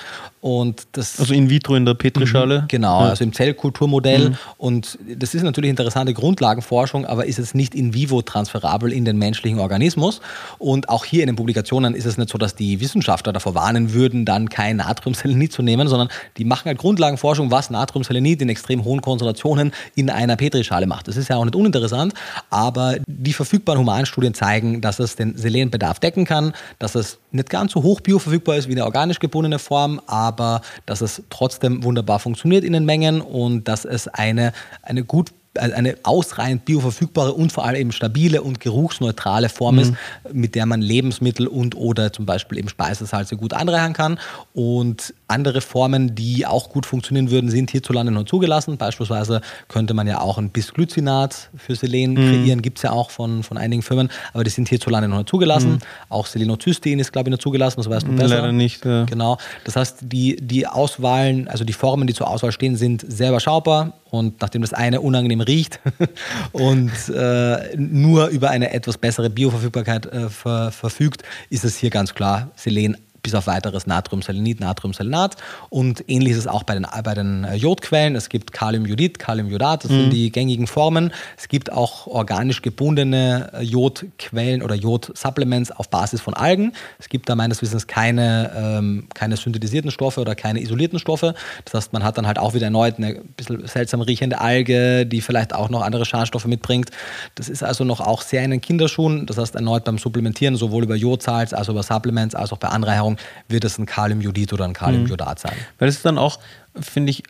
Und 0.48 0.88
das, 0.94 1.20
also 1.20 1.34
in 1.34 1.50
vitro 1.50 1.76
in 1.76 1.86
der 1.86 1.94
Petrischale? 1.94 2.62
Mhm, 2.62 2.68
genau, 2.70 3.02
ja. 3.02 3.10
also 3.10 3.22
im 3.26 3.34
Zellkulturmodell. 3.34 4.30
Mhm. 4.30 4.38
Und 4.58 4.98
das 5.06 5.36
ist 5.36 5.44
natürlich 5.44 5.70
interessante 5.70 6.14
Grundlagenforschung, 6.14 7.06
aber 7.06 7.26
ist 7.26 7.38
es 7.38 7.54
nicht 7.54 7.76
in 7.76 7.94
vivo 7.94 8.22
transferabel 8.22 8.94
in 8.94 9.04
den 9.04 9.18
menschlichen 9.18 9.60
Organismus. 9.60 10.22
Und 10.58 10.88
auch 10.88 11.04
hier 11.04 11.24
in 11.24 11.28
den 11.28 11.36
Publikationen 11.36 11.94
ist 11.94 12.06
es 12.06 12.18
nicht 12.18 12.30
so, 12.30 12.38
dass 12.38 12.56
die 12.56 12.80
Wissenschaftler 12.80 13.34
davor 13.34 13.56
warnen 13.56 13.92
würden, 13.92 14.24
dann 14.24 14.48
kein 14.48 14.78
Natriumselenit 14.78 15.52
zu 15.52 15.64
nehmen, 15.64 15.90
sondern 15.90 16.08
die 16.38 16.46
machen 16.46 16.68
halt 16.68 16.78
Grundlagenforschung, 16.78 17.52
was 17.52 17.70
Natriumselenit 17.70 18.42
in 18.42 18.48
extrem 18.48 18.86
hohen 18.86 19.02
Konzentrationen 19.02 19.74
in 19.96 20.10
einer 20.10 20.38
Petrischale 20.38 20.88
macht. 20.88 21.10
Das 21.10 21.18
ist 21.18 21.28
ja 21.28 21.36
auch 21.36 21.44
nicht 21.44 21.58
uninteressant, 21.58 22.14
aber 22.50 22.96
die 23.06 23.34
verfügbaren 23.34 23.82
Humanstudien 23.82 24.34
zeigen, 24.34 24.80
dass 24.80 25.00
es 25.00 25.18
den 25.18 25.36
Selenbedarf 25.36 26.00
decken 26.00 26.24
kann, 26.24 26.54
dass 26.80 26.96
es 26.96 27.20
nicht 27.32 27.50
ganz 27.50 27.74
so 27.74 27.84
hoch 27.84 28.00
bioverfügbar 28.00 28.56
ist 28.56 28.70
wie 28.70 28.72
eine 28.72 28.86
organisch 28.86 29.20
gebundene 29.20 29.60
Form, 29.60 30.00
aber 30.08 30.37
dass 30.86 31.02
es 31.02 31.24
trotzdem 31.30 31.84
wunderbar 31.84 32.20
funktioniert 32.20 32.64
in 32.64 32.74
den 32.74 32.86
Mengen 32.86 33.22
und 33.22 33.68
dass 33.68 33.86
es 33.86 34.08
eine, 34.08 34.54
eine 34.84 35.04
gut 35.04 35.32
eine 35.58 35.98
ausreichend 36.04 36.66
bioverfügbare 36.66 37.34
und 37.34 37.52
vor 37.52 37.66
allem 37.66 37.82
eben 37.82 37.92
stabile 37.92 38.42
und 38.42 38.60
geruchsneutrale 38.60 39.50
Form 39.50 39.76
mhm. 39.76 39.82
ist, 39.82 39.94
mit 40.32 40.56
der 40.56 40.66
man 40.66 40.82
Lebensmittel 40.82 41.48
und 41.48 41.76
oder 41.76 42.14
zum 42.14 42.26
Beispiel 42.26 42.60
eben 42.60 42.70
Speisesalze 42.70 43.38
gut 43.38 43.54
anreichern 43.54 43.94
kann. 43.94 44.20
Und 44.54 45.14
Andere 45.28 45.62
Formen, 45.62 46.16
die 46.16 46.46
auch 46.46 46.70
gut 46.70 46.86
funktionieren 46.86 47.32
würden, 47.32 47.50
sind 47.50 47.70
hierzulande 47.72 48.12
nur 48.12 48.26
zugelassen. 48.26 48.78
Beispielsweise 48.78 49.42
könnte 49.68 49.94
man 49.94 50.08
ja 50.08 50.22
auch 50.22 50.38
ein 50.38 50.50
Bisglycinat 50.50 51.50
für 51.56 51.76
Selen 51.76 52.12
mhm. 52.12 52.16
kreieren, 52.16 52.62
gibt 52.62 52.80
es 52.80 52.84
ja 52.84 52.92
auch 52.92 53.10
von, 53.10 53.44
von 53.44 53.58
einigen 53.58 53.82
Firmen, 53.82 54.10
aber 54.34 54.44
die 54.44 54.50
sind 54.50 54.70
hierzulande 54.70 55.10
noch 55.10 55.24
zugelassen. 55.26 55.74
Mhm. 55.74 55.80
Auch 56.10 56.28
Selenocystein 56.28 57.00
ist, 57.00 57.12
glaube 57.12 57.30
ich, 57.30 57.32
noch 57.32 57.40
zugelassen, 57.40 57.82
das 57.82 57.90
weißt 57.90 58.08
du 58.08 58.12
besser. 58.14 58.36
Leider 58.36 58.52
nicht. 58.52 58.86
Ja. 58.86 59.04
Genau. 59.04 59.38
Das 59.66 59.76
heißt, 59.76 59.98
die, 60.04 60.38
die 60.38 60.66
Auswahlen, 60.66 61.48
also 61.48 61.66
die 61.66 61.74
Formen, 61.74 62.08
die 62.08 62.14
zur 62.14 62.30
Auswahl 62.30 62.52
stehen, 62.52 62.78
sind 62.78 63.06
sehr 63.08 63.30
überschaubar 63.30 63.94
und 64.10 64.42
nachdem 64.42 64.62
das 64.62 64.74
eine 64.74 65.02
unangenehm 65.02 65.42
riecht 65.42 65.80
und 66.52 66.92
äh, 67.10 67.76
nur 67.76 68.28
über 68.28 68.50
eine 68.50 68.74
etwas 68.74 68.98
bessere 68.98 69.30
Bioverfügbarkeit 69.30 70.06
äh, 70.06 70.30
ver 70.30 70.72
verfügt, 70.72 71.24
ist 71.50 71.66
es 71.66 71.78
hier 71.78 71.90
ganz 71.90 72.14
klar 72.14 72.52
Selen 72.56 72.98
bis 73.28 73.36
auf 73.36 73.46
weiteres 73.46 73.88
Natriumselenit, 73.88 74.62
Natriumselenat. 74.62 75.36
Und 75.70 76.06
ähnlich 76.08 76.32
ist 76.32 76.40
es 76.40 76.48
auch 76.48 76.64
bei 76.64 76.76
den, 76.76 76.88
bei 77.04 77.14
den 77.14 77.44
äh, 77.44 77.56
Jodquellen. 77.56 78.16
Es 78.16 78.30
gibt 78.30 78.54
Kaliumjodid, 78.54 79.20
Kaliumjodat, 79.20 79.84
das 79.84 79.92
mhm. 79.92 79.96
sind 79.96 80.14
die 80.14 80.32
gängigen 80.32 80.66
Formen. 80.66 81.12
Es 81.38 81.50
gibt 81.50 81.70
auch 81.74 82.08
organisch 82.08 82.62
gebundene 82.62 83.52
äh, 83.54 83.64
Jodquellen 83.64 84.64
oder 84.64 84.76
Jodsupplements 84.76 85.72
auf 85.72 85.90
Basis 85.90 86.22
von 86.22 86.36
Algen. 86.36 86.72
Es 87.00 87.10
gibt 87.10 87.28
da 87.28 87.36
meines 87.36 87.62
Wissens 87.62 87.86
keine, 87.86 88.52
ähm, 88.56 89.08
keine 89.14 89.36
synthetisierten 89.36 89.92
Stoffe 89.92 90.22
oder 90.22 90.34
keine 90.34 90.62
isolierten 90.62 90.98
Stoffe. 90.98 91.36
Das 91.66 91.74
heißt, 91.74 91.92
man 91.92 92.06
hat 92.06 92.18
dann 92.18 92.28
halt 92.28 92.40
auch 92.40 92.54
wieder 92.54 92.68
erneut 92.68 92.98
eine 92.98 93.16
bisschen 93.36 93.68
seltsam 93.68 94.00
riechende 94.00 94.40
Alge, 94.40 95.06
die 95.06 95.20
vielleicht 95.20 95.54
auch 95.54 95.68
noch 95.68 95.82
andere 95.82 96.06
Schadstoffe 96.06 96.46
mitbringt. 96.46 96.92
Das 97.36 97.50
ist 97.50 97.62
also 97.62 97.84
noch 97.84 98.00
auch 98.00 98.22
sehr 98.22 98.46
in 98.46 98.52
den 98.52 98.62
Kinderschuhen. 98.62 99.26
Das 99.26 99.38
heißt, 99.38 99.56
erneut 99.56 99.84
beim 99.84 99.98
Supplementieren, 99.98 100.56
sowohl 100.56 100.84
über 100.84 100.96
Jodsalz, 100.96 101.52
als 101.52 101.68
auch 101.68 101.74
über 101.74 101.84
Supplements, 101.84 102.34
als 102.34 102.54
auch 102.54 102.58
bei 102.58 102.70
Anreicherung, 102.70 103.17
wird 103.48 103.64
es 103.64 103.78
ein 103.78 103.86
Kaliumjodid 103.86 104.54
oder 104.54 104.66
ein 104.66 104.74
Kaliumjodat 104.74 105.40
sein. 105.40 105.56
Weil 105.80 105.90
es 105.90 105.98
ist 105.98 106.06
dann 106.06 106.18
auch, 106.18 106.40
finde 106.80 107.12
ich, 107.12 107.24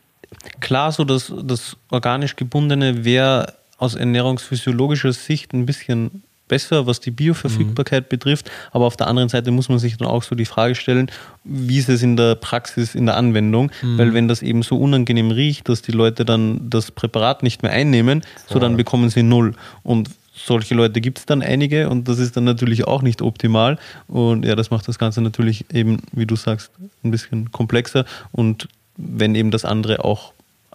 klar 0.59 0.91
so, 0.91 1.03
dass 1.03 1.31
das 1.43 1.77
organisch 1.89 2.35
gebundene 2.35 3.05
wäre 3.05 3.53
aus 3.77 3.95
ernährungsphysiologischer 3.95 5.13
Sicht 5.13 5.53
ein 5.53 5.65
bisschen 5.65 6.23
besser, 6.47 6.87
was 6.87 6.99
die 6.99 7.11
Bioverfügbarkeit 7.11 8.05
mhm. 8.05 8.09
betrifft. 8.09 8.51
Aber 8.71 8.85
auf 8.85 8.97
der 8.97 9.07
anderen 9.07 9.29
Seite 9.29 9.51
muss 9.51 9.69
man 9.69 9.79
sich 9.79 9.97
dann 9.97 10.07
auch 10.07 10.23
so 10.23 10.35
die 10.35 10.45
Frage 10.45 10.75
stellen, 10.75 11.11
wie 11.43 11.77
ist 11.77 11.89
es 11.89 12.01
in 12.03 12.15
der 12.15 12.35
Praxis, 12.35 12.95
in 12.95 13.05
der 13.05 13.17
Anwendung? 13.17 13.71
Mhm. 13.81 13.97
Weil 13.97 14.13
wenn 14.13 14.27
das 14.27 14.41
eben 14.41 14.63
so 14.63 14.77
unangenehm 14.77 15.31
riecht, 15.31 15.69
dass 15.69 15.81
die 15.81 15.91
Leute 15.91 16.25
dann 16.25 16.69
das 16.69 16.91
Präparat 16.91 17.43
nicht 17.43 17.63
mehr 17.63 17.71
einnehmen, 17.71 18.21
Voll. 18.21 18.53
so 18.53 18.59
dann 18.59 18.77
bekommen 18.77 19.09
sie 19.09 19.23
null. 19.23 19.55
Und 19.83 20.09
solche 20.37 20.75
Leute 20.75 21.01
gibt 21.01 21.19
es 21.19 21.25
dann 21.25 21.41
einige 21.41 21.89
und 21.89 22.07
das 22.07 22.19
ist 22.19 22.37
dann 22.37 22.43
natürlich 22.43 22.85
auch 22.85 23.01
nicht 23.01 23.21
optimal. 23.21 23.77
Und 24.07 24.45
ja, 24.45 24.55
das 24.55 24.69
macht 24.69 24.87
das 24.87 24.99
Ganze 24.99 25.21
natürlich 25.21 25.65
eben, 25.73 26.01
wie 26.11 26.25
du 26.25 26.35
sagst, 26.35 26.71
ein 27.03 27.11
bisschen 27.11 27.51
komplexer. 27.51 28.05
Und 28.31 28.67
wenn 28.95 29.35
eben 29.35 29.51
das 29.51 29.65
andere 29.65 30.05
auch 30.05 30.33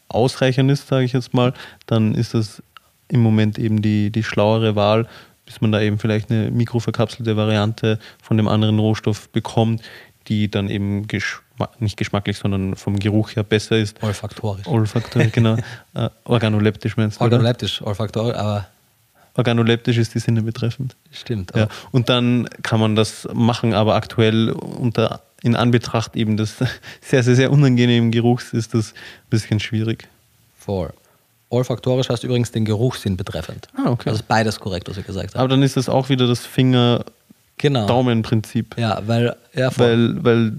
ausreichend 0.08 0.70
ist, 0.70 0.88
sage 0.88 1.04
ich 1.04 1.12
jetzt 1.12 1.32
mal, 1.32 1.54
dann 1.86 2.14
ist 2.14 2.34
das 2.34 2.62
im 3.08 3.20
Moment 3.20 3.58
eben 3.58 3.82
die, 3.82 4.10
die 4.10 4.22
schlauere 4.22 4.74
Wahl, 4.74 5.06
bis 5.46 5.60
man 5.60 5.72
da 5.72 5.80
eben 5.80 5.98
vielleicht 5.98 6.30
eine 6.30 6.50
mikroverkapselte 6.50 7.36
Variante 7.36 7.98
von 8.22 8.36
dem 8.36 8.48
anderen 8.48 8.78
Rohstoff 8.78 9.28
bekommt, 9.28 9.82
die 10.28 10.50
dann 10.50 10.70
eben 10.70 11.06
geschma 11.08 11.42
nicht 11.78 11.96
geschmacklich, 11.96 12.38
sondern 12.38 12.74
vom 12.76 12.98
Geruch 12.98 13.36
her 13.36 13.42
besser 13.42 13.76
ist. 13.76 14.02
Olfaktorisch. 14.02 14.66
Olfaktorisch, 14.66 15.32
genau. 15.32 15.56
äh, 15.94 16.08
organoleptisch 16.24 16.96
meinst 16.96 17.20
du? 17.20 17.24
Organoleptisch, 17.24 17.82
olfaktorisch, 17.82 18.36
aber 18.36 18.66
organoleptisch 19.36 19.98
ist 19.98 20.14
die 20.14 20.18
Sinne 20.18 20.42
betreffend. 20.42 20.96
Stimmt. 21.10 21.52
Ja. 21.54 21.68
Und 21.90 22.08
dann 22.08 22.48
kann 22.62 22.80
man 22.80 22.96
das 22.96 23.28
machen, 23.32 23.74
aber 23.74 23.94
aktuell 23.94 24.50
unter 24.50 25.20
in 25.42 25.56
Anbetracht 25.56 26.16
eben 26.16 26.36
des 26.36 26.56
sehr, 27.00 27.22
sehr, 27.22 27.36
sehr 27.36 27.50
unangenehmen 27.50 28.10
Geruchs 28.10 28.52
ist 28.52 28.74
das 28.74 28.92
ein 28.92 29.30
bisschen 29.30 29.58
schwierig. 29.60 30.06
Voll. 30.58 30.92
Olfaktorisch 31.48 32.08
heißt 32.08 32.24
übrigens 32.24 32.50
den 32.52 32.64
Geruchssinn 32.64 33.18
betreffend. 33.18 33.68
Ah, 33.76 33.90
okay. 33.90 34.04
Das 34.06 34.20
ist 34.20 34.28
beides 34.28 34.58
korrekt, 34.58 34.88
was 34.88 34.96
ich 34.96 35.04
gesagt 35.04 35.34
habe. 35.34 35.40
Aber 35.40 35.48
dann 35.48 35.62
ist 35.62 35.76
das 35.76 35.90
auch 35.90 36.08
wieder 36.08 36.26
das 36.26 36.46
Finger-Daumen-Prinzip. 36.46 38.76
Genau. 38.76 38.88
Ja, 38.88 39.02
weil, 39.06 39.36
ja, 39.54 39.70
weil, 39.76 40.24
weil 40.24 40.54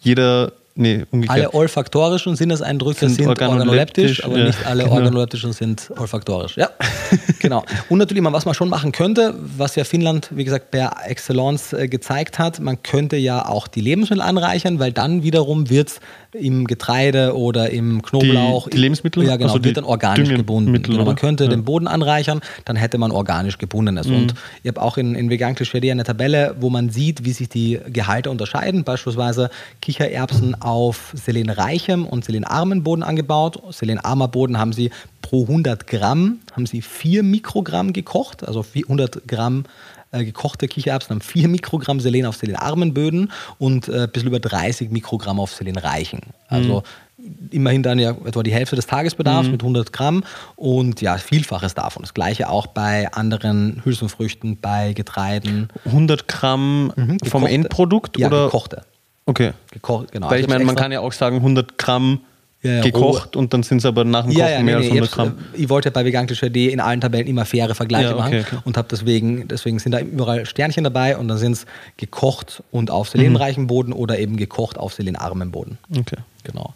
jeder 0.00 0.52
Nee, 0.80 1.04
umgekehrt. 1.10 1.36
Alle 1.36 1.54
olfaktorischen 1.54 2.36
Sinneseindrücke 2.36 3.00
sind, 3.00 3.16
sind 3.16 3.26
organoleptisch, 3.26 4.24
aber 4.24 4.38
ja, 4.38 4.44
nicht 4.44 4.64
alle 4.64 4.84
genau. 4.84 4.94
organoleptischen 4.94 5.52
sind 5.52 5.90
olfaktorisch. 5.96 6.56
Ja, 6.56 6.70
genau. 7.40 7.64
Und 7.88 7.98
natürlich, 7.98 8.22
was 8.22 8.44
man 8.44 8.54
schon 8.54 8.68
machen 8.68 8.92
könnte, 8.92 9.34
was 9.56 9.74
ja 9.74 9.82
Finnland, 9.82 10.28
wie 10.30 10.44
gesagt, 10.44 10.70
per 10.70 10.92
Excellence 11.04 11.72
äh, 11.72 11.88
gezeigt 11.88 12.38
hat, 12.38 12.60
man 12.60 12.80
könnte 12.84 13.16
ja 13.16 13.44
auch 13.44 13.66
die 13.66 13.80
Lebensmittel 13.80 14.22
anreichern, 14.22 14.78
weil 14.78 14.92
dann 14.92 15.24
wiederum 15.24 15.68
wird 15.68 15.88
es 15.88 16.00
im 16.32 16.66
Getreide 16.66 17.36
oder 17.36 17.70
im 17.70 18.02
Knoblauch. 18.02 18.64
Die, 18.64 18.76
die 18.76 18.78
Lebensmittel? 18.78 19.24
Ja, 19.24 19.36
genau, 19.36 19.52
also 19.52 19.64
wird 19.64 19.76
dann 19.76 19.84
organisch 19.84 20.28
gebunden. 20.28 20.82
Genau, 20.82 21.04
man 21.04 21.16
könnte 21.16 21.44
ja. 21.44 21.50
den 21.50 21.64
Boden 21.64 21.86
anreichern, 21.86 22.40
dann 22.64 22.76
hätte 22.76 22.98
man 22.98 23.10
organisch 23.10 23.58
gebundenes. 23.58 24.08
Mhm. 24.08 24.16
Und 24.16 24.34
ich 24.62 24.68
habe 24.68 24.82
auch 24.82 24.98
in, 24.98 25.14
in 25.14 25.30
Vegan 25.30 25.54
Klischee 25.54 25.90
eine 25.90 26.04
Tabelle, 26.04 26.54
wo 26.60 26.68
man 26.68 26.90
sieht, 26.90 27.24
wie 27.24 27.32
sich 27.32 27.48
die 27.48 27.78
Gehalte 27.88 28.30
unterscheiden. 28.30 28.84
Beispielsweise 28.84 29.50
Kichererbsen 29.80 30.60
auf 30.60 31.12
selenreichem 31.14 32.06
und 32.06 32.24
selenarmen 32.24 32.82
Boden 32.82 33.02
angebaut. 33.02 33.62
Selenarmer 33.70 34.28
Boden 34.28 34.58
haben 34.58 34.72
sie 34.72 34.90
pro 35.22 35.42
100 35.42 35.86
Gramm, 35.86 36.38
haben 36.52 36.66
sie 36.66 36.82
4 36.82 37.22
Mikrogramm 37.22 37.92
gekocht, 37.92 38.46
also 38.46 38.64
100 38.74 39.26
Gramm 39.26 39.64
äh, 40.10 40.24
gekochte 40.24 40.68
Kichererbsen 40.68 41.10
haben 41.10 41.20
4 41.20 41.48
Mikrogramm 41.48 42.00
Selen 42.00 42.26
auf 42.26 42.36
selenarmen 42.36 42.94
Böden 42.94 43.30
und 43.58 43.88
äh, 43.88 44.02
ein 44.02 44.10
bisschen 44.10 44.28
über 44.28 44.40
30 44.40 44.90
Mikrogramm 44.90 45.38
auf 45.38 45.52
selenreichen. 45.52 46.20
Also 46.48 46.82
mhm. 47.18 47.48
immerhin 47.50 47.82
dann 47.82 47.98
ja 47.98 48.12
etwa 48.24 48.42
die 48.42 48.52
Hälfte 48.52 48.76
des 48.76 48.86
Tagesbedarfs 48.86 49.46
mhm. 49.46 49.52
mit 49.52 49.62
100 49.62 49.92
Gramm 49.92 50.24
und 50.56 51.00
ja, 51.00 51.18
Vielfaches 51.18 51.74
davon. 51.74 52.02
Das 52.02 52.14
gleiche 52.14 52.48
auch 52.48 52.66
bei 52.68 53.12
anderen 53.12 53.82
Hülsenfrüchten, 53.84 54.60
bei 54.60 54.92
Getreiden. 54.94 55.68
100 55.84 56.26
Gramm 56.28 56.92
mhm, 56.96 57.18
vom 57.24 57.46
Endprodukt 57.46 58.18
ja, 58.18 58.28
oder? 58.28 58.44
gekochte. 58.44 58.82
Okay. 59.26 59.52
Gekocht, 59.72 60.12
genau. 60.12 60.30
Weil 60.30 60.40
ich 60.40 60.48
meine, 60.48 60.64
man 60.64 60.74
kann 60.74 60.90
ja 60.90 61.00
auch 61.00 61.12
sagen 61.12 61.36
100 61.36 61.76
Gramm 61.76 62.20
ja, 62.62 62.72
ja, 62.72 62.82
gekocht 62.82 63.36
roh. 63.36 63.40
und 63.40 63.54
dann 63.54 63.62
sind 63.62 63.78
es 63.78 63.86
aber 63.86 64.04
nach 64.04 64.24
dem 64.24 64.34
Kochen 64.34 64.40
ja, 64.40 64.58
nee, 64.58 64.64
mehr 64.64 64.76
als 64.78 64.86
100 64.86 65.12
Gramm. 65.12 65.28
Äh, 65.54 65.62
ich 65.62 65.68
wollte 65.68 65.90
bei 65.90 66.04
Vegan.de 66.04 66.68
in 66.68 66.80
allen 66.80 67.00
Tabellen 67.00 67.26
immer 67.26 67.44
faire 67.44 67.74
Vergleiche 67.74 68.14
okay, 68.14 68.18
machen 68.18 68.40
okay. 68.40 68.56
und 68.64 68.76
habe 68.76 68.88
deswegen, 68.90 69.46
deswegen 69.46 69.78
sind 69.78 69.92
da 69.92 70.00
überall 70.00 70.44
Sternchen 70.44 70.82
dabei 70.82 71.16
und 71.16 71.28
dann 71.28 71.38
sind 71.38 71.52
es 71.52 71.66
gekocht 71.96 72.62
und 72.72 72.90
auf 72.90 73.10
selenreichen 73.10 73.64
mhm. 73.64 73.68
Boden 73.68 73.92
oder 73.92 74.18
eben 74.18 74.36
gekocht 74.36 74.76
auf 74.76 74.92
selenarmem 74.94 75.52
Boden. 75.52 75.78
Okay. 75.96 76.18
Genau. 76.44 76.74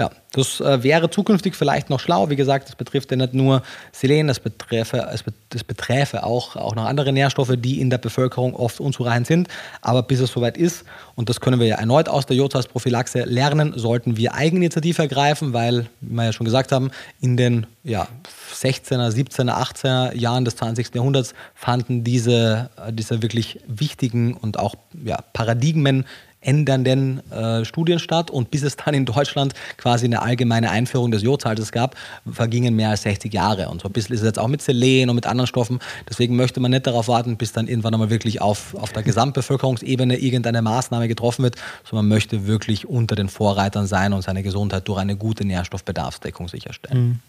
Ja, 0.00 0.10
das 0.32 0.60
äh, 0.60 0.82
wäre 0.82 1.10
zukünftig 1.10 1.54
vielleicht 1.54 1.90
noch 1.90 2.00
schlau. 2.00 2.30
Wie 2.30 2.36
gesagt, 2.36 2.66
das 2.66 2.74
betrifft 2.74 3.10
ja 3.10 3.18
nicht 3.18 3.34
nur 3.34 3.62
Selen, 3.92 4.28
das 4.28 4.40
beträfe, 4.40 5.06
das 5.50 5.62
beträfe 5.62 6.24
auch, 6.24 6.56
auch 6.56 6.74
noch 6.74 6.86
andere 6.86 7.12
Nährstoffe, 7.12 7.52
die 7.58 7.82
in 7.82 7.90
der 7.90 7.98
Bevölkerung 7.98 8.56
oft 8.56 8.80
unzureichend 8.80 9.26
sind. 9.26 9.48
Aber 9.82 10.02
bis 10.02 10.20
es 10.20 10.30
soweit 10.30 10.56
ist, 10.56 10.86
und 11.16 11.28
das 11.28 11.42
können 11.42 11.60
wir 11.60 11.66
ja 11.66 11.76
erneut 11.76 12.08
aus 12.08 12.24
der 12.24 12.34
Jodsalzprophylaxe 12.36 13.24
lernen, 13.24 13.74
sollten 13.76 14.16
wir 14.16 14.32
Eigeninitiative 14.32 15.02
ergreifen, 15.02 15.52
weil, 15.52 15.90
wie 16.00 16.14
wir 16.14 16.24
ja 16.24 16.32
schon 16.32 16.46
gesagt 16.46 16.72
haben, 16.72 16.90
in 17.20 17.36
den 17.36 17.66
ja, 17.84 18.08
16er, 18.54 19.10
17er, 19.10 19.54
18er 19.54 20.14
Jahren 20.14 20.44
des 20.44 20.56
20. 20.56 20.94
Jahrhunderts 20.94 21.34
fanden 21.54 22.04
diese, 22.04 22.70
diese 22.90 23.22
wirklich 23.22 23.60
wichtigen 23.66 24.34
und 24.34 24.58
auch 24.58 24.74
ja, 25.04 25.18
Paradigmen 25.32 26.04
ändernden 26.40 27.20
äh, 27.30 27.64
Studien 27.64 27.98
statt. 27.98 28.30
Und 28.30 28.50
bis 28.50 28.62
es 28.62 28.76
dann 28.76 28.94
in 28.94 29.04
Deutschland 29.04 29.54
quasi 29.76 30.06
eine 30.06 30.22
allgemeine 30.22 30.70
Einführung 30.70 31.10
des 31.10 31.22
Jodsalzes 31.22 31.72
gab, 31.72 31.96
vergingen 32.30 32.74
mehr 32.74 32.90
als 32.90 33.02
60 33.02 33.32
Jahre. 33.32 33.68
Und 33.68 33.82
so 33.82 33.88
ein 33.88 33.92
bisschen 33.92 34.14
ist 34.14 34.20
es 34.20 34.26
jetzt 34.26 34.38
auch 34.38 34.48
mit 34.48 34.62
Selen 34.62 35.10
und 35.10 35.16
mit 35.16 35.26
anderen 35.26 35.46
Stoffen. 35.46 35.80
Deswegen 36.08 36.36
möchte 36.36 36.60
man 36.60 36.70
nicht 36.70 36.86
darauf 36.86 37.08
warten, 37.08 37.36
bis 37.36 37.52
dann 37.52 37.68
irgendwann 37.68 37.94
einmal 37.94 38.10
wirklich 38.10 38.40
auf, 38.40 38.74
auf 38.74 38.92
der 38.92 39.02
Gesamtbevölkerungsebene 39.02 40.16
irgendeine 40.16 40.62
Maßnahme 40.62 41.08
getroffen 41.08 41.42
wird, 41.42 41.56
sondern 41.84 42.06
man 42.06 42.16
möchte 42.16 42.46
wirklich 42.46 42.88
unter 42.88 43.16
den 43.16 43.28
Vorreitern 43.28 43.86
sein 43.86 44.12
und 44.12 44.22
seine 44.22 44.42
Gesundheit 44.42 44.88
durch 44.88 44.98
eine 44.98 45.16
gute 45.16 45.44
Nährstoffbedarfsdeckung 45.44 46.48
sicherstellen. 46.48 47.08
Mhm. 47.08 47.20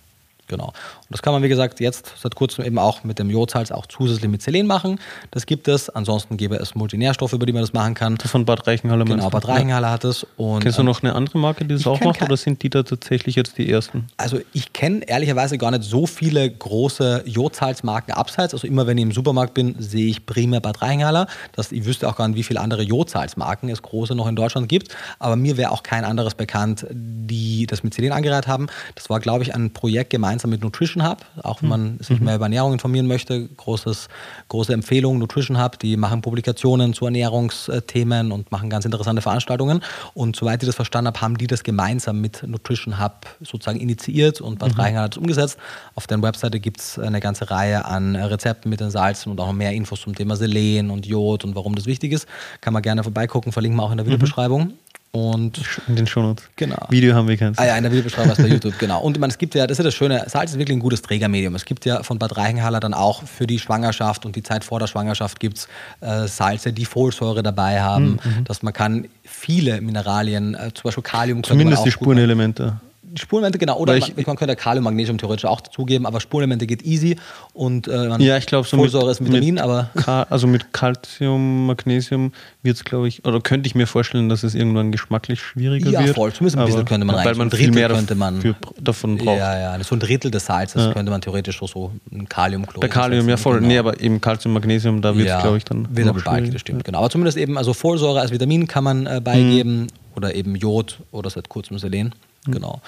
Genau. 0.51 0.65
Und 0.65 0.73
das 1.09 1.21
kann 1.21 1.31
man, 1.31 1.43
wie 1.43 1.47
gesagt, 1.47 1.79
jetzt 1.79 2.11
seit 2.21 2.35
kurzem 2.35 2.65
eben 2.65 2.77
auch 2.77 3.05
mit 3.05 3.19
dem 3.19 3.29
Jodsalz 3.29 3.71
auch 3.71 3.85
zusätzlich 3.85 4.29
mit 4.29 4.41
Selen 4.41 4.67
machen. 4.67 4.99
Das 5.31 5.45
gibt 5.45 5.69
es. 5.69 5.89
Ansonsten 5.89 6.35
gäbe 6.35 6.57
es 6.57 6.75
Multinährstoffe, 6.75 7.31
über 7.31 7.45
die 7.45 7.53
man 7.53 7.61
das 7.61 7.71
machen 7.71 7.93
kann. 7.93 8.17
Das 8.17 8.31
von 8.31 8.43
Bad 8.45 8.67
Reichenhalle 8.67 9.05
Genau, 9.05 9.29
Bad 9.29 9.47
Reichenhalle 9.47 9.89
hat 9.89 10.03
es. 10.03 10.27
Und, 10.35 10.61
Kennst 10.61 10.77
du 10.77 10.83
noch 10.83 11.01
eine 11.01 11.15
andere 11.15 11.37
Marke, 11.37 11.63
die 11.63 11.75
das 11.75 11.87
auch 11.87 12.01
macht, 12.01 12.21
oder 12.21 12.35
sind 12.35 12.63
die 12.63 12.69
da 12.69 12.83
tatsächlich 12.83 13.35
jetzt 13.35 13.57
die 13.57 13.71
ersten? 13.71 14.07
Also 14.17 14.39
ich 14.51 14.73
kenne 14.73 15.07
ehrlicherweise 15.07 15.57
gar 15.57 15.71
nicht 15.71 15.83
so 15.83 16.05
viele 16.05 16.49
große 16.49 17.23
Jodsalzmarken 17.25 18.13
abseits. 18.13 18.53
Also 18.53 18.67
immer 18.67 18.87
wenn 18.87 18.97
ich 18.97 19.03
im 19.03 19.11
Supermarkt 19.13 19.53
bin, 19.53 19.75
sehe 19.79 20.07
ich 20.07 20.25
primär 20.25 20.59
Bad 20.59 20.81
Reichenhalle. 20.81 21.27
Das, 21.53 21.71
ich 21.71 21.85
wüsste 21.85 22.09
auch 22.09 22.17
gar 22.17 22.27
nicht, 22.27 22.37
wie 22.37 22.43
viele 22.43 22.59
andere 22.59 22.81
Jodsalzmarken 22.81 23.69
es 23.69 23.81
große 23.81 24.15
noch 24.15 24.27
in 24.27 24.35
Deutschland 24.35 24.67
gibt. 24.67 24.93
Aber 25.17 25.37
mir 25.37 25.55
wäre 25.55 25.71
auch 25.71 25.83
kein 25.83 26.03
anderes 26.03 26.35
bekannt, 26.35 26.85
die 26.91 27.67
das 27.67 27.83
mit 27.83 27.93
Selen 27.93 28.11
angereiht 28.11 28.47
haben. 28.47 28.67
Das 28.95 29.09
war, 29.09 29.21
glaube 29.21 29.43
ich, 29.43 29.55
ein 29.55 29.71
Projekt 29.71 30.09
gemeinsam 30.09 30.30
gemeinsam 30.31 30.49
mit 30.49 30.61
Nutrition 30.61 31.07
Hub, 31.07 31.25
auch 31.43 31.61
wenn 31.61 31.69
man 31.69 31.97
sich 31.99 32.21
mehr 32.21 32.35
über 32.35 32.45
Ernährung 32.45 32.71
informieren 32.71 33.05
möchte. 33.05 33.47
Großes, 33.47 34.07
große 34.47 34.71
Empfehlung, 34.71 35.19
Nutrition 35.19 35.61
Hub, 35.61 35.77
die 35.77 35.97
machen 35.97 36.21
Publikationen 36.21 36.93
zu 36.93 37.05
Ernährungsthemen 37.05 38.31
und 38.31 38.49
machen 38.49 38.69
ganz 38.69 38.85
interessante 38.85 39.21
Veranstaltungen. 39.21 39.81
Und 40.13 40.37
soweit 40.37 40.63
ich 40.63 40.67
das 40.67 40.75
verstanden 40.75 41.07
habe, 41.07 41.19
haben 41.19 41.37
die 41.37 41.47
das 41.47 41.63
gemeinsam 41.63 42.21
mit 42.21 42.47
Nutrition 42.47 43.01
Hub 43.01 43.27
sozusagen 43.41 43.79
initiiert 43.79 44.39
und 44.39 44.59
Bad 44.59 44.77
Reichenhall 44.77 45.05
hat 45.05 45.15
es 45.15 45.17
umgesetzt. 45.17 45.57
Auf 45.95 46.07
deren 46.07 46.23
Webseite 46.23 46.61
gibt 46.61 46.79
es 46.79 46.97
eine 46.97 47.19
ganze 47.19 47.51
Reihe 47.51 47.83
an 47.83 48.15
Rezepten 48.15 48.69
mit 48.69 48.79
den 48.79 48.89
Salzen 48.89 49.31
und 49.31 49.39
auch 49.41 49.47
noch 49.47 49.53
mehr 49.53 49.73
Infos 49.73 50.01
zum 50.01 50.15
Thema 50.15 50.37
Selen 50.37 50.91
und 50.91 51.05
Jod 51.05 51.43
und 51.43 51.55
warum 51.55 51.75
das 51.75 51.85
wichtig 51.87 52.13
ist. 52.13 52.25
Kann 52.61 52.73
man 52.73 52.81
gerne 52.81 53.03
vorbeigucken, 53.03 53.51
verlinken 53.51 53.77
wir 53.77 53.83
auch 53.83 53.91
in 53.91 53.97
der 53.97 54.05
Videobeschreibung. 54.05 54.73
Und 55.13 55.61
In 55.89 55.97
den 55.97 56.07
Shownotes. 56.07 56.45
Genau. 56.55 56.87
Video 56.89 57.13
haben 57.13 57.27
wir 57.27 57.35
keins. 57.35 57.57
Ah 57.57 57.65
ja, 57.65 57.75
in 57.75 57.83
der 57.83 57.91
Videobeschreibung 57.91 58.31
ist 58.31 58.37
bei 58.41 58.47
YouTube, 58.47 58.79
genau. 58.79 59.01
Und 59.01 59.19
meine, 59.19 59.31
es 59.31 59.37
gibt 59.37 59.53
ja, 59.55 59.67
das 59.67 59.75
ist 59.75 59.79
ja 59.79 59.83
das 59.83 59.93
Schöne, 59.93 60.23
Salz 60.27 60.51
ist 60.51 60.57
wirklich 60.57 60.77
ein 60.77 60.79
gutes 60.79 61.01
Trägermedium. 61.01 61.53
Es 61.55 61.65
gibt 61.65 61.83
ja 61.83 62.01
von 62.03 62.17
Bad 62.17 62.37
Reichenhaller 62.37 62.79
dann 62.79 62.93
auch 62.93 63.23
für 63.23 63.45
die 63.45 63.59
Schwangerschaft 63.59 64.25
und 64.25 64.37
die 64.37 64.43
Zeit 64.43 64.63
vor 64.63 64.79
der 64.79 64.87
Schwangerschaft 64.87 65.41
gibt 65.41 65.57
es 65.57 65.67
äh, 65.99 66.27
Salze, 66.27 66.71
die 66.71 66.85
Folsäure 66.85 67.43
dabei 67.43 67.81
haben, 67.81 68.19
Mhm, 68.23 68.45
dass 68.45 68.63
man 68.63 68.71
kann 68.73 69.07
viele 69.23 69.81
Mineralien, 69.81 70.53
äh, 70.53 70.71
zum 70.73 70.83
Beispiel 70.83 71.03
Kalium, 71.03 71.43
Zumindest 71.43 71.79
man 71.79 71.85
die 71.85 71.91
Spurenelemente. 71.91 72.79
Spurenelemente, 73.15 73.57
genau. 73.57 73.77
Oder 73.77 73.93
Weil 73.93 73.99
man, 74.01 74.11
ich- 74.17 74.27
man 74.27 74.35
könnte 74.35 74.55
Kalium, 74.55 74.83
Magnesium 74.85 75.17
theoretisch 75.17 75.45
auch 75.45 75.61
dazugeben, 75.61 76.05
aber 76.05 76.19
Spurenelemente 76.21 76.65
geht 76.67 76.83
easy. 76.83 77.17
Und 77.53 77.87
äh, 77.87 78.07
man, 78.07 78.21
Ja, 78.21 78.37
ich 78.37 78.45
glaube, 78.45 78.67
so 78.67 78.77
Folsäure 78.77 79.11
ist 79.11 79.19
ein 79.21 79.27
Vitamin, 79.27 79.59
aber 79.59 79.89
Ka 79.95 80.23
also 80.29 80.47
mit 80.47 80.71
Calcium, 80.73 81.65
Magnesium 81.65 82.31
wird 82.63 82.77
es, 82.77 82.83
glaube 82.83 83.07
ich, 83.07 83.25
oder 83.25 83.41
könnte 83.41 83.67
ich 83.67 83.75
mir 83.75 83.87
vorstellen, 83.87 84.29
dass 84.29 84.43
es 84.43 84.55
irgendwann 84.55 84.91
geschmacklich 84.91 85.41
schwieriger 85.41 85.89
Ja, 85.91 86.05
wird. 86.05 86.15
voll. 86.15 86.31
Zumindest 86.31 86.57
ein 86.57 86.65
bisschen 86.65 86.85
könnte 86.85 87.05
man 87.05 87.15
Weil 87.17 87.27
rein- 87.27 87.37
man 87.37 87.49
so 87.49 87.55
ein 87.55 87.57
viel 87.57 87.67
Drittel 87.67 87.79
mehr 87.87 87.89
könnte 87.89 88.15
man- 88.15 88.35
dafür, 88.35 88.55
davon 88.79 89.17
braucht. 89.17 89.37
ja, 89.39 89.77
ja, 89.77 89.83
so 89.83 89.95
ein 89.95 89.99
Drittel 89.99 90.31
des 90.31 90.45
Salzes 90.45 90.93
könnte 90.93 91.11
man 91.11 91.21
theoretisch 91.21 91.59
so, 91.59 91.67
so 91.67 91.91
ein 92.11 92.29
Kaliumchlorid 92.29 92.81
Bei 92.81 92.87
Kalium, 92.87 93.27
ja 93.27 93.37
voll. 93.37 93.55
genau. 93.57 93.67
Nee, 93.67 93.77
aber 93.77 93.99
eben 93.99 94.21
Calcium, 94.21 94.53
Magnesium, 94.53 95.01
da 95.01 95.15
wird 95.15 95.27
es, 95.27 95.31
ja, 95.33 95.41
glaube 95.41 95.57
ich, 95.57 95.65
dann. 95.65 95.87
Wird 95.95 96.07
aber 96.07 96.19
schwieriger. 96.19 96.51
das 96.53 96.61
stimmt, 96.61 96.83
genau. 96.85 96.99
Aber 96.99 97.09
zumindest 97.09 97.37
eben, 97.37 97.57
also 97.57 97.73
Folsäure 97.73 98.19
als 98.21 98.31
Vitamin 98.31 98.67
kann 98.67 98.83
man 98.83 99.05
äh, 99.05 99.19
beigeben 99.23 99.81
Mhm. 99.81 99.87
oder 100.15 100.33
eben 100.35 100.55
Jod 100.55 100.99
oder 101.11 101.29
seit 101.29 101.49
kurzem 101.49 101.77
Selen. 101.79 102.13
Genau. 102.45 102.81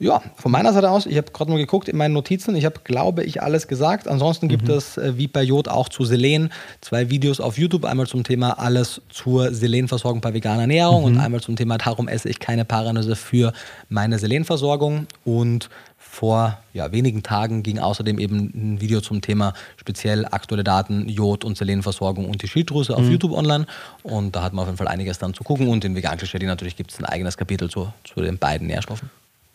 Ja, 0.00 0.22
von 0.36 0.52
meiner 0.52 0.72
Seite 0.72 0.90
aus, 0.90 1.06
ich 1.06 1.16
habe 1.16 1.32
gerade 1.32 1.50
mal 1.50 1.56
geguckt 1.56 1.88
in 1.88 1.96
meinen 1.96 2.12
Notizen, 2.14 2.54
ich 2.54 2.64
habe, 2.64 2.76
glaube 2.84 3.24
ich, 3.24 3.42
alles 3.42 3.66
gesagt. 3.66 4.06
Ansonsten 4.06 4.46
gibt 4.46 4.68
Mhm. 4.68 4.74
es, 4.74 4.96
äh, 4.96 5.18
wie 5.18 5.26
bei 5.26 5.42
Jod, 5.42 5.66
auch 5.66 5.88
zu 5.88 6.04
Selen 6.04 6.52
zwei 6.80 7.10
Videos 7.10 7.40
auf 7.40 7.58
YouTube. 7.58 7.84
Einmal 7.84 8.06
zum 8.06 8.22
Thema 8.22 8.60
alles 8.60 9.00
zur 9.10 9.52
Selenversorgung 9.52 10.20
bei 10.20 10.32
veganer 10.34 10.60
Ernährung 10.62 11.00
Mhm. 11.00 11.04
und 11.06 11.18
einmal 11.18 11.40
zum 11.40 11.56
Thema, 11.56 11.78
darum 11.78 12.06
esse 12.06 12.28
ich 12.28 12.38
keine 12.38 12.64
Paranüsse 12.64 13.16
für 13.16 13.52
meine 13.88 14.20
Selenversorgung. 14.20 15.08
Und 15.24 15.68
vor 16.10 16.58
ja, 16.72 16.90
wenigen 16.90 17.22
Tagen 17.22 17.62
ging 17.62 17.78
außerdem 17.78 18.18
eben 18.18 18.50
ein 18.54 18.80
Video 18.80 19.00
zum 19.00 19.20
Thema 19.20 19.52
speziell 19.76 20.24
aktuelle 20.26 20.64
Daten, 20.64 21.08
Jod 21.08 21.44
und 21.44 21.56
Selenversorgung 21.56 22.28
und 22.28 22.42
die 22.42 22.48
Schilddrüse 22.48 22.96
auf 22.96 23.08
YouTube 23.08 23.32
online. 23.32 23.66
Und 24.02 24.34
da 24.34 24.42
hat 24.42 24.52
man 24.52 24.62
auf 24.62 24.68
jeden 24.68 24.78
Fall 24.78 24.88
einiges 24.88 25.18
dann 25.18 25.34
zu 25.34 25.44
gucken. 25.44 25.68
Und 25.68 25.84
in 25.84 25.94
Vegan 25.94 26.16
Klischee 26.18 26.38
natürlich 26.38 26.76
gibt 26.76 26.90
es 26.92 26.98
ein 26.98 27.04
eigenes 27.04 27.36
Kapitel 27.36 27.70
zu, 27.70 27.92
zu 28.04 28.20
den 28.20 28.38
beiden 28.38 28.66
Nährstoffen. 28.66 29.10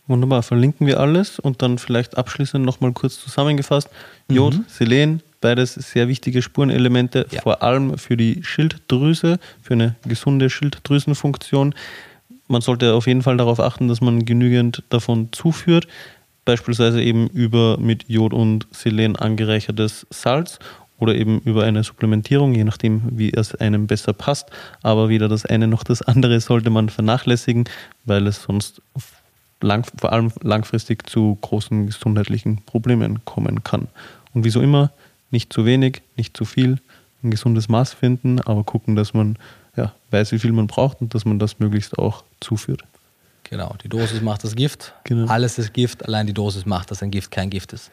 Wunderbar, 0.07 0.43
verlinken 0.43 0.85
wir 0.85 0.99
alles 0.99 1.39
und 1.39 1.61
dann 1.61 1.77
vielleicht 1.77 2.17
abschließend 2.17 2.65
nochmal 2.65 2.91
kurz 2.91 3.19
zusammengefasst. 3.19 3.89
Jod, 4.29 4.59
Selen, 4.67 5.21
beides 5.39 5.73
sehr 5.75 6.07
wichtige 6.09 6.41
Spurenelemente, 6.41 7.25
Ja. 7.31 7.41
vor 7.41 7.63
allem 7.63 7.97
für 7.97 8.17
die 8.17 8.43
Schilddrüse, 8.43 9.39
für 9.61 9.73
eine 9.73 9.95
gesunde 10.05 10.49
Schilddrüsenfunktion. 10.49 11.73
Man 12.49 12.61
sollte 12.61 12.93
auf 12.93 13.07
jeden 13.07 13.21
Fall 13.21 13.37
darauf 13.37 13.59
achten, 13.61 13.87
dass 13.87 14.01
man 14.01 14.25
genügend 14.25 14.83
davon 14.89 15.29
zuführt, 15.31 15.87
beispielsweise 16.45 17.01
eben 17.01 17.27
über 17.27 17.77
mit 17.79 18.09
Jod 18.09 18.33
und 18.33 18.67
Selen 18.71 19.15
angereichertes 19.15 20.05
Salz 20.09 20.59
oder 20.99 21.15
eben 21.15 21.39
über 21.41 21.63
eine 21.63 21.83
Supplementierung, 21.83 22.53
je 22.53 22.63
nachdem, 22.63 23.01
wie 23.11 23.33
es 23.33 23.55
einem 23.55 23.87
besser 23.87 24.13
passt. 24.13 24.49
Aber 24.81 25.09
weder 25.09 25.27
das 25.27 25.45
eine 25.45 25.67
noch 25.67 25.83
das 25.83 26.01
andere 26.01 26.39
sollte 26.39 26.69
man 26.69 26.89
vernachlässigen, 26.89 27.65
weil 28.05 28.27
es 28.27 28.43
sonst 28.43 28.81
lang, 29.61 29.85
vor 29.99 30.11
allem 30.13 30.31
langfristig 30.41 31.09
zu 31.09 31.37
großen 31.41 31.87
gesundheitlichen 31.87 32.61
Problemen 32.65 33.25
kommen 33.25 33.63
kann. 33.63 33.87
Und 34.33 34.43
wie 34.43 34.49
so 34.49 34.61
immer, 34.61 34.91
nicht 35.31 35.51
zu 35.51 35.65
wenig, 35.65 36.01
nicht 36.15 36.37
zu 36.37 36.45
viel, 36.45 36.79
ein 37.23 37.31
gesundes 37.31 37.69
Maß 37.69 37.93
finden, 37.93 38.39
aber 38.41 38.63
gucken, 38.63 38.95
dass 38.95 39.13
man 39.13 39.37
ja, 39.75 39.93
weiß, 40.11 40.31
wie 40.31 40.39
viel 40.39 40.51
man 40.51 40.67
braucht 40.67 41.01
und 41.01 41.15
dass 41.15 41.25
man 41.25 41.39
das 41.39 41.59
möglichst 41.59 41.97
auch 41.97 42.23
zuführt. 42.39 42.83
Genau, 43.43 43.75
die 43.83 43.89
Dosis 43.89 44.21
macht 44.21 44.43
das 44.43 44.55
Gift. 44.55 44.93
Genau. 45.03 45.27
Alles 45.31 45.57
ist 45.59 45.73
Gift, 45.73 46.05
allein 46.05 46.27
die 46.27 46.33
Dosis 46.33 46.65
macht, 46.65 46.91
dass 46.91 47.03
ein 47.03 47.11
Gift 47.11 47.31
kein 47.31 47.49
Gift 47.49 47.73
ist. 47.73 47.91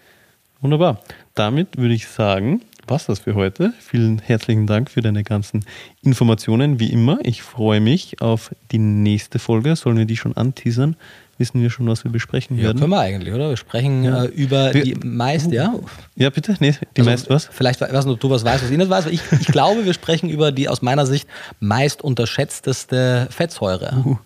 Wunderbar. 0.60 1.00
Damit 1.34 1.76
würde 1.78 1.94
ich 1.94 2.06
sagen, 2.06 2.62
was 2.86 3.06
das 3.06 3.20
für 3.20 3.34
heute. 3.34 3.72
Vielen 3.80 4.18
herzlichen 4.18 4.66
Dank 4.66 4.90
für 4.90 5.00
deine 5.00 5.22
ganzen 5.22 5.64
Informationen. 6.02 6.78
Wie 6.80 6.90
immer, 6.92 7.18
ich 7.22 7.42
freue 7.42 7.80
mich 7.80 8.20
auf 8.20 8.54
die 8.70 8.78
nächste 8.78 9.38
Folge. 9.38 9.74
Sollen 9.76 9.96
wir 9.96 10.04
die 10.04 10.16
schon 10.16 10.36
anteasern? 10.36 10.96
Wissen 11.38 11.62
wir 11.62 11.70
schon, 11.70 11.86
was 11.88 12.04
wir 12.04 12.10
besprechen 12.10 12.58
Ja, 12.58 12.64
werden? 12.64 12.78
können 12.80 12.90
wir 12.90 13.00
eigentlich, 13.00 13.32
oder? 13.32 13.48
Wir 13.48 13.56
sprechen 13.56 14.04
Ja. 14.04 14.24
äh, 14.24 14.28
über 14.28 14.74
Wir- 14.74 14.82
die 14.82 14.94
meist, 14.96 15.50
ja. 15.50 15.74
Ja, 16.14 16.28
bitte? 16.28 16.54
Nee, 16.60 16.74
die 16.96 17.00
Also, 17.00 17.10
meist 17.10 17.30
was? 17.30 17.48
Vielleicht 17.50 17.80
weiß 17.80 18.04
nicht, 18.04 18.12
ob 18.14 18.20
du 18.20 18.28
was 18.28 18.44
weißt, 18.44 18.62
was 18.64 18.70
ich 18.70 18.76
nicht 18.76 18.90
weiß. 18.90 19.06
Ich, 19.06 19.22
ich 19.40 19.46
glaube, 19.46 19.86
wir 19.86 19.94
sprechen 19.94 20.28
über 20.28 20.52
die 20.52 20.68
aus 20.68 20.82
meiner 20.82 21.06
Sicht 21.06 21.26
meist 21.58 22.02
unterschätzteste 22.02 23.26
Fettsäure. 23.30 24.02
Uh, 24.04 24.16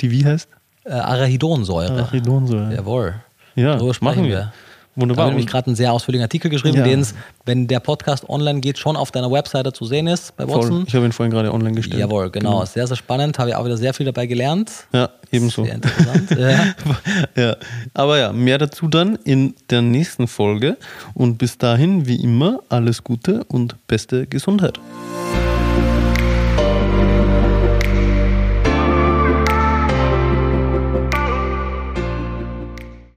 die 0.00 0.12
wie 0.12 0.24
heißt? 0.24 0.48
Äh, 0.84 0.92
Arachidonsäure. 0.92 1.90
Arachidonsäure. 1.92 2.74
Jawohl. 2.74 3.14
Ja, 3.54 3.78
sprechen 3.78 4.04
machen 4.04 4.24
wir. 4.24 4.52
Da 4.94 5.00
Wunderbar. 5.00 5.30
habe 5.30 5.40
ich 5.40 5.46
gerade 5.46 5.68
einen 5.68 5.76
sehr 5.76 5.90
ausführlichen 5.90 6.22
Artikel 6.22 6.50
geschrieben, 6.50 6.76
Ja. 6.76 6.84
den 6.84 7.00
es, 7.00 7.14
wenn 7.46 7.66
der 7.66 7.80
Podcast 7.80 8.28
online 8.28 8.60
geht, 8.60 8.76
schon 8.78 8.94
auf 8.94 9.10
deiner 9.10 9.30
Webseite 9.30 9.72
zu 9.72 9.86
sehen 9.86 10.06
ist 10.06 10.36
bei 10.36 10.44
Voll. 10.46 10.58
Watson. 10.58 10.84
Ich 10.86 10.94
habe 10.94 11.06
ihn 11.06 11.12
vorhin 11.12 11.32
gerade 11.32 11.50
online 11.52 11.74
gestellt. 11.74 11.98
Jawohl, 11.98 12.30
genau. 12.30 12.62
Sehr, 12.66 12.86
sehr 12.86 12.96
spannend. 12.96 13.38
Habe 13.38 13.50
ich 13.50 13.56
auch 13.56 13.64
wieder 13.64 13.78
sehr 13.78 13.94
viel 13.94 14.04
dabei 14.04 14.26
gelernt. 14.26 14.70
Ja, 14.92 15.08
ebenso. 15.30 15.64
Sehr 15.64 15.76
interessant. 15.76 16.30
ja. 17.36 17.42
ja, 17.42 17.56
aber 17.94 18.18
ja, 18.18 18.32
mehr 18.34 18.58
dazu 18.58 18.86
dann 18.86 19.16
in 19.24 19.54
der 19.70 19.80
nächsten 19.80 20.28
Folge. 20.28 20.76
Und 21.14 21.38
bis 21.38 21.56
dahin, 21.56 22.06
wie 22.06 22.16
immer, 22.22 22.60
alles 22.68 23.02
Gute 23.02 23.44
und 23.44 23.76
beste 23.86 24.26
Gesundheit. 24.26 24.78